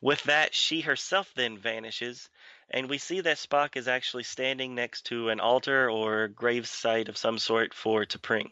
With 0.00 0.22
that, 0.22 0.54
she 0.54 0.80
herself 0.80 1.34
then 1.34 1.58
vanishes, 1.58 2.30
and 2.70 2.88
we 2.88 2.98
see 2.98 3.20
that 3.20 3.38
Spock 3.38 3.76
is 3.76 3.88
actually 3.88 4.24
standing 4.24 4.74
next 4.74 5.06
to 5.06 5.30
an 5.30 5.40
altar 5.40 5.90
or 5.90 6.28
grave 6.28 6.68
site 6.68 7.08
of 7.08 7.16
some 7.16 7.38
sort 7.38 7.72
for 7.72 8.04
T'Pring. 8.04 8.50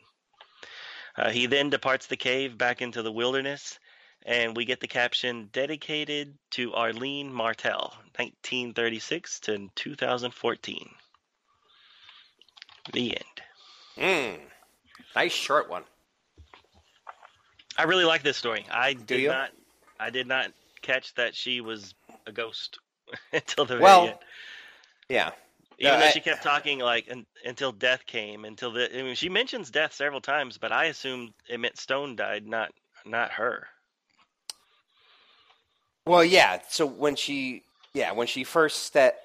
Uh, 1.16 1.30
he 1.30 1.46
then 1.46 1.70
departs 1.70 2.06
the 2.06 2.16
cave 2.16 2.58
back 2.58 2.82
into 2.82 3.02
the 3.02 3.12
wilderness, 3.12 3.78
and 4.24 4.56
we 4.56 4.64
get 4.64 4.80
the 4.80 4.88
caption 4.88 5.48
dedicated 5.52 6.36
to 6.50 6.74
Arlene 6.74 7.32
Martel, 7.32 7.94
1936 8.16 9.40
to 9.40 9.70
2014. 9.74 10.90
The 12.92 13.16
end. 13.16 13.42
Mm. 13.96 14.40
Nice 15.14 15.32
short 15.32 15.68
one. 15.70 15.84
I 17.78 17.84
really 17.84 18.04
like 18.04 18.22
this 18.22 18.36
story. 18.36 18.64
I 18.70 18.94
did 18.94 19.20
you? 19.20 19.28
not 19.28 19.50
I 19.98 20.10
did 20.10 20.26
not 20.26 20.52
catch 20.82 21.14
that 21.14 21.34
she 21.34 21.60
was 21.60 21.94
a 22.26 22.32
ghost 22.32 22.78
until 23.32 23.64
the 23.64 23.74
very 23.74 23.82
Well, 23.82 24.08
end. 24.08 24.18
Yeah. 25.08 25.30
Even 25.78 25.94
uh, 25.94 25.98
though 25.98 26.06
I- 26.06 26.10
she 26.10 26.20
kept 26.20 26.42
talking 26.42 26.78
like 26.78 27.08
un, 27.10 27.26
until 27.44 27.72
death 27.72 28.06
came, 28.06 28.44
until 28.44 28.72
the 28.72 28.90
I 28.98 29.02
mean, 29.02 29.14
she 29.14 29.28
mentions 29.28 29.70
death 29.70 29.92
several 29.92 30.20
times, 30.20 30.58
but 30.58 30.72
I 30.72 30.86
assumed 30.86 31.32
it 31.48 31.60
meant 31.60 31.76
Stonn 31.76 32.16
died, 32.16 32.46
not 32.46 32.72
not 33.04 33.30
her. 33.32 33.68
Well, 36.06 36.24
yeah. 36.24 36.60
So 36.68 36.86
when 36.86 37.16
she, 37.16 37.62
yeah, 37.92 38.12
when 38.12 38.26
she 38.26 38.44
first 38.44 38.92
that, 38.94 39.18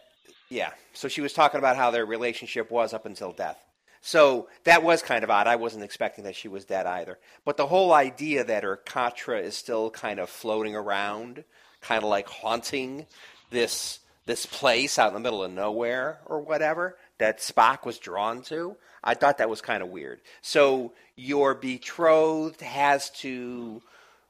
yeah. 0.50 0.72
So 0.94 1.08
she 1.08 1.22
was 1.22 1.34
talking 1.34 1.60
about 1.60 1.78
how 1.78 1.92
their 1.92 2.06
relationship 2.06 2.72
was 2.72 2.94
up 2.94 3.06
until 3.06 3.32
death. 3.32 3.64
So 4.02 4.50
that 4.64 4.82
was 4.82 5.04
kind 5.04 5.24
of 5.24 5.30
odd. 5.30 5.46
I 5.46 5.56
wasn't 5.58 5.84
expecting 5.84 6.24
that 6.24 6.36
she 6.36 6.48
was 6.48 6.66
dead 6.66 6.88
either. 6.88 7.20
But 7.46 7.58
the 7.58 7.68
whole 7.68 7.94
idea 7.94 8.44
that 8.44 8.64
her 8.64 8.80
Katra 8.84 9.42
is 9.44 9.56
still 9.56 9.92
kind 9.92 10.20
of 10.20 10.28
floating 10.30 10.76
around, 10.76 11.44
kind 11.82 12.04
of 12.04 12.10
like 12.10 12.28
haunting 12.28 13.06
this 13.52 14.00
this 14.26 14.46
place 14.46 14.98
out 14.98 15.10
in 15.10 15.14
the 15.14 15.20
middle 15.20 15.44
of 15.44 15.52
nowhere 15.52 16.20
or 16.26 16.42
whatever 16.42 16.98
that 17.18 17.40
Spock 17.40 17.86
was 17.86 17.98
drawn 17.98 18.42
to. 18.44 18.76
I 19.04 19.14
thought 19.14 19.40
that 19.40 19.50
was 19.50 19.62
kind 19.62 19.82
of 19.84 19.90
weird. 19.90 20.22
So 20.42 20.94
your 21.16 21.54
betrothed 21.56 22.62
has 22.62 23.10
to 23.22 23.82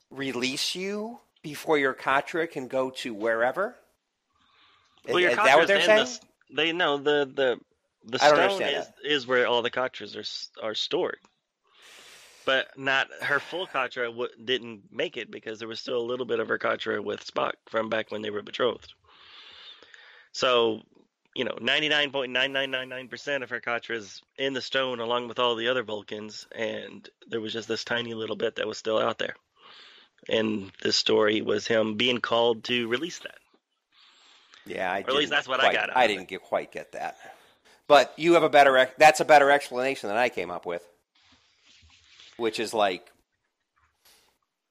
release 0.10 0.76
you 0.76 1.20
before 1.42 1.78
your 1.78 1.94
Katra 1.94 2.50
can 2.50 2.68
go 2.68 2.90
to 2.90 3.14
wherever. 3.14 3.76
Well, 5.08 5.20
your 5.20 5.32
is, 5.32 5.38
is 5.38 5.44
that 5.44 5.58
what 5.58 5.68
they're 5.68 5.82
saying? 5.82 6.06
The, 6.50 6.56
they 6.56 6.72
know 6.74 6.98
the 6.98 7.32
the 7.34 7.60
the 8.06 8.20
stone 8.20 8.62
is, 8.62 8.86
is 9.04 9.28
where 9.28 9.48
all 9.48 9.62
the 9.62 9.72
Katras 9.72 10.16
are 10.16 10.68
are 10.68 10.76
stored. 10.76 11.20
But 12.44 12.68
not 12.76 13.08
her 13.22 13.40
full 13.40 13.68
Katra 13.68 14.08
w- 14.08 14.30
didn't 14.44 14.92
make 14.92 15.16
it 15.16 15.30
because 15.30 15.60
there 15.60 15.68
was 15.68 15.80
still 15.80 16.00
a 16.00 16.02
little 16.02 16.26
bit 16.26 16.40
of 16.40 16.48
her 16.48 16.58
Katra 16.58 17.04
with 17.04 17.26
Spock 17.26 17.54
from 17.70 17.90
back 17.90 18.10
when 18.10 18.24
they 18.24 18.32
were 18.32 18.42
betrothed. 18.42 18.94
So, 20.34 20.82
you 21.36 21.46
know, 21.46 21.56
99.9999% 21.62 23.44
of 23.44 23.50
her 23.50 23.62
Katra 23.62 23.96
is 23.96 24.22
in 24.38 24.54
the 24.54 24.62
stone 24.62 25.00
along 25.00 25.28
with 25.28 25.40
all 25.40 25.56
the 25.56 25.68
other 25.68 25.84
Vulcans, 25.84 26.48
and 26.54 27.08
there 27.28 27.42
was 27.42 27.54
just 27.54 27.68
this 27.68 27.84
tiny 27.84 28.14
little 28.14 28.36
bit 28.36 28.56
that 28.56 28.68
was 28.68 28.78
still 28.78 28.98
out 28.98 29.18
there. 29.18 29.36
And 30.30 30.72
this 30.82 30.96
story 30.96 31.42
was 31.42 31.68
him 31.68 31.96
being 31.96 32.20
called 32.20 32.64
to 32.66 32.88
release 32.88 33.20
that. 33.20 33.40
Yeah, 34.66 34.92
I 34.92 35.02
Or 35.02 35.10
at 35.10 35.16
least 35.16 35.32
that's 35.32 35.48
what 35.48 35.64
I 35.64 35.74
got 35.74 35.96
I 35.96 36.08
didn't 36.08 36.28
get, 36.28 36.42
quite 36.42 36.72
get 36.72 36.92
that. 36.92 37.18
But 37.88 38.14
you 38.18 38.34
have 38.34 38.44
a 38.44 38.50
better. 38.50 38.90
That's 38.98 39.20
a 39.20 39.26
better 39.26 39.50
explanation 39.50 40.08
than 40.10 40.18
I 40.18 40.30
came 40.30 40.52
up 40.52 40.66
with, 40.66 40.86
which 42.38 42.60
is 42.60 42.74
like 42.74 43.12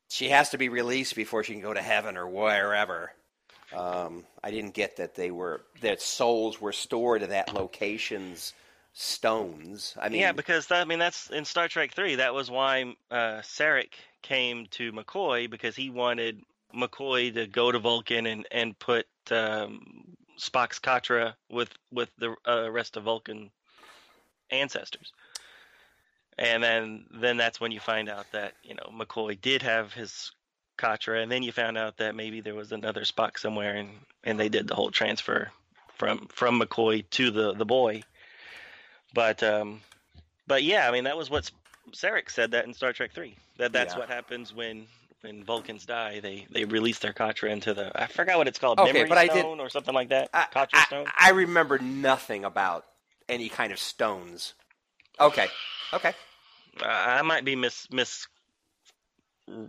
she 0.08 0.28
has 0.30 0.50
to 0.50 0.58
be 0.58 0.68
released 0.68 1.16
before 1.16 1.44
she 1.44 1.52
can 1.52 1.62
go 1.62 1.74
to 1.74 1.82
heaven 1.82 2.16
or 2.16 2.28
wherever. 2.28 3.12
Um, 3.72 4.24
I 4.42 4.50
didn't 4.50 4.74
get 4.74 4.96
that 4.96 5.14
they 5.14 5.30
were 5.30 5.62
that 5.80 6.02
souls 6.02 6.60
were 6.60 6.72
stored 6.72 7.22
in 7.22 7.30
that 7.30 7.54
location's 7.54 8.52
stones. 8.92 9.94
I 10.00 10.08
mean, 10.08 10.20
yeah, 10.20 10.32
because 10.32 10.66
that, 10.68 10.80
I 10.80 10.84
mean 10.84 10.98
that's 10.98 11.30
in 11.30 11.44
Star 11.44 11.68
Trek 11.68 11.92
Three. 11.92 12.16
That 12.16 12.34
was 12.34 12.50
why 12.50 12.94
uh, 13.10 13.40
Sarek 13.42 13.92
came 14.22 14.66
to 14.72 14.92
McCoy 14.92 15.48
because 15.48 15.76
he 15.76 15.90
wanted 15.90 16.42
McCoy 16.74 17.32
to 17.34 17.46
go 17.46 17.70
to 17.70 17.78
Vulcan 17.78 18.26
and 18.26 18.46
and 18.50 18.78
put 18.78 19.06
um, 19.30 20.16
Spock's 20.38 20.80
Katra 20.80 21.34
with 21.50 21.70
with 21.92 22.10
the 22.18 22.34
uh, 22.46 22.70
rest 22.70 22.96
of 22.96 23.04
Vulcan 23.04 23.50
ancestors. 24.50 25.12
And 26.38 26.62
then 26.62 27.04
then 27.12 27.36
that's 27.36 27.60
when 27.60 27.70
you 27.70 27.80
find 27.80 28.08
out 28.08 28.26
that 28.32 28.54
you 28.64 28.74
know 28.74 28.90
McCoy 28.92 29.40
did 29.40 29.62
have 29.62 29.92
his 29.92 30.32
Katra, 30.80 31.22
and 31.22 31.30
then 31.30 31.42
you 31.42 31.52
found 31.52 31.76
out 31.78 31.96
that 31.98 32.14
maybe 32.14 32.40
there 32.40 32.54
was 32.54 32.72
another 32.72 33.02
Spock 33.02 33.38
somewhere, 33.38 33.76
and 33.76 33.90
and 34.24 34.38
they 34.40 34.48
did 34.48 34.66
the 34.68 34.74
whole 34.74 34.90
transfer 34.90 35.50
from 35.96 36.26
from 36.28 36.60
McCoy 36.60 37.04
to 37.10 37.30
the 37.30 37.52
the 37.54 37.66
boy. 37.66 38.02
But 39.14 39.42
um, 39.42 39.80
but 40.46 40.62
yeah, 40.62 40.88
I 40.88 40.92
mean 40.92 41.04
that 41.04 41.16
was 41.16 41.30
what 41.30 41.50
Sarek 41.92 42.30
said 42.30 42.52
that 42.52 42.66
in 42.66 42.74
Star 42.74 42.92
Trek 42.92 43.12
Three. 43.12 43.36
That 43.58 43.72
that's 43.72 43.94
Yeah. 43.94 44.00
what 44.00 44.08
happens 44.08 44.54
when 44.54 44.86
when 45.22 45.44
Vulcans 45.44 45.84
die. 45.84 46.20
They 46.20 46.46
they 46.50 46.64
release 46.64 46.98
their 47.00 47.12
Katra 47.12 47.50
into 47.50 47.74
the 47.74 47.90
I 48.00 48.06
forgot 48.06 48.38
what 48.38 48.48
it's 48.48 48.58
called, 48.58 48.78
Okay, 48.80 48.92
memory 48.92 49.08
but 49.08 49.18
I 49.18 49.26
did- 49.26 49.40
stone 49.40 49.60
or 49.60 49.68
something 49.68 49.94
like 49.94 50.08
that. 50.10 50.30
I, 50.32 50.44
Katra 50.52 50.68
I- 50.74 50.84
stone. 50.84 51.06
I 51.16 51.30
remember 51.30 51.78
nothing 51.78 52.44
about 52.44 52.86
any 53.28 53.48
kind 53.48 53.72
of 53.72 53.78
stones. 53.78 54.54
Okay, 55.18 55.48
okay. 55.92 56.14
Uh, 56.80 56.86
I 56.86 57.22
might 57.22 57.44
be 57.44 57.56
miss 57.56 57.88
miss. 57.90 58.26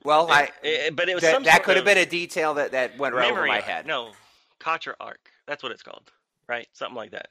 Well, 0.03 0.29
I 0.31 0.49
Eh, 0.63 0.89
but 0.91 1.09
it 1.09 1.15
was 1.15 1.23
that, 1.23 1.33
some 1.33 1.43
that 1.43 1.63
could 1.63 1.75
have 1.75 1.85
been 1.85 1.97
a 1.97 2.05
detail 2.05 2.55
that, 2.55 2.71
that 2.71 2.97
went 2.97 3.15
right 3.15 3.31
over 3.31 3.45
my 3.45 3.55
arc. 3.57 3.63
head. 3.63 3.87
No, 3.87 4.11
Katra 4.59 4.93
arc. 4.99 5.19
That's 5.47 5.63
what 5.63 5.71
it's 5.71 5.83
called, 5.83 6.11
right? 6.47 6.67
Something 6.73 6.95
like 6.95 7.11
that. 7.11 7.29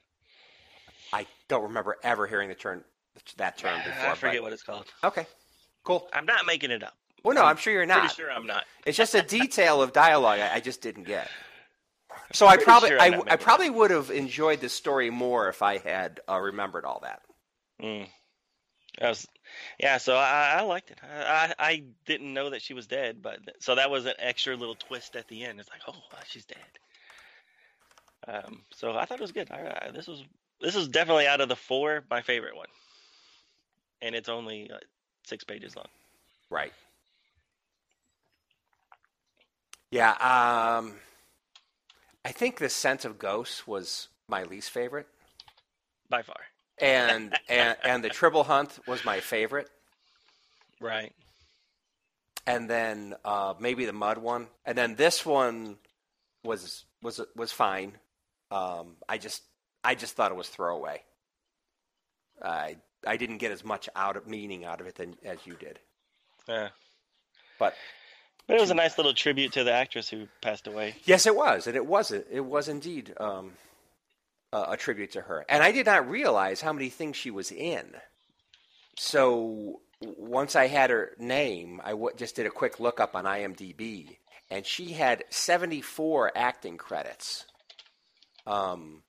I 1.13 1.25
don't 1.47 1.63
remember 1.63 1.97
ever 2.03 2.27
hearing 2.27 2.49
the 2.49 2.55
term 2.55 2.83
that 3.37 3.57
term 3.57 3.77
before. 3.83 4.09
I 4.09 4.15
forget 4.15 4.37
but- 4.37 4.43
what 4.43 4.53
it's 4.53 4.63
called. 4.63 4.85
Okay, 5.03 5.25
cool. 5.83 6.07
I'm 6.13 6.25
not 6.25 6.45
making 6.45 6.71
it 6.71 6.83
up. 6.83 6.93
Well, 7.23 7.35
no, 7.35 7.41
I'm 7.41 7.49
I'm 7.49 7.57
sure 7.57 7.71
you're 7.73 7.85
not. 7.85 7.99
Pretty 7.99 8.15
sure 8.15 8.31
I'm 8.31 8.47
not. 8.47 8.65
It's 8.85 8.97
just 8.97 9.13
a 9.13 9.21
detail 9.21 9.81
of 9.81 9.93
dialogue 9.93 10.39
I, 10.39 10.55
I 10.55 10.59
just 10.59 10.81
didn't 10.81 11.03
get. 11.03 11.29
So 12.33 12.47
I 12.47 12.57
probably 12.57 12.89
sure 12.89 12.99
I, 13.01 13.05
I 13.05 13.09
making 13.11 13.27
it 13.27 13.39
probably 13.41 13.69
would 13.69 13.91
have 13.91 14.09
enjoyed 14.09 14.59
the 14.61 14.69
story 14.69 15.09
more 15.09 15.47
if 15.49 15.61
I 15.61 15.77
had 15.79 16.19
uh, 16.29 16.39
remembered 16.39 16.85
all 16.85 17.01
that. 17.03 17.21
Mm. 17.81 18.07
I 19.01 19.07
was, 19.09 19.27
yeah, 19.79 19.97
so 19.97 20.15
I, 20.15 20.57
I 20.59 20.61
liked 20.61 20.91
it. 20.91 20.99
I, 21.03 21.53
I 21.57 21.83
didn't 22.05 22.33
know 22.33 22.49
that 22.49 22.61
she 22.61 22.73
was 22.73 22.87
dead, 22.87 23.21
but 23.21 23.39
so 23.59 23.75
that 23.75 23.89
was 23.91 24.05
an 24.05 24.13
extra 24.19 24.55
little 24.55 24.75
twist 24.75 25.15
at 25.15 25.27
the 25.27 25.43
end. 25.43 25.59
It's 25.59 25.69
like, 25.69 25.81
oh, 25.87 26.01
she's 26.27 26.45
dead. 26.45 26.57
Um, 28.27 28.61
so 28.71 28.95
I 28.95 29.05
thought 29.05 29.19
it 29.19 29.21
was 29.21 29.31
good. 29.31 29.49
I, 29.51 29.87
I, 29.87 29.91
this 29.91 30.07
was 30.07 30.23
this 30.59 30.75
is 30.75 30.87
definitely 30.87 31.27
out 31.27 31.41
of 31.41 31.49
the 31.49 31.55
four 31.55 32.03
my 32.09 32.21
favorite 32.21 32.55
one, 32.55 32.67
and 34.01 34.13
it's 34.13 34.29
only 34.29 34.69
uh, 34.71 34.77
six 35.23 35.43
pages 35.43 35.75
long. 35.75 35.87
Right. 36.49 36.73
Yeah. 39.89 40.11
Um, 40.11 40.93
I 42.23 42.31
think 42.31 42.59
the 42.59 42.69
sense 42.69 43.05
of 43.05 43.17
Ghosts 43.17 43.65
was 43.65 44.07
my 44.27 44.43
least 44.43 44.69
favorite, 44.69 45.07
by 46.09 46.21
far. 46.21 46.50
And 46.81 47.37
and 47.47 47.77
and 47.83 48.03
the 48.03 48.09
Tribble 48.09 48.43
Hunt 48.43 48.79
was 48.87 49.05
my 49.05 49.19
favorite, 49.19 49.69
Right. 50.79 51.13
and 52.47 52.69
then 52.69 53.13
uh, 53.23 53.53
maybe 53.59 53.85
the 53.85 53.93
Mudd 53.93 54.17
one, 54.17 54.47
and 54.65 54.77
then 54.77 54.95
this 54.95 55.25
one 55.25 55.77
was 56.43 56.85
was 57.03 57.21
was 57.35 57.51
fine. 57.51 57.93
Um, 58.49 58.95
I 59.07 59.17
just 59.19 59.43
I 59.83 59.93
just 59.95 60.15
thought 60.15 60.31
it 60.31 60.35
was 60.37 60.49
throwaway. 60.49 61.01
I 62.43 62.77
I 63.05 63.17
didn't 63.17 63.37
get 63.37 63.51
as 63.51 63.63
much 63.63 63.87
out 63.95 64.17
of 64.17 64.27
meaning 64.27 64.65
out 64.65 64.81
of 64.81 64.87
it 64.87 64.95
than 64.95 65.15
as 65.23 65.37
you 65.45 65.53
did. 65.53 65.79
Yeah. 66.47 66.69
But 67.59 67.75
But 68.47 68.57
it 68.57 68.59
was 68.59 68.71
a 68.71 68.75
nice 68.75 68.97
little 68.97 69.13
tribute 69.13 69.53
to 69.53 69.63
the 69.63 69.71
actress 69.71 70.09
who 70.09 70.27
passed 70.41 70.65
away. 70.65 70.95
yes, 71.05 71.27
it 71.27 71.35
was, 71.35 71.67
and 71.67 71.75
it 71.75 71.85
was 71.85 72.11
it 72.11 72.43
was 72.45 72.67
indeed 72.67 73.13
um, 73.19 73.51
a 74.53 74.77
tribute 74.77 75.11
to 75.13 75.21
her. 75.21 75.45
And 75.47 75.63
I 75.63 75.71
did 75.71 75.85
not 75.85 76.09
realize 76.09 76.61
how 76.61 76.73
many 76.73 76.89
things 76.89 77.15
she 77.15 77.31
was 77.31 77.51
in. 77.51 77.95
So 78.97 79.81
once 80.01 80.55
I 80.55 80.67
had 80.67 80.89
her 80.89 81.11
name, 81.17 81.81
I 81.83 81.91
w- 81.91 82.15
just 82.17 82.35
did 82.35 82.45
a 82.45 82.51
quick 82.51 82.79
look 82.79 82.99
up 82.99 83.15
on 83.15 83.25
IMDb, 83.25 84.17
and 84.49 84.65
she 84.65 84.93
had 84.93 85.23
74 85.29 86.31
acting 86.35 86.77
credits. 86.77 87.45
Um, 88.45 89.03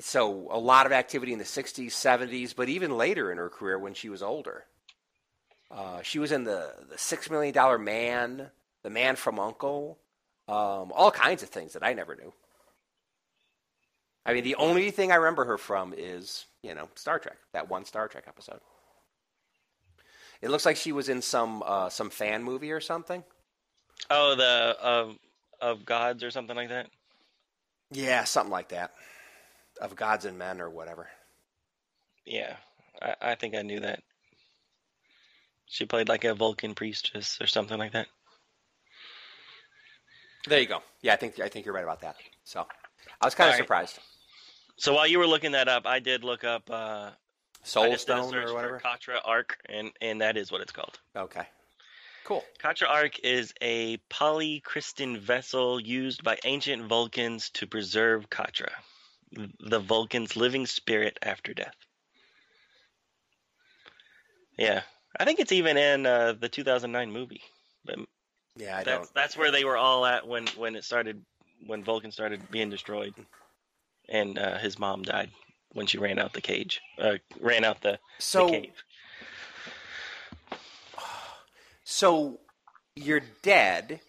so 0.00 0.48
a 0.50 0.58
lot 0.58 0.86
of 0.86 0.92
activity 0.92 1.32
in 1.32 1.38
the 1.38 1.44
60s, 1.44 1.88
70s, 1.88 2.54
but 2.54 2.68
even 2.68 2.96
later 2.96 3.30
in 3.30 3.38
her 3.38 3.48
career 3.48 3.78
when 3.78 3.94
she 3.94 4.08
was 4.08 4.22
older. 4.22 4.64
Uh, 5.70 6.02
she 6.02 6.18
was 6.18 6.32
in 6.32 6.44
the, 6.44 6.72
the 6.90 6.98
Six 6.98 7.30
Million 7.30 7.54
Dollar 7.54 7.78
Man, 7.78 8.50
The 8.82 8.90
Man 8.90 9.14
from 9.16 9.38
Uncle, 9.38 9.98
um, 10.48 10.90
all 10.92 11.12
kinds 11.12 11.44
of 11.44 11.48
things 11.48 11.74
that 11.74 11.84
I 11.84 11.92
never 11.92 12.16
knew. 12.16 12.32
I 14.26 14.34
mean, 14.34 14.44
the 14.44 14.56
only 14.56 14.90
thing 14.90 15.12
I 15.12 15.16
remember 15.16 15.44
her 15.46 15.58
from 15.58 15.94
is, 15.96 16.46
you 16.62 16.74
know, 16.74 16.88
Star 16.94 17.18
Trek, 17.18 17.38
that 17.52 17.70
one 17.70 17.84
Star 17.84 18.06
Trek 18.08 18.24
episode. 18.26 18.60
It 20.42 20.50
looks 20.50 20.66
like 20.66 20.76
she 20.76 20.92
was 20.92 21.08
in 21.08 21.22
some 21.22 21.62
uh, 21.64 21.88
some 21.88 22.10
fan 22.10 22.42
movie 22.42 22.72
or 22.72 22.80
something. 22.80 23.24
Oh, 24.08 24.34
the 24.34 24.76
of 24.80 25.18
of 25.60 25.84
gods 25.84 26.24
or 26.24 26.30
something 26.30 26.56
like 26.56 26.70
that. 26.70 26.88
Yeah, 27.90 28.24
something 28.24 28.52
like 28.52 28.68
that. 28.68 28.92
Of 29.80 29.96
Gods 29.96 30.24
and 30.24 30.38
Men 30.38 30.60
or 30.60 30.70
whatever. 30.70 31.08
Yeah, 32.24 32.56
I, 33.02 33.14
I 33.20 33.34
think 33.34 33.54
I 33.54 33.62
knew 33.62 33.80
that. 33.80 34.00
She 35.66 35.86
played 35.86 36.08
like 36.08 36.24
a 36.24 36.34
Vulcan 36.34 36.74
priestess 36.74 37.38
or 37.40 37.46
something 37.46 37.78
like 37.78 37.92
that. 37.92 38.08
There 40.46 40.60
you 40.60 40.66
go. 40.66 40.82
Yeah, 41.02 41.12
I 41.12 41.16
think 41.16 41.38
I 41.40 41.48
think 41.48 41.66
you're 41.66 41.74
right 41.74 41.84
about 41.84 42.00
that. 42.00 42.16
So 42.44 42.66
I 43.20 43.26
was 43.26 43.34
kind 43.34 43.48
of 43.48 43.54
All 43.54 43.58
right. 43.58 43.64
surprised. 43.64 43.98
So 44.76 44.94
while 44.94 45.06
you 45.06 45.18
were 45.18 45.26
looking 45.26 45.52
that 45.52 45.68
up, 45.68 45.86
I 45.86 45.98
did 45.98 46.24
look 46.24 46.44
up 46.44 46.70
uh, 46.70 47.10
I 47.12 47.12
Soul 47.64 47.90
just 47.92 48.06
did 48.06 48.16
a 48.16 48.22
Stone 48.22 48.32
search 48.32 48.46
or 48.48 48.54
whatever. 48.54 48.80
Katra 48.80 49.20
Arc, 49.24 49.58
and 49.68 49.90
and 50.00 50.20
that 50.20 50.36
is 50.36 50.50
what 50.50 50.60
it's 50.60 50.72
called. 50.72 50.98
Okay. 51.14 51.46
Cool. 52.24 52.44
Katra 52.62 52.88
Arc 52.88 53.18
is 53.20 53.52
a 53.60 53.98
polycrystalline 54.10 55.18
vessel 55.18 55.80
used 55.80 56.22
by 56.22 56.38
ancient 56.44 56.86
Vulcans 56.86 57.50
to 57.50 57.66
preserve 57.66 58.30
Katra, 58.30 58.70
the 59.60 59.80
Vulcan's 59.80 60.36
living 60.36 60.66
spirit 60.66 61.18
after 61.22 61.52
death. 61.54 61.74
Yeah, 64.56 64.82
I 65.18 65.24
think 65.24 65.40
it's 65.40 65.52
even 65.52 65.76
in 65.76 66.06
uh, 66.06 66.34
the 66.38 66.48
2009 66.48 67.12
movie. 67.12 67.42
But 67.84 67.98
Yeah, 68.56 68.76
I 68.76 68.84
that's 68.84 69.08
don't. 69.08 69.14
that's 69.14 69.36
where 69.36 69.50
they 69.50 69.64
were 69.64 69.76
all 69.76 70.04
at 70.06 70.26
when 70.26 70.46
when 70.48 70.76
it 70.76 70.84
started 70.84 71.24
when 71.66 71.84
Vulcan 71.84 72.10
started 72.10 72.50
being 72.50 72.70
destroyed, 72.70 73.14
and 74.08 74.38
uh, 74.38 74.58
his 74.58 74.78
mom 74.78 75.02
died 75.02 75.30
when 75.72 75.86
she 75.86 75.98
ran 75.98 76.18
out 76.18 76.32
the 76.32 76.40
cage, 76.40 76.80
uh, 76.98 77.14
ran 77.40 77.64
out 77.64 77.80
the, 77.82 77.98
the 78.46 78.50
cave. 78.50 78.72
so 81.84 82.40
you're 82.96 83.22
dead, 83.42 84.00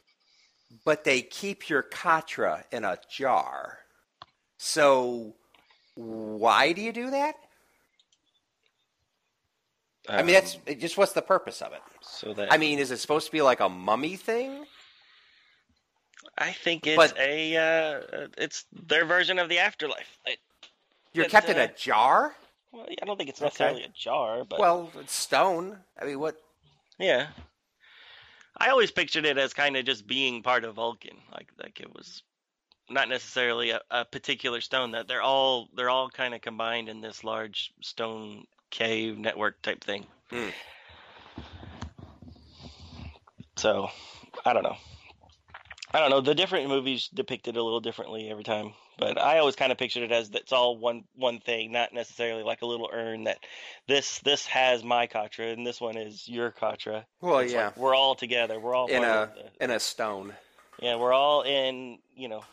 but 0.86 1.04
they 1.04 1.22
keep 1.22 1.70
your 1.70 1.84
katra 1.84 2.64
in 2.72 2.84
a 2.84 2.98
jar. 3.10 3.80
So, 4.58 5.36
why 5.96 6.72
do 6.74 6.82
you 6.82 6.94
do 6.94 7.12
that? 7.12 7.36
I 10.10 10.24
mean, 10.24 10.36
Um, 10.36 10.42
that's 10.44 10.58
just 10.80 10.98
what's 10.98 11.14
the 11.14 11.22
purpose 11.22 11.62
of 11.62 11.74
it? 11.74 11.82
so 12.02 12.34
that 12.34 12.52
I 12.52 12.58
mean, 12.58 12.80
is 12.80 12.92
it 12.92 12.98
supposed 12.98 13.28
to 13.28 13.32
be 13.32 13.42
like 13.42 13.60
a 13.60 13.70
mummy 13.70 14.16
thing? 14.16 14.66
I 16.38 16.52
think 16.52 16.88
it's 16.88 16.96
but- 16.98 17.18
a 17.18 17.58
uh, 17.58 18.28
it's 18.38 18.66
their 18.88 19.06
version 19.06 19.40
of 19.40 19.50
the 19.50 19.60
afterlife. 19.60 20.18
It, 20.26 20.40
You're 21.14 21.26
kept 21.26 21.50
in 21.50 21.58
uh, 21.58 21.64
a 21.64 21.68
jar? 21.68 22.36
well, 22.72 22.86
I 23.02 23.06
don't 23.06 23.18
think 23.18 23.30
it's 23.30 23.42
necessarily 23.42 23.84
a 23.84 23.90
jar, 23.90 24.44
but 24.46 24.60
Well, 24.60 24.90
it's 25.00 25.14
stone. 25.14 25.78
I 26.02 26.06
mean, 26.06 26.20
what? 26.20 26.38
yeah. 26.98 27.28
I 28.58 28.70
always 28.70 28.92
pictured 28.92 29.26
it 29.26 29.38
as 29.38 29.54
kind 29.54 29.76
of 29.76 29.86
just 29.86 30.06
being 30.08 30.44
part 30.44 30.64
of 30.66 30.76
Vulcan, 30.76 31.18
like 31.34 31.48
like 31.62 31.80
it 31.80 31.94
was 31.94 32.24
not 32.90 33.10
necessarily 33.10 33.72
a, 33.72 33.82
a 33.90 34.06
particular 34.06 34.62
stone. 34.62 34.92
That 34.92 35.08
they're 35.08 35.22
all 35.22 35.70
they're 35.76 35.90
all 35.90 36.10
kind 36.10 36.34
of 36.34 36.42
combined 36.42 36.88
in 36.90 37.02
this 37.02 37.24
large 37.24 37.72
stone 37.82 38.46
cave 38.70 39.18
network 39.18 39.62
type 39.62 39.84
thing. 39.84 40.06
Hmm. 40.30 40.50
So 43.58 43.90
I 44.46 44.54
don't 44.54 44.64
know. 44.64 44.78
I 45.94 46.00
don't 46.00 46.10
know. 46.10 46.22
The 46.22 46.36
different 46.36 46.70
movies 46.70 47.10
depict 47.14 47.48
it 47.48 47.58
a 47.58 47.64
little 47.64 47.82
differently 47.82 48.30
every 48.30 48.44
time, 48.46 48.74
but 48.98 49.20
I 49.20 49.40
always 49.40 49.58
kind 49.58 49.72
of 49.74 49.78
pictured 49.78 50.04
it 50.04 50.12
as 50.12 50.30
it's 50.30 50.54
all 50.54 50.78
one 50.78 51.04
one 51.16 51.40
thing, 51.40 51.72
not 51.74 51.94
necessarily 51.94 52.44
like 52.44 52.62
a 52.62 52.66
little 52.66 52.90
urn 52.94 53.26
that 53.26 53.40
this 53.88 54.20
this 54.20 54.46
has 54.46 54.84
my 54.86 55.08
Katra 55.08 55.52
and 55.52 55.68
this 55.68 55.82
one 55.82 55.98
is 55.98 56.30
your 56.30 56.52
Katra. 56.52 57.04
Well, 57.20 57.40
It's 57.40 57.52
yeah, 57.52 57.66
like 57.66 57.78
we're 57.78 57.96
all 57.96 58.16
together. 58.16 58.58
We're 58.60 58.74
all 58.76 58.88
in 58.88 59.04
a 59.04 59.32
the, 59.36 59.64
in 59.66 59.70
a 59.72 59.80
stone. 59.82 60.34
yeah, 60.80 60.96
we're 60.96 61.14
all 61.14 61.42
in 61.42 62.00
you 62.16 62.30
know 62.30 62.44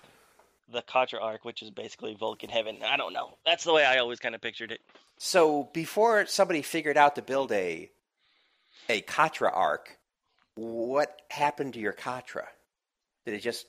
the 0.73 0.83
Katra 0.83 1.23
arc, 1.23 1.45
which 1.45 1.63
is 1.63 1.71
basically 1.71 2.15
Vulcan 2.15 2.51
heaven. 2.51 2.79
I 2.85 2.97
don't 2.97 3.13
know. 3.13 3.39
That's 3.47 3.63
the 3.65 3.73
way 3.73 3.85
I 3.85 3.99
always 3.99 4.19
kind 4.19 4.35
of 4.35 4.41
pictured 4.41 4.73
it. 4.73 4.81
So 5.17 5.69
before 5.73 6.27
somebody 6.27 6.63
figured 6.63 6.97
out 6.97 7.15
to 7.15 7.23
build 7.23 7.53
a 7.53 7.89
a 8.89 9.01
Katra 9.03 9.51
arc, 9.55 9.97
what 10.57 11.23
happened 11.31 11.75
to 11.75 11.81
your 11.81 11.93
Katra? 11.93 12.47
Did 13.29 13.35
it 13.35 13.43
just? 13.43 13.67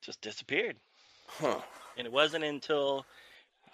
Just 0.00 0.22
disappeared. 0.22 0.76
Huh. 1.26 1.60
And 1.98 2.06
it 2.06 2.12
wasn't 2.12 2.44
until 2.44 3.04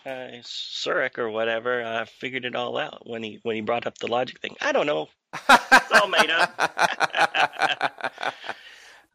uh, 0.05 0.43
Surak 0.43 1.17
or 1.17 1.31
whatever 1.31 1.81
uh, 1.81 2.07
figured 2.07 2.45
it 2.45 2.57
all 2.57 2.77
out 2.77 3.09
when 3.09 3.23
he 3.23 3.39
when 3.45 3.55
he 3.55 3.63
brought 3.63 3.87
up 3.87 3.97
the 3.99 4.09
logic 4.09 4.41
thing. 4.41 4.57
I 4.61 4.73
don't 4.73 4.87
know. 4.87 5.07
It's 5.49 5.93
all 5.93 6.09
made 6.09 6.29
up. 6.29 6.53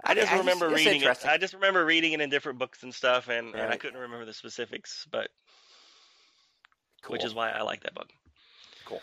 I 0.05 0.15
just 0.15 0.31
remember 0.31 0.67
it's 0.67 0.85
reading 0.85 1.01
it. 1.01 1.25
I 1.25 1.37
just 1.37 1.55
remember 1.55 1.83
reading 1.83 2.13
it 2.13 2.21
in 2.21 2.29
different 2.29 2.57
books 2.57 2.83
and 2.83 2.95
stuff, 2.95 3.27
and, 3.27 3.53
and 3.53 3.73
I 3.73 3.75
couldn't 3.75 3.99
remember 3.99 4.23
the 4.23 4.33
specifics, 4.33 5.05
but 5.11 5.29
which 7.07 7.25
is 7.25 7.35
why 7.35 7.51
I 7.51 7.63
like 7.63 7.83
that 7.83 7.95
book. 7.95 8.07
Cool. 8.85 9.01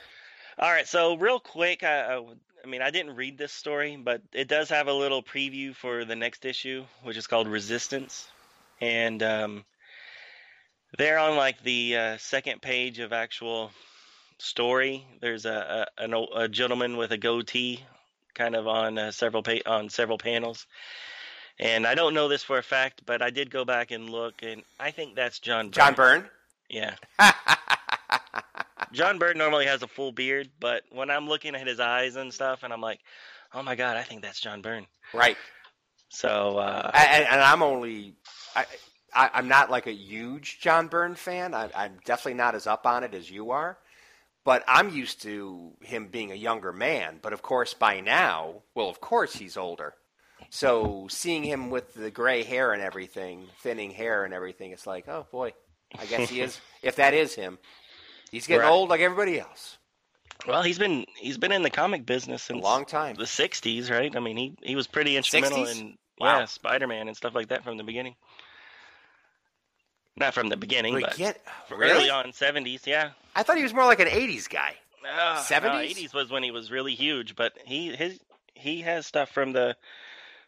All 0.58 0.72
right, 0.72 0.88
so 0.88 1.18
real 1.18 1.38
quick, 1.38 1.82
I, 1.82 2.18
I, 2.62 2.66
mean, 2.66 2.82
I 2.82 2.90
didn't 2.90 3.16
read 3.16 3.38
this 3.38 3.52
story, 3.52 3.96
but 3.96 4.22
it 4.32 4.48
does 4.48 4.68
have 4.70 4.88
a 4.88 4.92
little 4.92 5.22
preview 5.22 5.74
for 5.74 6.04
the 6.04 6.16
next 6.16 6.44
issue, 6.44 6.84
which 7.02 7.16
is 7.16 7.26
called 7.26 7.48
Resistance, 7.48 8.28
and 8.80 9.22
um, 9.22 9.64
they're 10.98 11.18
on 11.18 11.36
like 11.36 11.62
the 11.62 11.96
uh, 11.96 12.16
second 12.18 12.62
page 12.62 12.98
of 12.98 13.12
actual 13.12 13.70
story. 14.38 15.06
There's 15.20 15.46
a 15.46 15.86
a, 15.98 16.02
an, 16.02 16.14
a 16.34 16.48
gentleman 16.48 16.96
with 16.96 17.12
a 17.12 17.18
goatee, 17.18 17.84
kind 18.34 18.54
of 18.54 18.66
on 18.66 18.98
uh, 18.98 19.10
several 19.10 19.42
pa- 19.42 19.66
on 19.66 19.88
several 19.88 20.18
panels. 20.18 20.66
And 21.58 21.86
I 21.86 21.94
don't 21.94 22.14
know 22.14 22.28
this 22.28 22.42
for 22.42 22.56
a 22.56 22.62
fact, 22.62 23.02
but 23.04 23.20
I 23.20 23.28
did 23.28 23.50
go 23.50 23.66
back 23.66 23.90
and 23.90 24.08
look, 24.08 24.42
and 24.42 24.62
I 24.78 24.92
think 24.92 25.14
that's 25.14 25.38
John. 25.40 25.70
John 25.70 25.94
Byrne. 25.94 26.22
Byrne. 26.22 26.30
Yeah. 26.70 26.94
John 28.92 29.18
Byrne 29.18 29.38
normally 29.38 29.66
has 29.66 29.82
a 29.82 29.88
full 29.88 30.12
beard, 30.12 30.50
but 30.58 30.82
when 30.90 31.10
I'm 31.10 31.28
looking 31.28 31.54
at 31.54 31.66
his 31.66 31.80
eyes 31.80 32.16
and 32.16 32.32
stuff, 32.32 32.62
and 32.62 32.72
I'm 32.72 32.80
like, 32.80 33.00
oh 33.54 33.62
my 33.62 33.74
god, 33.74 33.96
I 33.96 34.02
think 34.02 34.22
that's 34.22 34.40
John 34.40 34.62
Byrne. 34.62 34.86
right. 35.14 35.36
So 36.12 36.58
uh, 36.58 36.90
and, 36.92 37.24
and 37.24 37.40
I'm 37.40 37.62
only, 37.62 38.14
I, 38.56 38.66
I, 39.14 39.30
I'm 39.32 39.46
not 39.46 39.70
like 39.70 39.86
a 39.86 39.92
huge 39.92 40.58
John 40.60 40.88
Byrne 40.88 41.14
fan. 41.14 41.54
I, 41.54 41.70
I'm 41.74 41.98
definitely 42.04 42.34
not 42.34 42.56
as 42.56 42.66
up 42.66 42.84
on 42.84 43.04
it 43.04 43.14
as 43.14 43.30
you 43.30 43.52
are. 43.52 43.78
But 44.44 44.64
I'm 44.66 44.90
used 44.90 45.22
to 45.22 45.72
him 45.82 46.08
being 46.08 46.32
a 46.32 46.34
younger 46.34 46.72
man. 46.72 47.18
But 47.22 47.32
of 47.32 47.42
course, 47.42 47.74
by 47.74 48.00
now, 48.00 48.62
well, 48.74 48.88
of 48.88 49.00
course 49.00 49.34
he's 49.34 49.56
older. 49.56 49.94
So 50.48 51.06
seeing 51.10 51.44
him 51.44 51.70
with 51.70 51.94
the 51.94 52.10
gray 52.10 52.42
hair 52.42 52.72
and 52.72 52.82
everything, 52.82 53.46
thinning 53.60 53.90
hair 53.90 54.24
and 54.24 54.32
everything, 54.32 54.72
it's 54.72 54.86
like, 54.86 55.06
oh 55.08 55.26
boy, 55.30 55.52
I 55.98 56.06
guess 56.06 56.30
he 56.30 56.40
is. 56.40 56.60
if 56.82 56.96
that 56.96 57.14
is 57.14 57.34
him, 57.34 57.58
he's 58.30 58.46
getting 58.46 58.62
Right. 58.62 58.70
old 58.70 58.88
like 58.90 59.00
everybody 59.00 59.38
else. 59.40 59.78
well, 60.46 60.62
he's 60.62 60.78
been 60.78 61.04
he's 61.16 61.38
been 61.38 61.52
in 61.52 61.62
the 61.62 61.70
comic 61.70 62.06
business 62.06 62.48
A 62.50 62.54
long 62.54 62.84
time. 62.84 63.16
the 63.16 63.24
'60s, 63.24 63.90
right? 63.90 64.14
I 64.14 64.20
mean, 64.20 64.36
he 64.36 64.54
he 64.62 64.74
was 64.76 64.86
pretty 64.86 65.16
instrumental 65.16 65.64
60s? 65.64 65.80
in 65.80 65.98
Wow. 66.18 66.40
yeah 66.40 66.44
Spider-Man 66.44 67.08
and 67.08 67.16
stuff 67.16 67.34
like 67.34 67.48
that 67.48 67.64
from 67.64 67.76
the 67.76 67.84
beginning. 67.84 68.14
Not 70.16 70.34
from 70.34 70.48
the 70.48 70.56
beginning, 70.56 71.00
but 71.00 71.18
really? 71.70 71.92
early 71.92 72.10
on 72.10 72.26
'70s, 72.32 72.86
yeah. 72.86 73.10
I 73.34 73.42
thought 73.42 73.56
he 73.56 73.62
was 73.62 73.72
more 73.72 73.84
like 73.84 74.00
an 74.00 74.08
'80s 74.08 74.48
guy. 74.50 74.74
Uh, 75.02 75.42
70s? 75.42 75.62
No, 75.62 75.70
80s 75.78 76.12
was 76.14 76.30
when 76.30 76.42
he 76.42 76.50
was 76.50 76.70
really 76.70 76.94
huge, 76.94 77.34
but 77.36 77.54
he 77.64 77.94
his 77.94 78.20
he 78.54 78.82
has 78.82 79.06
stuff 79.06 79.30
from 79.30 79.52
the 79.52 79.74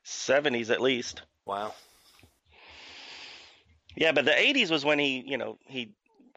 70s 0.04 0.68
at 0.70 0.80
least. 0.82 1.22
Wow. 1.46 1.72
Yeah, 3.96 4.12
but 4.12 4.24
the 4.26 4.30
80s 4.32 4.70
was 4.70 4.84
when 4.84 4.98
he, 4.98 5.22
you 5.26 5.38
know, 5.38 5.58
he 5.66 5.92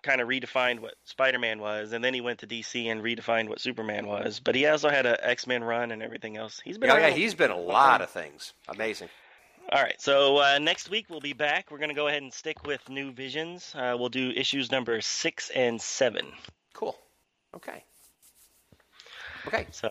kind 0.05 0.21
of 0.21 0.27
redefined 0.27 0.79
what 0.79 0.93
Spider-Man 1.03 1.59
was, 1.59 1.91
and 1.91 2.05
then 2.05 2.13
he 2.13 2.21
went 2.21 2.39
to 2.39 2.47
DC 2.47 2.85
and 2.85 3.01
redefined 3.01 3.49
what 3.49 3.59
Superman 3.59 4.05
was. 4.05 4.39
But 4.39 4.55
he 4.55 4.67
also 4.67 4.89
had 4.89 5.05
a 5.05 5.27
X-Men 5.27 5.63
run 5.63 5.91
and 5.91 6.01
everything 6.01 6.37
else. 6.37 6.61
He's 6.63 6.77
been 6.77 6.89
Yeah, 6.89 7.07
yeah, 7.07 7.09
he's 7.09 7.33
been 7.33 7.51
a 7.51 7.59
lot 7.59 8.01
of 8.01 8.09
things. 8.09 8.53
Amazing. 8.69 9.09
All 9.71 9.81
right, 9.81 9.99
so 9.99 10.37
uh, 10.37 10.59
next 10.59 10.91
week 10.91 11.07
we'll 11.09 11.19
be 11.19 11.33
back. 11.33 11.71
We're 11.71 11.79
going 11.79 11.89
to 11.89 11.95
go 11.95 12.07
ahead 12.07 12.21
and 12.21 12.31
stick 12.31 12.67
with 12.67 12.87
New 12.87 13.11
Visions. 13.11 13.73
Uh, 13.75 13.95
we'll 13.97 14.09
do 14.09 14.29
issues 14.29 14.71
number 14.71 15.01
six 15.01 15.49
and 15.49 15.81
seven. 15.81 16.27
Cool. 16.73 16.95
Okay. 17.55 17.83
Okay. 19.47 19.65
So 19.71 19.89